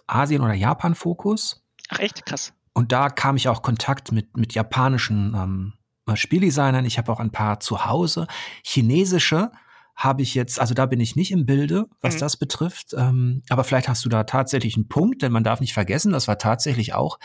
Asien- 0.06 0.42
oder 0.42 0.54
Japan-Fokus. 0.54 1.64
Ach 1.88 1.98
echt? 1.98 2.24
Krass. 2.26 2.52
Und 2.74 2.92
da 2.92 3.10
kam 3.10 3.36
ich 3.36 3.48
auch 3.48 3.62
Kontakt 3.62 4.12
mit, 4.12 4.36
mit 4.36 4.54
japanischen 4.54 5.34
ähm, 5.34 6.16
Spieldesignern. 6.16 6.84
Ich 6.84 6.98
habe 6.98 7.12
auch 7.12 7.20
ein 7.20 7.30
paar 7.30 7.60
zu 7.60 7.84
Hause. 7.84 8.26
Chinesische 8.64 9.50
habe 9.94 10.22
ich 10.22 10.34
jetzt, 10.34 10.60
also 10.60 10.74
da 10.74 10.86
bin 10.86 11.00
ich 11.00 11.16
nicht 11.16 11.30
im 11.30 11.46
Bilde, 11.46 11.86
was 12.00 12.14
mhm. 12.14 12.20
das 12.20 12.36
betrifft. 12.36 12.94
Ähm, 12.96 13.42
aber 13.48 13.64
vielleicht 13.64 13.88
hast 13.88 14.04
du 14.04 14.08
da 14.08 14.24
tatsächlich 14.24 14.76
einen 14.76 14.88
Punkt, 14.88 15.22
denn 15.22 15.32
man 15.32 15.44
darf 15.44 15.60
nicht 15.60 15.74
vergessen, 15.74 16.12
das 16.12 16.28
war 16.28 16.38
tatsächlich 16.38 16.94
auch 16.94 17.18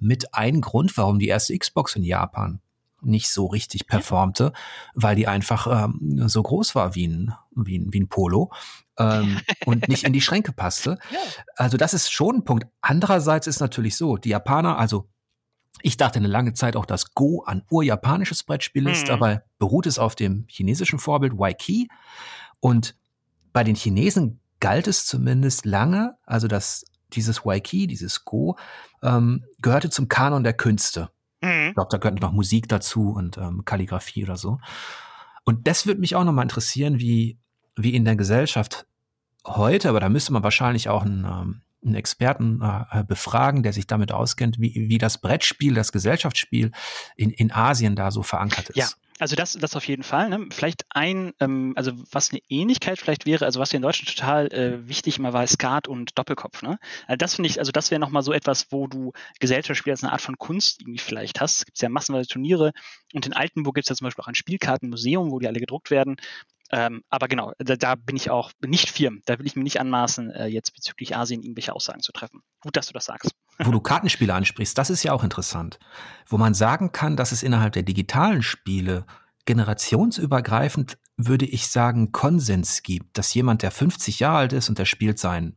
mit 0.00 0.34
ein 0.34 0.60
Grund, 0.60 0.96
warum 0.96 1.18
die 1.18 1.28
erste 1.28 1.56
Xbox 1.56 1.96
in 1.96 2.02
Japan 2.02 2.60
nicht 3.00 3.30
so 3.30 3.46
richtig 3.46 3.86
performte, 3.86 4.52
weil 4.94 5.14
die 5.14 5.28
einfach 5.28 5.84
ähm, 5.84 6.28
so 6.28 6.42
groß 6.42 6.74
war 6.74 6.94
wie 6.94 7.06
ein, 7.06 7.34
wie 7.54 7.78
ein, 7.78 7.92
wie 7.92 8.00
ein 8.00 8.08
Polo 8.08 8.50
ähm, 8.98 9.40
und 9.66 9.88
nicht 9.88 10.04
in 10.04 10.12
die 10.12 10.20
Schränke 10.20 10.52
passte. 10.52 10.98
Also 11.56 11.76
das 11.76 11.92
ist 11.92 12.12
schon 12.12 12.36
ein 12.36 12.44
Punkt. 12.44 12.68
Andererseits 12.80 13.48
ist 13.48 13.58
natürlich 13.58 13.96
so, 13.96 14.16
die 14.16 14.28
Japaner, 14.28 14.78
also 14.78 15.08
ich 15.82 15.96
dachte 15.96 16.18
eine 16.18 16.28
lange 16.28 16.54
Zeit 16.54 16.76
auch, 16.76 16.86
dass 16.86 17.14
Go 17.14 17.44
ein 17.44 17.62
urjapanisches 17.70 18.42
Brettspiel 18.42 18.88
ist, 18.88 19.08
mhm. 19.08 19.14
aber 19.14 19.42
beruht 19.58 19.86
es 19.86 19.98
auf 19.98 20.14
dem 20.14 20.44
chinesischen 20.48 20.98
Vorbild 20.98 21.38
Waikiki. 21.38 21.88
Und 22.60 22.96
bei 23.52 23.64
den 23.64 23.74
Chinesen 23.74 24.40
galt 24.60 24.86
es 24.88 25.06
zumindest 25.06 25.64
lange, 25.64 26.16
also 26.26 26.48
dass 26.48 26.84
dieses 27.12 27.44
Waikiki, 27.44 27.86
dieses 27.86 28.24
Go, 28.24 28.56
ähm, 29.02 29.44
gehörte 29.60 29.90
zum 29.90 30.08
Kanon 30.08 30.44
der 30.44 30.54
Künste. 30.54 31.10
Mhm. 31.40 31.68
Ich 31.68 31.74
glaube, 31.74 31.88
da 31.90 31.98
gehört 31.98 32.20
noch 32.20 32.32
Musik 32.32 32.68
dazu 32.68 33.10
und 33.10 33.38
ähm, 33.38 33.64
Kalligrafie 33.64 34.24
oder 34.24 34.36
so. 34.36 34.58
Und 35.44 35.66
das 35.66 35.86
würde 35.86 36.00
mich 36.00 36.16
auch 36.16 36.24
nochmal 36.24 36.44
interessieren, 36.44 36.98
wie, 36.98 37.38
wie 37.76 37.94
in 37.94 38.04
der 38.04 38.16
Gesellschaft 38.16 38.86
heute, 39.46 39.88
aber 39.88 40.00
da 40.00 40.08
müsste 40.08 40.32
man 40.32 40.42
wahrscheinlich 40.42 40.88
auch 40.88 41.04
einen, 41.04 41.24
ähm, 41.24 41.62
einen 41.84 41.94
Experten 41.94 42.60
äh, 42.62 43.04
befragen, 43.04 43.62
der 43.62 43.72
sich 43.72 43.86
damit 43.86 44.12
auskennt, 44.12 44.58
wie, 44.58 44.88
wie 44.88 44.98
das 44.98 45.20
Brettspiel, 45.20 45.74
das 45.74 45.92
Gesellschaftsspiel 45.92 46.72
in, 47.16 47.30
in 47.30 47.52
Asien 47.52 47.96
da 47.96 48.10
so 48.10 48.22
verankert 48.22 48.70
ist. 48.70 48.76
Ja. 48.76 48.88
Also 49.20 49.34
das, 49.34 49.54
das 49.54 49.74
auf 49.74 49.86
jeden 49.86 50.04
Fall. 50.04 50.28
Ne? 50.28 50.46
Vielleicht 50.50 50.86
ein, 50.90 51.32
ähm, 51.40 51.72
also 51.76 51.92
was 52.12 52.30
eine 52.30 52.40
Ähnlichkeit 52.48 52.98
vielleicht 52.98 53.26
wäre, 53.26 53.44
also 53.44 53.58
was 53.58 53.70
hier 53.70 53.78
in 53.78 53.82
Deutschland 53.82 54.16
total 54.16 54.46
äh, 54.52 54.88
wichtig 54.88 55.18
immer 55.18 55.32
war, 55.32 55.46
Skat 55.46 55.88
und 55.88 56.16
Doppelkopf. 56.16 56.62
Ne? 56.62 56.78
Also 57.06 57.16
das 57.16 57.34
finde 57.34 57.50
ich, 57.50 57.58
also 57.58 57.72
das 57.72 57.90
wäre 57.90 58.00
nochmal 58.00 58.22
so 58.22 58.32
etwas, 58.32 58.70
wo 58.70 58.86
du 58.86 59.12
Gesellschaftsspiel 59.40 59.92
als 59.92 60.04
eine 60.04 60.12
Art 60.12 60.20
von 60.20 60.38
Kunst 60.38 60.82
irgendwie 60.82 60.98
vielleicht 60.98 61.40
hast. 61.40 61.58
Es 61.58 61.64
gibt 61.64 61.80
ja 61.80 61.88
massenweise 61.88 62.28
Turniere 62.28 62.72
und 63.12 63.26
in 63.26 63.32
Altenburg 63.32 63.74
gibt 63.74 63.86
es 63.86 63.88
ja 63.88 63.96
zum 63.96 64.04
Beispiel 64.04 64.22
auch 64.22 64.28
ein 64.28 64.36
Spielkartenmuseum, 64.36 65.30
wo 65.30 65.40
die 65.40 65.48
alle 65.48 65.60
gedruckt 65.60 65.90
werden. 65.90 66.16
Ähm, 66.70 67.02
aber 67.08 67.28
genau, 67.28 67.52
da, 67.58 67.76
da, 67.76 67.94
bin 67.94 68.16
ich 68.16 68.30
auch 68.30 68.52
nicht 68.64 68.90
firm. 68.90 69.22
Da 69.24 69.38
will 69.38 69.46
ich 69.46 69.56
mir 69.56 69.62
nicht 69.62 69.80
anmaßen, 69.80 70.30
äh, 70.30 70.46
jetzt 70.46 70.74
bezüglich 70.74 71.16
Asien 71.16 71.42
irgendwelche 71.42 71.74
Aussagen 71.74 72.00
zu 72.00 72.12
treffen. 72.12 72.42
Gut, 72.60 72.76
dass 72.76 72.86
du 72.86 72.92
das 72.92 73.06
sagst. 73.06 73.32
Wo 73.58 73.70
du 73.70 73.80
Kartenspiele 73.80 74.34
ansprichst, 74.34 74.76
das 74.76 74.90
ist 74.90 75.02
ja 75.02 75.12
auch 75.12 75.24
interessant. 75.24 75.78
Wo 76.26 76.36
man 76.36 76.54
sagen 76.54 76.92
kann, 76.92 77.16
dass 77.16 77.32
es 77.32 77.42
innerhalb 77.42 77.72
der 77.72 77.84
digitalen 77.84 78.42
Spiele 78.42 79.06
generationsübergreifend, 79.46 80.98
würde 81.16 81.46
ich 81.46 81.68
sagen, 81.68 82.12
Konsens 82.12 82.82
gibt, 82.82 83.16
dass 83.16 83.32
jemand, 83.32 83.62
der 83.62 83.70
50 83.70 84.20
Jahre 84.20 84.38
alt 84.38 84.52
ist 84.52 84.68
und 84.68 84.78
der 84.78 84.84
spielt 84.84 85.18
sein 85.18 85.56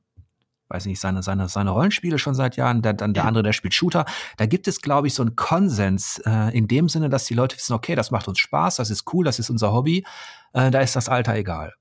weiß 0.72 0.86
nicht, 0.86 1.00
seine, 1.00 1.22
seine, 1.22 1.48
seine 1.50 1.72
Rollenspiele 1.72 2.18
schon 2.18 2.34
seit 2.34 2.56
Jahren, 2.56 2.82
dann, 2.82 2.98
dann 2.98 3.14
der 3.14 3.26
andere, 3.26 3.44
der 3.44 3.54
spielt 3.54 3.74
Shooter. 3.74 4.06
Da 4.38 4.46
gibt 4.46 4.68
es, 4.68 4.82
glaube 4.82 5.08
ich, 5.08 5.14
so 5.14 5.24
einen 5.24 5.36
Konsens 5.36 6.22
äh, 6.26 6.58
in 6.58 6.68
dem 6.68 6.90
Sinne, 6.90 7.10
dass 7.10 7.26
die 7.26 7.34
Leute 7.34 7.56
wissen, 7.58 7.74
okay, 7.74 7.96
das 7.96 8.12
macht 8.12 8.28
uns 8.28 8.40
Spaß, 8.40 8.78
das 8.78 8.90
ist 8.90 9.12
cool, 9.14 9.26
das 9.26 9.40
ist 9.40 9.50
unser 9.50 9.72
Hobby, 9.74 10.06
äh, 10.54 10.72
da 10.72 10.80
ist 10.80 10.96
das 10.96 11.10
Alter 11.10 11.36
egal. 11.36 11.74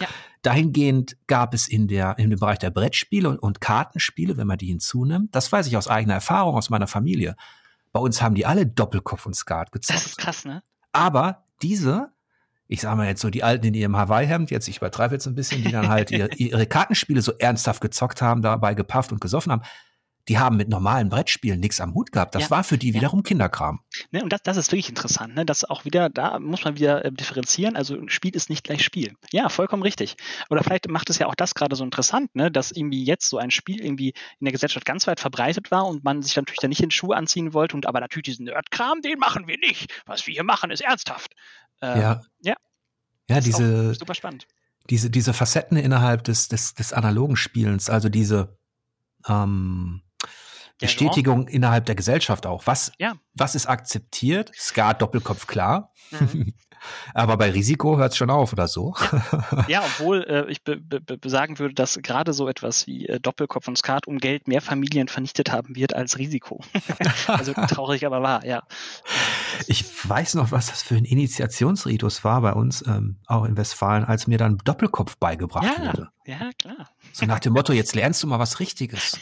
Ja. 0.00 0.08
Dahingehend 0.42 1.16
gab 1.26 1.54
es 1.54 1.68
in 1.68 1.88
der, 1.88 2.18
in 2.18 2.30
dem 2.30 2.38
Bereich 2.38 2.58
der 2.58 2.70
Brettspiele 2.70 3.28
und, 3.28 3.38
und 3.38 3.60
Kartenspiele, 3.60 4.36
wenn 4.36 4.46
man 4.46 4.58
die 4.58 4.66
hinzunimmt, 4.66 5.34
das 5.34 5.50
weiß 5.50 5.66
ich 5.66 5.76
aus 5.76 5.88
eigener 5.88 6.14
Erfahrung, 6.14 6.56
aus 6.56 6.70
meiner 6.70 6.86
Familie. 6.86 7.36
Bei 7.92 8.00
uns 8.00 8.20
haben 8.20 8.34
die 8.34 8.44
alle 8.44 8.66
Doppelkopf 8.66 9.26
und 9.26 9.34
Skat 9.34 9.72
gezockt. 9.72 9.98
Das 9.98 10.06
ist 10.06 10.18
krass, 10.18 10.44
ne? 10.44 10.62
Aber 10.92 11.44
diese 11.62 12.10
ich 12.68 12.80
sag 12.80 12.96
mal 12.96 13.06
jetzt 13.06 13.20
so 13.20 13.30
die 13.30 13.44
Alten 13.44 13.66
in 13.66 13.74
ihrem 13.74 13.96
Hawaii-Hemd, 13.96 14.50
jetzt 14.50 14.68
ich 14.68 14.78
übertreibe 14.78 15.14
jetzt 15.14 15.26
ein 15.26 15.34
bisschen, 15.34 15.62
die 15.62 15.70
dann 15.70 15.88
halt 15.88 16.10
ihre, 16.10 16.28
ihre 16.36 16.66
Kartenspiele 16.66 17.22
so 17.22 17.32
ernsthaft 17.38 17.80
gezockt 17.80 18.22
haben, 18.22 18.42
dabei 18.42 18.74
gepafft 18.74 19.12
und 19.12 19.20
gesoffen 19.20 19.52
haben, 19.52 19.62
die 20.28 20.38
haben 20.38 20.56
mit 20.56 20.68
normalen 20.68 21.08
Brettspielen 21.08 21.60
nichts 21.60 21.80
am 21.80 21.94
Hut 21.94 22.10
gehabt. 22.10 22.34
Das 22.34 22.44
ja, 22.44 22.50
war 22.50 22.64
für 22.64 22.78
die 22.78 22.94
wiederum 22.94 23.20
ja. 23.20 23.24
Kinderkram. 23.24 23.80
Ne, 24.10 24.22
und 24.22 24.32
das, 24.32 24.42
das 24.42 24.56
ist 24.56 24.72
wirklich 24.72 24.88
interessant. 24.88 25.34
Ne? 25.34 25.46
Das 25.46 25.64
auch 25.64 25.84
wieder, 25.84 26.08
da 26.08 26.38
muss 26.40 26.64
man 26.64 26.76
wieder 26.76 27.04
äh, 27.04 27.12
differenzieren. 27.12 27.76
Also 27.76 27.94
ein 27.94 28.08
Spiel 28.08 28.34
ist 28.34 28.50
nicht 28.50 28.64
gleich 28.64 28.82
Spiel. 28.82 29.14
Ja, 29.30 29.48
vollkommen 29.48 29.82
richtig. 29.82 30.16
Oder 30.50 30.64
vielleicht 30.64 30.88
macht 30.88 31.10
es 31.10 31.18
ja 31.18 31.26
auch 31.26 31.34
das 31.34 31.54
gerade 31.54 31.76
so 31.76 31.84
interessant, 31.84 32.34
ne? 32.34 32.50
dass 32.50 32.72
irgendwie 32.72 33.04
jetzt 33.04 33.28
so 33.28 33.38
ein 33.38 33.50
Spiel 33.50 33.80
irgendwie 33.80 34.14
in 34.40 34.44
der 34.44 34.52
Gesellschaft 34.52 34.84
ganz 34.84 35.06
weit 35.06 35.20
verbreitet 35.20 35.70
war 35.70 35.86
und 35.86 36.02
man 36.02 36.22
sich 36.22 36.34
natürlich 36.34 36.60
da 36.60 36.68
nicht 36.68 36.82
in 36.82 36.90
Schuhe 36.90 37.16
anziehen 37.16 37.54
wollte 37.54 37.76
und 37.76 37.86
aber 37.86 38.00
natürlich 38.00 38.24
diesen 38.24 38.46
Nerdkram, 38.46 39.02
den 39.02 39.18
machen 39.18 39.46
wir 39.46 39.58
nicht. 39.58 40.02
Was 40.06 40.26
wir 40.26 40.34
hier 40.34 40.44
machen, 40.44 40.70
ist 40.70 40.80
ernsthaft. 40.82 41.34
Ähm, 41.82 42.00
ja. 42.00 42.20
Ja. 42.40 42.54
Ja, 43.28 43.40
diese, 43.40 43.94
super 43.94 44.14
spannend. 44.14 44.46
Diese, 44.88 45.10
diese 45.10 45.32
Facetten 45.32 45.76
innerhalb 45.76 46.22
des, 46.24 46.48
des, 46.48 46.74
des 46.74 46.92
analogen 46.92 47.36
Spielens, 47.36 47.90
also 47.90 48.08
diese 48.08 48.56
ähm, 49.26 50.02
Bestätigung 50.78 51.48
innerhalb 51.48 51.86
der 51.86 51.94
Gesellschaft 51.94 52.46
auch. 52.46 52.66
Was, 52.66 52.92
ja. 52.98 53.14
was 53.34 53.54
ist 53.54 53.66
akzeptiert? 53.66 54.50
Skat, 54.54 55.00
Doppelkopf, 55.00 55.46
klar. 55.46 55.92
Mhm. 56.10 56.54
Aber 57.14 57.36
bei 57.36 57.50
Risiko 57.50 57.96
hört 57.96 58.12
es 58.12 58.16
schon 58.16 58.30
auf 58.30 58.52
oder 58.52 58.68
so. 58.68 58.94
Ja, 59.10 59.64
ja 59.68 59.80
obwohl 59.84 60.22
äh, 60.24 60.50
ich 60.50 60.60
sagen 61.24 61.58
würde, 61.58 61.74
dass 61.74 61.98
gerade 62.02 62.32
so 62.32 62.48
etwas 62.48 62.86
wie 62.86 63.06
äh, 63.06 63.20
Doppelkopf 63.20 63.68
und 63.68 63.78
Skat 63.78 64.06
um 64.06 64.18
Geld 64.18 64.48
mehr 64.48 64.60
Familien 64.60 65.08
vernichtet 65.08 65.52
haben 65.52 65.76
wird 65.76 65.94
als 65.94 66.18
Risiko. 66.18 66.60
also 67.26 67.52
traurig, 67.52 68.06
aber 68.06 68.22
wahr, 68.22 68.44
ja. 68.44 68.62
Ich 69.66 69.84
weiß 70.08 70.34
noch, 70.34 70.52
was 70.52 70.66
das 70.68 70.82
für 70.82 70.96
ein 70.96 71.04
Initiationsritus 71.04 72.24
war 72.24 72.40
bei 72.40 72.52
uns, 72.52 72.86
ähm, 72.86 73.18
auch 73.26 73.44
in 73.44 73.56
Westfalen, 73.56 74.04
als 74.04 74.26
mir 74.26 74.38
dann 74.38 74.58
Doppelkopf 74.58 75.16
beigebracht 75.16 75.78
ja, 75.78 75.86
wurde. 75.86 76.08
Ja, 76.26 76.50
klar. 76.58 76.90
So 77.16 77.24
nach 77.24 77.40
dem 77.40 77.54
Motto, 77.54 77.72
jetzt 77.72 77.94
lernst 77.94 78.22
du 78.22 78.26
mal 78.26 78.38
was 78.38 78.60
Richtiges. 78.60 79.18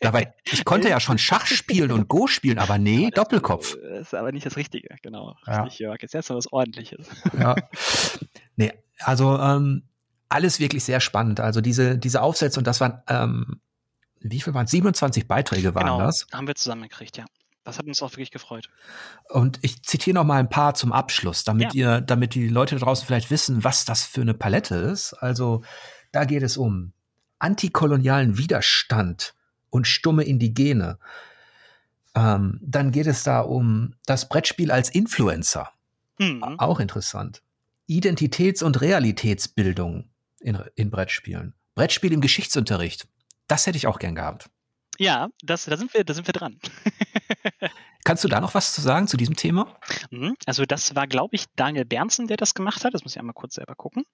Dabei, 0.00 0.34
ich 0.50 0.64
konnte 0.64 0.88
ja 0.88 0.98
schon 0.98 1.18
Schach 1.18 1.46
spielen 1.46 1.92
und 1.92 2.08
Go 2.08 2.26
spielen, 2.26 2.58
aber 2.58 2.78
nee, 2.78 3.10
Doppelkopf. 3.10 3.76
Das 3.80 4.08
ist 4.08 4.14
aber 4.14 4.32
nicht 4.32 4.44
das 4.44 4.56
Richtige, 4.56 4.88
genau. 5.02 5.36
Richtig, 5.46 5.78
ja. 5.78 5.90
Jörg. 5.90 6.02
Jetzt 6.02 6.16
erst 6.16 6.30
mal 6.30 6.36
was 6.36 6.52
Ordentliches. 6.52 7.06
Ja. 7.38 7.54
Nee, 8.56 8.72
also 9.00 9.38
ähm, 9.38 9.82
alles 10.30 10.58
wirklich 10.58 10.82
sehr 10.82 10.98
spannend. 10.98 11.38
Also 11.38 11.60
diese, 11.60 11.96
diese 11.96 12.22
Aufsätze, 12.22 12.58
und 12.58 12.66
das 12.66 12.80
waren, 12.80 13.02
ähm, 13.06 13.60
wie 14.20 14.40
viel 14.40 14.54
waren 14.54 14.64
es? 14.64 14.72
27 14.72 15.28
Beiträge 15.28 15.74
waren 15.74 15.84
genau, 15.84 16.00
das. 16.00 16.26
haben 16.32 16.48
wir 16.48 16.54
zusammengekriegt, 16.56 17.18
ja. 17.18 17.26
Das 17.62 17.78
hat 17.78 17.86
uns 17.86 18.02
auch 18.02 18.10
wirklich 18.12 18.30
gefreut. 18.32 18.68
Und 19.28 19.58
ich 19.62 19.82
zitiere 19.84 20.14
noch 20.14 20.24
mal 20.24 20.40
ein 20.40 20.48
paar 20.48 20.74
zum 20.74 20.90
Abschluss, 20.90 21.44
damit 21.44 21.74
ja. 21.74 21.98
ihr, 21.98 22.00
damit 22.00 22.34
die 22.34 22.48
Leute 22.48 22.76
draußen 22.76 23.06
vielleicht 23.06 23.30
wissen, 23.30 23.62
was 23.62 23.84
das 23.84 24.02
für 24.02 24.22
eine 24.22 24.34
Palette 24.34 24.74
ist. 24.74 25.12
Also 25.12 25.62
da 26.12 26.24
geht 26.24 26.42
es 26.42 26.56
um 26.56 26.94
antikolonialen 27.38 28.38
Widerstand 28.38 29.34
und 29.70 29.86
stumme 29.86 30.24
Indigene. 30.24 30.98
Ähm, 32.14 32.58
dann 32.62 32.92
geht 32.92 33.06
es 33.06 33.22
da 33.22 33.40
um 33.40 33.94
das 34.06 34.28
Brettspiel 34.28 34.70
als 34.70 34.88
Influencer. 34.88 35.70
Mhm. 36.18 36.42
Auch 36.58 36.80
interessant. 36.80 37.42
Identitäts- 37.88 38.64
und 38.64 38.80
Realitätsbildung 38.80 40.08
in, 40.40 40.58
in 40.74 40.90
Brettspielen. 40.90 41.54
Brettspiel 41.74 42.12
im 42.12 42.20
Geschichtsunterricht. 42.20 43.06
Das 43.48 43.66
hätte 43.66 43.76
ich 43.76 43.86
auch 43.86 43.98
gern 43.98 44.14
gehabt. 44.14 44.48
Ja, 44.98 45.28
das, 45.42 45.66
da 45.66 45.76
sind 45.76 45.92
wir, 45.92 46.04
da 46.04 46.14
sind 46.14 46.26
wir 46.26 46.32
dran. 46.32 46.58
Kannst 48.06 48.22
du 48.22 48.28
da 48.28 48.40
noch 48.40 48.54
was 48.54 48.72
zu 48.72 48.80
sagen 48.80 49.08
zu 49.08 49.16
diesem 49.16 49.34
Thema? 49.34 49.66
Mhm. 50.12 50.36
Also 50.46 50.64
das 50.64 50.94
war, 50.94 51.08
glaube 51.08 51.34
ich, 51.34 51.46
Daniel 51.56 51.84
Bernsen, 51.84 52.28
der 52.28 52.36
das 52.36 52.54
gemacht 52.54 52.84
hat. 52.84 52.94
Das 52.94 53.02
muss 53.02 53.16
ich 53.16 53.18
einmal 53.18 53.34
kurz 53.34 53.56
selber 53.56 53.74
gucken. 53.74 54.04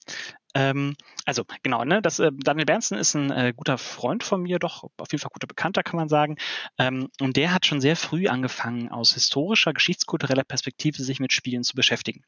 Ähm, 0.54 0.96
also 1.26 1.44
genau, 1.62 1.84
ne, 1.84 2.00
das, 2.00 2.18
äh, 2.18 2.30
Daniel 2.32 2.64
Bernsen 2.64 2.96
ist 2.96 3.14
ein 3.14 3.30
äh, 3.30 3.52
guter 3.54 3.76
Freund 3.76 4.24
von 4.24 4.40
mir, 4.40 4.58
doch 4.58 4.84
auf 4.96 5.12
jeden 5.12 5.20
Fall 5.20 5.30
guter 5.30 5.46
Bekannter, 5.46 5.82
kann 5.82 5.98
man 5.98 6.08
sagen. 6.08 6.36
Ähm, 6.78 7.10
und 7.20 7.36
der 7.36 7.52
hat 7.52 7.66
schon 7.66 7.82
sehr 7.82 7.96
früh 7.96 8.28
angefangen, 8.28 8.88
aus 8.88 9.12
historischer, 9.12 9.74
geschichtskultureller 9.74 10.44
Perspektive 10.44 11.02
sich 11.02 11.20
mit 11.20 11.34
Spielen 11.34 11.62
zu 11.62 11.74
beschäftigen. 11.74 12.24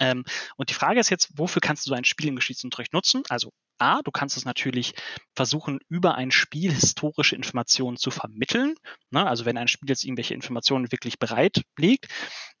Ähm, 0.00 0.24
und 0.56 0.70
die 0.70 0.74
Frage 0.74 0.98
ist 0.98 1.10
jetzt, 1.10 1.28
wofür 1.36 1.60
kannst 1.60 1.86
du 1.86 1.94
ein 1.94 2.04
Spiel 2.04 2.28
im 2.28 2.36
Geschichtsunterricht 2.36 2.92
nutzen? 2.92 3.22
Also 3.28 3.52
A, 3.78 4.02
du 4.02 4.10
kannst 4.10 4.36
es 4.36 4.44
natürlich 4.44 4.94
versuchen, 5.34 5.78
über 5.88 6.14
ein 6.16 6.30
Spiel 6.30 6.72
historische 6.72 7.36
Informationen 7.36 7.96
zu 7.96 8.10
vermitteln. 8.10 8.74
Ne? 9.10 9.26
Also 9.26 9.44
wenn 9.44 9.58
ein 9.58 9.68
Spiel 9.68 9.90
jetzt 9.90 10.04
irgendwelche 10.04 10.34
Informationen 10.34 10.90
wirklich 10.90 11.18
bereitlegt. 11.18 12.08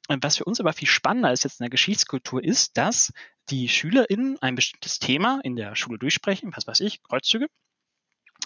Was 0.08 0.38
für 0.38 0.44
uns 0.44 0.58
aber 0.58 0.72
viel 0.72 0.88
spannender 0.88 1.32
ist 1.32 1.44
jetzt 1.44 1.60
in 1.60 1.64
der 1.64 1.70
Geschichtskultur 1.70 2.42
ist, 2.42 2.76
dass 2.76 3.12
die 3.48 3.68
SchülerInnen 3.68 4.38
ein 4.40 4.56
bestimmtes 4.56 4.98
Thema 4.98 5.40
in 5.44 5.56
der 5.56 5.76
Schule 5.76 5.98
durchsprechen, 5.98 6.50
was 6.54 6.66
weiß 6.66 6.80
ich, 6.80 7.02
Kreuzzüge. 7.02 7.46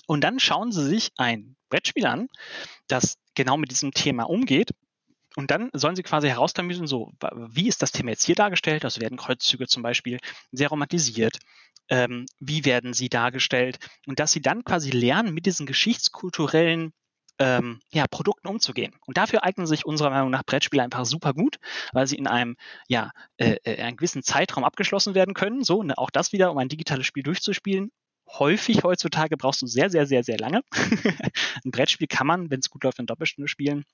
Und 0.06 0.22
dann 0.22 0.38
schauen 0.38 0.72
sie 0.72 0.84
sich 0.84 1.12
ein 1.16 1.56
Brettspiel 1.70 2.04
an, 2.04 2.28
das 2.86 3.16
genau 3.34 3.56
mit 3.56 3.70
diesem 3.70 3.92
Thema 3.92 4.24
umgeht 4.24 4.72
und 5.36 5.50
dann 5.50 5.70
sollen 5.72 5.96
sie 5.96 6.02
quasi 6.02 6.28
heraustamüsen, 6.28 6.86
so, 6.86 7.12
wie 7.48 7.68
ist 7.68 7.82
das 7.82 7.92
Thema 7.92 8.10
jetzt 8.10 8.24
hier 8.24 8.34
dargestellt? 8.34 8.84
Also 8.84 9.00
werden 9.00 9.18
Kreuzzüge 9.18 9.66
zum 9.66 9.82
Beispiel 9.82 10.18
sehr 10.52 10.68
romantisiert. 10.68 11.38
Ähm, 11.88 12.26
wie 12.38 12.64
werden 12.64 12.94
sie 12.94 13.08
dargestellt? 13.08 13.78
Und 14.06 14.20
dass 14.20 14.32
sie 14.32 14.40
dann 14.40 14.64
quasi 14.64 14.90
lernen, 14.90 15.34
mit 15.34 15.46
diesen 15.46 15.66
geschichtskulturellen 15.66 16.92
ähm, 17.38 17.80
ja, 17.92 18.06
Produkten 18.06 18.48
umzugehen. 18.48 18.94
Und 19.06 19.16
dafür 19.16 19.42
eignen 19.42 19.66
sich 19.66 19.84
unserer 19.84 20.10
Meinung 20.10 20.30
nach 20.30 20.44
Brettspiele 20.44 20.82
einfach 20.82 21.04
super 21.04 21.34
gut, 21.34 21.58
weil 21.92 22.06
sie 22.06 22.16
in 22.16 22.28
einem, 22.28 22.56
ja, 22.88 23.10
äh, 23.36 23.56
äh 23.64 23.82
einem 23.82 23.96
gewissen 23.96 24.22
Zeitraum 24.22 24.64
abgeschlossen 24.64 25.14
werden 25.14 25.34
können. 25.34 25.64
So, 25.64 25.82
ne, 25.82 25.98
auch 25.98 26.10
das 26.10 26.32
wieder, 26.32 26.52
um 26.52 26.58
ein 26.58 26.68
digitales 26.68 27.06
Spiel 27.06 27.24
durchzuspielen. 27.24 27.90
Häufig 28.28 28.84
heutzutage 28.84 29.36
brauchst 29.36 29.62
du 29.62 29.66
sehr, 29.66 29.90
sehr, 29.90 30.06
sehr, 30.06 30.22
sehr 30.22 30.38
lange. 30.38 30.62
ein 31.64 31.70
Brettspiel 31.70 32.06
kann 32.06 32.26
man, 32.26 32.50
wenn 32.50 32.60
es 32.60 32.70
gut 32.70 32.84
läuft, 32.84 33.00
in 33.00 33.06
Doppelstunde 33.06 33.48
spielen. 33.48 33.84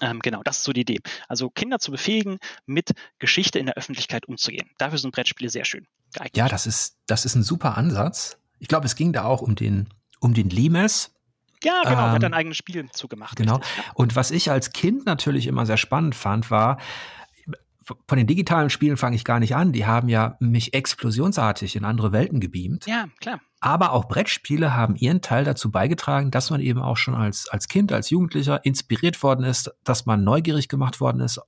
Ähm, 0.00 0.20
genau, 0.20 0.42
das 0.42 0.58
ist 0.58 0.64
so 0.64 0.72
die 0.72 0.82
Idee. 0.82 0.98
Also 1.28 1.50
Kinder 1.50 1.78
zu 1.78 1.90
befähigen, 1.90 2.38
mit 2.66 2.92
Geschichte 3.18 3.58
in 3.58 3.66
der 3.66 3.76
Öffentlichkeit 3.76 4.26
umzugehen. 4.26 4.70
Dafür 4.78 4.98
sind 4.98 5.14
Brettspiele 5.14 5.50
sehr 5.50 5.64
schön 5.64 5.86
geeignet. 6.14 6.36
Ja, 6.36 6.48
das 6.48 6.66
ist, 6.66 6.96
das 7.06 7.24
ist 7.24 7.34
ein 7.34 7.42
super 7.42 7.76
Ansatz. 7.76 8.38
Ich 8.58 8.68
glaube, 8.68 8.86
es 8.86 8.96
ging 8.96 9.12
da 9.12 9.24
auch 9.24 9.42
um 9.42 9.54
den, 9.54 9.88
um 10.20 10.34
den 10.34 10.50
Limes. 10.50 11.14
Ja, 11.62 11.82
genau, 11.82 12.06
ähm, 12.06 12.12
hat 12.12 12.24
ein 12.24 12.34
eigenes 12.34 12.56
Spiel 12.56 12.88
zugemacht. 12.92 13.36
Genau. 13.36 13.56
Richtig, 13.56 13.76
ja. 13.76 13.92
Und 13.94 14.16
was 14.16 14.30
ich 14.30 14.50
als 14.50 14.72
Kind 14.72 15.04
natürlich 15.04 15.46
immer 15.46 15.66
sehr 15.66 15.76
spannend 15.76 16.14
fand, 16.14 16.50
war, 16.50 16.78
von 17.82 18.18
den 18.18 18.26
digitalen 18.26 18.70
Spielen 18.70 18.96
fange 18.96 19.16
ich 19.16 19.24
gar 19.24 19.40
nicht 19.40 19.56
an. 19.56 19.72
Die 19.72 19.86
haben 19.86 20.08
ja 20.08 20.36
mich 20.38 20.74
explosionsartig 20.74 21.76
in 21.76 21.84
andere 21.84 22.12
Welten 22.12 22.40
gebeamt. 22.40 22.86
Ja, 22.86 23.06
klar. 23.20 23.40
Aber 23.60 23.92
auch 23.92 24.06
Brettspiele 24.06 24.74
haben 24.74 24.96
ihren 24.96 25.22
Teil 25.22 25.44
dazu 25.44 25.70
beigetragen, 25.70 26.30
dass 26.30 26.50
man 26.50 26.60
eben 26.60 26.80
auch 26.80 26.96
schon 26.96 27.14
als, 27.14 27.48
als 27.48 27.68
Kind, 27.68 27.92
als 27.92 28.10
Jugendlicher 28.10 28.64
inspiriert 28.64 29.22
worden 29.22 29.44
ist, 29.44 29.70
dass 29.84 30.06
man 30.06 30.24
neugierig 30.24 30.68
gemacht 30.68 31.00
worden 31.00 31.20
ist 31.20 31.40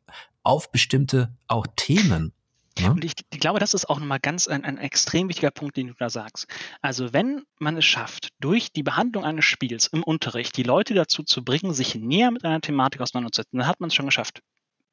auf 0.42 0.72
bestimmte 0.72 1.34
auch 1.46 1.66
Themen. 1.76 2.32
Ja? 2.78 2.88
Ne? 2.88 2.94
Und 2.94 3.04
ich, 3.04 3.12
ich, 3.30 3.40
glaube, 3.40 3.60
das 3.60 3.74
ist 3.74 3.88
auch 3.88 3.98
nochmal 3.98 4.20
ganz 4.20 4.48
ein, 4.48 4.64
ein 4.64 4.78
extrem 4.78 5.28
wichtiger 5.28 5.50
Punkt, 5.50 5.76
den 5.76 5.88
du 5.88 5.94
da 5.94 6.10
sagst. 6.10 6.46
Also 6.80 7.12
wenn 7.12 7.42
man 7.58 7.76
es 7.76 7.84
schafft, 7.84 8.30
durch 8.40 8.72
die 8.72 8.82
Behandlung 8.82 9.24
eines 9.24 9.44
Spiels 9.44 9.86
im 9.88 10.02
Unterricht 10.02 10.56
die 10.56 10.62
Leute 10.62 10.94
dazu 10.94 11.22
zu 11.22 11.44
bringen, 11.44 11.72
sich 11.72 11.94
näher 11.94 12.30
mit 12.30 12.44
einer 12.44 12.60
Thematik 12.60 13.00
auseinanderzusetzen, 13.00 13.58
dann 13.58 13.68
hat 13.68 13.80
man 13.80 13.88
es 13.88 13.94
schon 13.94 14.06
geschafft 14.06 14.42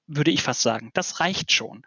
würde 0.10 0.32
ich 0.32 0.42
fast 0.42 0.62
sagen. 0.62 0.90
Das 0.94 1.20
reicht 1.20 1.52
schon. 1.52 1.84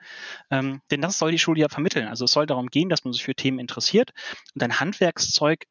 Ähm, 0.50 0.80
denn 0.90 1.02
das 1.02 1.18
soll 1.18 1.32
die 1.32 1.38
Schule 1.38 1.60
ja 1.60 1.68
vermitteln. 1.68 2.06
Also 2.06 2.24
es 2.24 2.32
soll 2.32 2.46
darum 2.46 2.68
gehen, 2.68 2.88
dass 2.88 3.04
man 3.04 3.12
sich 3.12 3.24
für 3.24 3.34
Themen 3.34 3.58
interessiert 3.58 4.12
und 4.54 4.62
ein 4.62 4.80
Handwerkszeug 4.80 5.64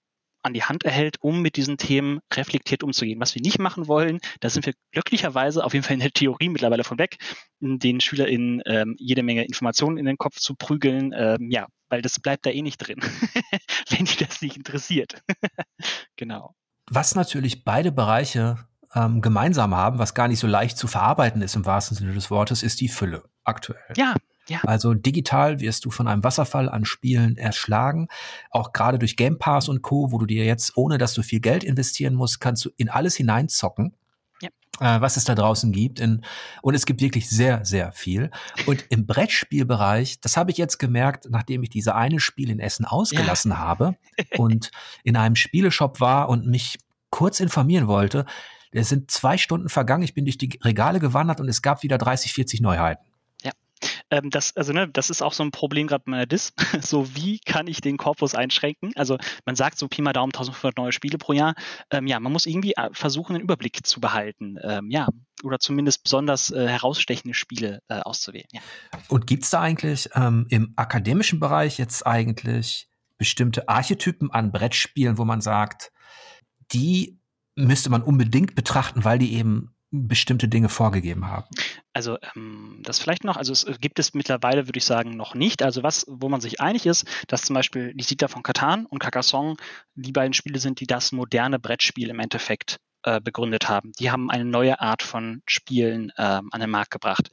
an 0.44 0.54
die 0.54 0.64
Hand 0.64 0.84
erhält, 0.84 1.18
um 1.22 1.42
mit 1.42 1.56
diesen 1.56 1.78
Themen 1.78 2.20
reflektiert 2.34 2.84
umzugehen. 2.84 3.20
Was 3.20 3.36
wir 3.36 3.42
nicht 3.42 3.60
machen 3.60 3.88
wollen, 3.88 4.20
da 4.40 4.50
sind 4.50 4.66
wir 4.66 4.74
glücklicherweise 4.92 5.64
auf 5.64 5.74
jeden 5.74 5.84
Fall 5.84 5.94
in 5.94 6.00
der 6.00 6.12
Theorie 6.12 6.50
mittlerweile 6.50 6.84
von 6.84 6.98
weg, 6.98 7.18
den 7.60 8.02
SchülerInnen 8.02 8.62
ähm, 8.66 8.96
jede 8.98 9.24
Menge 9.24 9.46
Informationen 9.46 9.98
in 9.98 10.06
den 10.06 10.18
Kopf 10.18 10.40
zu 10.40 10.56
prügeln. 10.56 11.14
Ähm, 11.16 11.50
ja, 11.52 11.68
weil 11.90 12.02
das 12.02 12.20
bleibt 12.20 12.46
da 12.46 12.50
eh 12.50 12.62
nicht 12.62 12.78
drin, 12.78 13.00
wenn 13.90 14.06
die 14.06 14.18
das 14.18 14.42
nicht 14.42 14.58
interessiert. 14.58 15.22
genau. 16.16 16.56
Was 16.90 17.16
natürlich 17.16 17.64
beide 17.64 17.92
Bereiche 17.92 18.68
ähm, 18.96 19.22
gemeinsam 19.22 19.76
haben, 19.76 20.00
was 20.00 20.14
gar 20.14 20.28
nicht 20.28 20.40
so 20.40 20.48
leicht 20.48 20.78
zu 20.78 20.88
verarbeiten 20.88 21.42
ist 21.42 21.56
im 21.56 21.66
wahrsten 21.66 21.98
Sinne 21.98 22.14
des 22.14 22.30
Wortes, 22.32 22.64
ist 22.64 22.82
die 22.82 22.90
Fülle 22.90 23.24
aktuell. 23.44 23.80
Ja, 23.96 24.16
ja. 24.48 24.60
Also 24.66 24.94
digital 24.94 25.60
wirst 25.60 25.86
du 25.86 25.92
von 25.92 26.08
einem 26.08 26.24
Wasserfall 26.24 26.68
an 26.68 26.86
Spielen 26.86 27.38
erschlagen. 27.38 28.08
Auch 28.50 28.74
gerade 28.74 29.00
durch 29.00 29.16
Game 29.16 29.38
Pass 29.38 29.70
und 29.70 29.82
Co., 29.82 30.12
wo 30.12 30.18
du 30.18 30.26
dir 30.26 30.46
jetzt, 30.46 30.76
ohne 30.76 30.98
dass 30.98 31.14
du 31.14 31.22
viel 31.22 31.40
Geld 31.40 31.64
investieren 31.64 32.16
musst, 32.16 32.40
kannst 32.42 32.66
du 32.66 32.70
in 32.76 32.90
alles 32.90 33.16
hineinzocken. 33.16 33.94
Ja. 34.42 34.50
Äh, 34.80 35.02
was 35.02 35.16
es 35.16 35.24
da 35.24 35.36
draußen 35.36 35.72
gibt. 35.72 36.00
In, 36.00 36.26
und 36.62 36.74
es 36.74 36.86
gibt 36.86 37.02
wirklich 37.02 37.30
sehr, 37.30 37.64
sehr 37.64 37.92
viel. 37.92 38.32
Und 38.66 38.86
im 38.90 39.06
Brettspielbereich, 39.06 40.20
das 40.20 40.36
habe 40.36 40.52
ich 40.52 40.58
jetzt 40.58 40.80
gemerkt, 40.80 41.28
nachdem 41.30 41.64
ich 41.64 41.70
diese 41.70 41.96
eine 41.96 42.20
Spiel 42.20 42.50
in 42.50 42.60
Essen 42.60 42.86
ausgelassen 42.86 43.52
ja. 43.52 43.60
habe 43.60 43.96
und 44.38 44.72
in 45.04 45.16
einem 45.16 45.36
Spieleshop 45.36 46.02
war 46.02 46.28
und 46.30 46.48
mich 46.48 46.80
kurz 47.12 47.40
informieren 47.40 47.88
wollte, 47.88 48.26
es 48.72 48.90
sind 48.90 49.12
zwei 49.12 49.38
Stunden 49.38 49.70
vergangen, 49.70 50.04
ich 50.04 50.14
bin 50.14 50.26
durch 50.26 50.38
die 50.38 50.58
Regale 50.64 51.00
gewandert 51.00 51.40
und 51.40 51.50
es 51.50 51.62
gab 51.62 51.84
wieder 51.84 51.98
30, 51.98 52.34
40 52.34 52.62
Neuheiten. 52.62 53.06
Ja, 53.44 53.52
ähm, 54.10 54.30
das, 54.30 54.56
also 54.56 54.72
ne, 54.74 54.88
das 54.88 55.10
ist 55.10 55.22
auch 55.22 55.34
so 55.34 55.44
ein 55.44 55.52
Problem 55.52 55.88
gerade 55.88 56.04
bei 56.06 56.12
meiner 56.12 56.26
Dis. 56.26 56.54
so, 56.82 57.16
wie 57.16 57.40
kann 57.40 57.68
ich 57.68 57.82
den 57.82 57.98
Korpus 57.98 58.36
einschränken? 58.36 58.92
Also 58.96 59.18
man 59.46 59.56
sagt 59.56 59.78
so 59.78 59.88
Pi 59.88 60.02
mal 60.02 60.14
Daumen 60.14 60.32
1500 60.34 60.78
neue 60.78 60.92
Spiele 60.92 61.18
pro 61.18 61.34
Jahr. 61.34 61.56
Ähm, 61.90 62.08
ja, 62.08 62.20
man 62.20 62.32
muss 62.32 62.46
irgendwie 62.46 62.74
äh, 62.74 62.90
versuchen, 62.94 63.36
einen 63.36 63.44
Überblick 63.44 63.86
zu 63.86 64.00
behalten. 64.00 64.58
Ähm, 64.62 64.90
ja, 64.90 65.08
oder 65.44 65.60
zumindest 65.60 66.04
besonders 66.04 66.52
äh, 66.52 66.68
herausstechende 66.68 67.34
Spiele 67.34 67.82
äh, 67.90 68.00
auszuwählen. 68.00 68.48
Ja. 68.52 68.62
Und 69.10 69.28
gibt's 69.28 69.50
da 69.50 69.62
eigentlich 69.62 70.10
ähm, 70.16 70.46
im 70.50 70.74
akademischen 70.76 71.40
Bereich 71.40 71.78
jetzt 71.78 72.06
eigentlich 72.06 72.88
bestimmte 73.18 73.70
Archetypen 73.70 74.32
an 74.32 74.52
Brettspielen, 74.52 75.18
wo 75.18 75.26
man 75.26 75.42
sagt, 75.42 75.92
die 76.72 77.21
müsste 77.56 77.90
man 77.90 78.02
unbedingt 78.02 78.56
betrachten, 78.56 79.04
weil 79.04 79.20
die 79.20 79.34
eben 79.34 79.74
bestimmte 79.92 80.48
Dinge 80.48 80.70
vorgegeben 80.70 81.28
haben. 81.28 81.48
Also 81.92 82.18
ähm, 82.36 82.80
das 82.84 83.00
vielleicht 83.00 83.26
noch, 83.26 83.36
also 83.36 83.52
es 83.52 83.66
gibt 83.82 84.00
es 84.00 84.14
mittlerweile, 84.14 84.68
würde 84.68 84.78
ich 84.78 84.86
sagen, 84.86 85.18
noch 85.18 85.36
nicht. 85.36 85.62
Also 85.64 85.84
was, 85.84 86.06
wo 86.08 86.30
man 86.30 86.40
sich 86.40 86.62
einig 86.62 86.86
ist, 86.86 87.06
dass 87.28 87.42
zum 87.42 87.56
Beispiel 87.56 87.94
die 87.94 88.04
Siedler 88.04 88.30
von 88.30 88.42
Katan 88.42 88.86
und 88.86 89.00
Carcassonne 89.00 89.58
die 89.96 90.14
beiden 90.14 90.34
Spiele 90.34 90.60
sind, 90.60 90.80
die 90.80 90.88
das 90.88 91.12
moderne 91.12 91.60
Brettspiel 91.60 92.10
im 92.10 92.20
Endeffekt 92.20 92.80
äh, 93.04 93.20
begründet 93.20 93.68
haben. 93.68 93.92
Die 94.00 94.12
haben 94.12 94.32
eine 94.32 94.46
neue 94.46 94.80
Art 94.80 95.04
von 95.04 95.44
Spielen 95.46 96.14
ähm, 96.18 96.48
an 96.52 96.62
den 96.62 96.70
Markt 96.70 96.92
gebracht. 96.92 97.30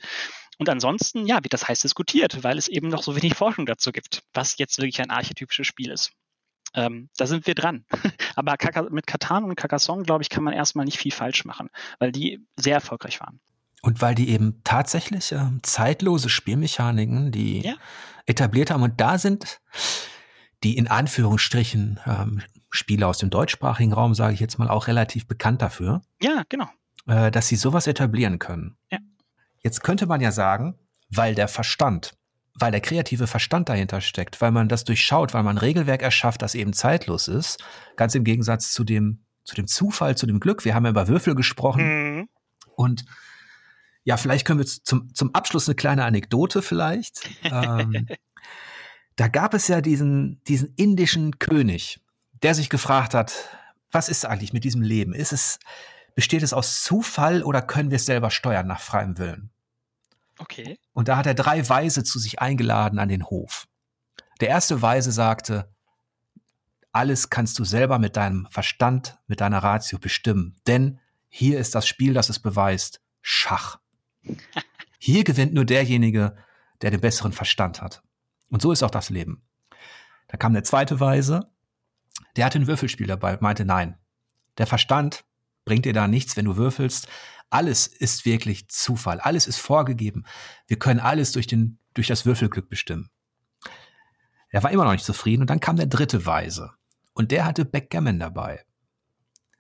Und 0.59 0.69
ansonsten, 0.69 1.27
ja, 1.27 1.37
wird 1.45 1.53
das 1.53 1.69
heiß 1.69 1.81
diskutiert, 1.81 2.43
weil 2.43 2.59
es 2.59 2.67
eben 2.67 2.89
noch 2.89 3.05
so 3.05 3.15
wenig 3.15 3.35
Forschung 3.37 3.67
dazu 3.67 3.93
gibt, 3.93 4.25
was 4.35 4.59
jetzt 4.59 4.79
wirklich 4.79 5.01
ein 5.01 5.11
archetypisches 5.11 5.69
Spiel 5.69 5.91
ist. 5.91 6.11
Ähm, 6.75 7.09
da 7.17 7.27
sind 7.27 7.47
wir 7.47 7.55
dran. 7.55 7.85
Aber 8.37 8.57
mit 8.91 9.07
Katan 9.07 9.45
und 9.45 9.57
Carcassonne, 9.57 10.03
glaube 10.03 10.23
ich, 10.23 10.31
kann 10.31 10.45
man 10.45 10.55
erstmal 10.55 10.85
nicht 10.85 10.99
viel 10.99 11.13
falsch 11.13 11.45
machen, 11.45 11.71
weil 11.99 12.13
die 12.13 12.47
sehr 12.57 12.75
erfolgreich 12.75 13.21
waren. 13.21 13.41
Und 13.83 14.03
weil 14.03 14.15
die 14.15 14.31
eben 14.31 14.61
tatsächlich 14.65 15.33
äh, 15.33 15.51
zeitlose 15.63 16.29
Spielmechaniken, 16.29 17.31
die 17.31 17.61
ja. 17.61 17.75
etabliert 18.27 18.71
haben. 18.71 18.83
Und 18.83 19.01
da 19.01 19.19
sind 19.19 19.61
die 20.65 20.77
in 20.77 20.89
Anführungsstrichen 20.89 22.01
ähm, 22.05 22.43
Spiele 22.71 23.07
aus 23.07 23.19
dem 23.19 23.31
deutschsprachigen 23.31 23.93
Raum, 23.93 24.15
sage 24.15 24.35
ich 24.35 24.41
jetzt 24.41 24.59
mal, 24.59 24.69
auch 24.69 24.89
relativ 24.89 25.27
bekannt 25.27 25.63
dafür. 25.63 26.03
Ja, 26.21 26.43
genau. 26.49 26.69
Äh, 27.07 27.31
dass 27.31 27.49
sie 27.49 27.57
sowas 27.57 27.87
etablieren 27.87 28.39
können. 28.39 28.77
Ja. 28.91 28.99
Jetzt 29.63 29.83
könnte 29.83 30.07
man 30.07 30.21
ja 30.21 30.33
sagen, 30.33 30.79
weil 31.09 31.35
der 31.35 31.49
Verstand 31.49 32.18
weil 32.59 32.73
der 32.73 32.81
kreative 32.81 33.27
Verstand 33.27 33.69
dahinter 33.69 34.01
steckt, 34.01 34.41
weil 34.41 34.51
man 34.51 34.69
das 34.69 34.85
durchschaut, 34.85 35.35
weil 35.35 35.43
man 35.43 35.57
ein 35.57 35.61
Regelwerk 35.61 36.03
erschafft, 36.03 36.43
das 36.43 36.55
eben 36.55 36.73
zeitlos 36.73 37.29
ist, 37.29 37.63
ganz 37.97 38.15
im 38.15 38.25
Gegensatz 38.25 38.73
zu 38.73 38.85
dem, 38.85 39.25
zu 39.45 39.55
dem 39.55 39.67
Zufall, 39.67 40.17
zu 40.17 40.27
dem 40.27 40.41
Glück. 40.41 40.65
Wir 40.65 40.75
haben 40.75 40.85
ja 40.85 40.91
über 40.91 41.09
Würfel 41.09 41.35
gesprochen 41.35 42.17
mhm. 42.17 42.29
und 42.77 43.05
ja, 44.05 44.17
vielleicht 44.17 44.47
können 44.47 44.59
wir 44.59 44.67
zum, 44.67 45.15
zum 45.15 45.35
Abschluss 45.35 45.69
eine 45.69 45.75
kleine 45.75 46.05
Anekdote 46.05 46.63
vielleicht. 46.63 47.29
ähm, 47.45 48.07
da 49.17 49.29
gab 49.29 49.53
es 49.53 49.69
ja 49.69 49.81
diesen, 49.81 50.41
diesen 50.45 50.73
indischen 50.77 51.39
König, 51.39 52.01
der 52.43 52.55
sich 52.55 52.71
gefragt 52.71 53.15
hat, 53.15 53.35
was 53.91 54.09
ist 54.09 54.25
eigentlich 54.25 54.53
mit 54.53 54.65
diesem 54.65 54.83
Leben? 54.83 55.13
Ist 55.13 55.33
es, 55.33 55.59
besteht 56.15 56.43
es 56.43 56.53
aus 56.53 56.83
Zufall 56.83 57.43
oder 57.43 57.63
können 57.63 57.91
wir 57.91 57.97
es 57.97 58.07
selber 58.07 58.31
steuern 58.31 58.67
nach 58.67 58.81
freiem 58.81 59.19
Willen? 59.19 59.51
Okay. 60.39 60.79
Und 60.93 61.09
da 61.09 61.17
hat 61.17 61.27
er 61.27 61.35
drei 61.35 61.69
Weise 61.69 62.05
zu 62.05 62.19
sich 62.19 62.41
eingeladen 62.41 62.99
an 62.99 63.09
den 63.09 63.25
Hof. 63.25 63.67
Der 64.41 64.49
erste 64.49 64.83
Weise 64.83 65.13
sagte, 65.13 65.73
alles 66.93 67.31
kannst 67.31 67.59
du 67.59 67.65
selber 67.65 67.99
mit 67.99 68.17
deinem 68.17 68.47
Verstand, 68.51 69.19
mit 69.27 69.41
deiner 69.41 69.63
Ratio 69.63 69.99
bestimmen. 69.99 70.57
Denn 70.67 71.01
hier 71.29 71.59
ist 71.59 71.75
das 71.75 71.87
Spiel, 71.87 72.15
das 72.15 72.29
es 72.29 72.39
beweist. 72.39 73.01
Schach. 73.21 73.79
Hier 74.99 75.23
gewinnt 75.23 75.55
nur 75.55 75.65
derjenige, 75.65 76.37
der 76.83 76.91
den 76.91 77.01
besseren 77.01 77.33
Verstand 77.33 77.81
hat. 77.83 78.03
Und 78.51 78.63
so 78.63 78.73
ist 78.73 78.83
auch 78.83 78.91
das 78.91 79.11
Leben. 79.11 79.43
Da 80.27 80.37
kam 80.37 80.53
eine 80.53 80.63
zweite 80.63 80.99
Weise, 80.99 81.51
der 82.37 82.45
hatte 82.45 82.59
ein 82.59 82.67
Würfelspiel 82.67 83.07
dabei, 83.07 83.39
meinte 83.41 83.65
nein. 83.65 83.97
Der 84.59 84.67
Verstand 84.67 85.25
bringt 85.65 85.85
dir 85.85 85.93
da 85.93 86.09
nichts, 86.09 86.37
wenn 86.37 86.47
du 86.47 86.57
würfelst. 86.57 87.09
Alles 87.51 87.87
ist 87.87 88.25
wirklich 88.25 88.69
Zufall. 88.69 89.21
Alles 89.21 89.47
ist 89.47 89.59
vorgegeben. 89.59 90.25
Wir 90.67 90.79
können 90.79 91.01
alles 91.01 91.33
durch 91.33 91.47
den, 91.47 91.79
durch 91.95 92.07
das 92.07 92.27
Würfelglück 92.27 92.69
bestimmen. 92.69 93.11
Er 94.51 94.63
war 94.63 94.71
immer 94.71 94.85
noch 94.85 94.93
nicht 94.93 95.05
zufrieden 95.05 95.43
und 95.43 95.51
dann 95.51 95.61
kam 95.61 95.77
der 95.77 95.87
dritte 95.87 96.27
Weise. 96.27 96.73
Und 97.13 97.31
der 97.31 97.45
hatte 97.45 97.65
Backgammon 97.65 98.19
dabei. 98.19 98.65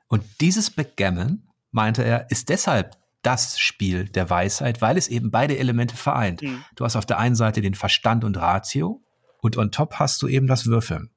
Und 0.06 0.24
dieses 0.40 0.70
Backgammon, 0.70 1.48
meinte 1.70 2.02
er, 2.02 2.30
ist 2.30 2.48
deshalb 2.48 2.96
das 3.22 3.58
Spiel 3.58 4.08
der 4.08 4.30
Weisheit, 4.30 4.80
weil 4.80 4.96
es 4.96 5.08
eben 5.08 5.30
beide 5.30 5.58
Elemente 5.58 5.96
vereint. 5.96 6.42
Mhm. 6.42 6.64
Du 6.76 6.84
hast 6.84 6.96
auf 6.96 7.06
der 7.06 7.18
einen 7.18 7.34
Seite 7.34 7.60
den 7.60 7.74
Verstand 7.74 8.24
und 8.24 8.36
Ratio 8.36 9.02
und 9.40 9.56
on 9.56 9.70
top 9.70 9.94
hast 9.94 10.22
du 10.22 10.28
eben 10.28 10.46
das 10.46 10.66
Würfeln. 10.66 11.10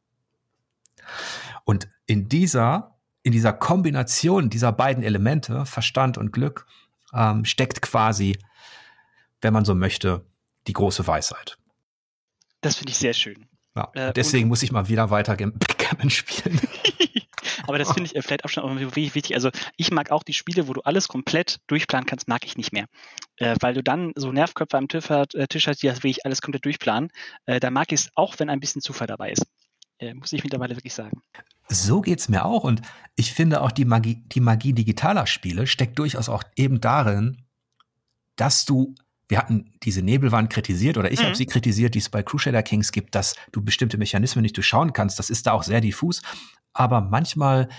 Und 1.63 1.87
in 2.05 2.27
dieser, 2.27 2.90
in 3.23 3.31
dieser 3.31 3.53
Kombination 3.53 4.49
dieser 4.49 4.71
beiden 4.71 5.03
Elemente, 5.03 5.65
Verstand 5.65 6.17
und 6.17 6.31
Glück, 6.31 6.65
ähm, 7.13 7.45
steckt 7.45 7.81
quasi, 7.81 8.37
wenn 9.41 9.53
man 9.53 9.65
so 9.65 9.75
möchte, 9.75 10.25
die 10.67 10.73
große 10.73 11.05
Weisheit. 11.07 11.57
Das 12.61 12.77
finde 12.77 12.91
ich 12.91 12.97
sehr 12.97 13.13
schön. 13.13 13.47
Ja, 13.75 13.89
äh, 13.93 14.13
deswegen 14.13 14.47
muss 14.47 14.63
ich 14.63 14.71
mal 14.71 14.89
wieder 14.89 15.09
weiter 15.09 15.35
Backgammon 15.35 16.09
spielen. 16.09 16.59
aber 17.67 17.77
das 17.77 17.91
finde 17.91 18.09
ich 18.09 18.15
äh, 18.15 18.21
vielleicht 18.21 18.45
auch 18.45 18.49
schon 18.49 18.79
wirklich 18.79 19.15
wichtig. 19.15 19.33
Also 19.33 19.49
ich 19.77 19.91
mag 19.91 20.11
auch 20.11 20.23
die 20.23 20.33
Spiele, 20.33 20.67
wo 20.67 20.73
du 20.73 20.81
alles 20.81 21.07
komplett 21.07 21.59
durchplanen 21.67 22.05
kannst, 22.05 22.27
mag 22.27 22.45
ich 22.45 22.57
nicht 22.57 22.73
mehr. 22.73 22.85
Äh, 23.37 23.55
weil 23.61 23.73
du 23.73 23.81
dann 23.81 24.11
so 24.15 24.31
Nervköpfe 24.31 24.77
am 24.77 24.87
Tisch, 24.87 25.09
äh, 25.09 25.47
Tisch 25.47 25.67
hast, 25.67 25.81
die 25.81 25.87
das 25.87 25.97
wirklich 25.97 26.25
alles 26.25 26.41
komplett 26.41 26.65
durchplanen. 26.65 27.11
Äh, 27.45 27.59
da 27.59 27.71
mag 27.71 27.91
ich 27.91 28.01
es 28.01 28.09
auch, 28.15 28.37
wenn 28.39 28.49
ein 28.49 28.59
bisschen 28.59 28.81
Zufall 28.81 29.07
dabei 29.07 29.31
ist. 29.31 29.45
Äh, 29.99 30.13
muss 30.13 30.33
ich 30.33 30.43
mittlerweile 30.43 30.75
wirklich 30.75 30.93
sagen. 30.93 31.21
So 31.71 32.01
geht 32.01 32.19
es 32.19 32.29
mir 32.29 32.45
auch. 32.45 32.63
Und 32.63 32.81
ich 33.15 33.33
finde 33.33 33.61
auch 33.61 33.71
die 33.71 33.85
Magie, 33.85 34.23
die 34.31 34.39
Magie 34.39 34.73
digitaler 34.73 35.27
Spiele 35.27 35.67
steckt 35.67 35.97
durchaus 35.99 36.29
auch 36.29 36.43
eben 36.55 36.81
darin, 36.81 37.43
dass 38.35 38.65
du 38.65 38.95
wir 39.27 39.37
hatten 39.37 39.71
diese 39.83 40.01
Nebelwand 40.01 40.49
kritisiert 40.49 40.97
oder 40.97 41.09
ich 41.09 41.21
mhm. 41.21 41.27
habe 41.27 41.35
sie 41.35 41.45
kritisiert, 41.45 41.95
die 41.95 41.99
es 41.99 42.09
bei 42.09 42.21
Crusader 42.21 42.63
Kings 42.63 42.91
gibt, 42.91 43.15
dass 43.15 43.33
du 43.53 43.63
bestimmte 43.63 43.97
Mechanismen 43.97 44.41
nicht 44.41 44.57
durchschauen 44.57 44.91
kannst. 44.91 45.19
Das 45.19 45.29
ist 45.29 45.47
da 45.47 45.53
auch 45.53 45.63
sehr 45.63 45.79
diffus 45.79 46.21
aber 46.73 47.01
manchmal 47.01 47.69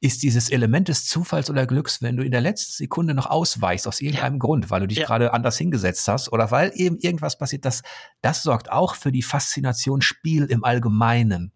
ist 0.00 0.22
dieses 0.22 0.48
Element 0.50 0.88
des 0.88 1.06
Zufalls 1.06 1.50
oder 1.50 1.66
Glücks, 1.66 2.02
wenn 2.02 2.16
du 2.16 2.22
in 2.22 2.30
der 2.30 2.40
letzten 2.40 2.72
Sekunde 2.72 3.14
noch 3.14 3.26
ausweichst 3.26 3.88
aus 3.88 4.00
irgendeinem 4.00 4.34
ja. 4.34 4.38
Grund, 4.38 4.70
weil 4.70 4.80
du 4.80 4.86
dich 4.86 4.98
ja. 4.98 5.06
gerade 5.06 5.32
anders 5.32 5.58
hingesetzt 5.58 6.06
hast 6.06 6.32
oder 6.32 6.52
weil 6.52 6.70
eben 6.74 6.98
irgendwas 6.98 7.36
passiert, 7.36 7.64
das, 7.64 7.82
das 8.20 8.44
sorgt 8.44 8.70
auch 8.70 8.94
für 8.94 9.10
die 9.10 9.22
Faszination 9.22 10.00
Spiel 10.00 10.44
im 10.44 10.62
Allgemeinen. 10.62 11.52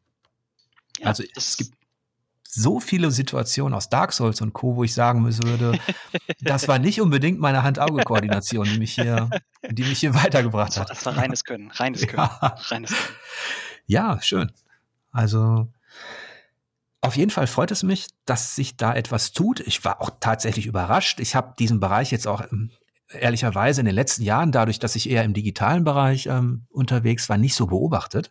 Ja, 0.98 1.06
also 1.06 1.22
es 1.36 1.56
gibt 1.56 1.74
so 2.54 2.80
viele 2.80 3.10
Situationen 3.10 3.74
aus 3.74 3.88
Dark 3.88 4.12
Souls 4.12 4.40
und 4.42 4.52
Co., 4.52 4.76
wo 4.76 4.84
ich 4.84 4.92
sagen 4.92 5.24
würde, 5.24 5.78
das 6.40 6.68
war 6.68 6.78
nicht 6.78 7.00
unbedingt 7.00 7.40
meine 7.40 7.62
Hand-Auge-Koordination, 7.62 8.66
die 8.66 8.78
mich 8.78 8.94
hier, 8.94 9.30
die 9.70 9.84
mich 9.84 10.00
hier 10.00 10.14
weitergebracht 10.14 10.76
hat. 10.76 10.90
Das 10.90 11.06
war 11.06 11.16
reines 11.16 11.44
Können, 11.44 11.70
reines 11.70 12.06
Können, 12.06 12.20
reines 12.20 12.90
Können. 12.90 13.16
Ja, 13.86 14.20
schön. 14.20 14.52
Also 15.12 15.68
auf 17.00 17.16
jeden 17.16 17.30
Fall 17.30 17.46
freut 17.46 17.70
es 17.70 17.82
mich, 17.82 18.08
dass 18.26 18.54
sich 18.54 18.76
da 18.76 18.94
etwas 18.94 19.32
tut. 19.32 19.60
Ich 19.60 19.84
war 19.84 20.00
auch 20.02 20.10
tatsächlich 20.20 20.66
überrascht. 20.66 21.20
Ich 21.20 21.34
habe 21.34 21.54
diesen 21.58 21.80
Bereich 21.80 22.10
jetzt 22.12 22.26
auch 22.26 22.42
ähm, 22.52 22.70
ehrlicherweise 23.08 23.80
in 23.80 23.86
den 23.86 23.94
letzten 23.94 24.22
Jahren, 24.22 24.52
dadurch, 24.52 24.78
dass 24.78 24.94
ich 24.94 25.08
eher 25.08 25.24
im 25.24 25.32
digitalen 25.32 25.84
Bereich 25.84 26.26
ähm, 26.26 26.66
unterwegs 26.70 27.28
war, 27.28 27.38
nicht 27.38 27.54
so 27.54 27.66
beobachtet. 27.66 28.30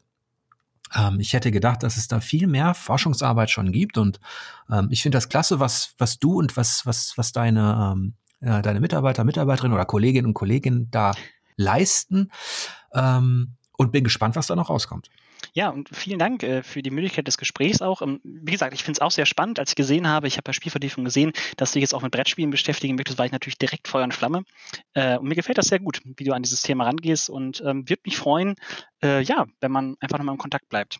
Ähm, 0.95 1.19
ich 1.19 1.33
hätte 1.33 1.51
gedacht, 1.51 1.83
dass 1.83 1.97
es 1.97 2.07
da 2.07 2.19
viel 2.19 2.47
mehr 2.47 2.73
Forschungsarbeit 2.73 3.49
schon 3.49 3.71
gibt 3.71 3.97
und 3.97 4.19
ähm, 4.71 4.87
ich 4.91 5.01
finde 5.01 5.17
das 5.17 5.29
klasse, 5.29 5.59
was 5.59 5.95
was 5.97 6.19
du 6.19 6.39
und 6.39 6.57
was 6.57 6.85
was 6.85 7.13
was 7.17 7.31
deine 7.31 7.93
ähm, 7.93 8.13
äh, 8.41 8.61
deine 8.61 8.79
Mitarbeiter, 8.79 9.23
Mitarbeiterinnen 9.23 9.73
oder 9.73 9.85
Kolleginnen 9.85 10.27
und 10.27 10.33
Kollegen 10.33 10.89
da 10.91 11.13
leisten 11.55 12.31
ähm, 12.93 13.55
und 13.77 13.91
bin 13.91 14.03
gespannt, 14.03 14.35
was 14.35 14.47
da 14.47 14.55
noch 14.55 14.69
rauskommt. 14.69 15.09
Ja, 15.53 15.69
und 15.69 15.89
vielen 15.91 16.19
Dank 16.19 16.43
äh, 16.43 16.63
für 16.63 16.81
die 16.81 16.91
Möglichkeit 16.91 17.27
des 17.27 17.37
Gesprächs 17.37 17.81
auch. 17.81 18.01
Ähm, 18.01 18.19
wie 18.23 18.51
gesagt, 18.51 18.73
ich 18.73 18.83
finde 18.83 18.97
es 18.97 19.01
auch 19.01 19.11
sehr 19.11 19.25
spannend, 19.25 19.59
als 19.59 19.71
ich 19.71 19.75
gesehen 19.75 20.07
habe, 20.07 20.27
ich 20.27 20.35
habe 20.35 20.43
bei 20.43 20.53
Spielvertiefung 20.53 21.03
gesehen, 21.03 21.33
dass 21.57 21.71
du 21.71 21.75
dich 21.75 21.83
jetzt 21.83 21.93
auch 21.93 22.01
mit 22.01 22.11
Brettspielen 22.11 22.51
beschäftigen 22.51 22.95
möchtest, 22.95 23.17
war 23.17 23.25
ich 23.25 23.31
natürlich 23.31 23.57
direkt 23.57 23.87
Feuer 23.87 24.03
und 24.03 24.13
Flamme. 24.13 24.43
Äh, 24.93 25.17
und 25.17 25.27
mir 25.27 25.35
gefällt 25.35 25.57
das 25.57 25.67
sehr 25.67 25.79
gut, 25.79 26.01
wie 26.03 26.23
du 26.23 26.33
an 26.33 26.43
dieses 26.43 26.61
Thema 26.61 26.85
rangehst 26.85 27.29
und 27.29 27.61
ähm, 27.65 27.87
würde 27.89 28.01
mich 28.05 28.17
freuen, 28.17 28.55
äh, 29.03 29.21
ja, 29.21 29.45
wenn 29.59 29.71
man 29.71 29.95
einfach 29.99 30.17
nochmal 30.17 30.35
im 30.35 30.39
Kontakt 30.39 30.69
bleibt. 30.69 30.99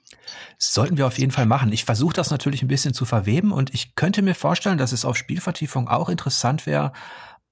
Sollten 0.57 0.97
wir 0.97 1.07
auf 1.07 1.19
jeden 1.19 1.31
Fall 1.31 1.45
machen. 1.45 1.71
Ich 1.71 1.85
versuche 1.85 2.13
das 2.13 2.31
natürlich 2.31 2.61
ein 2.61 2.67
bisschen 2.67 2.93
zu 2.93 3.05
verweben 3.05 3.51
und 3.51 3.73
ich 3.73 3.95
könnte 3.95 4.21
mir 4.21 4.35
vorstellen, 4.35 4.77
dass 4.77 4.91
es 4.91 5.05
auf 5.05 5.17
Spielvertiefung 5.17 5.87
auch 5.87 6.09
interessant 6.09 6.65
wäre, 6.65 6.93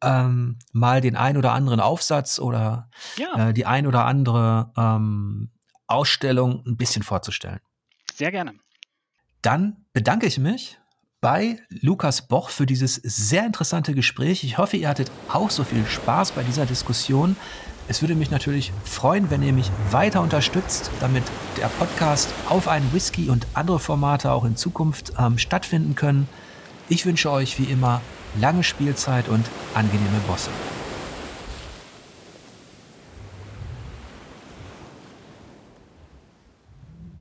ähm, 0.02 0.58
mal 0.72 1.02
den 1.02 1.16
ein 1.16 1.38
oder 1.38 1.52
anderen 1.52 1.80
Aufsatz 1.80 2.40
oder 2.40 2.90
ja. 3.18 3.50
äh, 3.50 3.54
die 3.54 3.66
ein 3.66 3.86
oder 3.86 4.06
andere 4.06 4.72
ähm, 4.78 5.52
Ausstellung 5.90 6.64
ein 6.66 6.78
bisschen 6.78 7.04
vorzustellen. 7.04 7.60
Sehr 8.14 8.32
gerne. 8.32 8.54
Dann 9.42 9.86
bedanke 9.94 10.28
ich 10.28 10.38
mich 10.38 10.78
bei 11.22 11.60
Lukas 11.70 12.28
Boch 12.28 12.50
für 12.50 12.66
dieses 12.66 12.96
sehr 12.96 13.46
interessante 13.46 13.94
Gespräch. 13.94 14.44
Ich 14.44 14.58
hoffe, 14.58 14.78
ihr 14.78 14.88
hattet 14.88 15.12
auch 15.32 15.50
so 15.50 15.64
viel 15.64 15.86
Spaß 15.86 16.32
bei 16.32 16.44
dieser 16.44 16.66
Diskussion. 16.66 17.36
Es 17.88 18.02
würde 18.02 18.16
mich 18.16 18.30
natürlich 18.30 18.72
freuen, 18.86 19.30
wenn 19.32 19.42
ihr 19.42 19.52
mich 19.52 19.72
weiter 19.90 20.22
unterstützt, 20.22 20.92
damit 21.00 21.24
der 21.58 21.68
Podcast 21.68 22.30
auf 22.48 22.68
einen 22.68 22.94
Whisky 22.94 23.30
und 23.30 23.48
andere 23.54 23.80
Formate 23.80 24.32
auch 24.32 24.46
in 24.46 24.56
Zukunft 24.56 25.14
ähm, 25.18 25.38
stattfinden 25.38 25.96
können. 25.96 26.30
Ich 26.88 27.06
wünsche 27.06 27.32
euch 27.32 27.58
wie 27.60 27.64
immer 27.64 28.02
lange 28.40 28.64
Spielzeit 28.64 29.28
und 29.28 29.46
angenehme 29.74 30.20
Bosse. 30.28 30.52